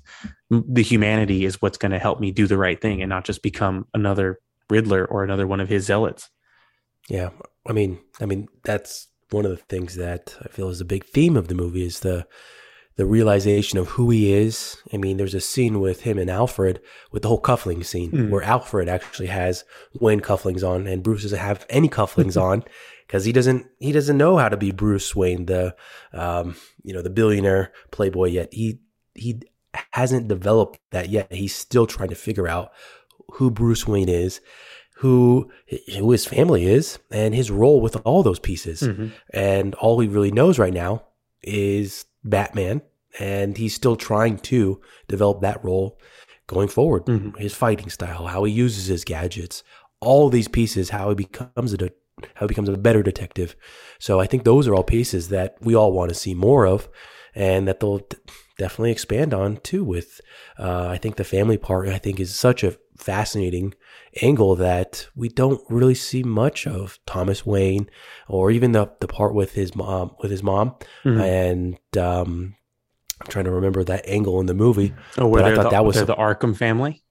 the 0.50 0.84
humanity 0.84 1.44
is 1.44 1.62
what's 1.62 1.80
going 1.80 1.92
to 1.92 2.00
help 2.00 2.20
me 2.20 2.32
do 2.32 2.48
the 2.48 2.58
right 2.58 2.80
thing 2.80 3.02
and 3.02 3.10
not 3.10 3.26
just 3.26 3.42
become 3.42 3.88
another 3.94 4.40
Riddler 4.70 5.04
or 5.06 5.24
another 5.24 5.48
one 5.48 5.60
of 5.60 5.68
his 5.68 5.86
zealots. 5.86 6.30
Yeah, 7.10 7.32
I 7.68 7.74
mean, 7.74 8.00
I 8.22 8.26
mean 8.26 8.48
that's 8.64 9.08
one 9.32 9.46
of 9.46 9.52
the 9.52 9.58
things 9.58 9.96
that 9.96 10.38
I 10.44 10.48
feel 10.48 10.70
is 10.70 10.80
a 10.80 10.86
big 10.86 11.06
theme 11.06 11.36
of 11.36 11.48
the 11.48 11.56
movie 11.56 11.86
is 11.86 12.02
the 12.02 12.28
the 12.96 13.06
realization 13.08 13.80
of 13.80 13.88
who 13.90 14.12
he 14.12 14.32
is. 14.32 14.78
I 14.94 14.98
mean, 14.98 15.18
there's 15.18 15.34
a 15.34 15.42
scene 15.42 15.80
with 15.80 16.02
him 16.02 16.20
and 16.20 16.30
Alfred 16.30 16.80
with 17.12 17.24
the 17.24 17.28
whole 17.28 17.40
cuffling 17.40 17.84
scene 17.84 18.12
mm. 18.12 18.30
where 18.30 18.44
Alfred 18.44 18.88
actually 18.88 19.30
has 19.30 19.64
Wayne 20.00 20.20
cufflings 20.20 20.64
on 20.64 20.86
and 20.86 21.02
Bruce 21.02 21.24
doesn't 21.24 21.40
have 21.40 21.66
any 21.72 21.90
cufflings 21.90 22.38
on 22.42 22.64
because 23.08 23.26
he 23.26 23.32
doesn't 23.32 23.68
he 23.80 23.92
doesn't 23.92 24.18
know 24.18 24.38
how 24.38 24.50
to 24.50 24.58
be 24.58 24.72
Bruce 24.72 25.16
Wayne, 25.16 25.46
the 25.46 25.76
um, 26.14 26.56
you 26.84 26.94
know 26.94 27.02
the 27.02 27.10
billionaire 27.10 27.72
playboy 27.92 28.30
yet. 28.30 28.54
He 28.54 28.80
he 29.14 29.42
hasn't 29.92 30.28
developed 30.28 30.80
that 30.92 31.10
yet. 31.10 31.32
He's 31.32 31.56
still 31.56 31.88
trying 31.88 32.10
to 32.10 32.16
figure 32.16 32.48
out 32.48 32.72
who 33.34 33.50
Bruce 33.50 33.88
Wayne 33.88 34.10
is, 34.10 34.42
who 34.98 35.52
who 35.98 36.12
his 36.12 36.26
family 36.26 36.66
is, 36.66 37.00
and 37.12 37.34
his 37.34 37.52
role 37.52 37.82
with 37.82 37.98
all 38.06 38.24
those 38.24 38.40
pieces. 38.40 38.82
Mm-hmm. 38.82 39.08
And 39.34 39.76
all 39.76 40.00
he 40.00 40.08
really 40.08 40.32
knows 40.32 40.60
right 40.60 40.74
now 40.74 41.04
is 41.42 42.06
Batman, 42.24 42.82
and 43.20 43.58
he's 43.58 43.76
still 43.76 43.96
trying 43.96 44.38
to 44.40 44.82
develop 45.08 45.42
that 45.42 45.64
role 45.64 46.00
going 46.48 46.68
forward. 46.68 47.06
Mm-hmm. 47.06 47.38
His 47.38 47.54
fighting 47.54 47.90
style, 47.90 48.28
how 48.28 48.44
he 48.44 48.54
uses 48.54 48.88
his 48.88 49.04
gadgets, 49.04 49.64
all 50.00 50.30
these 50.30 50.48
pieces, 50.48 50.90
how 50.90 51.10
he 51.10 51.16
becomes 51.16 51.74
a 51.74 51.78
how 52.36 52.46
he 52.46 52.48
becomes 52.48 52.70
a 52.70 52.78
better 52.78 53.04
detective. 53.04 53.56
So 54.00 54.20
I 54.20 54.28
think 54.28 54.44
those 54.44 54.68
are 54.68 54.76
all 54.76 54.84
pieces 54.84 55.30
that 55.30 55.58
we 55.62 55.76
all 55.76 55.92
want 55.92 56.10
to 56.10 56.16
see 56.16 56.34
more 56.34 56.66
of, 56.66 56.90
and 57.36 57.68
that 57.68 57.80
they'll 57.80 58.08
definitely 58.58 58.92
expand 58.92 59.34
on 59.34 59.58
too. 59.58 59.84
With 59.84 60.22
uh, 60.60 60.88
I 60.88 60.98
think 60.98 61.16
the 61.16 61.24
family 61.24 61.58
part, 61.58 61.88
I 61.90 61.98
think 61.98 62.20
is 62.20 62.36
such 62.36 62.64
a 62.64 62.78
fascinating 62.98 63.74
angle 64.22 64.56
that 64.56 65.08
we 65.16 65.28
don't 65.28 65.62
really 65.70 65.96
see 65.96 66.24
much 66.24 66.68
of 66.68 67.00
Thomas 67.06 67.46
Wayne, 67.46 67.90
or 68.28 68.52
even 68.52 68.72
the 68.72 68.92
the 69.00 69.08
part 69.08 69.34
with 69.34 69.54
his 69.54 69.76
mom 69.76 70.16
with 70.20 70.32
his 70.32 70.44
mom, 70.44 70.76
mm-hmm. 71.04 71.20
and 71.20 71.98
um, 71.98 72.56
I'm 73.22 73.28
trying 73.28 73.46
to 73.46 73.52
remember 73.52 73.84
that 73.84 74.08
angle 74.08 74.40
in 74.40 74.46
the 74.46 74.54
movie. 74.54 74.94
Oh, 75.18 75.28
where 75.28 75.44
I 75.44 75.56
thought 75.56 75.64
the, 75.64 75.70
that 75.70 75.86
was 75.86 76.06
the 76.06 76.16
Arkham 76.16 76.56
family. 76.56 77.04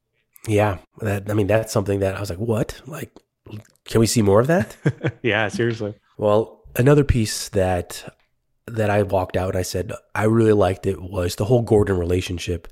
Yeah, 0.46 0.78
that 1.00 1.30
I 1.30 1.34
mean 1.34 1.46
that's 1.46 1.72
something 1.72 2.00
that 2.00 2.16
I 2.16 2.20
was 2.20 2.30
like, 2.30 2.38
what? 2.38 2.80
Like 2.86 3.12
can 3.84 4.00
we 4.00 4.06
see 4.06 4.22
more 4.22 4.40
of 4.40 4.46
that? 4.46 4.76
yeah, 5.22 5.48
seriously. 5.48 5.94
Well, 6.16 6.62
another 6.76 7.04
piece 7.04 7.48
that 7.50 8.14
that 8.66 8.90
I 8.90 9.02
walked 9.02 9.36
out 9.36 9.50
and 9.50 9.58
I 9.58 9.62
said 9.62 9.92
I 10.14 10.24
really 10.24 10.52
liked 10.52 10.86
it 10.86 11.02
was 11.02 11.36
the 11.36 11.46
whole 11.46 11.62
Gordon 11.62 11.98
relationship. 11.98 12.68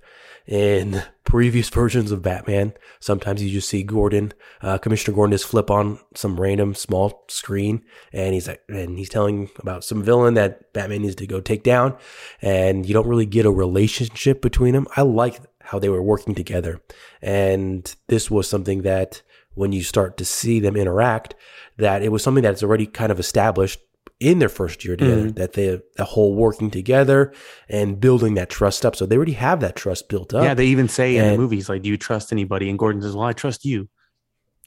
In 0.46 1.02
previous 1.24 1.68
versions 1.68 2.10
of 2.10 2.22
Batman, 2.22 2.72
sometimes 2.98 3.40
you 3.40 3.50
just 3.50 3.68
see 3.68 3.84
Gordon, 3.84 4.32
uh, 4.62 4.78
Commissioner 4.78 5.14
Gordon, 5.14 5.32
just 5.32 5.46
flip 5.46 5.70
on 5.70 6.00
some 6.16 6.40
random 6.40 6.74
small 6.74 7.24
screen, 7.28 7.84
and 8.12 8.34
he's 8.34 8.48
like, 8.48 8.62
and 8.68 8.98
he's 8.98 9.10
telling 9.10 9.50
about 9.58 9.84
some 9.84 10.02
villain 10.02 10.34
that 10.34 10.72
Batman 10.72 11.02
needs 11.02 11.14
to 11.16 11.26
go 11.26 11.40
take 11.40 11.62
down, 11.62 11.96
and 12.42 12.84
you 12.84 12.94
don't 12.94 13.06
really 13.06 13.26
get 13.26 13.46
a 13.46 13.50
relationship 13.50 14.42
between 14.42 14.74
them. 14.74 14.88
I 14.96 15.02
like 15.02 15.38
how 15.60 15.78
they 15.78 15.90
were 15.90 16.02
working 16.02 16.34
together, 16.34 16.80
and 17.22 17.94
this 18.08 18.28
was 18.28 18.48
something 18.48 18.82
that 18.82 19.22
when 19.54 19.72
you 19.72 19.82
start 19.82 20.16
to 20.16 20.24
see 20.24 20.60
them 20.60 20.76
interact, 20.76 21.34
that 21.76 22.02
it 22.02 22.10
was 22.10 22.22
something 22.22 22.42
that's 22.42 22.62
already 22.62 22.86
kind 22.86 23.12
of 23.12 23.18
established 23.18 23.80
in 24.18 24.38
their 24.38 24.50
first 24.50 24.84
year 24.84 24.96
together, 24.96 25.22
mm-hmm. 25.22 25.34
that 25.34 25.54
they 25.54 25.80
the 25.96 26.04
whole 26.04 26.34
working 26.34 26.70
together 26.70 27.32
and 27.68 28.00
building 28.00 28.34
that 28.34 28.50
trust 28.50 28.84
up. 28.84 28.94
So 28.94 29.06
they 29.06 29.16
already 29.16 29.32
have 29.32 29.60
that 29.60 29.76
trust 29.76 30.08
built 30.08 30.34
up. 30.34 30.44
Yeah, 30.44 30.54
they 30.54 30.66
even 30.66 30.88
say 30.88 31.16
and, 31.16 31.26
in 31.26 31.32
the 31.32 31.38
movies, 31.38 31.68
like, 31.68 31.82
do 31.82 31.88
you 31.88 31.96
trust 31.96 32.30
anybody? 32.30 32.68
And 32.68 32.78
Gordon 32.78 33.00
says, 33.00 33.16
Well, 33.16 33.26
I 33.26 33.32
trust 33.32 33.64
you. 33.64 33.88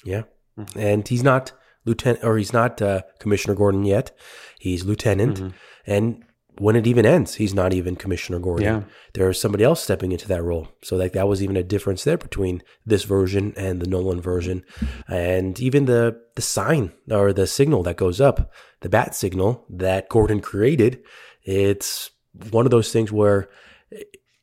Yeah. 0.03 0.23
Mm-hmm. 0.57 0.79
And 0.79 1.07
he's 1.07 1.23
not 1.23 1.53
lieutenant, 1.85 2.23
or 2.23 2.37
he's 2.37 2.53
not 2.53 2.81
uh, 2.81 3.03
Commissioner 3.19 3.55
Gordon 3.55 3.85
yet. 3.85 4.11
He's 4.59 4.85
lieutenant, 4.85 5.39
Mhm. 5.39 5.53
and 5.85 6.23
when 6.59 6.75
it 6.75 6.85
even 6.85 7.05
ends, 7.05 7.35
he's 7.35 7.53
not 7.53 7.73
even 7.73 7.95
Commissioner 7.95 8.39
Gordon. 8.39 8.65
Yeah. 8.65 8.83
There's 9.13 9.39
somebody 9.41 9.63
else 9.63 9.81
stepping 9.83 10.11
into 10.11 10.27
that 10.27 10.43
role. 10.43 10.67
So 10.83 10.95
like 10.95 11.13
that 11.13 11.27
was 11.27 11.41
even 11.41 11.57
a 11.57 11.63
difference 11.63 12.03
there 12.03 12.17
between 12.17 12.61
this 12.85 13.03
version 13.03 13.53
and 13.57 13.81
the 13.81 13.87
Nolan 13.87 14.21
version, 14.21 14.63
and 15.07 15.59
even 15.59 15.85
the 15.85 16.19
the 16.35 16.41
sign 16.41 16.91
or 17.09 17.33
the 17.33 17.47
signal 17.47 17.83
that 17.83 17.97
goes 17.97 18.19
up, 18.21 18.51
the 18.81 18.89
bat 18.89 19.15
signal 19.15 19.65
that 19.69 20.09
Gordon 20.09 20.41
created. 20.41 21.01
It's 21.43 22.11
one 22.51 22.65
of 22.65 22.71
those 22.71 22.91
things 22.91 23.11
where 23.11 23.49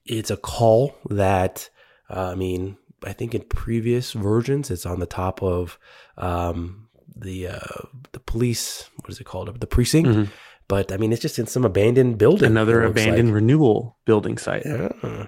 it's 0.05 0.31
a 0.31 0.37
call 0.37 0.97
that 1.11 1.71
uh, 2.09 2.31
I 2.33 2.35
mean 2.35 2.77
I 3.05 3.13
think 3.13 3.35
in 3.35 3.43
previous 3.43 4.13
versions 4.13 4.71
it's 4.71 4.87
on 4.87 5.01
the 5.01 5.07
top 5.07 5.43
of 5.43 5.79
um, 6.17 6.89
the 7.17 7.49
uh, 7.49 7.83
the 8.13 8.21
police 8.21 8.89
what 8.97 9.11
is 9.11 9.21
it 9.21 9.25
called 9.25 9.61
the 9.61 9.67
precinct. 9.67 10.09
Mhm. 10.09 10.29
But 10.71 10.93
I 10.93 10.97
mean, 10.97 11.13
it's 11.13 11.21
just 11.21 11.39
in 11.39 11.47
some 11.47 11.65
abandoned 11.65 12.17
building. 12.17 12.47
Another 12.47 12.83
abandoned 12.85 13.29
like. 13.31 13.35
renewal 13.35 13.99
building 14.07 14.39
site. 14.39 14.63
Yeah. 14.65 15.27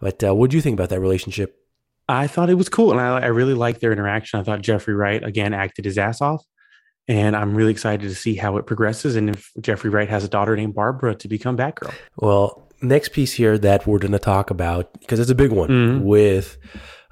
But 0.00 0.22
uh, 0.24 0.34
what 0.34 0.50
do 0.50 0.56
you 0.56 0.60
think 0.60 0.74
about 0.74 0.88
that 0.90 1.00
relationship? 1.00 1.56
I 2.08 2.26
thought 2.26 2.50
it 2.50 2.54
was 2.54 2.68
cool, 2.68 2.90
and 2.90 3.00
I, 3.00 3.20
I 3.20 3.26
really 3.26 3.54
liked 3.54 3.80
their 3.80 3.92
interaction. 3.92 4.40
I 4.40 4.42
thought 4.42 4.60
Jeffrey 4.60 4.92
Wright 4.94 5.22
again 5.22 5.54
acted 5.54 5.84
his 5.84 5.96
ass 5.98 6.20
off, 6.20 6.44
and 7.06 7.36
I'm 7.36 7.54
really 7.54 7.70
excited 7.70 8.08
to 8.08 8.14
see 8.14 8.34
how 8.34 8.56
it 8.56 8.66
progresses. 8.66 9.14
And 9.14 9.30
if 9.30 9.50
Jeffrey 9.60 9.88
Wright 9.88 10.08
has 10.08 10.24
a 10.24 10.28
daughter 10.28 10.56
named 10.56 10.74
Barbara 10.74 11.14
to 11.14 11.28
become 11.28 11.56
Batgirl, 11.56 11.94
Well, 12.16 12.68
next 12.82 13.10
piece 13.12 13.32
here 13.32 13.56
that 13.58 13.86
we're 13.86 14.00
going 14.00 14.12
to 14.12 14.18
talk 14.18 14.50
about 14.50 14.92
because 15.00 15.20
it's 15.20 15.30
a 15.30 15.34
big 15.36 15.52
one 15.52 15.68
Mhm. 15.70 16.02
with 16.02 16.58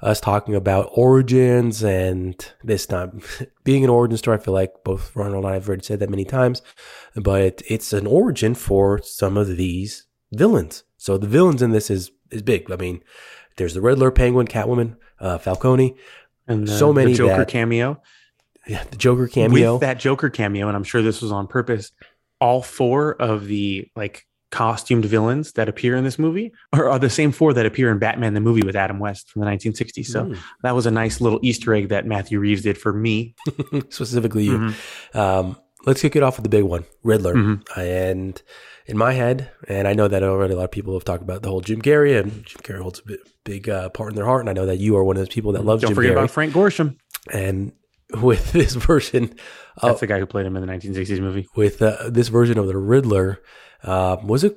us 0.01 0.19
talking 0.19 0.55
about 0.55 0.89
origins 0.93 1.83
and 1.83 2.53
this 2.63 2.85
time 2.85 3.21
being 3.63 3.83
an 3.83 3.89
origin 3.89 4.17
story. 4.17 4.37
I 4.37 4.41
feel 4.41 4.53
like 4.53 4.73
both 4.83 5.15
Ronald 5.15 5.43
and 5.45 5.51
I 5.51 5.53
have 5.55 5.67
already 5.67 5.83
said 5.83 5.99
that 5.99 6.09
many 6.09 6.25
times, 6.25 6.61
but 7.15 7.61
it's 7.67 7.93
an 7.93 8.07
origin 8.07 8.55
for 8.55 9.01
some 9.03 9.37
of 9.37 9.57
these 9.57 10.07
villains. 10.31 10.83
So 10.97 11.17
the 11.17 11.27
villains 11.27 11.61
in 11.61 11.71
this 11.71 11.89
is 11.89 12.11
is 12.31 12.41
big. 12.41 12.71
I 12.71 12.77
mean, 12.77 13.03
there's 13.57 13.73
the 13.73 13.81
Riddler, 13.81 14.11
Penguin, 14.11 14.47
Catwoman, 14.47 14.95
uh, 15.19 15.37
Falcone, 15.37 15.95
and 16.47 16.67
the, 16.67 16.71
So 16.77 16.93
many 16.93 17.11
the 17.11 17.17
Joker 17.17 17.37
that- 17.37 17.47
cameo, 17.47 18.01
yeah, 18.67 18.83
the 18.89 18.97
Joker 18.97 19.27
cameo. 19.27 19.73
with 19.73 19.81
that 19.81 19.99
Joker 19.99 20.29
cameo, 20.29 20.67
and 20.67 20.75
I'm 20.77 20.83
sure 20.83 21.01
this 21.01 21.21
was 21.21 21.31
on 21.31 21.47
purpose. 21.47 21.91
All 22.39 22.61
four 22.63 23.13
of 23.21 23.45
the 23.45 23.87
like 23.95 24.25
costumed 24.51 25.05
villains 25.05 25.53
that 25.53 25.67
appear 25.69 25.95
in 25.95 26.03
this 26.03 26.19
movie 26.19 26.51
are, 26.73 26.89
are 26.89 26.99
the 26.99 27.09
same 27.09 27.31
four 27.31 27.53
that 27.53 27.65
appear 27.65 27.89
in 27.91 27.97
Batman 27.99 28.33
the 28.33 28.39
movie 28.41 28.65
with 28.65 28.75
Adam 28.75 28.99
West 28.99 29.29
from 29.29 29.39
the 29.41 29.45
1960s. 29.47 30.05
So 30.07 30.25
Mm. 30.25 30.37
that 30.63 30.75
was 30.75 30.85
a 30.85 30.91
nice 30.91 31.21
little 31.21 31.39
Easter 31.41 31.73
egg 31.73 31.89
that 31.89 32.05
Matthew 32.05 32.39
Reeves 32.39 32.61
did 32.61 32.77
for 32.77 32.91
me. 32.93 33.33
specifically 33.89 34.43
you. 34.43 34.57
Mhm. 34.57 35.15
Um, 35.15 35.57
let's 35.85 36.01
kick 36.01 36.15
it 36.15 36.23
off 36.23 36.37
with 36.37 36.43
the 36.43 36.49
big 36.49 36.63
one, 36.63 36.83
Riddler. 37.03 37.33
Mhm. 37.35 37.61
And 37.77 38.41
in 38.87 38.97
my 38.97 39.13
head, 39.13 39.49
and 39.67 39.87
I 39.87 39.93
know 39.93 40.07
that 40.07 40.21
already 40.23 40.53
a 40.53 40.57
lot 40.57 40.65
of 40.65 40.71
people 40.71 40.93
have 40.95 41.05
talked 41.05 41.23
about 41.23 41.43
the 41.43 41.49
whole 41.49 41.61
Jim 41.61 41.81
Carrey, 41.81 42.19
and 42.19 42.45
Jim 42.45 42.61
Carrey 42.61 42.81
holds 42.81 42.99
a 42.99 43.03
bit, 43.07 43.19
big 43.45 43.69
uh, 43.69 43.89
part 43.89 44.09
in 44.11 44.15
their 44.15 44.25
heart. 44.25 44.41
And 44.41 44.49
I 44.49 44.53
know 44.53 44.65
that 44.65 44.79
you 44.79 44.97
are 44.97 45.03
one 45.03 45.15
of 45.15 45.21
those 45.21 45.33
people 45.33 45.53
that 45.53 45.63
loves 45.65 45.81
Don't 45.81 45.89
Jim 45.89 45.95
forget 45.95 46.11
Carrey. 46.11 46.17
about 46.17 46.31
Frank 46.31 46.53
Gorshin. 46.53 46.97
and 47.31 47.71
with 48.21 48.51
this 48.51 48.73
version, 48.75 49.33
That's 49.81 49.93
of, 49.95 49.99
the 50.01 50.07
guy 50.07 50.19
who 50.19 50.25
played 50.25 50.45
him 50.45 50.57
in 50.57 50.61
the 50.65 50.71
1960s 50.71 51.21
movie. 51.21 51.47
with 51.55 51.81
uh, 51.81 52.09
this 52.09 52.27
version 52.27 52.57
of 52.57 52.67
the 52.67 52.75
Riddler, 52.77 53.39
uh, 53.83 54.17
was 54.23 54.43
a, 54.43 54.53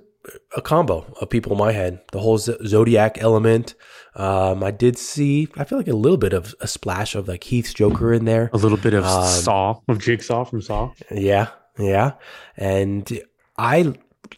a 0.57 0.63
combo 0.63 1.05
of 1.21 1.31
people 1.31 1.53
in 1.53 1.59
my 1.59 1.73
head. 1.73 2.01
The 2.13 2.21
whole 2.21 2.39
Z- 2.39 2.57
Zodiac 2.67 3.23
element. 3.23 3.75
Um, 4.17 4.63
I 4.63 4.71
did 4.71 4.97
see, 4.97 5.49
I 5.57 5.65
feel 5.65 5.79
like 5.79 5.89
a 5.89 5.93
little 5.93 6.17
bit 6.19 6.33
of 6.33 6.55
a 6.61 6.69
splash 6.69 7.15
of 7.15 7.27
like 7.29 7.45
Heath's 7.45 7.75
Joker 7.75 8.13
in 8.13 8.25
there. 8.25 8.49
A 8.53 8.57
little 8.57 8.79
bit 8.79 8.95
of 8.95 9.05
Um, 9.05 9.27
Saw, 9.27 9.81
of 9.89 9.99
Jigsaw 9.99 10.45
from 10.45 10.63
Saw. 10.63 10.93
Yeah, 11.11 11.49
yeah. 11.79 12.13
And 12.57 13.21
I 13.59 13.95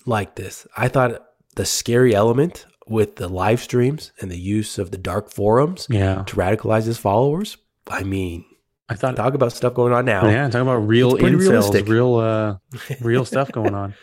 like 0.07 0.35
this. 0.37 0.67
I 0.77 0.89
thought 0.89 1.23
the 1.57 1.67
scary 1.67 2.15
element 2.15 2.67
with 2.89 3.17
the 3.17 3.29
live 3.29 3.61
streams 3.61 4.13
and 4.21 4.31
the 4.31 4.39
use 4.39 4.79
of 4.79 4.91
the 4.93 4.99
dark 4.99 5.31
forums 5.31 5.87
Yeah. 5.91 6.23
to 6.27 6.37
radicalize 6.37 6.85
his 6.85 6.99
followers. 6.99 7.57
I 7.89 8.03
mean, 8.03 8.45
I 8.89 8.95
thought, 8.95 9.17
talk 9.17 9.35
about 9.35 9.53
stuff 9.53 9.75
going 9.75 9.93
on 9.93 10.05
now. 10.05 10.27
yeah, 10.29 10.45
talking 10.49 10.61
about 10.63 10.87
real 10.87 11.13
incels, 11.15 11.39
realistic. 11.49 11.89
real, 11.89 12.15
uh, 12.17 12.57
real 13.01 13.25
stuff 13.33 13.51
going 13.53 13.75
on. 13.75 13.95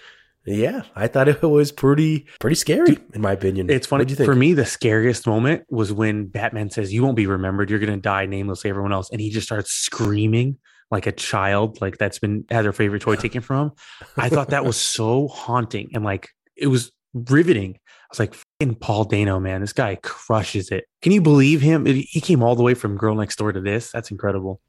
Yeah, 0.45 0.83
I 0.95 1.07
thought 1.07 1.29
it 1.29 1.41
was 1.41 1.71
pretty 1.71 2.27
pretty 2.39 2.55
scary 2.55 2.97
in 3.13 3.21
my 3.21 3.31
opinion. 3.31 3.69
It's 3.69 3.87
funny 3.87 4.05
you 4.07 4.15
think? 4.15 4.25
for 4.25 4.35
me. 4.35 4.53
The 4.53 4.65
scariest 4.65 5.25
moment 5.25 5.63
was 5.69 5.93
when 5.93 6.27
Batman 6.27 6.69
says, 6.69 6.93
"You 6.93 7.03
won't 7.03 7.15
be 7.15 7.27
remembered. 7.27 7.69
You're 7.69 7.79
going 7.79 7.93
to 7.93 8.01
die 8.01 8.25
nameless, 8.25 8.65
like 8.65 8.69
everyone 8.69 8.91
else," 8.91 9.09
and 9.09 9.21
he 9.21 9.29
just 9.29 9.47
starts 9.47 9.71
screaming 9.71 10.57
like 10.91 11.07
a 11.07 11.11
child, 11.11 11.79
like 11.81 11.97
that's 11.97 12.19
been 12.19 12.45
had 12.49 12.65
their 12.65 12.73
favorite 12.73 13.01
toy 13.01 13.15
taken 13.15 13.41
from 13.41 13.67
him. 13.67 13.71
I 14.17 14.29
thought 14.29 14.49
that 14.49 14.65
was 14.65 14.77
so 14.77 15.27
haunting 15.27 15.89
and 15.93 16.03
like 16.03 16.29
it 16.55 16.67
was 16.67 16.91
riveting. 17.13 17.75
I 17.75 18.05
was 18.11 18.19
like, 18.19 18.33
"Fucking 18.33 18.75
Paul 18.75 19.05
Dano, 19.05 19.39
man, 19.39 19.61
this 19.61 19.73
guy 19.73 19.95
crushes 19.95 20.69
it." 20.71 20.85
Can 21.01 21.13
you 21.13 21.21
believe 21.21 21.61
him? 21.61 21.85
He 21.85 22.21
came 22.21 22.43
all 22.43 22.55
the 22.55 22.63
way 22.63 22.73
from 22.73 22.97
Girl 22.97 23.15
Next 23.15 23.37
Door 23.37 23.53
to 23.53 23.61
this. 23.61 23.91
That's 23.91 24.11
incredible. 24.11 24.59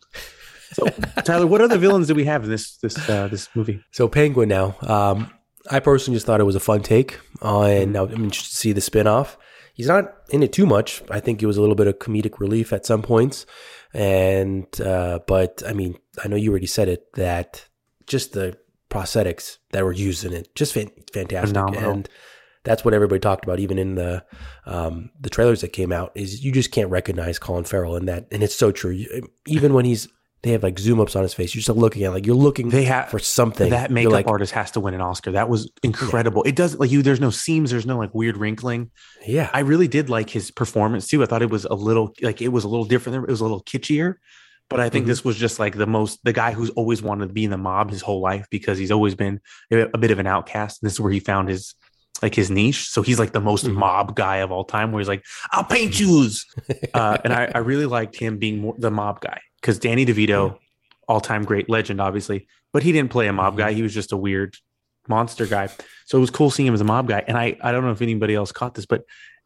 So, 0.72 0.86
Tyler, 1.24 1.46
what 1.46 1.60
other 1.60 1.78
villains 1.78 2.06
do 2.06 2.14
we 2.14 2.24
have 2.24 2.44
in 2.44 2.51
this 2.51 2.76
this 2.76 3.09
uh, 3.09 3.26
this 3.28 3.48
movie? 3.56 3.82
So 3.90 4.09
Penguin 4.09 4.48
now. 4.48 4.76
Um, 4.82 5.30
I 5.70 5.81
personally 5.81 6.16
just 6.16 6.27
thought 6.27 6.41
it 6.41 6.45
was 6.45 6.57
a 6.57 6.61
fun 6.61 6.82
take 6.82 7.19
on. 7.43 7.93
Now 7.93 8.05
I'm 8.05 8.24
interested 8.24 8.51
to 8.51 8.57
see 8.57 8.73
the 8.73 8.81
spinoff. 8.81 9.36
He's 9.74 9.89
not 9.89 10.15
in 10.31 10.43
it 10.43 10.53
too 10.53 10.66
much. 10.66 11.03
I 11.11 11.20
think 11.20 11.43
it 11.43 11.47
was 11.47 11.57
a 11.57 11.61
little 11.61 11.74
bit 11.74 11.86
of 11.89 11.99
comedic 11.99 12.39
relief 12.39 12.73
at 12.73 12.86
some 12.86 13.03
points, 13.03 13.45
and 13.93 14.66
uh, 14.81 15.19
but 15.27 15.62
I 15.66 15.73
mean, 15.73 15.99
I 16.23 16.28
know 16.28 16.36
you 16.36 16.51
already 16.51 16.66
said 16.66 16.89
it 16.89 17.12
that 17.15 17.66
just 18.07 18.32
the 18.32 18.57
prosthetics 18.91 19.59
that 19.73 19.82
were 19.85 19.93
used 19.93 20.24
in 20.24 20.32
it 20.32 20.55
just 20.55 20.74
fan- 20.74 20.93
fantastic, 21.12 21.49
Phenomenal. 21.49 21.91
and 21.91 22.09
that's 22.62 22.85
what 22.85 22.95
everybody 22.95 23.19
talked 23.19 23.45
about, 23.45 23.59
even 23.59 23.78
in 23.78 23.97
the 23.97 24.24
um, 24.65 25.11
the 25.20 25.31
trailers 25.31 25.61
that 25.62 25.73
came 25.73 25.91
out. 25.93 26.12
Is 26.15 26.45
you 26.45 26.53
just 26.53 26.70
can't 26.70 26.91
recognize 26.91 27.41
Colin 27.41 27.65
Farrell 27.65 27.97
in 27.97 28.07
that, 28.07 28.28
and 28.31 28.45
it's 28.45 28.55
so 28.55 28.70
true. 28.70 29.05
Even 29.47 29.74
when 29.74 29.85
he's 29.85 30.07
they 30.44 30.52
have 30.52 30.62
like 30.62 30.78
zoom 30.78 31.00
ups 31.00 31.16
on 31.16 31.22
his 31.22 31.34
face, 31.34 31.54
you're 31.54 31.62
just 31.62 31.76
looking 31.76 32.04
at 32.04 32.12
like 32.12 32.26
you're 32.26 32.36
looking 32.36 32.68
They 32.68 32.84
have 32.84 33.08
for 33.08 33.18
something. 33.18 33.70
That 33.70 33.90
makeup 33.90 34.12
like, 34.12 34.26
artist 34.28 34.52
has 34.52 34.70
to 34.72 34.80
win 34.80 34.94
an 34.94 35.00
Oscar. 35.00 35.32
That 35.32 35.48
was 35.48 35.70
incredible. 35.82 36.42
It 36.44 36.54
does 36.54 36.76
like 36.78 36.90
you. 36.90 37.02
There's 37.02 37.18
no 37.20 37.30
seams. 37.30 37.70
There's 37.70 37.86
no 37.86 37.98
like 37.98 38.14
weird 38.14 38.36
wrinkling. 38.36 38.90
Yeah, 39.26 39.50
I 39.52 39.60
really 39.60 39.88
did 39.88 40.08
like 40.10 40.30
his 40.30 40.50
performance 40.50 41.08
too. 41.08 41.22
I 41.22 41.26
thought 41.26 41.42
it 41.42 41.50
was 41.50 41.64
a 41.64 41.74
little 41.74 42.14
like 42.22 42.40
it 42.42 42.48
was 42.48 42.64
a 42.64 42.68
little 42.68 42.84
different. 42.84 43.24
It 43.24 43.30
was 43.30 43.40
a 43.40 43.44
little 43.44 43.62
kitschier, 43.62 44.16
but 44.68 44.80
I 44.80 44.90
think 44.90 45.04
Mhm. 45.04 45.08
this 45.08 45.24
was 45.24 45.36
just 45.36 45.58
like 45.58 45.76
the 45.76 45.86
most 45.86 46.20
the 46.24 46.32
guy 46.34 46.52
who's 46.52 46.70
always 46.70 47.02
wanted 47.02 47.28
to 47.28 47.32
be 47.32 47.44
in 47.44 47.50
the 47.50 47.56
mob 47.58 47.90
his 47.90 48.02
whole 48.02 48.20
life 48.20 48.46
because 48.50 48.76
he's 48.78 48.92
always 48.92 49.14
been 49.14 49.40
a, 49.72 49.98
bit 49.98 50.10
of 50.10 50.18
an 50.18 50.26
outcast. 50.26 50.82
And 50.82 50.86
this 50.86 50.92
is 50.94 51.00
where 51.00 51.12
he 51.12 51.20
found 51.20 51.48
his 51.48 51.74
like 52.22 52.34
his 52.34 52.50
niche. 52.50 52.88
So 52.90 53.02
he's 53.02 53.18
like 53.18 53.32
the 53.32 53.40
most 53.40 53.64
Mhm. 53.64 53.74
mob 53.74 54.14
guy 54.14 54.36
of 54.36 54.52
all 54.52 54.64
time. 54.64 54.92
Where 54.92 55.00
he's 55.00 55.08
like, 55.08 55.24
"I'll 55.52 55.64
paint 55.64 55.98
yous," 55.98 56.46
uh, 56.94 57.16
and 57.24 57.32
I, 57.32 57.50
I 57.54 57.58
really 57.58 57.86
liked 57.86 58.16
him 58.16 58.38
being 58.38 58.58
more 58.60 58.74
the 58.78 58.90
mob 58.90 59.20
guy 59.20 59.40
because 59.65 59.78
Danny 59.78 60.05
DeVito, 60.05 60.59
all 61.09 61.23
time 61.23 61.43
great 61.43 61.70
legend, 61.70 61.99
obviously, 61.99 62.47
but 62.74 62.82
he 62.82 62.93
didn't 62.93 63.11
play 63.11 63.28
a 63.28 63.32
mob 63.32 63.55
Mhm. 63.55 63.59
guy. 63.59 63.73
He 63.73 63.81
was 63.81 63.95
just 63.95 64.12
a 64.12 64.16
weird 64.16 64.57
monster 65.09 65.47
guy. 65.47 65.69
So 66.05 66.19
it 66.19 66.20
was 66.20 66.28
cool 66.31 66.51
seeing 66.51 66.66
him 66.66 66.74
as 66.74 66.82
a 66.82 66.85
mob 66.85 67.09
guy. 67.09 67.24
And 67.27 67.39
I, 67.39 67.57
I 67.62 67.73
don't 67.73 67.82
know 67.82 67.91
if 67.93 68.03
anybody 68.03 68.35
else 68.35 68.53
caught 68.53 68.74
this, 68.74 68.85
but 68.85 69.05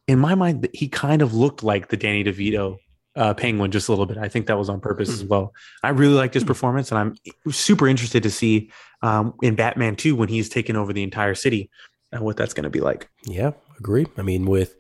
in 0.09 0.19
my 0.19 0.35
mind, 0.35 0.69
he 0.75 0.89
kind 0.89 1.23
of 1.23 1.35
looked 1.35 1.63
like 1.63 1.89
the 1.89 1.97
Danny 1.97 2.25
DeVito 2.25 2.79
uh, 3.15 3.33
penguin 3.35 3.71
just 3.71 3.89
a 3.89 3.93
little 3.93 4.07
bit. 4.07 4.19
I 4.19 4.29
think 4.29 4.47
that 4.47 4.59
was 4.59 4.69
on 4.69 4.81
purpose 4.81 5.09
as 5.09 5.23
well. 5.25 5.53
I 5.85 5.91
really 5.91 6.15
liked 6.15 6.35
his 6.35 6.43
performance, 6.45 6.91
and 6.91 6.99
I'm 6.99 7.53
super 7.53 7.87
interested 7.87 8.23
to 8.25 8.31
see 8.31 8.71
um, 9.03 9.35
in 9.41 9.55
Batman 9.55 9.95
2 9.95 10.17
when 10.17 10.29
he's 10.29 10.49
taken 10.49 10.75
over 10.75 10.93
the 10.93 11.03
entire 11.05 11.35
city 11.37 11.71
and 12.11 12.23
what 12.23 12.37
that's 12.37 12.55
going 12.55 12.65
to 12.65 12.71
be 12.71 12.81
like. 12.81 13.09
yeah, 13.25 13.53
agree. 13.79 14.07
I 14.17 14.23
mean, 14.23 14.47
with 14.47 14.77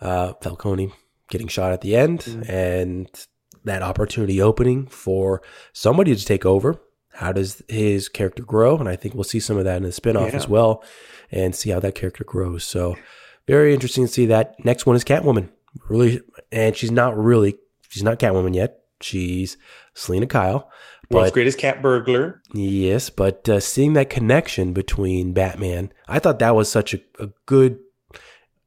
uh, 0.00 0.32
Falcone 0.42 0.92
getting 1.28 1.48
shot 1.48 1.72
at 1.72 1.80
the 1.82 1.94
end 1.96 2.20
Mhm. 2.20 2.48
and 2.48 3.26
that 3.68 3.82
opportunity 3.82 4.40
opening 4.42 4.86
for 4.86 5.40
somebody 5.72 6.14
to 6.14 6.24
take 6.24 6.44
over. 6.44 6.80
How 7.12 7.32
does 7.32 7.62
his 7.68 8.08
character 8.08 8.42
grow? 8.44 8.76
And 8.78 8.88
I 8.88 8.96
think 8.96 9.14
we'll 9.14 9.24
see 9.24 9.40
some 9.40 9.56
of 9.56 9.64
that 9.64 9.76
in 9.78 9.82
the 9.84 9.88
spinoff 9.90 10.30
Yeah. 10.30 10.36
as 10.36 10.48
well 10.48 10.84
and 11.30 11.54
see 11.54 11.70
how 11.70 11.80
that 11.80 11.94
character 11.94 12.24
grows. 12.24 12.64
So, 12.64 12.96
very 13.46 13.72
interesting 13.74 14.06
to 14.06 14.12
see 14.12 14.26
that. 14.26 14.54
Next 14.64 14.86
one 14.86 14.94
is 14.96 15.04
Catwoman. 15.04 15.48
Really, 15.88 16.20
and 16.52 16.76
she's 16.76 16.90
not 16.90 17.16
really, 17.16 17.56
she's 17.88 18.02
not 18.02 18.18
Catwoman 18.18 18.54
yet. 18.54 18.80
She's 19.00 19.56
Selina 19.94 20.26
Kyle. 20.26 20.70
World's 21.10 21.30
greatest 21.32 21.58
cat 21.58 21.80
burglar. 21.80 22.42
Yes, 22.52 23.08
but 23.10 23.48
uh, 23.48 23.60
seeing 23.60 23.94
that 23.94 24.10
connection 24.10 24.72
between 24.74 25.32
Batman, 25.32 25.90
I 26.06 26.18
thought 26.18 26.38
that 26.40 26.54
was 26.54 26.70
such 26.70 26.92
a, 26.94 27.00
a 27.18 27.28
good. 27.46 27.78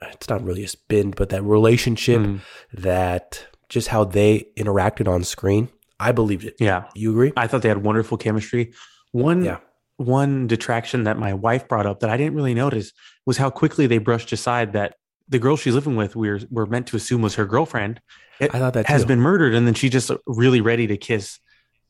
It's 0.02 0.28
not 0.30 0.44
really 0.44 0.64
a 0.64 0.68
spin, 0.68 1.12
but 1.12 1.30
that 1.30 1.44
relationship, 1.44 2.20
Mm, 2.22 2.40
that 2.74 3.46
just 3.72 3.88
how 3.88 4.04
they 4.04 4.48
interacted 4.58 5.08
on 5.08 5.24
screen, 5.24 5.70
I 6.00 6.12
believed 6.12 6.44
it. 6.46 6.56
yeah. 6.60 6.84
You 6.94 7.12
agree? 7.12 7.32
I 7.38 7.48
thought 7.48 7.62
they 7.64 7.70
had 7.70 7.84
wonderful 7.84 8.18
chemistry. 8.18 8.74
One 9.14 9.44
Yeah. 9.46 9.58
one 9.98 10.48
detraction 10.48 11.04
that 11.06 11.18
my 11.18 11.34
wife 11.34 11.68
brought 11.68 11.86
up 11.86 12.00
that 12.02 12.10
I 12.10 12.18
didn't 12.18 12.36
really 12.36 12.54
notice 12.54 12.92
was 13.26 13.38
how 13.38 13.50
quickly 13.50 13.88
they 13.88 13.98
brushed 14.00 14.32
aside 14.34 14.74
that 14.74 14.96
the 15.30 15.40
girl 15.40 15.56
she's 15.56 15.76
living 15.76 15.96
with 15.96 16.16
we 16.16 16.30
were, 16.30 16.40
were 16.50 16.66
meant 16.66 16.88
to 16.88 16.96
assume 16.98 17.22
was 17.22 17.36
her 17.36 17.46
girlfriend 17.46 18.02
I 18.42 18.48
thought 18.48 18.74
that 18.74 18.88
has 18.88 19.04
too. 19.04 19.08
been 19.08 19.22
murdered 19.22 19.54
and 19.54 19.66
then 19.68 19.74
she's 19.76 19.92
just 19.92 20.12
really 20.26 20.60
ready 20.62 20.88
to 20.88 20.98
kiss 20.98 21.40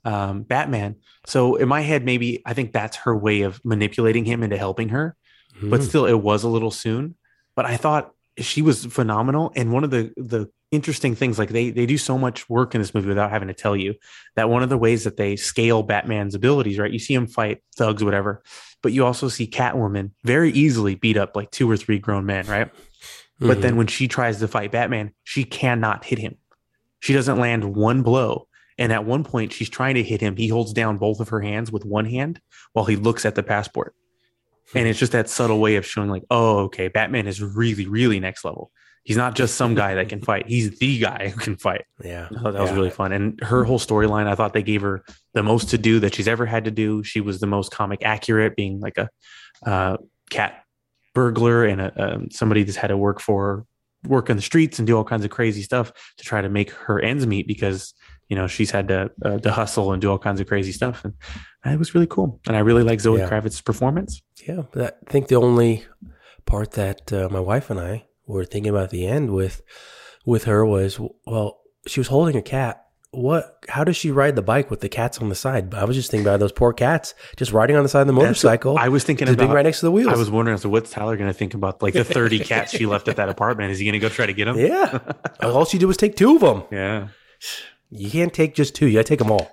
um, 0.06 0.44
Batman. 0.44 0.98
So 1.26 1.56
in 1.56 1.68
my 1.70 1.82
head, 1.82 2.04
maybe 2.06 2.42
I 2.46 2.54
think 2.54 2.74
that's 2.74 2.98
her 2.98 3.16
way 3.18 3.42
of 3.44 3.62
manipulating 3.64 4.26
him 4.26 4.44
into 4.44 4.58
helping 4.58 4.90
her. 4.90 5.16
But 5.64 5.80
Hmm. 5.82 5.86
still, 5.86 6.06
it 6.06 6.20
was 6.22 6.44
a 6.44 6.50
little 6.50 6.72
soon. 6.72 7.16
But 7.56 7.66
I 7.66 7.78
thought 7.78 8.12
she 8.38 8.62
was 8.62 8.86
phenomenal. 8.86 9.52
And 9.56 9.72
one 9.72 9.84
of 9.84 9.92
the 9.92 10.12
the 10.18 10.50
interesting 10.72 11.16
things, 11.16 11.38
like 11.38 11.50
they 11.50 11.70
they 11.70 11.86
do 11.86 11.98
so 11.98 12.18
much 12.18 12.50
work 12.50 12.74
in 12.74 12.82
this 12.82 12.94
movie 12.94 13.10
without 13.10 13.30
having 13.30 13.50
to 13.50 13.54
tell 13.54 13.76
you 13.76 13.96
that 14.36 14.50
one 14.50 14.64
of 14.64 14.70
the 14.70 14.78
ways 14.78 15.04
that 15.04 15.18
they 15.18 15.36
scale 15.36 15.84
Batman's 15.84 16.36
abilities, 16.36 16.80
right? 16.80 16.92
You 16.92 17.00
see 17.00 17.14
him 17.14 17.28
fight 17.28 17.62
thugs, 17.76 18.04
whatever, 18.04 18.42
but 18.82 18.94
you 18.94 19.06
also 19.06 19.28
see 19.28 19.48
Catwoman 19.48 20.12
very 20.24 20.52
easily 20.52 20.96
beat 20.96 21.18
up 21.18 21.36
like 21.36 21.52
two 21.52 21.70
or 21.70 21.78
three 21.78 22.00
grown 22.00 22.26
men, 22.26 22.48
right? 22.48 22.70
But 23.40 23.58
Mhm. 23.58 23.62
then 23.62 23.76
when 23.76 23.88
she 23.88 24.08
tries 24.08 24.40
to 24.40 24.48
fight 24.48 24.72
Batman, 24.72 25.12
she 25.24 25.44
cannot 25.44 26.06
hit 26.06 26.20
him. 26.20 26.36
She 27.00 27.14
doesn't 27.14 27.40
land 27.40 27.76
one 27.76 28.02
blow. 28.04 28.48
And 28.78 28.92
at 28.92 29.06
one 29.06 29.24
point, 29.24 29.52
she's 29.54 29.70
trying 29.70 29.96
to 29.96 30.04
hit 30.04 30.22
him. 30.22 30.38
He 30.38 30.48
holds 30.48 30.74
down 30.74 30.98
both 30.98 31.20
of 31.20 31.30
her 31.30 31.42
hands 31.42 31.72
with 31.72 31.86
one 31.86 32.06
hand 32.06 32.40
while 32.74 32.86
he 32.86 32.96
looks 32.96 33.26
at 33.26 33.36
the 33.36 33.44
passport. 33.44 33.94
And 34.74 34.88
it's 34.88 34.98
just 34.98 35.12
that 35.12 35.30
subtle 35.30 35.60
way 35.60 35.76
of 35.76 35.86
showing, 35.86 36.10
like, 36.10 36.24
oh, 36.32 36.60
okay, 36.60 36.88
Batman 36.88 37.28
is 37.28 37.42
really, 37.44 37.86
really 37.86 38.20
next 38.20 38.46
level. 38.46 38.72
He's 39.04 39.18
not 39.18 39.36
just 39.36 39.56
some 39.56 39.74
guy 39.74 39.96
that 39.96 40.10
can 40.10 40.22
fight. 40.30 40.48
He's 40.48 40.78
the 40.80 41.00
guy 41.00 41.30
who 41.30 41.40
can 41.40 41.58
fight. 41.58 41.86
yeah, 42.04 42.28
I 42.32 42.42
thought 42.42 42.54
that 42.54 42.62
was 42.62 42.70
Yeah. 42.72 42.76
really 42.76 42.90
fun. 42.92 43.12
And 43.12 43.40
her 43.44 43.64
whole 43.64 43.80
storyline, 43.80 44.28
I 44.28 44.36
thought 44.36 44.54
they 44.54 44.64
gave 44.64 44.82
her 44.82 45.04
the 45.34 45.44
most 45.44 45.70
to 45.70 45.78
do 45.78 46.00
that 46.02 46.14
she's 46.16 46.28
ever 46.28 46.46
had 46.46 46.66
to 46.66 46.72
do. 46.72 47.04
She 47.04 47.20
was 47.22 47.40
the 47.40 47.48
most 47.48 47.72
comic 47.72 48.04
accurate, 48.04 48.56
being 48.56 48.80
like 48.80 48.98
a 48.98 49.10
uh, 49.66 49.98
cat 50.30 50.64
burglar 51.14 51.66
and 51.66 51.82
a, 51.82 52.14
um, 52.16 52.32
somebody 52.32 52.64
that's 52.64 52.78
had 52.78 52.88
to 52.88 52.98
work 52.98 53.20
for 53.20 53.66
work 54.08 54.30
in 54.30 54.36
the 54.36 54.42
streets 54.42 54.80
and 54.80 54.88
do 54.88 54.98
all 54.98 55.04
kinds 55.04 55.24
of 55.24 55.30
crazy 55.30 55.62
stuff 55.62 55.92
to 56.18 56.24
try 56.24 56.42
to 56.42 56.50
make 56.50 56.72
her 56.72 57.00
ends 57.00 57.28
meet 57.28 57.46
because 57.48 57.94
you 58.30 58.36
know 58.36 58.48
she's 58.48 58.72
had 58.72 58.88
to 58.88 59.12
uh, 59.24 59.38
to 59.40 59.52
hustle 59.52 59.92
and 59.94 60.02
do 60.02 60.10
all 60.10 60.18
kinds 60.18 60.40
of 60.40 60.48
crazy 60.48 60.72
stuff. 60.72 61.04
And 61.06 61.14
it 61.66 61.78
was 61.78 61.94
really 61.94 62.08
cool. 62.08 62.40
And 62.48 62.56
I 62.56 62.60
really 62.62 62.84
like 62.84 63.00
Zoe 63.00 63.20
Yeah. 63.20 63.30
Kravitz's 63.30 63.62
performance. 63.62 64.22
Yeah, 64.48 64.64
I 64.76 64.92
think 65.08 65.28
the 65.28 65.36
only 65.36 65.86
part 66.46 66.72
that 66.72 67.12
uh, 67.14 67.30
my 67.30 67.40
wife 67.40 67.70
and 67.70 67.80
I 67.80 68.06
were 68.34 68.46
thinking 68.46 68.70
about 68.70 68.90
the 68.90 69.06
end 69.06 69.32
with 69.32 69.62
with 70.26 70.46
her 70.46 70.66
was 70.66 71.00
well, 71.26 71.62
she 71.88 72.00
was 72.00 72.08
holding 72.08 72.36
a 72.36 72.42
cat. 72.42 72.86
What? 73.14 73.66
How 73.68 73.84
does 73.84 73.98
she 73.98 74.10
ride 74.10 74.38
the 74.38 74.42
bike 74.42 74.72
with 74.72 74.80
the 74.80 74.88
cats 74.88 75.18
on 75.18 75.28
the 75.28 75.36
side? 75.36 75.74
I 75.74 75.84
was 75.84 75.98
just 75.98 76.10
thinking 76.10 76.26
about 76.26 76.40
those 76.40 76.54
poor 76.54 76.72
cats 76.72 77.14
just 77.36 77.52
riding 77.52 77.76
on 77.76 77.84
the 77.84 77.90
side 77.90 78.02
of 78.02 78.08
the 78.08 78.14
motorcycle. 78.14 78.78
I 78.78 78.88
was 78.88 79.04
thinking 79.04 79.28
just 79.28 79.38
being 79.38 79.52
right 79.52 79.66
next 79.66 79.82
to 79.82 79.88
the 79.88 79.92
wheels. 79.92 80.14
I 80.14 80.16
was 80.16 80.32
wondering, 80.32 80.58
so 80.58 80.70
what's 80.70 80.92
Tyler 80.92 81.18
going 81.18 81.30
to 81.30 81.34
think 81.34 81.54
about 81.54 81.82
like 81.82 81.94
the 81.94 82.06
30 82.06 82.40
cats 82.46 82.72
she 82.72 82.86
left 82.86 83.10
at 83.10 83.18
that 83.18 83.28
apartment? 83.28 83.72
Is 83.72 83.80
he 83.80 83.86
going 83.86 83.94
to 83.94 84.00
go 84.00 84.08
try 84.08 84.28
to 84.28 84.34
get 84.34 84.46
them? 84.46 84.58
yeah. 84.58 85.00
All 85.44 85.66
she 85.66 85.78
did 85.78 85.88
was 85.88 85.98
take 85.98 86.16
two 86.16 86.36
of 86.36 86.42
them. 86.42 86.64
Yeah. 86.72 87.10
You 87.90 88.10
can't 88.10 88.34
take 88.34 88.56
just 88.56 88.76
two. 88.76 88.88
You 88.88 89.00
got 89.00 89.06
to 89.06 89.10
take 89.10 89.20
them 89.20 89.32
all. 89.32 89.52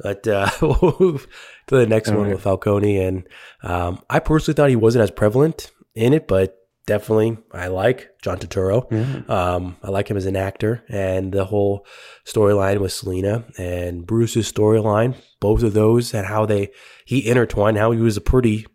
But 0.00 0.28
uh, 0.28 0.50
we'll 0.60 0.96
move 1.00 1.26
to 1.68 1.76
the 1.76 1.86
next 1.86 2.10
All 2.10 2.16
one 2.16 2.26
right. 2.26 2.34
with 2.34 2.42
Falcone, 2.42 2.98
and 2.98 3.26
um, 3.62 4.02
I 4.10 4.18
personally 4.20 4.54
thought 4.54 4.68
he 4.68 4.76
wasn't 4.76 5.02
as 5.02 5.10
prevalent 5.10 5.70
in 5.94 6.12
it, 6.12 6.28
but 6.28 6.57
definitely 6.88 7.38
I 7.52 7.68
like 7.68 8.08
John 8.22 8.38
Turturro. 8.38 8.90
Yeah. 8.90 9.22
Um, 9.54 9.76
I 9.82 9.90
like 9.90 10.08
him 10.10 10.16
as 10.16 10.26
an 10.26 10.34
actor, 10.36 10.82
and 10.88 11.30
the 11.32 11.44
whole 11.44 11.86
storyline 12.26 12.78
with 12.80 12.92
Selina 12.92 13.44
and 13.58 14.04
Bruce's 14.06 14.50
storyline, 14.50 15.14
both 15.40 15.62
of 15.62 15.74
those, 15.74 16.12
and 16.14 16.26
how 16.26 16.46
they 16.46 16.70
he 17.04 17.28
intertwined, 17.28 17.78
how 17.78 17.92
he 17.92 18.00
was 18.00 18.16
a 18.16 18.20
pretty 18.32 18.66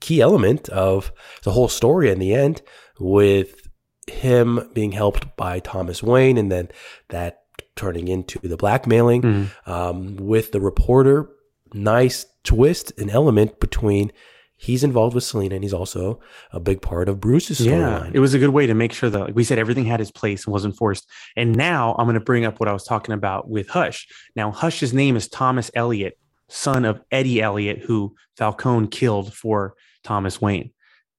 key 0.00 0.20
element 0.20 0.68
of 0.70 1.12
the 1.44 1.52
whole 1.52 1.68
story 1.68 2.10
in 2.10 2.18
the 2.18 2.34
end, 2.34 2.62
with 2.98 3.68
him 4.06 4.68
being 4.74 4.92
helped 4.92 5.36
by 5.36 5.60
Thomas 5.60 6.02
Wayne, 6.02 6.38
and 6.38 6.50
then 6.50 6.68
that 7.10 7.42
turning 7.76 8.08
into 8.08 8.38
the 8.42 8.56
blackmailing 8.56 9.22
Mhm. 9.22 9.46
um, 9.68 10.16
with 10.16 10.50
the 10.52 10.60
reporter. 10.60 11.28
Nice 11.74 12.26
twist 12.44 12.92
and 12.98 13.10
element 13.10 13.60
between 13.60 14.10
he's 14.58 14.84
involved 14.84 15.14
with 15.14 15.24
Selina, 15.24 15.54
and 15.54 15.64
he's 15.64 15.72
also 15.72 16.20
a 16.52 16.60
big 16.60 16.82
part 16.82 17.08
of 17.08 17.20
Bruce's 17.20 17.60
storyline. 17.60 18.04
Yeah, 18.04 18.10
it 18.12 18.18
was 18.18 18.34
a 18.34 18.38
good 18.38 18.50
way 18.50 18.66
to 18.66 18.74
make 18.74 18.92
sure 18.92 19.08
that, 19.08 19.18
like 19.18 19.34
we 19.34 19.44
said, 19.44 19.58
everything 19.58 19.84
had 19.84 20.00
its 20.00 20.10
place 20.10 20.44
and 20.44 20.52
wasn't 20.52 20.76
forced. 20.76 21.08
And 21.36 21.56
now 21.56 21.94
I'm 21.98 22.04
going 22.04 22.14
to 22.14 22.20
bring 22.20 22.44
up 22.44 22.60
what 22.60 22.68
I 22.68 22.72
was 22.72 22.84
talking 22.84 23.14
about 23.14 23.48
with 23.48 23.68
Hush. 23.68 24.06
Now, 24.36 24.50
Hush's 24.50 24.92
name 24.92 25.16
is 25.16 25.28
Thomas 25.28 25.70
Elliot, 25.74 26.18
son 26.48 26.84
of 26.84 27.00
Eddie 27.10 27.40
Elliot, 27.40 27.78
who 27.78 28.14
Falcone 28.36 28.88
killed 28.88 29.32
for 29.32 29.74
Thomas 30.02 30.40
Wayne. 30.40 30.72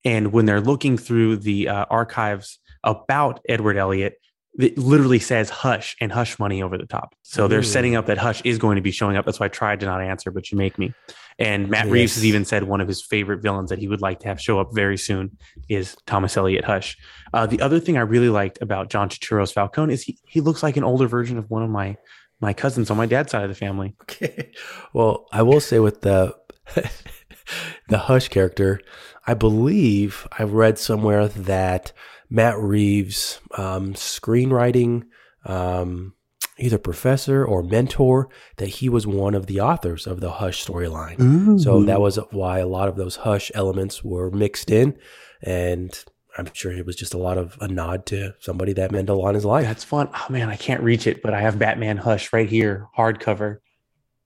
And 0.06 0.32
when 0.32 0.46
they're 0.46 0.62
looking 0.62 0.98
through 0.98 1.38
the 1.38 1.70
uh, 1.70 1.86
archives 1.90 2.60
about 2.84 3.40
Edward 3.48 3.78
Elliot, 3.78 4.16
it 4.58 4.78
literally 4.78 5.20
says 5.20 5.50
Hush 5.50 5.96
and 6.02 6.12
Hush 6.12 6.40
money 6.40 6.62
over 6.62 6.78
the 6.78 6.86
top. 6.86 7.16
So 7.22 7.48
they're 7.48 7.60
Ooh. 7.60 7.64
setting 7.64 7.96
up 7.96 8.08
that 8.08 8.18
Hush 8.18 8.42
is 8.44 8.58
going 8.58 8.76
to 8.76 8.82
be 8.82 8.92
showing 8.92 9.16
up. 9.16 9.26
That's 9.26 9.40
why 9.40 9.46
I 9.46 9.50
tried 9.50 9.80
to 9.82 9.86
not 9.86 10.02
answer, 10.02 10.32
but 10.32 10.52
you 10.52 10.58
make 10.58 10.78
me. 10.78 10.94
And 11.40 11.70
Matt 11.70 11.88
Reeves 11.88 12.16
has 12.16 12.26
even 12.26 12.44
said 12.44 12.64
one 12.64 12.82
of 12.82 12.88
his 12.88 13.02
favorite 13.02 13.42
villains 13.42 13.70
that 13.70 13.80
he 13.80 13.88
would 13.88 14.02
like 14.02 14.20
to 14.20 14.28
have 14.28 14.42
show 14.42 14.60
up 14.60 14.70
very 14.74 14.98
soon 14.98 15.38
is 15.70 15.96
Thomas 16.06 16.36
Elliot 16.36 16.66
Hush. 16.66 16.98
Uh, 17.34 17.46
the 17.46 17.62
other 17.62 17.80
thing 17.80 17.98
I 17.98 18.02
really 18.02 18.30
liked 18.30 18.62
about 18.62 18.90
John 18.90 19.08
Turturro's 19.08 19.52
Falcone 19.52 19.94
is 19.94 20.04
he, 20.04 20.20
he 20.28 20.42
looks 20.42 20.62
like 20.62 20.76
an 20.76 20.84
older 20.84 21.08
version 21.08 21.38
of 21.38 21.50
one 21.50 21.64
of 21.64 21.70
my 21.70 21.98
my 22.42 22.54
cousins 22.54 22.90
on 22.90 22.98
my 22.98 23.06
dad's 23.06 23.32
side 23.32 23.44
of 23.44 23.50
the 23.50 23.56
family. 23.56 23.96
Okay. 24.04 24.52
Well, 24.94 25.28
I 25.32 25.42
will 25.42 25.60
say 25.60 25.80
with 25.80 26.02
the 26.02 26.36
the 27.90 27.98
Hush 27.98 28.28
character, 28.30 28.80
I 29.28 29.34
believe 29.34 30.28
I 30.38 30.44
read 30.44 30.78
somewhere 30.78 31.28
that 31.28 31.92
Matt 32.30 32.58
Reeves' 32.58 33.40
um, 33.58 33.94
screenwriting, 33.94 35.06
um, 35.46 36.14
either 36.60 36.78
professor 36.78 37.46
or 37.46 37.64
mentor, 37.64 38.30
that 38.58 38.68
he 38.68 38.90
was 38.90 39.08
one 39.08 39.34
of 39.34 39.48
the 39.48 39.60
authors 39.60 40.06
of 40.06 40.20
the 40.20 40.32
Hush 40.32 40.66
storyline. 40.66 41.60
So 41.60 41.84
that 41.84 42.02
was 42.02 42.18
why 42.32 42.60
a 42.60 42.68
lot 42.68 42.90
of 42.90 42.96
those 42.96 43.18
Hush 43.18 43.52
elements 43.56 44.04
were 44.04 44.30
mixed 44.30 44.70
in, 44.70 44.98
and 45.42 45.92
I'm 46.38 46.48
sure 46.54 46.72
it 46.72 46.86
was 46.86 46.96
just 46.96 47.14
a 47.14 47.18
lot 47.18 47.38
of 47.38 47.58
a 47.60 47.68
nod 47.68 48.06
to 48.08 48.34
somebody 48.40 48.74
that 48.74 48.92
meant 48.92 49.10
a 49.10 49.14
lot 49.14 49.30
in 49.30 49.36
his 49.36 49.46
life. 49.46 49.66
That's 49.66 49.84
fun. 49.84 50.10
Oh 50.14 50.28
man, 50.30 50.50
I 50.50 50.56
can't 50.56 50.84
reach 50.84 51.08
it, 51.08 51.22
but 51.22 51.34
I 51.34 51.42
have 51.42 51.60
Batman 51.60 51.98
Hush 51.98 52.32
right 52.32 52.48
here, 52.48 52.88
hardcover. 52.98 53.60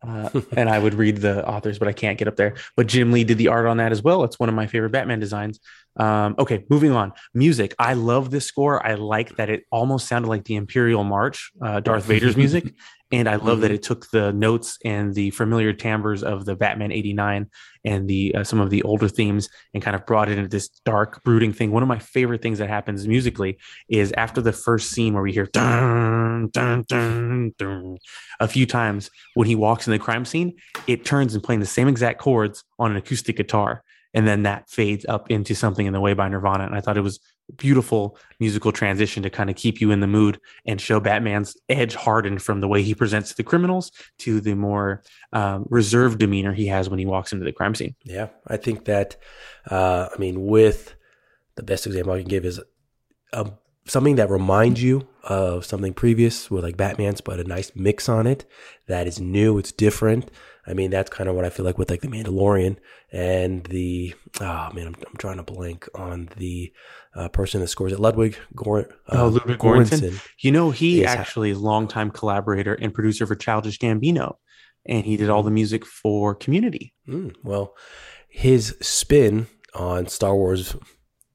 Uh, 0.06 0.42
and 0.58 0.70
I 0.70 0.80
would 0.80 0.94
read 0.94 1.18
the 1.18 1.48
authors, 1.48 1.80
but 1.80 1.88
I 1.88 1.94
can't 1.94 2.18
get 2.18 2.28
up 2.28 2.36
there. 2.36 2.56
But 2.76 2.88
Jim 2.88 3.12
Lee 3.12 3.24
did 3.24 3.38
the 3.38 3.48
art 3.48 3.66
on 3.66 3.78
that 3.78 3.92
as 3.92 4.04
well. 4.04 4.24
It's 4.24 4.38
one 4.38 4.50
of 4.50 4.56
my 4.56 4.68
favorite 4.68 4.92
Batman 4.92 5.20
designs. 5.20 5.60
Um, 5.96 6.36
okay, 6.40 6.66
moving 6.70 6.92
on. 6.92 7.14
Music. 7.34 7.74
I 7.78 7.94
love 7.94 8.32
this 8.32 8.46
score. 8.46 8.86
I 8.86 8.96
like 8.96 9.36
that 9.38 9.50
it 9.50 9.64
almost 9.72 10.08
sounded 10.08 10.28
like 10.28 10.44
the 10.44 10.56
Imperial 10.56 11.04
March, 11.04 11.52
uh, 11.62 11.80
Darth 11.80 12.06
Vader's 12.06 12.36
music. 12.44 12.74
And 13.14 13.30
I 13.30 13.36
love 13.36 13.62
that 13.62 13.70
it 13.70 13.84
took 13.84 14.10
the 14.10 14.34
notes 14.34 14.80
and 14.84 15.14
the 15.14 15.30
familiar 15.30 15.72
timbres 15.72 16.24
of 16.24 16.46
the 16.46 16.56
Batman 16.56 16.92
89 16.92 17.48
and 17.86 18.08
the 18.08 18.34
uh, 18.34 18.44
some 18.44 18.60
of 18.60 18.72
the 18.72 18.82
older 18.82 19.08
themes 19.08 19.50
and 19.72 19.84
kind 19.84 19.96
of 19.96 20.04
brought 20.08 20.30
it 20.30 20.40
into 20.40 20.50
this 20.50 20.70
dark, 20.84 21.24
brooding 21.24 21.54
thing. 21.54 21.72
One 21.72 21.84
of 21.84 21.88
my 21.88 22.00
favorite 22.00 22.42
things 22.42 22.58
that 22.58 22.70
happens 22.70 23.08
musically 23.08 23.60
is 23.88 24.12
after 24.18 24.42
the 24.42 24.52
first 24.52 24.90
scene 24.90 25.14
where 25.14 25.22
we 25.22 25.32
hear 25.32 25.46
dun, 25.46 26.50
dun, 26.50 26.86
dun, 26.90 27.54
dun, 27.60 27.98
a 28.40 28.48
few 28.48 28.66
times 28.66 29.12
when 29.36 29.48
he 29.48 29.54
walks 29.54 29.86
in 29.86 29.92
the 29.92 30.00
crime 30.00 30.26
scene, 30.26 30.56
it 30.88 31.06
turns 31.06 31.36
and 31.36 31.44
playing 31.44 31.60
the 31.60 31.68
same 31.68 31.88
exact 31.88 32.20
chords 32.20 32.64
on 32.80 32.90
an 32.90 32.98
acoustic 32.98 33.38
guitar. 33.38 33.84
And 34.16 34.28
then 34.28 34.44
that 34.44 34.72
fades 34.72 35.06
up 35.08 35.30
into 35.30 35.54
something 35.54 35.86
in 35.86 35.94
the 35.94 36.02
way 36.02 36.16
by 36.16 36.30
Nirvana. 36.30 36.66
And 36.66 36.76
I 36.76 36.82
thought 36.82 36.98
it 36.98 37.02
was 37.02 37.20
beautiful 37.58 38.18
musical 38.40 38.72
transition 38.72 39.24
to 39.24 39.30
kind 39.30 39.50
of 39.50 39.56
keep 39.56 39.82
you 39.82 39.92
in 39.92 40.00
the 40.00 40.08
mood 40.08 40.40
and 40.66 40.80
show 40.80 41.00
Batman's 41.00 41.56
edge 41.70 41.96
hardened 41.96 42.42
from 42.42 42.62
the 42.62 42.68
way 42.68 42.82
he 42.82 42.96
presents 42.96 43.34
the 43.34 43.44
criminals 43.44 43.92
to 44.20 44.42
the 44.42 44.56
more 44.56 45.04
um, 45.32 45.66
reserved 45.70 46.20
demeanor 46.20 46.54
he 46.54 46.68
has 46.68 46.90
when 46.90 47.00
he 47.00 47.06
walks 47.06 47.32
into 47.32 47.46
the 47.46 47.52
crime 47.52 47.76
scene. 47.76 47.96
Yeah, 48.04 48.28
I 48.48 48.58
think 48.58 48.86
that. 48.86 49.18
Uh, 49.70 50.10
I 50.14 50.18
mean, 50.20 50.46
with 50.46 50.96
the 51.56 51.64
best 51.64 51.88
example 51.88 52.14
I 52.14 52.20
can 52.20 52.28
give 52.28 52.46
is 52.46 52.60
um, 53.32 53.58
something 53.86 54.16
that 54.16 54.30
reminds 54.30 54.82
you 54.82 55.08
of 55.24 55.66
something 55.66 55.94
previous 55.94 56.52
with 56.52 56.64
like 56.64 56.78
Batman's, 56.78 57.22
but 57.22 57.40
a 57.40 57.44
nice 57.44 57.72
mix 57.76 58.10
on 58.10 58.28
it 58.28 58.46
that 58.88 59.08
is 59.08 59.20
new. 59.20 59.58
It's 59.58 59.72
different. 59.72 60.30
I 60.66 60.74
mean, 60.74 60.92
that's 60.92 61.10
kind 61.10 61.30
of 61.30 61.36
what 61.36 61.44
I 61.46 61.50
feel 61.50 61.66
like 61.66 61.78
with 61.78 61.90
like 61.90 62.02
the 62.02 62.08
Mandalorian 62.08 62.78
and 63.12 63.64
the. 63.66 64.14
Oh 64.40 64.70
man, 64.74 64.88
I'm, 64.88 64.96
I'm 65.08 65.18
trying 65.18 65.38
to 65.38 65.44
blank 65.44 65.88
on 65.94 66.30
the 66.38 66.72
uh, 67.16 67.28
person 67.30 67.60
that 67.62 67.68
scores 67.68 67.92
it. 67.92 68.00
Ludwig 68.00 68.38
Gor- 68.56 68.90
uh, 69.10 69.24
Oh, 69.24 69.28
Ludwig 69.28 69.60
Göransson. 69.60 70.26
You 70.40 70.52
know, 70.52 70.72
he 70.72 71.06
actually 71.06 71.50
is 71.50 71.60
longtime 71.60 72.12
collaborator 72.12 72.74
and 72.76 72.94
producer 72.94 73.26
for 73.28 73.36
Childish 73.36 73.78
Gambino, 73.80 74.38
and 74.86 75.06
he 75.06 75.18
did 75.18 75.30
all 75.30 75.44
the 75.44 75.52
music 75.52 75.86
for 75.86 76.34
Community. 76.34 76.94
Mm, 77.08 77.36
well, 77.44 77.76
his 78.30 78.76
spin 78.82 79.48
on 79.76 80.08
Star 80.08 80.36
Wars 80.36 80.76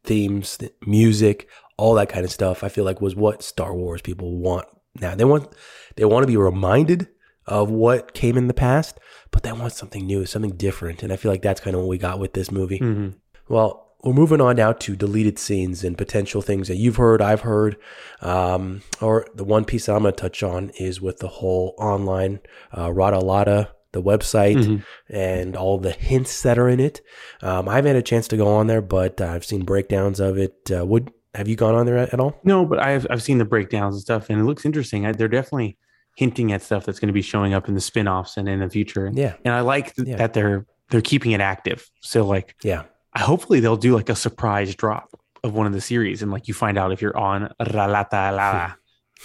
themes, 0.05 0.57
th- 0.57 0.73
music, 0.87 1.49
all 1.77 1.95
that 1.95 2.09
kind 2.09 2.25
of 2.25 2.31
stuff, 2.33 2.65
I 2.65 2.69
feel 2.71 2.85
like 2.85 3.01
was 3.01 3.15
what 3.15 3.43
Star 3.43 3.75
Wars 3.75 4.01
people 4.01 4.39
want 4.39 4.67
now. 5.01 5.15
They 5.15 5.25
want 5.25 5.53
they 5.97 6.05
want 6.07 6.23
to 6.23 6.27
be 6.29 6.37
reminded 6.37 7.09
of 7.49 7.71
what 7.71 8.15
came 8.15 8.37
in 8.37 8.47
the 8.47 8.55
past, 8.55 8.99
but 9.31 9.43
they 9.43 9.53
want 9.53 9.73
something 9.73 10.07
new, 10.07 10.25
something 10.27 10.53
different, 10.57 11.03
and 11.03 11.13
I 11.13 11.17
feel 11.17 11.31
like 11.33 11.43
that's 11.43 11.61
kind 11.61 11.75
of 11.75 11.83
what 11.83 11.89
we 11.89 11.99
got 11.99 12.19
with 12.21 12.33
this 12.35 12.51
movie. 12.53 12.79
Mhm. 12.79 13.15
Well, 13.49 13.87
we're 14.05 14.13
moving 14.13 14.41
on 14.41 14.57
now 14.57 14.73
to 14.73 14.95
deleted 14.95 15.39
scenes 15.41 15.83
and 15.83 15.99
potential 15.99 16.41
things 16.41 16.69
that 16.69 16.77
you've 16.77 16.97
heard, 16.97 17.21
I've 17.21 17.41
heard. 17.41 17.77
Um, 18.23 18.83
or 19.03 19.27
the 19.35 19.43
one 19.45 19.65
piece 19.65 19.89
I'm 19.89 20.03
going 20.03 20.15
to 20.15 20.21
touch 20.21 20.43
on 20.43 20.71
is 20.79 21.01
with 21.01 21.19
the 21.19 21.29
whole 21.29 21.75
online 21.79 22.41
uh, 22.77 22.93
Rata 22.93 23.19
Alada 23.19 23.69
the 23.93 24.03
website 24.03 24.57
Mhm. 24.59 24.85
and 25.09 25.57
all 25.57 25.79
the 25.79 25.93
hints 25.93 26.43
that 26.43 26.59
are 26.59 26.69
in 26.69 26.79
it. 26.79 27.01
Um, 27.43 27.69
I 27.71 27.77
haven't 27.77 27.89
had 27.95 27.97
a 27.97 28.03
chance 28.03 28.29
to 28.29 28.37
go 28.37 28.47
on 28.47 28.67
there, 28.67 28.83
but 28.83 29.19
I've 29.23 29.47
seen 29.47 29.65
breakdowns 29.65 30.21
of 30.21 30.37
it. 30.37 30.55
Uh, 30.71 30.85
would 30.85 31.11
have 31.35 31.49
you 31.49 31.57
gone 31.57 31.75
on 31.75 31.87
there 31.87 31.97
at, 31.97 32.13
at 32.13 32.21
all? 32.21 32.39
No, 32.45 32.67
but 32.67 32.79
I've 32.81 33.07
I've 33.09 33.23
seen 33.23 33.39
the 33.39 33.47
breakdowns 33.47 33.95
and 33.95 34.03
stuff, 34.03 34.29
and 34.29 34.39
it 34.39 34.45
looks 34.45 34.67
interesting. 34.67 35.07
I, 35.07 35.13
they're 35.13 35.27
definitely 35.27 35.79
hinting 36.19 36.51
at 36.51 36.61
stuff 36.63 36.85
that's 36.85 36.99
going 36.99 37.07
to 37.07 37.13
be 37.13 37.23
showing 37.23 37.55
up 37.55 37.69
in 37.69 37.75
the 37.75 37.81
spin-offs 37.81 38.37
and 38.37 38.49
in 38.49 38.59
the 38.59 38.69
future. 38.69 39.07
And, 39.07 39.17
Yeah, 39.17 39.35
and 39.45 39.55
I 39.55 39.61
like 39.61 39.95
th- 39.95 40.09
Yeah. 40.09 40.17
that 40.17 40.33
they're 40.35 40.67
they're 40.91 41.01
keeping 41.13 41.31
it 41.33 41.41
active. 41.41 41.89
So 42.01 42.25
like, 42.27 42.57
yeah, 42.65 42.83
I 43.13 43.21
hopefully 43.21 43.61
they'll 43.61 43.77
do 43.77 43.95
like 43.95 44.09
a 44.09 44.17
surprise 44.17 44.75
drop 44.75 45.09
of 45.45 45.55
one 45.55 45.67
of 45.69 45.73
the 45.73 45.81
series, 45.81 46.23
and 46.23 46.33
like 46.33 46.49
you 46.49 46.55
find 46.55 46.77
out 46.77 46.91
if 46.93 47.01
you're 47.01 47.17
on 47.17 47.53
Ralata 47.61 48.35
Lala, 48.37 48.77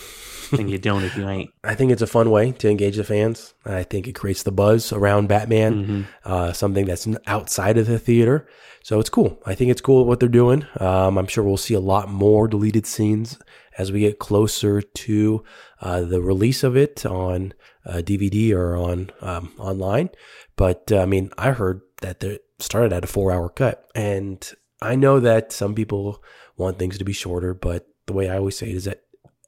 and 0.59 0.69
you 0.69 0.77
don't 0.77 1.03
if 1.03 1.15
you 1.17 1.27
ain't. 1.27 1.49
I 1.63 1.73
think 1.73 1.91
it's 1.91 2.01
a 2.03 2.07
fun 2.07 2.29
way 2.29 2.51
to 2.51 2.69
engage 2.69 2.97
the 2.97 3.03
fans. 3.03 3.55
I 3.65 3.81
think 3.83 4.07
it 4.07 4.13
creates 4.13 4.43
the 4.43 4.51
buzz 4.51 4.91
around 4.93 5.27
Batman. 5.29 5.85
Mhm. 5.85 6.05
uh, 6.31 6.53
something 6.53 6.85
that's 6.85 7.07
outside 7.25 7.77
of 7.77 7.87
the 7.87 7.97
theater. 7.97 8.47
So 8.83 8.99
it's 8.99 9.09
cool. 9.09 9.41
I 9.45 9.55
think 9.55 9.71
it's 9.71 9.79
cool 9.81 10.05
what 10.05 10.19
they're 10.19 10.27
doing. 10.29 10.65
Um, 10.79 11.17
I'm 11.17 11.27
sure 11.27 11.43
we'll 11.43 11.55
see 11.57 11.73
a 11.73 11.79
lot 11.79 12.09
more 12.09 12.47
deleted 12.49 12.85
scenes 12.85 13.39
as 13.77 13.91
we 13.91 14.01
get 14.01 14.19
closer 14.19 14.81
to 14.81 15.43
uh, 15.81 16.01
the 16.01 16.21
release 16.21 16.63
of 16.63 16.75
it 16.77 17.05
on 17.05 17.53
uh, 17.85 17.97
DVD 17.97 18.53
or 18.53 18.75
on 18.77 19.11
um, 19.21 19.51
online. 19.57 20.09
But 20.55 20.91
uh, 20.91 20.99
I 20.99 21.05
mean, 21.05 21.31
I 21.37 21.51
heard 21.51 21.81
that 22.01 22.19
they 22.19 22.39
started 22.59 22.93
at 22.93 23.03
a 23.03 23.07
four 23.07 23.31
hour 23.31 23.49
cut, 23.49 23.89
and 23.95 24.47
I 24.81 24.95
know 24.95 25.19
that 25.19 25.51
some 25.51 25.73
people 25.75 26.23
want 26.57 26.79
things 26.79 26.97
to 26.97 27.03
be 27.05 27.13
shorter. 27.13 27.53
But 27.53 27.87
the 28.05 28.13
way 28.13 28.29
I 28.29 28.37
always 28.37 28.57
say 28.57 28.69
it 28.69 28.75
is 28.75 28.85
that 28.85 29.01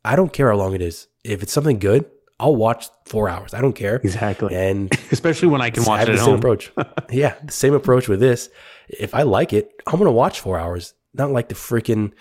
I 0.03 0.15
don't 0.15 0.33
care 0.33 0.49
how 0.49 0.57
long 0.57 0.73
it 0.73 0.81
is. 0.81 1.07
If 1.23 1.43
it's 1.43 1.53
something 1.53 1.79
good, 1.79 2.05
I'll 2.39 2.55
watch 2.55 2.87
four 3.05 3.29
hours. 3.29 3.53
I 3.53 3.61
don't 3.61 3.73
care. 3.75 3.95
Exactly. 3.97 4.53
And 4.53 4.91
Especially 5.11 5.47
when 5.47 5.61
I 5.61 5.69
can 5.69 5.83
watch 5.83 5.99
have 5.99 6.09
it 6.09 6.13
the 6.13 6.17
at 6.17 6.25
same 6.25 6.29
home. 6.31 6.39
approach. 6.39 6.71
yeah, 7.11 7.35
the 7.43 7.51
same 7.51 7.73
approach 7.73 8.07
with 8.09 8.19
this. 8.19 8.49
If 8.89 9.15
I 9.15 9.23
like 9.23 9.53
it, 9.53 9.71
I'm 9.87 9.97
gonna 9.97 10.11
watch 10.11 10.39
four 10.41 10.59
hours. 10.59 10.93
Not 11.13 11.31
like 11.31 11.47
the 11.47 11.55
freaking 11.55 12.11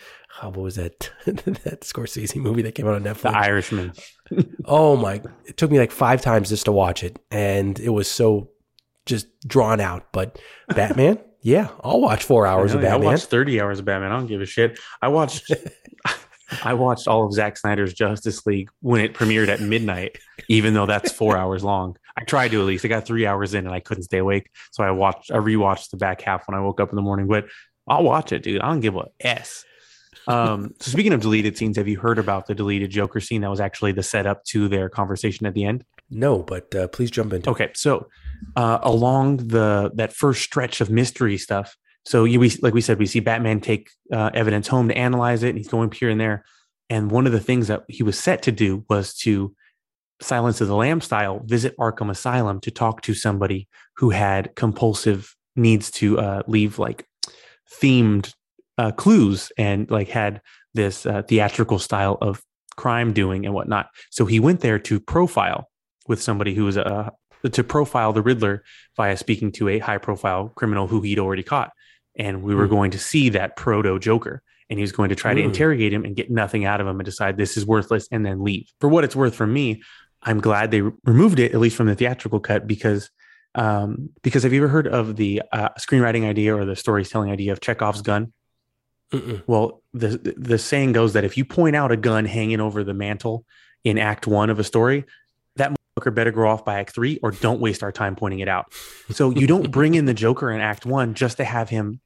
oh, 0.43 0.49
what 0.49 0.59
was 0.59 0.77
that 0.77 1.11
that 1.25 1.83
Scorsese 1.83 2.37
movie 2.37 2.63
that 2.63 2.75
came 2.75 2.87
out 2.87 2.95
on 2.95 3.03
Netflix? 3.05 3.23
The? 3.23 3.37
Irishman. 3.37 3.93
oh 4.65 4.97
my! 4.97 5.23
It 5.47 5.57
took 5.57 5.71
me 5.71 5.79
like 5.79 5.91
five 5.91 6.23
times 6.23 6.49
just 6.49 6.67
to 6.67 6.73
watch 6.73 7.03
it, 7.03 7.19
and 7.31 7.79
it 7.79 7.91
was 7.91 8.11
so 8.11 8.51
just 9.07 9.27
drawn 9.47 9.81
out. 9.81 10.07
But 10.13 10.39
Batman, 10.69 11.19
yeah, 11.43 11.69
I'll 11.83 12.01
watch 12.01 12.25
four 12.25 12.47
hours 12.47 12.75
of 12.75 12.81
know, 12.81 12.89
I 12.89 12.91
Batman. 12.93 13.11
watched 13.11 13.27
30 13.27 13.61
hours 13.61 13.79
of 13.79 13.85
Batman. 13.85 14.13
I 14.13 14.17
don't 14.17 14.27
give 14.27 14.41
a 14.41 14.47
shit. 14.47 14.79
I 15.03 15.09
watched 15.09 15.53
I 16.63 16.75
watched 16.75 17.09
all 17.09 17.25
of 17.25 17.33
Zack 17.33 17.57
Snyder's 17.57 17.95
Justice 17.95 18.45
League 18.47 18.71
when 18.81 19.01
it 19.01 19.15
premiered 19.15 19.49
at 19.49 19.61
midnight, 19.61 20.19
even 20.49 20.75
though 20.75 20.87
that's 20.87 21.13
four 21.13 21.37
hours 21.37 21.65
long. 21.65 21.97
I 22.17 22.25
tried 22.25 22.53
to 22.53 22.61
at 22.61 22.67
least. 22.67 22.85
I 22.85 22.89
got 22.89 23.07
three 23.07 23.27
hours 23.27 23.55
in 23.55 23.67
and 23.67 23.75
I 23.75 23.81
couldn't 23.81 24.05
stay 24.05 24.19
awake. 24.19 24.51
So 24.73 24.85
I 24.85 24.91
watched 24.91 25.31
I 25.31 25.37
rewatched 25.37 25.91
the 25.91 25.97
back 25.97 26.21
half 26.21 26.47
when 26.47 26.57
I 26.57 26.61
woke 26.61 26.81
up 26.81 26.91
in 26.91 26.97
the 26.97 27.03
morning. 27.03 27.27
But 27.27 27.47
I'll 27.89 28.05
watch 28.05 28.33
it, 28.33 28.43
dude. 28.43 28.61
I 28.61 28.69
don't 28.69 28.81
give 28.81 28.97
a 28.97 29.07
S. 29.21 29.65
Um, 30.27 30.75
so 30.81 30.91
speaking 30.91 31.13
of 31.13 31.21
deleted 31.21 31.57
scenes, 31.57 31.77
have 31.77 31.89
you 31.89 31.99
heard 31.99 32.19
about 32.19 32.47
the 32.47 32.55
deleted 32.55 32.91
Joker 32.91 33.21
scene 33.21 33.43
that 33.43 33.51
was 33.51 33.61
actually 33.61 33.93
the 33.93 34.03
setup 34.03 34.45
to 34.47 34.69
their 34.69 34.89
conversation 34.89 35.47
at 35.47 35.55
the 35.55 35.65
end? 35.65 35.85
no, 36.11 36.43
but 36.43 36.75
uh, 36.75 36.89
please 36.89 37.11
jump 37.11 37.33
into. 37.33 37.51
Okay, 37.51 37.71
so 37.75 38.09
uh, 38.57 38.79
along 38.83 39.39
the 39.39 39.91
that 39.95 40.13
first 40.13 40.43
stretch 40.43 40.81
of 40.81 40.91
mystery 40.91 41.37
stuff, 41.39 41.77
so 42.05 42.25
you 42.25 42.41
we 42.41 42.51
like 42.63 42.75
we 42.75 42.81
said, 42.81 42.99
we 42.99 43.07
see 43.07 43.21
Batman 43.21 43.61
take 43.61 43.91
uh, 44.13 44.31
evidence 44.35 44.69
home 44.69 44.89
to 44.89 44.97
analyze 44.97 45.43
it, 45.43 45.51
and 45.51 45.59
he's 45.59 45.69
going 45.69 45.91
here 45.91 46.11
and 46.11 46.21
there. 46.21 46.45
And 46.91 47.11
one 47.11 47.27
of 47.27 47.33
the 47.33 47.41
things 47.41 47.69
that 47.69 47.85
he 47.89 48.03
was 48.03 48.19
set 48.19 48.43
to 48.43 48.53
do 48.53 48.85
was 48.89 49.15
to 49.19 49.55
Silence 50.21 50.61
of 50.61 50.69
the 50.69 50.77
Lamb 50.77 51.01
style 51.01 51.41
visit 51.45 51.75
Arkham 51.79 52.11
Asylum 52.11 52.61
to 52.61 52.71
talk 52.71 53.03
to 53.03 53.15
somebody 53.15 53.69
who 53.97 54.11
had 54.11 54.55
compulsive 54.55 55.35
needs 55.57 55.91
to 55.93 56.19
uh, 56.19 56.43
leave 56.47 56.79
like 56.79 57.07
themed 57.81 58.35
uh, 58.79 58.91
clues 58.93 59.53
and 59.59 59.91
like 59.91 60.09
had 60.09 60.41
this 60.75 61.07
uh, 61.07 61.23
theatrical 61.23 61.79
style 61.79 62.19
of 62.21 62.43
crime 62.77 63.13
doing 63.13 63.45
and 63.47 63.55
whatnot. 63.55 63.87
So 64.11 64.27
he 64.27 64.41
went 64.41 64.61
there 64.61 64.79
to 64.81 64.99
profile 65.01 65.69
with 66.09 66.21
somebody 66.21 66.55
who 66.55 66.65
was 66.65 66.77
a 66.77 67.13
to 67.53 67.63
profile 67.63 68.13
the 68.13 68.23
Riddler 68.23 68.65
via 68.97 69.17
speaking 69.17 69.53
to 69.53 69.69
a 69.69 69.79
high 69.79 69.99
profile 69.99 70.49
criminal 70.57 70.87
who 70.89 71.03
he'd 71.03 71.19
already 71.19 71.43
caught. 71.43 71.71
And 72.17 72.43
we 72.43 72.55
were 72.55 72.67
Hmm. 72.67 72.73
going 72.73 72.91
to 72.93 72.99
see 72.99 73.29
that 73.31 73.55
proto 73.57 73.99
Joker. 73.99 74.43
And 74.71 74.79
he 74.79 74.83
was 74.83 74.93
going 74.93 75.11
to 75.11 75.15
try 75.15 75.35
to 75.35 75.41
Hmm. 75.43 75.49
interrogate 75.49 75.93
him 75.93 76.05
and 76.05 76.17
get 76.17 76.31
nothing 76.31 76.65
out 76.65 76.81
of 76.81 76.87
him 76.87 76.99
and 76.99 77.05
decide 77.05 77.37
this 77.37 77.57
is 77.59 77.67
worthless 77.67 78.09
and 78.11 78.25
then 78.25 78.43
leave. 78.43 78.65
For 78.81 78.89
what 78.89 79.05
it's 79.05 79.15
worth 79.15 79.35
for 79.35 79.47
me, 79.47 79.83
I'm 80.23 80.41
glad 80.41 80.71
they 80.71 80.81
re- 80.81 80.93
removed 81.05 81.39
it, 81.39 81.53
at 81.53 81.61
least 81.61 81.77
from 81.77 81.87
the 81.87 81.95
theatrical 81.95 82.41
cut, 82.41 82.67
because 82.67 83.11
um, 83.57 84.09
because 84.23 84.43
have 84.43 84.53
you 84.53 84.61
ever 84.63 84.69
heard 84.69 84.89
of 84.89 85.15
the 85.15 85.43
uh, 85.53 85.69
screenwriting 85.79 86.25
idea 86.25 86.57
or 86.57 86.65
the 86.65 86.75
storytelling 86.75 87.31
idea 87.31 87.53
of 87.53 87.61
Chekhov's 87.61 88.03
gun? 88.03 88.33
Mm-mm. 89.15 89.43
Well, 89.47 89.83
the 89.93 90.35
the 90.37 90.59
saying 90.59 90.93
goes 90.93 91.13
that 91.13 91.25
if 91.25 91.37
you 91.37 91.45
point 91.45 91.77
out 91.77 91.93
a 91.93 91.97
gun 91.97 92.25
hanging 92.25 92.61
over 92.61 92.85
the 92.85 92.95
mantle 92.95 93.45
in 93.85 93.99
Act 93.99 94.27
One 94.27 94.51
of 94.51 94.59
a 94.59 94.65
story, 94.65 95.05
that 95.57 95.73
motherfucker 95.73 96.15
better 96.15 96.31
grow 96.31 96.51
off 96.51 96.65
by 96.65 96.79
Act 96.81 96.95
Three, 96.95 97.19
or 97.23 97.31
don't 97.31 97.61
waste 97.61 97.83
our 97.83 97.93
time 97.93 98.17
pointing 98.17 98.41
it 98.41 98.49
out. 98.49 98.73
So 99.11 99.31
you 99.31 99.47
don't 99.47 99.71
bring 99.71 99.95
in 99.95 100.05
the 100.07 100.15
Joker 100.15 100.51
in 100.51 100.61
Act 100.61 100.85
One 100.87 101.15
just 101.15 101.37
to 101.39 101.45
have 101.45 101.69
him 101.69 102.01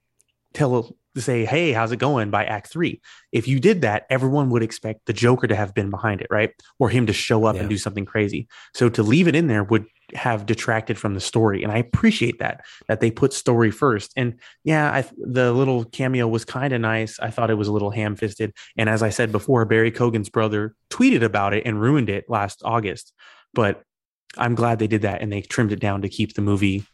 tell 0.54 0.94
say, 1.16 1.44
"Hey, 1.44 1.72
how's 1.72 1.90
it 1.92 1.98
going?" 1.98 2.30
by 2.30 2.44
Act 2.44 2.70
Three. 2.70 3.00
If 3.32 3.48
you 3.48 3.58
did 3.58 3.80
that, 3.82 4.06
everyone 4.10 4.50
would 4.50 4.62
expect 4.62 5.06
the 5.06 5.12
Joker 5.12 5.46
to 5.46 5.56
have 5.56 5.74
been 5.74 5.90
behind 5.90 6.20
it, 6.20 6.28
right, 6.30 6.50
or 6.78 6.90
him 6.90 7.06
to 7.06 7.12
show 7.12 7.44
up 7.44 7.54
Yeah. 7.56 7.62
and 7.62 7.70
do 7.70 7.78
something 7.78 8.04
crazy. 8.04 8.46
So 8.74 8.88
to 8.90 9.02
leave 9.02 9.28
it 9.28 9.34
in 9.34 9.46
there 9.46 9.64
would 9.64 9.86
have 10.14 10.46
detracted 10.46 10.98
from 10.98 11.14
the 11.14 11.20
story, 11.20 11.62
and 11.62 11.72
I 11.72 11.78
appreciate 11.78 12.38
that 12.38 12.64
that 12.86 13.00
they 13.00 13.10
put 13.10 13.32
story 13.32 13.70
first. 13.70 14.12
And 14.16 14.38
yeah, 14.64 14.90
I, 14.92 15.04
the 15.18 15.52
little 15.52 15.84
cameo 15.84 16.28
was 16.28 16.44
kind 16.44 16.72
of 16.72 16.80
nice. 16.80 17.18
I 17.20 17.30
thought 17.30 17.50
it 17.50 17.54
was 17.58 17.68
a 17.68 17.72
little 17.72 17.90
ham 17.90 18.16
fisted. 18.16 18.52
And 18.76 18.88
as 18.88 19.02
I 19.02 19.10
said 19.10 19.32
before, 19.32 19.64
Barry 19.64 19.90
Keoghan's 19.90 20.30
brother 20.30 20.74
tweeted 20.90 21.22
about 21.22 21.54
it 21.54 21.64
and 21.66 21.80
ruined 21.80 22.08
it 22.08 22.24
last 22.28 22.62
August. 22.64 23.12
But 23.54 23.82
I'm 24.36 24.54
glad 24.54 24.78
they 24.78 24.86
did 24.86 25.02
that 25.02 25.22
and 25.22 25.32
they 25.32 25.42
trimmed 25.42 25.72
it 25.72 25.80
down 25.80 26.02
to 26.02 26.08
keep 26.08 26.34
the 26.34 26.42
movie 26.42 26.84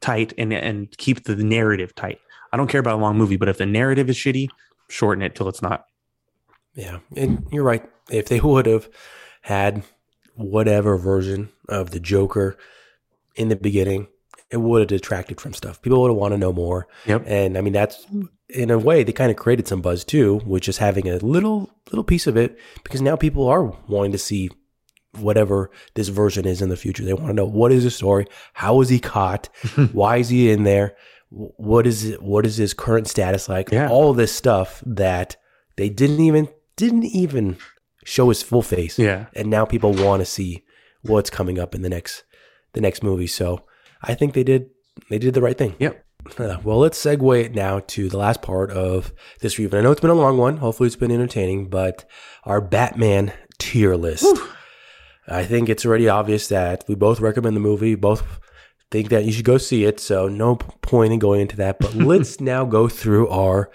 tight 0.00 0.32
and, 0.38 0.52
and 0.52 0.96
keep 0.98 1.24
the 1.24 1.36
narrative 1.36 1.94
tight. 1.94 2.18
I 2.52 2.56
don't 2.56 2.68
care 2.68 2.80
about 2.80 2.98
a 2.98 3.02
long 3.02 3.16
movie, 3.16 3.36
but 3.36 3.48
if 3.48 3.58
the 3.58 3.66
narrative 3.66 4.10
is 4.10 4.16
shitty, 4.16 4.48
shorten 4.88 5.22
it 5.22 5.34
till 5.34 5.48
it's 5.48 5.62
not. 5.62 5.84
Yeah, 6.74 6.98
and 7.16 7.46
you're 7.50 7.64
right. 7.64 7.88
If 8.10 8.28
they 8.28 8.40
would 8.40 8.66
have 8.66 8.88
had 9.42 9.82
whatever 10.40 10.96
version 10.96 11.50
of 11.68 11.90
the 11.90 12.00
Joker 12.00 12.56
in 13.36 13.48
the 13.48 13.56
beginning, 13.56 14.08
it 14.50 14.56
would 14.58 14.80
have 14.80 14.88
detracted 14.88 15.40
from 15.40 15.54
stuff. 15.54 15.80
People 15.82 16.00
would 16.02 16.08
have 16.10 16.16
want 16.16 16.32
to 16.34 16.38
know 16.38 16.52
more. 16.52 16.88
Yep. 17.06 17.24
And 17.26 17.56
I 17.56 17.60
mean, 17.60 17.72
that's 17.72 18.06
in 18.48 18.70
a 18.70 18.78
way 18.78 19.04
they 19.04 19.12
kind 19.12 19.30
of 19.30 19.36
created 19.36 19.68
some 19.68 19.80
buzz 19.80 20.04
too, 20.04 20.38
which 20.44 20.68
is 20.68 20.78
having 20.78 21.08
a 21.08 21.16
little 21.18 21.70
little 21.92 22.04
piece 22.04 22.26
of 22.26 22.36
it 22.36 22.58
because 22.82 23.00
now 23.00 23.16
people 23.16 23.46
are 23.48 23.64
wanting 23.88 24.12
to 24.12 24.18
see 24.18 24.50
whatever 25.18 25.70
this 25.94 26.08
version 26.08 26.46
is 26.46 26.62
in 26.62 26.68
the 26.68 26.76
future. 26.76 27.04
They 27.04 27.12
want 27.12 27.28
to 27.28 27.34
know 27.34 27.44
what 27.46 27.72
is 27.72 27.84
the 27.84 27.90
story, 27.90 28.26
how 28.54 28.74
was 28.76 28.88
he 28.88 28.98
caught, 28.98 29.48
why 29.92 30.18
is 30.18 30.28
he 30.28 30.50
in 30.50 30.64
there, 30.64 30.96
what 31.30 31.86
is 31.86 32.04
it, 32.06 32.22
what 32.22 32.46
is 32.46 32.56
his 32.56 32.74
current 32.74 33.06
status 33.08 33.48
like, 33.48 33.70
Yeah. 33.70 33.88
all 33.88 34.12
this 34.14 34.34
stuff 34.34 34.82
that 34.86 35.36
they 35.76 35.88
didn't 35.88 36.20
even 36.20 36.48
didn't 36.76 37.04
even 37.04 37.56
show 38.04 38.28
his 38.28 38.42
full 38.42 38.62
face 38.62 38.98
Yeah. 38.98 39.26
and 39.34 39.48
now 39.50 39.64
people 39.64 39.92
want 39.92 40.20
to 40.20 40.26
see 40.26 40.64
what's 41.02 41.30
coming 41.30 41.58
up 41.58 41.74
in 41.74 41.82
the 41.82 41.88
next 41.88 42.24
the 42.72 42.80
next 42.80 43.02
movie. 43.02 43.26
So 43.26 43.64
I 44.02 44.14
think 44.14 44.34
they 44.34 44.44
did 44.44 44.70
they 45.08 45.18
did 45.18 45.34
the 45.34 45.42
right 45.42 45.56
thing. 45.58 45.74
Yep. 45.78 46.04
Uh, 46.38 46.58
well, 46.62 46.76
let's 46.78 47.02
segue 47.02 47.42
it 47.44 47.54
now 47.54 47.80
to 47.86 48.10
the 48.10 48.18
last 48.18 48.42
part 48.42 48.70
of 48.70 49.10
this 49.40 49.58
review. 49.58 49.70
And 49.70 49.78
I 49.78 49.80
know 49.82 49.90
it's 49.90 50.02
been 50.02 50.10
a 50.10 50.14
long 50.14 50.36
one. 50.36 50.58
Hopefully, 50.58 50.86
it's 50.86 50.94
been 50.94 51.10
entertaining. 51.10 51.70
But 51.70 52.04
our 52.44 52.60
Batman 52.60 53.32
tier 53.58 53.96
list. 53.96 54.26
I 55.26 55.44
think 55.46 55.70
it's 55.70 55.86
already 55.86 56.10
obvious 56.10 56.48
that 56.48 56.84
we 56.86 56.94
both 56.94 57.20
recommend 57.20 57.56
the 57.56 57.60
movie. 57.60 57.94
Both 57.94 58.38
think 58.90 59.08
that 59.08 59.24
you 59.24 59.32
should 59.32 59.46
go 59.46 59.56
see 59.56 59.84
it. 59.84 59.98
So 59.98 60.28
no 60.28 60.56
point 60.56 61.14
in 61.14 61.18
going 61.20 61.40
into 61.40 61.56
that. 61.56 61.78
But 61.78 61.94
let's 62.12 62.38
now 62.38 62.66
go 62.66 62.86
through 62.86 63.28
our 63.28 63.70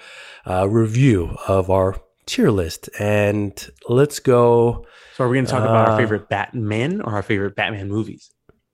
uh, 0.46 0.70
review 0.70 1.36
of 1.48 1.72
our 1.72 1.96
tier 2.26 2.52
list, 2.52 2.90
and 3.00 3.54
let's 3.88 4.20
go 4.20 4.86
So 5.16 5.24
are 5.24 5.30
we 5.30 5.38
going 5.38 5.46
to 5.46 5.52
talk 5.52 5.64
about 5.64 5.88
Uh, 5.88 5.92
our 5.92 5.98
favorite 5.98 6.28
Batman 6.30 7.02
or 7.02 7.14
our 7.14 7.22
favorite 7.24 7.56
Batman 7.56 7.88
movies? 7.90 8.32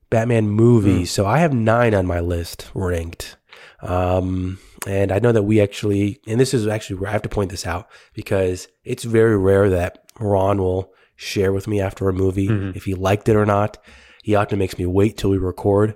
Batman 0.10 0.50
movies. 0.50 1.12
So 1.12 1.26
I 1.26 1.40
have 1.40 1.54
nine 1.54 1.94
on 1.94 2.06
my 2.06 2.20
list 2.20 2.70
ranked. 2.74 3.38
Um, 3.82 4.60
and 4.88 5.12
I 5.12 5.20
know 5.20 5.32
that 5.32 5.44
we 5.44 5.62
actually, 5.62 6.20
and 6.28 6.40
this 6.40 6.54
is 6.54 6.68
actually 6.68 6.98
where 6.98 7.10
I 7.10 7.14
have 7.14 7.22
to 7.24 7.30
point 7.30 7.52
this 7.52 7.66
out 7.66 7.88
because 8.14 8.68
it's 8.84 9.04
very 9.04 9.38
rare 9.38 9.70
that 9.70 10.00
Ron 10.20 10.58
will 10.58 10.92
share 11.16 11.54
with 11.54 11.68
me 11.68 11.80
after 11.80 12.10
a 12.10 12.14
movie 12.14 12.48
Mhm. 12.50 12.76
if 12.76 12.86
he 12.86 12.94
liked 12.94 13.30
it 13.30 13.36
or 13.36 13.46
not. 13.46 13.78
He 14.24 14.36
often 14.36 14.60
makes 14.60 14.78
me 14.78 14.86
wait 14.86 15.18
till 15.18 15.30
we 15.30 15.38
record, 15.38 15.96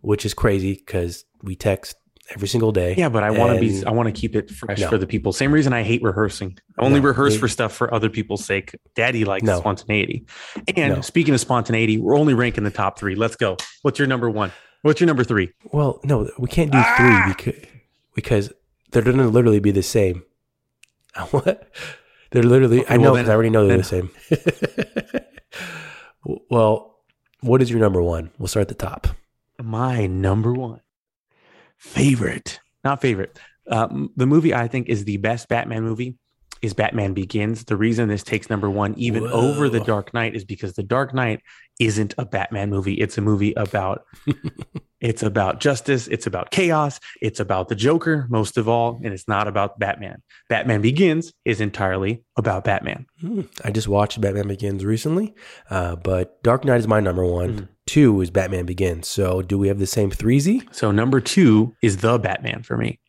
which 0.00 0.24
is 0.24 0.34
crazy 0.34 0.74
because 0.74 1.24
we 1.42 1.54
text 1.56 1.96
every 2.34 2.48
single 2.48 2.72
day. 2.72 2.94
Yeah, 2.96 3.08
but 3.08 3.22
I 3.22 3.30
want 3.30 3.54
to 3.54 3.60
be 3.60 3.84
I 3.84 3.90
want 3.90 4.06
to 4.06 4.12
keep 4.18 4.34
it 4.36 4.50
fresh 4.50 4.80
No. 4.80 4.88
for 4.88 4.98
the 4.98 5.06
people. 5.06 5.32
Same 5.32 5.52
reason 5.52 5.72
I 5.72 5.82
hate 5.82 6.02
rehearsing. 6.02 6.58
I 6.78 6.84
only 6.84 7.00
No, 7.00 7.06
rehearse 7.08 7.34
it- 7.34 7.38
for 7.38 7.48
stuff 7.48 7.72
for 7.72 7.92
other 7.92 8.08
people's 8.08 8.44
sake. 8.44 8.74
Daddy 8.94 9.24
likes 9.24 9.44
No. 9.44 9.58
spontaneity. 9.58 10.26
And 10.76 11.04
speaking 11.04 11.34
of 11.34 11.40
spontaneity, 11.40 11.98
we're 11.98 12.16
only 12.16 12.34
ranking 12.34 12.64
the 12.64 12.70
top 12.70 12.98
three. 12.98 13.14
Let's 13.14 13.36
go. 13.36 13.56
What's 13.82 13.98
your 13.98 14.08
number 14.08 14.30
one? 14.30 14.52
What's 14.82 15.00
your 15.00 15.06
number 15.08 15.24
three? 15.24 15.50
Well, 15.72 16.00
no, 16.04 16.30
we 16.38 16.48
can't 16.48 16.70
do 16.72 16.78
Ah! 16.80 17.34
three 17.34 17.34
because 17.34 17.68
because 18.14 18.52
they're 18.92 19.02
going 19.02 19.18
to 19.18 19.28
literally 19.28 19.60
be 19.60 19.70
the 19.70 19.82
same. 19.82 20.22
what? 21.30 21.68
They're 22.30 22.42
literally. 22.42 22.80
Okay, 22.82 22.94
I 22.94 22.96
know 22.96 23.12
well, 23.12 23.14
then- 23.14 23.28
I 23.30 23.34
already 23.34 23.50
know 23.50 23.66
they're 23.66 23.78
then- 23.82 24.08
the 24.30 24.40
same. 25.12 25.20
well, 26.50 26.96
what 27.40 27.62
is 27.62 27.70
your 27.70 27.80
number 27.80 28.02
one? 28.02 28.30
We'll 28.38 28.48
start 28.48 28.62
at 28.70 28.78
the 28.78 28.86
top. 28.86 29.08
My 29.62 30.06
number 30.06 30.52
one 30.52 30.80
favorite, 31.80 32.60
not 32.84 33.00
favorite. 33.00 33.38
Um, 33.70 34.10
the 34.16 34.26
movie 34.26 34.54
I 34.54 34.68
think 34.68 34.88
is 34.88 35.04
the 35.04 35.16
best 35.18 35.48
Batman 35.48 35.82
movie 35.82 36.16
is 36.62 36.74
Batman 36.74 37.14
Begins. 37.14 37.64
The 37.64 37.76
reason 37.76 38.08
this 38.08 38.22
takes 38.22 38.50
number 38.50 38.68
one 38.68 38.94
even 38.98 39.26
over 39.26 39.68
The 39.68 39.80
Dark 39.80 40.12
Knight 40.12 40.34
is 40.34 40.44
because 40.44 40.74
The 40.74 40.82
Dark 40.82 41.14
Knight 41.14 41.40
isn't 41.78 42.14
a 42.18 42.26
Batman 42.26 42.68
movie. 42.68 42.94
It's 42.94 43.16
a 43.16 43.22
movie 43.22 43.54
about 43.54 44.02
it's 45.00 45.22
about 45.22 45.60
justice, 45.60 46.06
it's 46.08 46.26
about 46.26 46.50
chaos, 46.50 47.00
it's 47.22 47.40
about 47.40 47.68
the 47.68 47.74
Joker 47.74 48.26
most 48.28 48.58
of 48.58 48.68
all, 48.68 49.00
and 49.02 49.14
it's 49.14 49.26
not 49.26 49.48
about 49.48 49.78
Batman. 49.78 50.22
Batman 50.50 50.82
Begins 50.82 51.32
is 51.46 51.62
entirely 51.62 52.22
about 52.36 52.64
Batman. 52.64 53.06
Hmm, 53.22 53.42
I 53.64 53.70
just 53.70 53.88
watched 53.88 54.20
Batman 54.20 54.48
Begins 54.48 54.84
recently, 54.84 55.34
uh, 55.70 55.96
but 55.96 56.42
Dark 56.42 56.66
Knight 56.66 56.80
is 56.80 56.88
my 56.88 57.00
number 57.00 57.24
one. 57.24 57.52
Mhm. 57.56 57.68
Two 57.90 58.20
is 58.20 58.30
Batman 58.30 58.66
Begins. 58.66 59.08
So 59.08 59.42
do 59.42 59.58
we 59.58 59.66
have 59.66 59.80
the 59.80 59.86
same 59.86 60.12
three 60.12 60.38
Z? 60.38 60.62
So 60.70 60.92
number 60.92 61.20
two 61.20 61.74
is 61.82 61.96
the 61.96 62.20
Batman 62.20 62.62
for 62.62 62.76
me 62.76 63.00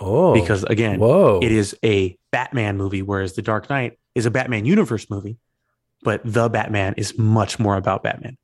Oh, 0.00 0.32
because 0.32 0.64
again, 0.64 0.98
whoa, 0.98 1.40
it 1.42 1.52
is 1.52 1.76
a 1.84 2.16
Batman 2.32 2.78
movie, 2.78 3.02
whereas 3.02 3.34
The 3.34 3.42
Dark 3.42 3.68
Knight 3.68 3.98
is 4.14 4.24
a 4.24 4.30
Batman 4.30 4.64
universe 4.64 5.10
movie. 5.10 5.36
But 6.02 6.22
the 6.24 6.48
Batman 6.48 6.94
is 6.96 7.18
much 7.18 7.58
more 7.58 7.76
about 7.76 8.02
Batman. 8.02 8.38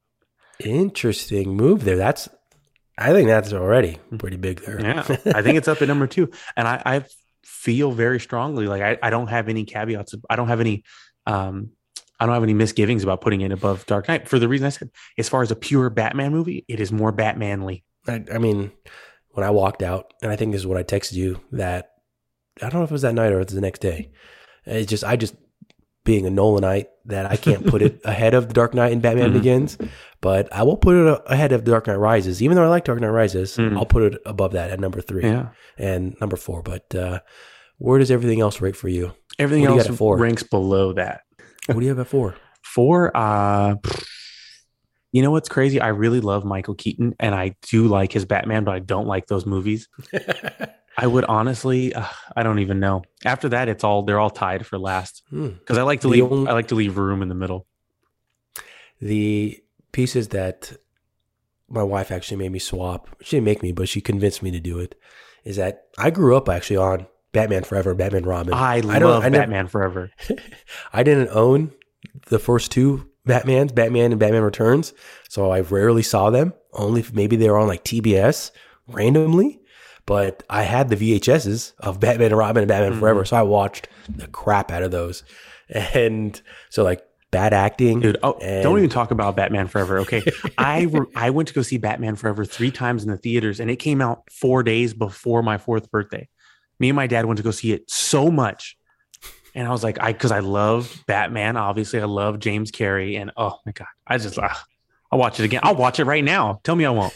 interesting 0.63 1.57
move 1.57 1.85
there. 1.85 1.97
That's, 1.97 2.29
I 2.99 3.13
think 3.13 3.29
that's 3.29 3.55
already 3.55 3.99
pretty 4.19 4.37
big 4.37 4.61
there. 4.61 4.79
Yeah, 4.79 5.01
I 5.35 5.41
think 5.41 5.57
it's 5.57 5.69
up 5.69 5.81
at 5.81 5.89
number 5.89 6.07
two, 6.07 6.31
and 6.55 6.69
I, 6.69 6.83
I 6.85 7.05
feel 7.45 7.93
very 7.93 8.21
strongly 8.21 8.67
like 8.67 8.83
I, 8.83 8.99
I 9.03 9.09
don't 9.09 9.29
have 9.29 9.49
any 9.49 9.65
caveats. 9.65 10.15
I 10.29 10.37
don't 10.37 10.49
have 10.49 10.61
any, 10.61 10.85
um, 11.25 11.71
I 12.19 12.27
don't 12.27 12.35
have 12.35 12.43
any 12.43 12.55
misgivings 12.55 13.03
about 13.03 13.21
putting 13.21 13.43
it 13.43 13.53
above 13.53 13.85
Dark 13.87 14.09
Knight 14.09 14.29
for 14.29 14.39
the 14.39 14.49
reason 14.49 14.67
I 14.67 14.71
said. 14.71 14.91
As 15.19 15.29
far 15.29 15.43
as 15.43 15.51
a 15.51 15.57
pure 15.57 15.91
Batman 15.91 16.33
movie, 16.33 16.65
it 16.69 16.81
is 16.81 16.91
more 16.93 17.13
Batmanly. 17.13 17.85
I, 18.09 18.25
I 18.33 18.39
mean, 18.39 18.73
when 19.31 19.45
I 19.45 19.51
walked 19.51 19.83
out, 19.83 20.13
and 20.23 20.31
I 20.33 20.37
think 20.37 20.53
this 20.53 20.61
is 20.63 20.67
what 20.67 20.79
I 20.79 20.83
texted 20.83 21.13
you 21.15 21.41
that 21.53 21.91
I 22.63 22.69
don't 22.71 22.75
know 22.81 22.85
if 22.85 22.91
it 22.91 22.95
was 22.95 23.03
that 23.03 23.15
night 23.15 23.33
or 23.33 23.41
it 23.41 23.47
was 23.49 23.55
the 23.55 23.61
next 23.61 23.81
day. 23.81 24.11
It's 24.65 24.89
just 24.89 25.05
I 25.05 25.17
just 25.17 25.35
being 26.05 26.25
a 26.27 26.31
Nolanite 26.31 26.87
that 27.07 27.27
I 27.27 27.37
can't 27.37 27.67
put 27.67 27.83
it 27.83 28.01
ahead 28.05 28.33
of 28.33 28.49
the 28.49 28.55
Dark 28.55 28.73
Knight 28.75 28.93
and 28.93 29.03
Batman 29.03 29.31
Mhm. 29.31 29.35
Begins, 29.35 29.77
but 30.21 30.51
I 30.53 30.63
will 30.63 30.77
put 30.77 30.95
it 30.95 31.23
ahead 31.27 31.51
of 31.53 31.65
the 31.65 31.73
Dark 31.73 31.87
Knight 31.89 31.97
Rises. 31.99 32.41
Even 32.43 32.57
though 32.57 32.65
I 32.65 32.69
like 32.69 32.85
Dark 32.85 33.01
Knight 33.01 33.09
Rises, 33.09 33.57
Mhm. 33.57 33.77
I'll 33.77 33.85
put 33.87 34.15
it 34.15 34.23
above 34.25 34.53
that 34.53 34.71
at 34.71 34.79
number 34.81 35.01
three 35.01 35.25
Yeah, 35.25 35.49
and 35.77 36.17
number 36.21 36.37
four. 36.37 36.63
But 36.63 36.95
uh, 36.95 37.21
where 37.79 37.99
does 37.99 38.11
everything 38.13 38.41
else 38.41 38.61
rate 38.61 38.77
for 38.77 38.89
you? 38.89 39.13
everything 39.39 39.65
What 39.69 39.87
else 39.87 40.01
ranks 40.19 40.43
below 40.45 40.95
that. 40.95 41.21
What 41.67 41.75
do 41.79 41.83
you 41.83 41.89
have 41.89 41.99
at 41.99 42.07
four? 42.09 42.37
Four, 42.63 43.17
uh, 43.17 43.77
you 45.13 45.23
know 45.23 45.31
what's 45.31 45.49
crazy? 45.49 45.81
I 45.81 45.89
really 45.89 46.21
love 46.21 46.45
Michael 46.45 46.75
Keaton, 46.75 47.15
and 47.19 47.35
I 47.35 47.55
do 47.71 47.87
like 47.89 48.13
his 48.13 48.25
Batman, 48.25 48.65
but 48.65 48.75
I 48.75 48.79
don't 48.81 49.07
like 49.07 49.27
those 49.27 49.47
movies. 49.47 49.89
I 50.99 51.07
would 51.07 51.25
honestly, 51.27 51.93
uh, 51.95 52.05
I 52.35 52.43
don't 52.43 52.59
even 52.61 52.81
know. 52.81 53.03
After 53.25 53.49
that, 53.51 53.69
it's 53.69 53.85
all 53.85 54.03
they're 54.03 54.19
all 54.21 54.31
tied 54.31 54.67
for 54.67 54.79
last 54.79 55.23
Hmm. 55.31 55.49
because 55.49 55.77
I 55.79 55.83
like 55.83 56.01
to 56.03 56.09
The 56.09 56.13
leave. 56.23 56.33
only- 56.33 56.49
I 56.49 56.53
like 56.55 56.69
to 56.69 56.75
leave 56.75 56.97
room 56.97 57.23
in 57.23 57.29
the 57.29 57.35
middle. 57.35 57.67
the 59.01 59.61
pieces 59.93 60.29
that 60.29 60.73
my 61.69 61.83
wife 61.83 62.11
actually 62.11 62.39
made 62.39 62.51
me 62.53 62.59
swap. 62.59 63.09
She 63.23 63.37
didn't 63.37 63.45
make 63.45 63.63
me, 63.63 63.73
but 63.73 63.89
she 63.91 64.01
convinced 64.01 64.43
me 64.43 64.51
to 64.53 64.61
do 64.61 64.79
it. 64.79 64.95
Is 65.45 65.57
that 65.57 65.85
I 65.99 66.11
grew 66.11 66.35
up 66.37 66.49
actually 66.49 66.79
on 66.79 67.07
Batman 67.37 67.63
Forever, 67.65 67.95
Batman 67.95 68.25
Robin. 68.25 68.53
I, 68.55 68.81
don't- 68.81 69.03
love 69.03 69.25
I 69.25 69.29
never- 69.29 69.43
Batman 69.43 69.67
Forever. 69.69 70.11
I 70.93 71.03
didn't 71.03 71.29
own 71.31 71.73
the 72.29 72.39
first 72.39 72.73
two 72.73 73.09
Batmans, 73.29 73.75
Batman 73.75 74.13
and 74.13 74.19
Batman 74.21 74.43
Returns, 74.43 74.93
so 75.29 75.51
I 75.51 75.61
rarely 75.61 76.03
saw 76.03 76.31
them. 76.31 76.53
Only 76.73 77.05
maybe 77.13 77.37
they 77.37 77.49
were 77.51 77.59
on 77.59 77.69
like 77.69 77.85
TBS 77.85 78.51
randomly. 78.89 79.61
But 80.07 80.45
I 80.49 80.63
had 80.63 80.89
the 80.89 80.95
VHSs 80.97 81.73
of 81.81 81.99
Batman 81.99 82.29
and 82.31 82.39
Robin 82.39 82.63
and 82.63 82.69
Batman 82.69 82.93
Mhm. 82.95 83.01
Forever, 83.01 83.25
so 83.25 83.37
I 83.37 83.43
watched 83.43 83.89
the 84.09 84.29
crap 84.29 84.71
out 84.71 84.85
of 84.85 84.93
those. 84.93 85.25
And 85.69 86.41
so 86.71 86.85
like 86.85 87.03
bad 87.33 87.53
acting, 87.53 87.99
Dude, 88.01 88.17
oh, 88.23 88.35
and- 88.41 88.63
don't 88.63 88.79
even 88.79 88.89
talk 88.89 89.11
about 89.11 89.35
Batman 89.35 89.67
Forever. 89.67 89.99
Okay, 89.99 90.23
I 90.59 90.83
re- 90.83 91.07
I 91.17 91.31
went 91.31 91.49
to 91.49 91.55
go 91.55 91.63
see 91.63 91.77
Batman 91.79 92.15
Forever 92.15 92.45
three 92.45 92.71
times 92.71 93.03
in 93.03 93.11
the 93.11 93.17
theaters, 93.17 93.59
and 93.59 93.69
it 93.69 93.77
came 93.77 94.01
out 94.01 94.23
four 94.31 94.63
days 94.63 94.95
before 94.95 95.43
my 95.43 95.59
fourth 95.59 95.91
birthday. 95.91 96.29
Me 96.79 96.89
and 96.91 96.97
my 96.97 97.07
dad 97.07 97.25
went 97.27 97.39
to 97.39 97.43
go 97.43 97.51
see 97.51 97.73
it 97.73 97.91
so 97.91 98.31
much, 98.31 98.77
and 99.55 99.67
I 99.67 99.71
was 99.71 99.83
like, 99.85 99.99
I 100.01 100.13
because 100.13 100.33
I 100.33 100.41
love 100.41 101.03
Batman. 101.07 101.57
Obviously, 101.57 102.01
I 102.01 102.05
love 102.05 102.39
James 102.39 102.71
Carrey, 102.71 103.19
and 103.21 103.31
oh 103.37 103.59
my 103.65 103.73
god, 103.73 103.89
I 104.07 104.19
just 104.19 104.39
uh, 104.39 104.49
I'll 105.11 105.19
watch 105.19 105.41
it 105.41 105.45
again. 105.45 105.61
I'll 105.63 105.75
watch 105.77 105.99
it 106.01 106.05
right 106.05 106.25
now. 106.25 106.61
Tell 106.65 106.77
me 106.77 106.85
I 106.85 106.91
won't. 106.91 107.15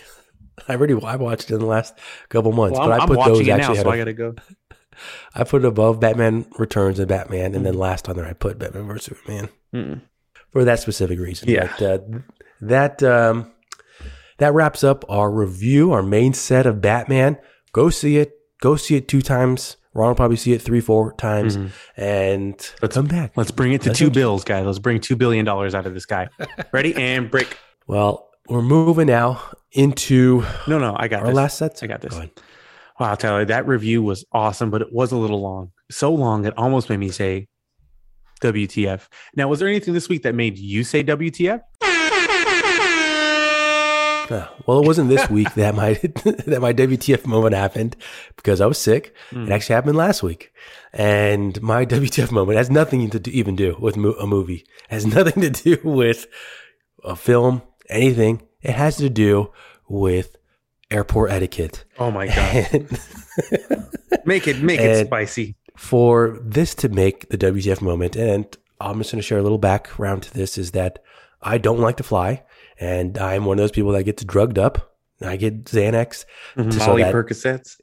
I 0.68 0.74
already 0.74 0.94
I 1.04 1.16
watched 1.16 1.50
it 1.50 1.54
in 1.54 1.60
the 1.60 1.66
last 1.66 1.94
couple 2.28 2.52
months, 2.52 2.78
Well, 2.78 2.88
but 2.88 2.92
I'm, 2.94 3.00
I 3.00 3.02
I'm 3.02 3.08
put 3.08 3.24
those 3.24 3.38
watching 3.38 3.46
it 3.46 3.56
now, 3.56 3.70
actually 3.70 3.76
so 3.82 3.90
I 3.90 3.98
gotta 3.98 4.12
go. 4.12 4.34
I 5.34 5.44
put 5.44 5.64
it 5.64 5.68
above 5.68 6.00
Batman 6.00 6.44
Returns 6.58 6.98
and 6.98 7.08
Batman, 7.08 7.54
and 7.54 7.64
then 7.64 7.72
Mm-hmm. 7.72 7.80
last 7.82 8.08
on 8.08 8.16
there 8.16 8.26
I 8.26 8.32
put 8.34 8.58
Batman 8.58 8.86
vs 8.86 9.04
Superman 9.04 9.48
Mm. 9.74 10.00
for 10.50 10.64
that 10.64 10.80
specific 10.80 11.18
reason. 11.18 11.48
Yeah. 11.48 11.72
But, 11.78 11.82
uh, 11.82 11.98
that 12.62 13.02
um, 13.02 13.52
that 14.38 14.52
wraps 14.52 14.82
up 14.84 15.04
our 15.08 15.30
review, 15.30 15.92
our 15.92 16.02
main 16.02 16.32
set 16.34 16.66
of 16.66 16.80
Batman. 16.80 17.38
Go 17.72 17.88
see 17.88 18.16
it. 18.18 18.32
Go 18.60 18.76
see 18.76 18.96
it 18.96 19.08
two 19.08 19.22
times. 19.22 19.76
Ron 19.92 20.08
will 20.08 20.14
probably 20.14 20.36
see 20.36 20.52
it 20.52 20.62
three, 20.62 20.80
four 20.80 21.12
times, 21.14 21.56
Mhm. 21.56 21.70
and 21.96 22.70
Let's- 22.80 22.94
come 22.94 23.06
back. 23.06 23.32
Let's 23.36 23.50
bring 23.50 23.72
it 23.72 23.80
to 23.82 23.88
That's 23.88 23.98
two 23.98 24.10
bills, 24.10 24.44
guys. 24.44 24.64
Let's 24.64 24.78
bring 24.78 25.00
two 25.00 25.16
billion 25.16 25.44
dollars 25.44 25.74
out 25.74 25.84
of 25.86 25.94
this 25.94 26.06
guy. 26.06 26.28
Ready 26.72 26.94
and 26.94 27.28
break. 27.30 27.56
Well, 27.88 28.28
we're 28.48 28.62
moving 28.62 29.06
now 29.08 29.40
into 29.72 30.44
No, 30.68 30.78
no, 30.78 30.94
I 30.96 31.08
got 31.08 31.20
our 31.20 31.26
this. 31.28 31.34
last 31.36 31.58
sets. 31.58 31.82
I 31.82 31.86
got 31.88 32.02
this. 32.02 32.14
Go. 32.14 32.28
Wow, 33.00 33.14
Tyler, 33.16 33.44
that 33.46 33.66
review 33.66 34.02
was 34.02 34.24
awesome, 34.32 34.70
but 34.70 34.80
it 34.82 34.88
was 34.92 35.10
a 35.10 35.16
little 35.16 35.40
long. 35.40 35.72
So 35.90 36.12
long, 36.12 36.44
it 36.44 36.54
almost 36.56 36.88
made 36.90 36.98
me 36.98 37.08
say 37.08 37.48
WTF. 38.42 39.08
Now, 39.36 39.48
was 39.48 39.58
there 39.58 39.68
anything 39.68 39.94
this 39.94 40.08
week 40.08 40.22
that 40.22 40.34
made 40.34 40.58
you 40.58 40.84
say 40.84 41.02
WTF? 41.02 41.60
Uh, 44.30 44.46
well, 44.66 44.80
it 44.80 44.86
wasn't 44.86 45.08
this 45.08 45.28
week 45.28 45.52
that 45.54 45.74
my 45.74 45.94
that 46.46 46.58
my 46.60 46.72
WTF 46.72 47.26
moment 47.26 47.54
happened 47.54 47.96
because 48.36 48.60
I 48.60 48.66
was 48.66 48.78
sick. 48.78 49.14
Hmm. 49.30 49.44
It 49.44 49.50
actually 49.50 49.74
happened 49.74 49.96
last 49.96 50.22
week, 50.22 50.52
and 50.92 51.60
my 51.62 51.84
WTF 51.96 52.30
moment 52.30 52.56
has 52.58 52.70
nothing 52.70 53.10
to 53.10 53.18
do, 53.18 53.30
even 53.32 53.56
do 53.56 53.76
with 53.80 53.96
mo- 53.96 54.12
a 54.20 54.26
movie. 54.26 54.64
It 54.88 54.90
has 54.94 55.06
nothing 55.14 55.42
to 55.42 55.50
do 55.50 55.78
with 55.82 56.26
a 57.04 57.16
film, 57.16 57.62
anything. 57.88 58.42
It 58.62 58.72
has 58.72 58.96
to 58.98 59.10
do 59.10 59.50
with 59.88 60.36
airport 60.90 61.30
etiquette. 61.30 61.84
Oh 61.98 62.10
my 62.10 62.26
god. 62.26 62.88
Make 64.24 64.46
it 64.46 64.60
make 64.62 64.80
it 64.80 65.06
spicy. 65.06 65.56
for 65.76 66.38
this 66.42 66.74
to 66.76 66.88
make 66.88 67.28
the 67.30 67.38
WTF 67.38 67.80
moment, 67.80 68.16
and 68.16 68.44
I'm 68.80 68.98
just 68.98 69.12
going 69.12 69.20
to 69.20 69.26
share 69.26 69.38
a 69.38 69.42
little 69.42 69.58
background 69.58 70.22
to 70.24 70.34
this, 70.34 70.58
is 70.58 70.72
that 70.72 71.02
I 71.42 71.58
don't 71.58 71.80
like 71.80 71.96
to 71.98 72.02
fly, 72.02 72.42
and 72.80 73.16
I'm 73.18 73.44
one 73.44 73.58
of 73.58 73.62
those 73.62 73.70
people 73.70 73.92
that 73.92 74.04
gets 74.04 74.24
drugged 74.24 74.58
up. 74.58 74.96
I 75.22 75.36
get 75.36 75.64
Xanax. 75.64 76.24
Mm-hmm. 76.56 76.70
so 76.70 76.86
Molly 76.86 77.02
Percocets. 77.02 77.78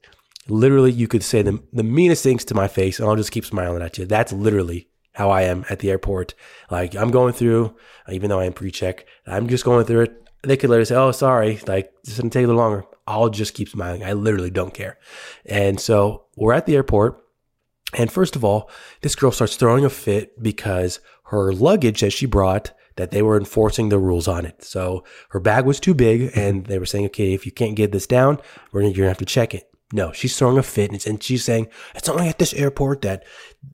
literally 0.49 0.91
you 0.91 1.07
could 1.07 1.23
say 1.23 1.43
the, 1.43 1.63
the 1.71 1.83
meanest 1.83 2.23
things 2.23 2.43
to 2.45 2.55
my 2.55 2.67
face 2.67 2.99
and 2.99 3.07
I'll 3.07 3.15
just 3.15 3.31
keep 3.31 3.45
smiling 3.45 3.83
at 3.83 3.97
you. 3.97 4.05
That's 4.05 4.33
literally 4.33 4.89
how 5.13 5.29
I 5.29 5.43
am 5.43 5.63
at 5.69 5.79
the 5.79 5.91
airport. 5.91 6.33
Like 6.71 6.95
I'm 6.95 7.11
going 7.11 7.33
through, 7.33 7.75
even 8.11 8.29
though 8.29 8.39
I 8.39 8.45
am 8.45 8.53
pre-check, 8.53 9.05
I'm 9.27 9.47
just 9.47 9.63
going 9.63 9.85
through 9.85 10.01
it. 10.01 10.23
They 10.43 10.55
could 10.55 10.69
literally 10.69 10.85
say, 10.85 10.95
"Oh, 10.95 11.11
sorry, 11.11 11.59
like 11.67 11.91
this 12.03 12.17
gonna 12.17 12.29
take 12.29 12.43
a 12.43 12.47
little 12.47 12.61
longer." 12.61 12.85
I'll 13.07 13.29
just 13.29 13.53
keep 13.53 13.69
smiling. 13.69 14.03
I 14.03 14.13
literally 14.13 14.51
don't 14.51 14.73
care. 14.73 14.99
And 15.45 15.79
so 15.79 16.25
we're 16.35 16.53
at 16.53 16.65
the 16.65 16.75
airport, 16.75 17.23
and 17.93 18.11
first 18.11 18.35
of 18.35 18.43
all, 18.43 18.69
this 19.01 19.15
girl 19.15 19.31
starts 19.31 19.55
throwing 19.55 19.83
a 19.83 19.89
fit 19.89 20.41
because 20.41 20.99
her 21.25 21.51
luggage 21.51 22.01
that 22.01 22.11
she 22.11 22.25
brought 22.25 22.71
that 22.97 23.11
they 23.11 23.21
were 23.21 23.37
enforcing 23.37 23.89
the 23.89 23.99
rules 23.99 24.27
on 24.27 24.45
it. 24.45 24.63
So 24.63 25.03
her 25.29 25.39
bag 25.39 25.65
was 25.65 25.79
too 25.79 25.93
big, 25.93 26.21
mm-hmm. 26.21 26.39
and 26.39 26.65
they 26.65 26.77
were 26.77 26.85
saying, 26.85 27.05
"Okay, 27.07 27.33
if 27.33 27.45
you 27.45 27.51
can't 27.51 27.75
get 27.75 27.91
this 27.91 28.07
down, 28.07 28.39
we're 28.71 28.81
gonna, 28.81 28.93
you're 28.93 29.05
gonna 29.05 29.09
have 29.09 29.17
to 29.19 29.25
check 29.25 29.53
it." 29.53 29.69
No, 29.93 30.11
she's 30.11 30.37
throwing 30.37 30.57
a 30.57 30.63
fit, 30.63 30.91
and, 30.91 31.07
and 31.07 31.23
she's 31.23 31.43
saying, 31.43 31.67
"It's 31.95 32.09
only 32.09 32.27
at 32.27 32.39
this 32.39 32.53
airport 32.53 33.01
that 33.03 33.23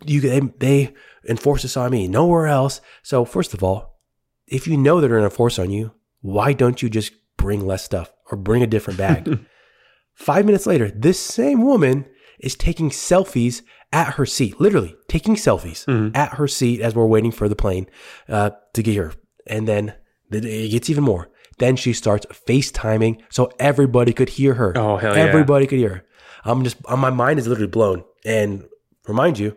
you 0.06 0.22
they, 0.22 0.40
they 0.40 0.94
enforce 1.28 1.64
this 1.64 1.78
on 1.78 1.92
me, 1.92 2.08
nowhere 2.08 2.48
else." 2.48 2.82
So 3.02 3.26
first 3.26 3.54
of 3.54 3.64
all, 3.64 4.00
if 4.48 4.68
you 4.68 4.78
know 4.78 5.02
they're 5.02 5.10
gonna 5.10 5.24
enforce 5.24 5.58
on 5.58 5.72
you, 5.72 5.92
why 6.22 6.54
don't 6.54 6.82
you 6.82 6.90
just 6.90 7.14
bring 7.38 7.66
less 7.66 7.84
stuff 7.84 8.14
or 8.32 8.38
bring 8.38 8.62
a 8.62 8.68
different 8.68 9.00
bag? 9.00 9.40
Five 10.14 10.46
minutes 10.46 10.68
later, 10.68 10.92
this 10.92 11.20
same 11.20 11.64
woman 11.64 12.06
is 12.44 12.56
taking 12.56 12.90
selfies 12.90 13.62
at 13.92 14.14
her 14.16 14.26
seat, 14.26 14.60
literally 14.60 14.96
taking 15.08 15.36
selfies 15.36 15.86
Mhm. 15.86 16.16
at 16.16 16.34
her 16.36 16.48
seat 16.48 16.82
as 16.82 16.94
we're 16.96 17.06
waiting 17.16 17.32
for 17.32 17.48
the 17.48 17.56
plane 17.56 17.88
uh, 18.30 18.52
to 18.74 18.84
get 18.84 18.92
here. 18.94 19.14
And 19.48 19.68
then 19.68 19.94
it 20.32 20.72
gets 20.72 20.90
even 20.90 21.04
more. 21.04 21.30
Then 21.60 21.76
she 21.76 21.94
starts 21.94 22.26
FaceTiming 22.48 23.22
so 23.30 23.52
everybody 23.60 24.14
could 24.14 24.30
hear 24.30 24.56
her. 24.56 24.74
Oh, 24.78 24.98
hell 24.98 25.16
yeah. 25.16 25.24
Everybody 25.24 25.68
could 25.68 25.78
hear 25.80 25.90
her. 25.96 26.04
I'm 26.46 26.64
just, 26.64 26.78
my 26.90 27.10
mind 27.12 27.40
is 27.40 27.48
literally 27.48 27.68
blown. 27.72 28.04
And 28.26 28.66
remind 29.08 29.38
you, 29.40 29.56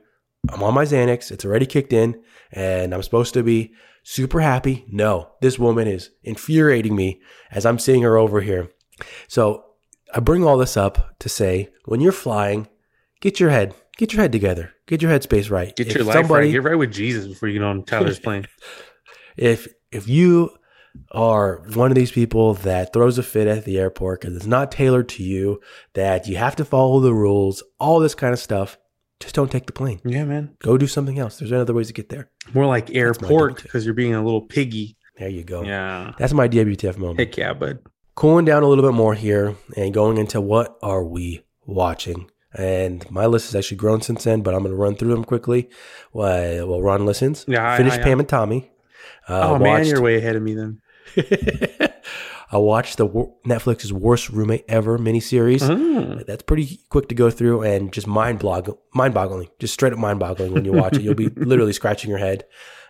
I'm 0.51 0.63
on 0.63 0.75
my 0.75 0.85
Xanax. 0.85 1.31
It's 1.31 1.45
already 1.45 1.67
kicked 1.67 1.93
in 1.93 2.21
and 2.53 2.93
I'm 2.95 3.03
supposed 3.03 3.33
to 3.35 3.43
be 3.43 3.73
super 4.05 4.41
happy. 4.41 4.85
No, 4.93 5.31
this 5.41 5.59
woman 5.59 5.89
is 5.89 6.11
infuriating 6.23 6.95
me 6.95 7.21
as 7.51 7.65
I'm 7.67 7.79
seeing 7.79 8.03
her 8.03 8.17
over 8.19 8.41
here. 8.43 8.69
So 9.27 9.65
I 10.15 10.21
bring 10.21 10.45
all 10.45 10.59
this 10.59 10.77
up 10.77 11.17
to 11.21 11.29
say 11.29 11.71
when 11.87 12.01
you're 12.01 12.13
flying, 12.13 12.69
get 13.21 13.41
your 13.41 13.51
head, 13.51 13.75
get 13.97 14.13
your 14.13 14.23
head 14.23 14.33
together, 14.33 14.73
get 14.87 15.03
your 15.03 15.11
headspace 15.11 15.51
right. 15.51 15.75
Get 15.77 15.89
If 15.89 15.95
your 15.95 16.05
life 16.05 16.31
right. 16.31 16.51
Get 16.51 16.63
right 16.63 16.79
with 16.79 16.93
Jesus 16.93 17.27
before 17.27 17.49
you 17.49 17.59
get 17.59 17.65
on 17.65 17.85
Tyler's 17.85 18.19
plane. 18.19 18.47
if 19.37 19.69
if 19.93 20.09
you 20.09 20.51
are 21.13 21.63
one 21.75 21.91
of 21.91 21.95
these 21.95 22.11
people 22.11 22.55
that 22.55 22.93
throws 22.93 23.19
a 23.19 23.23
fit 23.23 23.47
at 23.47 23.65
the 23.65 23.79
airport 23.79 24.21
because 24.21 24.35
it's 24.37 24.47
not 24.47 24.73
tailored 24.73 25.09
to 25.11 25.23
you, 25.23 25.61
that 25.95 26.27
you 26.27 26.37
have 26.37 26.57
to 26.57 26.65
follow 26.65 27.01
the 27.01 27.13
rules, 27.15 27.63
all 27.79 28.01
this 28.01 28.15
kind 28.15 28.33
of 28.33 28.39
stuff, 28.39 28.79
just 29.21 29.35
don't 29.35 29.51
take 29.51 29.67
the 29.67 29.73
plane. 29.73 30.01
yeah, 30.05 30.25
man. 30.25 30.57
Go 30.61 30.77
do 30.77 30.87
something 30.87 31.19
else. 31.19 31.39
There's 31.39 31.53
other 31.53 31.75
ways 31.75 31.89
to 31.89 31.93
get 31.93 32.09
there. 32.09 32.31
More 32.55 32.67
like 32.67 32.95
airport 32.95 33.63
because 33.63 33.85
you're 33.85 33.95
being 33.95 34.15
a 34.15 34.23
little 34.23 34.43
piggy. 34.43 34.97
There 35.17 35.29
you 35.29 35.45
go. 35.45 35.63
Yeah. 35.63 36.13
That's 36.19 36.35
my 36.35 36.49
DWTF 36.49 36.99
moment. 36.99 37.19
Heck 37.19 37.37
yeah, 37.37 37.55
bud. 37.55 37.79
Cooling 38.15 38.45
down 38.45 38.63
a 38.63 38.67
little 38.67 38.85
bit 38.85 38.95
more 38.95 39.15
here 39.15 39.55
and 39.77 39.93
going 39.93 40.19
into 40.19 40.41
what 40.41 40.79
are 40.83 41.05
we 41.05 41.43
watching? 41.65 42.31
And 42.57 43.09
my 43.11 43.27
list 43.27 43.47
has 43.47 43.55
actually 43.55 43.77
grown 43.77 44.01
since 44.01 44.25
then, 44.25 44.41
but 44.41 44.55
I'm 44.55 44.61
going 44.61 44.73
to 44.73 44.77
run 44.77 44.97
through 44.97 45.11
them 45.11 45.25
quickly 45.25 45.69
while, 46.13 46.67
while 46.67 46.83
Ron 46.83 47.05
listens. 47.05 47.45
Yeah, 47.47 47.73
I- 47.73 47.77
Finished 47.77 48.01
I- 48.01 48.03
Pam 48.03 48.21
and 48.21 48.29
Tommy. 48.29 48.71
Uh, 49.29 49.51
oh, 49.51 49.59
man, 49.59 49.85
you're 49.85 50.01
way 50.01 50.17
ahead 50.17 50.37
of 50.37 50.43
me 50.43 50.55
then. 50.55 50.81
I 52.51 52.59
watched 52.59 52.97
the 52.99 53.09
Netflix's 53.45 53.93
worst 53.93 54.31
roommate 54.31 54.65
ever 54.69 54.99
miniseries. 54.99 55.63
Mm. 55.63 56.25
That's 56.27 56.45
pretty 56.45 56.81
quick 56.91 57.09
to 57.09 57.15
go 57.15 57.29
through 57.29 57.63
and 57.63 57.93
just 57.93 58.07
mind 58.07 58.39
blog, 58.39 58.71
mind 58.95 59.15
boggling, 59.15 59.49
just 59.59 59.75
straight 59.75 59.93
up 59.93 59.99
mind 59.99 60.21
boggling 60.21 60.53
when 60.53 60.65
you 60.65 60.73
watch 60.73 60.97
it. 60.97 61.03
You'll 61.03 61.15
be 61.15 61.29
literally 61.37 61.73
scratching 61.73 62.09
your 62.09 62.21
head. 62.21 62.45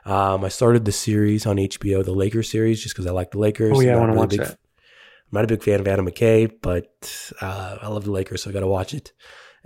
Um, 0.04 0.44
I 0.44 0.48
started 0.48 0.84
the 0.84 0.92
series 0.92 1.46
on 1.46 1.56
HBO, 1.56 2.04
the 2.04 2.12
Lakers 2.12 2.50
series, 2.50 2.82
just 2.82 2.94
because 2.94 3.06
I 3.06 3.12
like 3.12 3.30
the 3.30 3.38
Lakers. 3.38 3.72
Oh, 3.74 3.80
yeah, 3.80 3.96
I 3.96 3.98
want 3.98 4.10
to 4.10 4.12
really 4.12 4.18
watch 4.18 4.30
big, 4.30 4.40
that. 4.40 4.50
I'm 4.50 5.32
not 5.32 5.44
a 5.44 5.48
big 5.48 5.62
fan 5.62 5.80
of 5.80 5.88
Adam 5.88 6.06
McKay, 6.06 6.52
but 6.60 7.32
uh, 7.40 7.78
I 7.80 7.88
love 7.88 8.04
the 8.04 8.12
Lakers, 8.12 8.42
so 8.42 8.50
I 8.50 8.52
got 8.52 8.60
to 8.60 8.68
watch 8.68 8.92
it. 8.94 9.12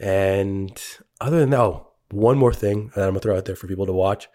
And 0.01 0.81
other 1.21 1.39
than 1.41 1.51
that, 1.51 1.61
oh, 1.61 1.87
one 2.11 2.39
more 2.39 2.53
thing 2.55 2.91
that 2.95 3.03
I'm 3.05 3.11
gonna 3.11 3.21
throw 3.21 3.37
out 3.37 3.45
there 3.45 3.55
for 3.57 3.67
people 3.67 3.87
to 3.87 3.93
watch. 3.93 4.29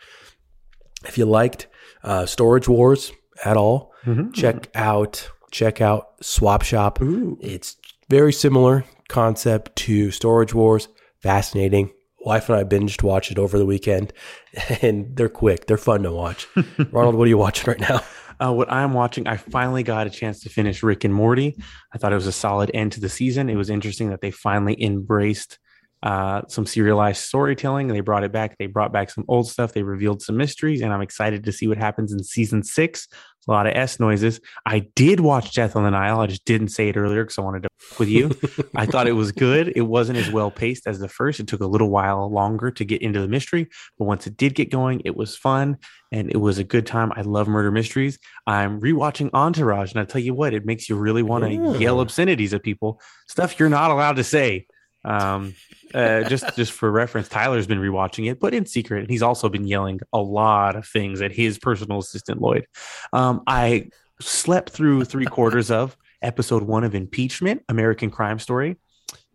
If 1.06 1.18
you 1.18 1.26
liked 1.26 1.68
uh, 2.04 2.26
Storage 2.26 2.68
Wars 2.68 3.12
at 3.44 3.58
all, 3.58 3.92
Mhm. 4.06 4.34
check 4.34 4.70
out 4.76 5.30
check 5.52 5.82
out 5.82 6.10
Swap 6.22 6.62
Shop. 6.62 7.02
Ooh. 7.02 7.38
It's 7.42 7.78
very 8.10 8.32
similar 8.34 8.84
concept 9.10 9.76
to 9.78 10.12
Storage 10.12 10.54
Wars. 10.54 10.88
Fascinating. 11.22 11.92
Wife 12.20 12.50
and 12.50 12.58
I 12.60 12.64
binged 12.64 13.04
watched 13.04 13.32
it 13.32 13.40
over 13.40 13.58
the 13.58 13.66
weekend, 13.66 14.12
and 14.82 15.16
they're 15.16 15.30
quick. 15.30 15.66
They're 15.68 15.78
fun 15.78 16.04
to 16.04 16.12
watch. 16.12 16.48
Ronald, 16.92 17.16
what 17.16 17.26
are 17.26 17.30
you 17.30 17.38
watching 17.38 17.66
right 17.72 17.80
now? 17.80 18.02
Uh, 18.40 18.54
what 18.54 18.72
I'm 18.72 18.94
watching, 18.94 19.28
I 19.28 19.38
finally 19.38 19.84
got 19.84 20.08
a 20.08 20.10
chance 20.10 20.42
to 20.42 20.50
finish 20.50 20.84
Rick 20.84 21.04
and 21.04 21.14
Morty. 21.14 21.58
I 21.94 21.98
thought 21.98 22.12
it 22.12 22.16
was 22.16 22.28
a 22.28 22.32
solid 22.32 22.72
end 22.74 22.92
to 22.94 23.00
the 23.00 23.10
season. 23.10 23.50
It 23.50 23.56
was 23.56 23.70
interesting 23.70 24.10
that 24.10 24.22
they 24.22 24.32
finally 24.32 24.82
embraced 24.82 25.60
uh, 26.04 26.44
some 26.48 26.66
serialized 26.66 27.24
storytelling. 27.24 27.90
And 27.90 27.96
they 27.96 28.02
brought 28.02 28.24
it 28.24 28.32
back. 28.32 28.58
They 28.58 28.68
brought 28.68 28.94
back 28.94 29.10
some 29.10 29.26
old 29.28 29.50
stuff. 29.50 29.74
They 29.74 29.84
revealed 29.84 30.22
some 30.22 30.38
mysteries, 30.38 30.82
and 30.82 30.94
I'm 30.94 31.02
excited 31.02 31.44
to 31.46 31.52
see 31.52 31.68
what 31.68 31.78
happens 31.78 32.14
in 32.14 32.24
season 32.24 32.64
six. 32.64 33.08
A 33.48 33.52
lot 33.52 33.68
of 33.68 33.74
S 33.76 34.00
noises. 34.00 34.40
I 34.66 34.88
did 34.96 35.20
watch 35.20 35.54
Death 35.54 35.76
on 35.76 35.84
the 35.84 35.92
Nile. 35.92 36.20
I 36.20 36.28
just 36.28 36.46
didn't 36.46 36.70
say 36.70 36.90
it 36.90 36.98
earlier 36.98 37.24
because 37.24 37.38
I 37.38 37.42
wanted 37.42 37.64
to 37.64 37.70
f- 37.80 38.00
with 38.00 38.10
you. 38.10 38.32
I 38.76 38.88
thought 38.88 39.08
it 39.08 39.12
was 39.12 39.32
good. 39.32 39.74
It 39.76 39.84
wasn't 39.84 40.18
as 40.18 40.32
well 40.32 40.50
paced 40.50 40.88
as 40.88 40.98
the 40.98 41.08
first. 41.08 41.40
It 41.40 41.48
took 41.48 41.62
a 41.62 41.68
little 41.68 41.90
while 41.90 42.28
longer 42.32 42.72
to 42.72 42.86
get 42.86 43.04
into 43.04 43.22
the 43.22 43.28
mystery, 43.28 43.68
but 44.00 44.06
once 44.06 44.26
it 44.26 44.36
did 44.36 44.56
get 44.56 44.72
going, 44.72 45.02
it 45.06 45.16
was 45.16 45.36
fun 45.36 45.78
and 46.16 46.32
it 46.32 46.38
was 46.38 46.58
a 46.58 46.64
good 46.64 46.86
time. 46.86 47.12
I 47.16 47.22
love 47.22 47.48
murder 47.48 47.72
mysteries. 47.72 48.18
I'm 48.48 48.80
rewatching 48.80 49.30
Entourage, 49.34 49.92
and 49.92 50.00
I 50.00 50.06
tell 50.06 50.22
you 50.22 50.34
what, 50.34 50.54
it 50.54 50.66
makes 50.66 50.88
you 50.90 50.96
really 50.96 51.24
want 51.24 51.44
to 51.44 51.52
Yeah. 51.52 51.74
yell 51.78 52.00
obscenities 52.00 52.54
at 52.54 52.64
people, 52.64 53.00
stuff 53.28 53.60
you're 53.60 53.70
not 53.70 53.92
allowed 53.92 54.16
to 54.16 54.24
say. 54.24 54.66
Um, 55.04 55.54
uh, 55.94 56.24
just 56.24 56.56
just 56.56 56.72
for 56.72 56.90
reference, 56.90 57.28
Tyler's 57.30 57.68
been 57.68 57.80
rewatching 57.80 58.32
it, 58.32 58.40
but 58.40 58.54
in 58.54 58.66
secret, 58.66 59.02
and 59.02 59.10
he's 59.10 59.22
also 59.22 59.50
been 59.50 59.68
yelling 59.68 60.00
a 60.14 60.20
lot 60.20 60.76
of 60.76 60.88
things 60.88 61.22
at 61.22 61.32
his 61.32 61.60
personal 61.60 62.00
assistant 62.00 62.42
Lloyd. 62.42 62.66
Um, 63.14 63.42
I 63.46 63.90
slept 64.20 64.72
through 64.72 65.04
three 65.06 65.26
quarters 65.26 65.70
of 65.70 65.96
episode 66.22 66.64
one 66.64 66.84
of 66.84 66.96
Impeachment, 66.96 67.62
American 67.70 68.10
Crime 68.10 68.40
Story. 68.40 68.78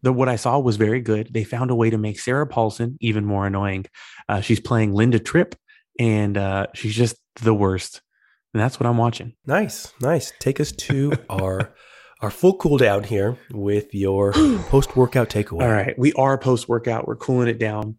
The 0.03 0.13
what 0.13 0.29
I 0.31 0.37
saw 0.37 0.59
was 0.59 0.77
very 0.77 1.01
good. 1.01 1.29
They 1.33 1.45
found 1.45 1.71
a 1.71 1.75
way 1.75 1.91
to 1.91 1.99
make 1.99 2.19
Sarah 2.19 2.47
Paulson 2.47 2.97
even 3.01 3.25
more 3.27 3.47
annoying. 3.47 3.85
Uh, 4.29 4.41
she's 4.41 4.59
playing 4.59 4.93
Linda 4.95 5.19
Tripp, 5.21 5.55
and 6.01 6.39
uh, 6.39 6.67
she's 6.75 6.97
just 6.97 7.17
the 7.43 7.55
worst. 7.55 8.01
And 8.53 8.61
that's 8.61 8.81
what 8.81 8.87
I'm 8.87 8.97
watching. 8.97 9.35
Nice, 9.47 9.93
nice. 10.01 10.33
Take 10.41 10.59
us 10.59 10.73
to 10.73 11.13
our 11.31 11.73
our 12.21 12.31
full 12.31 12.57
cool 12.57 12.77
down 12.77 13.05
here 13.05 13.39
with 13.53 13.95
your 13.95 14.33
post 14.69 14.97
workout 14.97 15.29
takeaway. 15.29 15.63
All 15.63 15.71
right, 15.71 15.97
we 15.97 16.13
are 16.15 16.37
post 16.37 16.69
workout. 16.69 17.07
We're 17.07 17.17
cooling 17.17 17.49
it 17.49 17.59
down. 17.59 17.99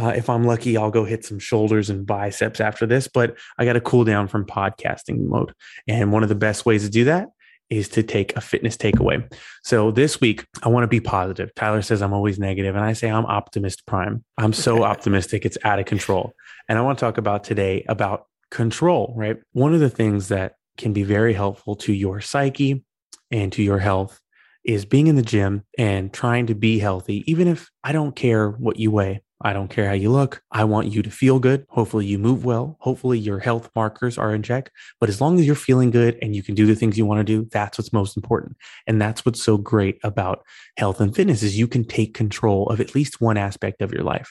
Uh, 0.00 0.10
if 0.10 0.30
I'm 0.30 0.44
lucky, 0.44 0.76
I'll 0.76 0.92
go 0.92 1.04
hit 1.04 1.24
some 1.24 1.40
shoulders 1.40 1.90
and 1.90 2.06
biceps 2.06 2.60
after 2.60 2.86
this, 2.86 3.08
but 3.08 3.36
I 3.58 3.64
got 3.64 3.72
to 3.72 3.80
cool 3.80 4.04
down 4.04 4.28
from 4.28 4.44
podcasting 4.46 5.26
mode. 5.26 5.52
And 5.88 6.12
one 6.12 6.22
of 6.22 6.28
the 6.28 6.36
best 6.36 6.64
ways 6.64 6.84
to 6.84 6.90
do 6.90 7.04
that 7.06 7.30
is 7.70 7.88
to 7.88 8.02
take 8.02 8.36
a 8.36 8.40
fitness 8.40 8.76
takeaway. 8.76 9.32
So 9.64 9.90
this 9.90 10.20
week, 10.20 10.44
I 10.62 10.68
want 10.68 10.84
to 10.84 10.88
be 10.88 11.00
positive. 11.00 11.54
Tyler 11.54 11.82
says 11.82 12.02
I'm 12.02 12.12
always 12.12 12.38
negative, 12.38 12.74
and 12.74 12.84
I 12.84 12.92
say 12.92 13.10
I'm 13.10 13.26
optimist 13.26 13.86
prime. 13.86 14.24
I'm 14.36 14.52
so 14.52 14.82
optimistic, 14.92 15.46
it's 15.46 15.58
out 15.64 15.78
of 15.78 15.86
control. 15.86 16.34
And 16.68 16.78
I 16.78 16.82
want 16.82 16.98
to 16.98 17.04
talk 17.04 17.18
about 17.18 17.44
today 17.44 17.84
about 17.88 18.26
control, 18.50 19.14
right? 19.16 19.38
One 19.52 19.72
of 19.72 19.80
the 19.80 19.90
things 19.90 20.28
that 20.28 20.54
can 20.76 20.92
be 20.92 21.02
very 21.02 21.32
helpful 21.32 21.76
to 21.76 21.92
your 21.92 22.20
psyche 22.20 22.84
and 23.30 23.52
to 23.52 23.62
your 23.62 23.78
health 23.78 24.20
is 24.64 24.84
being 24.84 25.06
in 25.06 25.16
the 25.16 25.22
gym 25.22 25.64
and 25.78 26.12
trying 26.12 26.46
to 26.46 26.54
be 26.54 26.78
healthy, 26.78 27.24
even 27.30 27.48
if 27.48 27.70
I 27.82 27.92
don't 27.92 28.14
care 28.14 28.50
what 28.50 28.78
you 28.78 28.90
weigh. 28.90 29.22
I 29.42 29.54
don't 29.54 29.68
care 29.68 29.86
how 29.86 29.94
you 29.94 30.10
look. 30.10 30.42
I 30.52 30.64
want 30.64 30.88
you 30.88 31.02
to 31.02 31.10
feel 31.10 31.38
good. 31.38 31.64
Hopefully, 31.70 32.04
you 32.04 32.18
move 32.18 32.44
well. 32.44 32.76
Hopefully, 32.80 33.18
your 33.18 33.38
health 33.38 33.70
markers 33.74 34.18
are 34.18 34.34
in 34.34 34.42
check. 34.42 34.70
But 35.00 35.08
as 35.08 35.18
long 35.18 35.38
as 35.38 35.46
you're 35.46 35.54
feeling 35.54 35.90
good 35.90 36.18
and 36.20 36.36
you 36.36 36.42
can 36.42 36.54
do 36.54 36.66
the 36.66 36.74
things 36.74 36.98
you 36.98 37.06
want 37.06 37.20
to 37.20 37.24
do, 37.24 37.48
that's 37.50 37.78
what's 37.78 37.92
most 37.92 38.18
important. 38.18 38.56
And 38.86 39.00
that's 39.00 39.24
what's 39.24 39.42
so 39.42 39.56
great 39.56 39.98
about 40.04 40.44
health 40.76 41.00
and 41.00 41.14
fitness 41.14 41.42
is 41.42 41.58
you 41.58 41.66
can 41.66 41.84
take 41.84 42.12
control 42.12 42.66
of 42.68 42.80
at 42.80 42.94
least 42.94 43.22
one 43.22 43.38
aspect 43.38 43.80
of 43.80 43.92
your 43.92 44.02
life. 44.02 44.30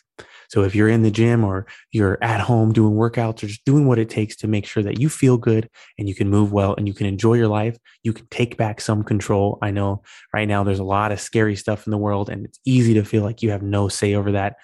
So 0.49 0.64
if 0.64 0.76
you're 0.76 0.90
in 0.90 1.03
the 1.03 1.11
gym 1.11 1.44
or 1.44 1.65
you're 1.91 2.18
at 2.23 2.41
home 2.41 2.72
doing 2.72 2.94
workouts 2.94 3.44
or 3.44 3.48
just 3.48 3.65
doing 3.65 3.88
what 3.88 3.99
it 3.99 4.10
takes 4.10 4.36
to 4.38 4.48
make 4.48 4.65
sure 4.65 4.84
that 4.84 4.99
you 4.99 5.10
feel 5.10 5.38
good 5.38 5.69
and 5.98 6.07
you 6.07 6.15
can 6.15 6.30
move 6.30 6.52
well 6.52 6.76
and 6.76 6.88
you 6.88 6.94
can 6.94 7.06
enjoy 7.07 7.36
your 7.36 7.48
life, 7.48 7.77
you 8.03 8.14
can 8.14 8.27
take 8.30 8.57
back 8.57 8.81
some 8.81 9.03
control. 9.03 9.57
I 9.61 9.72
know 9.72 10.03
right 10.34 10.48
now 10.48 10.64
there's 10.64 10.80
a 10.80 10.84
lot 10.84 11.11
of 11.11 11.19
scary 11.19 11.56
stuff 11.56 11.88
in 11.88 11.91
the 11.91 11.98
world 11.98 12.30
and 12.30 12.45
it's 12.45 12.60
easy 12.65 12.94
to 12.95 13.03
feel 13.03 13.23
like 13.23 13.41
you 13.41 13.52
have 13.52 13.64
no 13.64 13.88
say 13.90 14.14
over 14.15 14.31
that. 14.34 14.57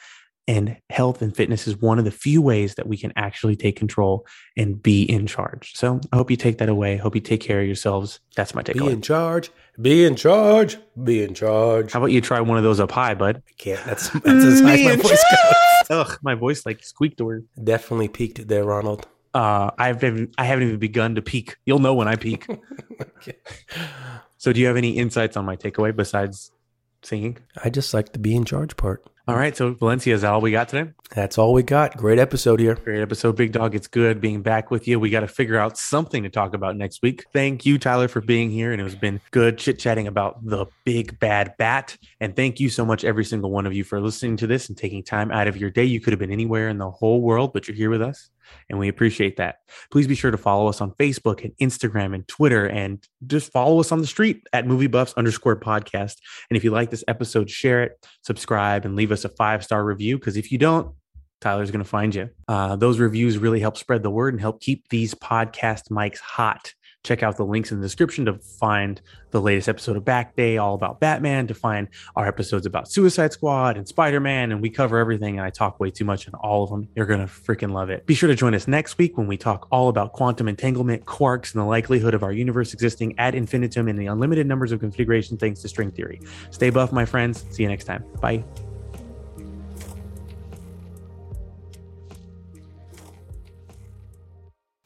And 0.47 0.77
health 0.91 1.23
and 1.23 1.35
fitness 1.35 1.67
is 1.67 1.77
one 1.77 1.97
of 1.97 2.05
the 2.05 2.11
few 2.11 2.41
ways 2.41 2.75
that 2.75 2.87
we 2.87 2.97
can 2.97 3.11
actually 3.15 3.55
take 3.55 3.75
control 3.75 4.27
and 4.55 4.81
be 4.81 5.03
in 5.03 5.25
charge. 5.25 5.75
So 5.75 5.99
I 6.11 6.17
hope 6.17 6.29
you 6.29 6.37
take 6.37 6.59
that 6.59 6.69
away. 6.69 6.97
Hope 6.97 7.15
you 7.15 7.21
take 7.21 7.41
care 7.41 7.61
of 7.61 7.65
yourselves. 7.65 8.19
That's 8.35 8.53
my 8.53 8.61
takeaway. 8.61 8.87
Be 8.87 8.91
in 8.91 9.01
charge. 9.01 9.51
Be 9.81 10.05
in 10.05 10.15
charge. 10.15 10.77
Be 11.03 11.23
in 11.23 11.33
charge. 11.33 11.91
How 11.91 11.99
about 11.99 12.11
you 12.11 12.21
try 12.21 12.39
one 12.41 12.57
of 12.57 12.63
those 12.63 12.79
up 12.79 12.91
high, 12.91 13.15
bud? 13.15 13.41
I 13.47 13.51
can't. 13.57 13.83
That's 13.85 14.09
that's 14.13 14.45
as 14.45 14.61
high 14.61 14.77
as 14.77 14.85
my 14.85 14.95
voice 14.97 15.23
goes. 15.31 15.53
Ugh, 15.89 16.19
my 16.21 16.35
voice 16.35 16.65
like 16.65 16.83
squeaked 16.83 17.21
or. 17.21 17.41
Definitely 17.63 18.09
peaked 18.09 18.47
there, 18.47 18.65
Ronald. 18.65 19.07
Uh, 19.33 19.71
I've 19.77 19.99
been, 19.99 20.31
I 20.37 20.45
haven't 20.45 20.67
even 20.67 20.79
begun 20.79 21.15
to 21.15 21.21
peak. 21.21 21.57
You'll 21.65 21.79
know 21.79 21.93
when 21.93 22.07
I 22.07 22.15
peak. 22.15 22.47
So, 24.45 24.53
do 24.53 24.59
you 24.59 24.67
have 24.67 24.77
any 24.77 24.91
insights 24.91 25.37
on 25.37 25.43
my 25.43 25.55
takeaway 25.55 25.95
besides 25.95 26.51
singing? 27.01 27.39
I 27.63 27.71
just 27.71 27.95
like 27.95 28.13
the 28.13 28.19
be 28.19 28.35
in 28.35 28.45
charge 28.45 28.77
part. 28.77 29.03
All 29.27 29.35
right. 29.35 29.57
So, 29.57 29.73
Valencia, 29.73 30.13
is 30.13 30.21
that 30.21 30.31
all 30.31 30.41
we 30.41 30.51
got 30.51 30.69
today? 30.69 30.91
That's 31.15 31.39
all 31.39 31.51
we 31.51 31.63
got. 31.63 31.97
Great 31.97 32.19
episode 32.19 32.59
here. 32.59 32.75
Great 32.75 33.01
episode, 33.01 33.35
Big 33.35 33.53
Dog. 33.53 33.73
It's 33.73 33.87
good 33.87 34.21
being 34.21 34.43
back 34.43 34.69
with 34.69 34.87
you. 34.87 34.99
We 34.99 35.09
got 35.09 35.21
to 35.21 35.27
figure 35.27 35.57
out 35.57 35.79
something 35.79 36.21
to 36.21 36.29
talk 36.29 36.53
about 36.53 36.77
next 36.77 37.01
week. 37.01 37.25
Thank 37.33 37.65
you, 37.65 37.79
Tyler, 37.79 38.07
for 38.07 38.21
being 38.21 38.51
here. 38.51 38.71
And 38.71 38.79
it 38.79 38.83
has 38.83 38.93
been 38.93 39.19
good 39.31 39.57
chit 39.57 39.79
chatting 39.79 40.05
about 40.05 40.45
the 40.45 40.67
big 40.83 41.17
bad 41.19 41.55
bat. 41.57 41.97
And 42.19 42.35
thank 42.35 42.59
you 42.59 42.69
so 42.69 42.85
much, 42.85 43.03
every 43.03 43.25
single 43.25 43.49
one 43.49 43.65
of 43.65 43.73
you, 43.73 43.83
for 43.83 43.99
listening 43.99 44.37
to 44.37 44.47
this 44.47 44.69
and 44.69 44.77
taking 44.77 45.01
time 45.01 45.31
out 45.31 45.47
of 45.47 45.57
your 45.57 45.71
day. 45.71 45.85
You 45.85 45.99
could 45.99 46.13
have 46.13 46.19
been 46.19 46.31
anywhere 46.31 46.69
in 46.69 46.77
the 46.77 46.91
whole 46.91 47.21
world, 47.21 47.51
but 47.51 47.67
you're 47.67 47.77
here 47.77 47.89
with 47.89 48.03
us. 48.03 48.29
And 48.69 48.79
we 48.79 48.87
appreciate 48.87 49.37
that. 49.37 49.57
Please 49.91 50.07
be 50.07 50.15
sure 50.15 50.31
to 50.31 50.37
follow 50.37 50.67
us 50.67 50.81
on 50.81 50.91
Facebook 50.91 51.43
and 51.43 51.53
Instagram 51.61 52.13
and 52.13 52.27
Twitter, 52.27 52.67
and 52.67 53.05
just 53.27 53.51
follow 53.51 53.79
us 53.79 53.91
on 53.91 54.01
the 54.01 54.07
street 54.07 54.47
at 54.53 54.67
Movie 54.67 54.87
Buffs 54.87 55.13
underscore 55.13 55.59
podcast. 55.59 56.17
And 56.49 56.57
if 56.57 56.63
you 56.63 56.71
like 56.71 56.91
this 56.91 57.03
episode, 57.07 57.49
share 57.49 57.83
it, 57.83 58.07
subscribe, 58.23 58.85
and 58.85 58.95
leave 58.95 59.11
us 59.11 59.25
a 59.25 59.29
five 59.29 59.63
star 59.63 59.83
review. 59.83 60.17
Because 60.17 60.37
if 60.37 60.51
you 60.51 60.57
don't, 60.57 60.93
Tyler's 61.41 61.71
going 61.71 61.83
to 61.83 61.89
find 61.89 62.15
you. 62.15 62.29
Uh, 62.47 62.75
those 62.75 62.99
reviews 62.99 63.37
really 63.37 63.59
help 63.59 63.77
spread 63.77 64.03
the 64.03 64.09
word 64.09 64.33
and 64.33 64.41
help 64.41 64.61
keep 64.61 64.87
these 64.89 65.13
podcast 65.13 65.89
mics 65.91 66.19
hot 66.19 66.73
check 67.05 67.23
out 67.23 67.37
the 67.37 67.45
links 67.45 67.71
in 67.71 67.79
the 67.79 67.85
description 67.85 68.25
to 68.25 68.33
find 68.33 69.01
the 69.31 69.41
latest 69.41 69.69
episode 69.69 69.95
of 69.95 70.03
BackDay, 70.03 70.61
all 70.61 70.75
about 70.75 70.99
Batman, 70.99 71.47
to 71.47 71.53
find 71.53 71.87
our 72.15 72.27
episodes 72.27 72.65
about 72.65 72.89
Suicide 72.91 73.31
Squad 73.31 73.77
and 73.77 73.87
Spider 73.87 74.19
Man. 74.19 74.51
And 74.51 74.61
we 74.61 74.69
cover 74.69 74.97
everything. 74.97 75.37
And 75.37 75.45
I 75.45 75.49
talk 75.49 75.79
way 75.79 75.91
too 75.91 76.05
much 76.05 76.27
in 76.27 76.33
all 76.35 76.63
of 76.63 76.69
them. 76.69 76.87
You're 76.95 77.05
going 77.05 77.19
to 77.19 77.27
freaking 77.27 77.71
love 77.71 77.89
it. 77.89 78.05
Be 78.05 78.15
sure 78.15 78.27
to 78.27 78.35
join 78.35 78.55
us 78.55 78.67
next 78.67 78.97
week 78.97 79.17
when 79.17 79.27
we 79.27 79.37
talk 79.37 79.67
all 79.71 79.89
about 79.89 80.13
quantum 80.13 80.47
entanglement, 80.47 81.05
quarks, 81.05 81.53
and 81.53 81.61
the 81.61 81.67
likelihood 81.67 82.13
of 82.13 82.23
our 82.23 82.31
universe 82.31 82.73
existing 82.73 83.17
ad 83.17 83.35
infinitum 83.35 83.87
in 83.87 83.95
the 83.95 84.07
unlimited 84.07 84.47
numbers 84.47 84.71
of 84.71 84.79
configuration 84.79 85.37
thanks 85.37 85.61
to 85.61 85.67
string 85.67 85.91
theory. 85.91 86.21
Stay 86.49 86.69
buff, 86.69 86.91
my 86.91 87.05
friends. 87.05 87.45
See 87.51 87.63
you 87.63 87.69
next 87.69 87.85
time. 87.85 88.03
Bye. 88.21 88.43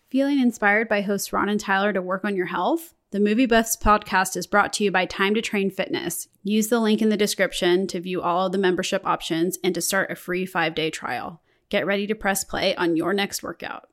Feeling 0.10 0.40
inspired 0.40 0.90
by 0.90 1.02
hosts 1.02 1.31
Ron 1.31 1.49
and 1.49 1.60
Tyler 1.60 1.94
to 1.94 2.02
work 2.02 2.26
on 2.26 2.36
your 2.36 2.48
health? 2.48 2.95
The 3.11 3.19
Movie 3.19 3.45
Buffs 3.45 3.77
podcast 3.77 4.36
is 4.36 4.48
brought 4.48 4.73
to 4.73 4.84
you 4.84 4.90
by 4.90 5.06
Time 5.06 5.36
2 5.36 5.41
Train 5.41 5.69
Fitness. 5.69 6.27
Use 6.41 6.69
the 6.69 6.80
link 6.80 7.03
in 7.03 7.10
the 7.10 7.18
description 7.18 7.86
to 7.86 7.99
view 7.99 8.19
all 8.19 8.48
of 8.48 8.52
the 8.52 8.57
membership 8.57 9.06
options 9.06 9.60
and 9.64 9.76
to 9.76 9.81
start 9.81 10.10
a 10.10 10.15
free 10.15 10.48
five 10.48 10.73
day 10.73 10.90
trial. 10.90 11.44
Get 11.69 11.86
ready 11.86 12.07
to 12.07 12.15
press 12.15 12.44
play 12.44 12.76
on 12.76 12.95
your 12.95 13.14
next 13.14 13.44
workout. 13.44 13.88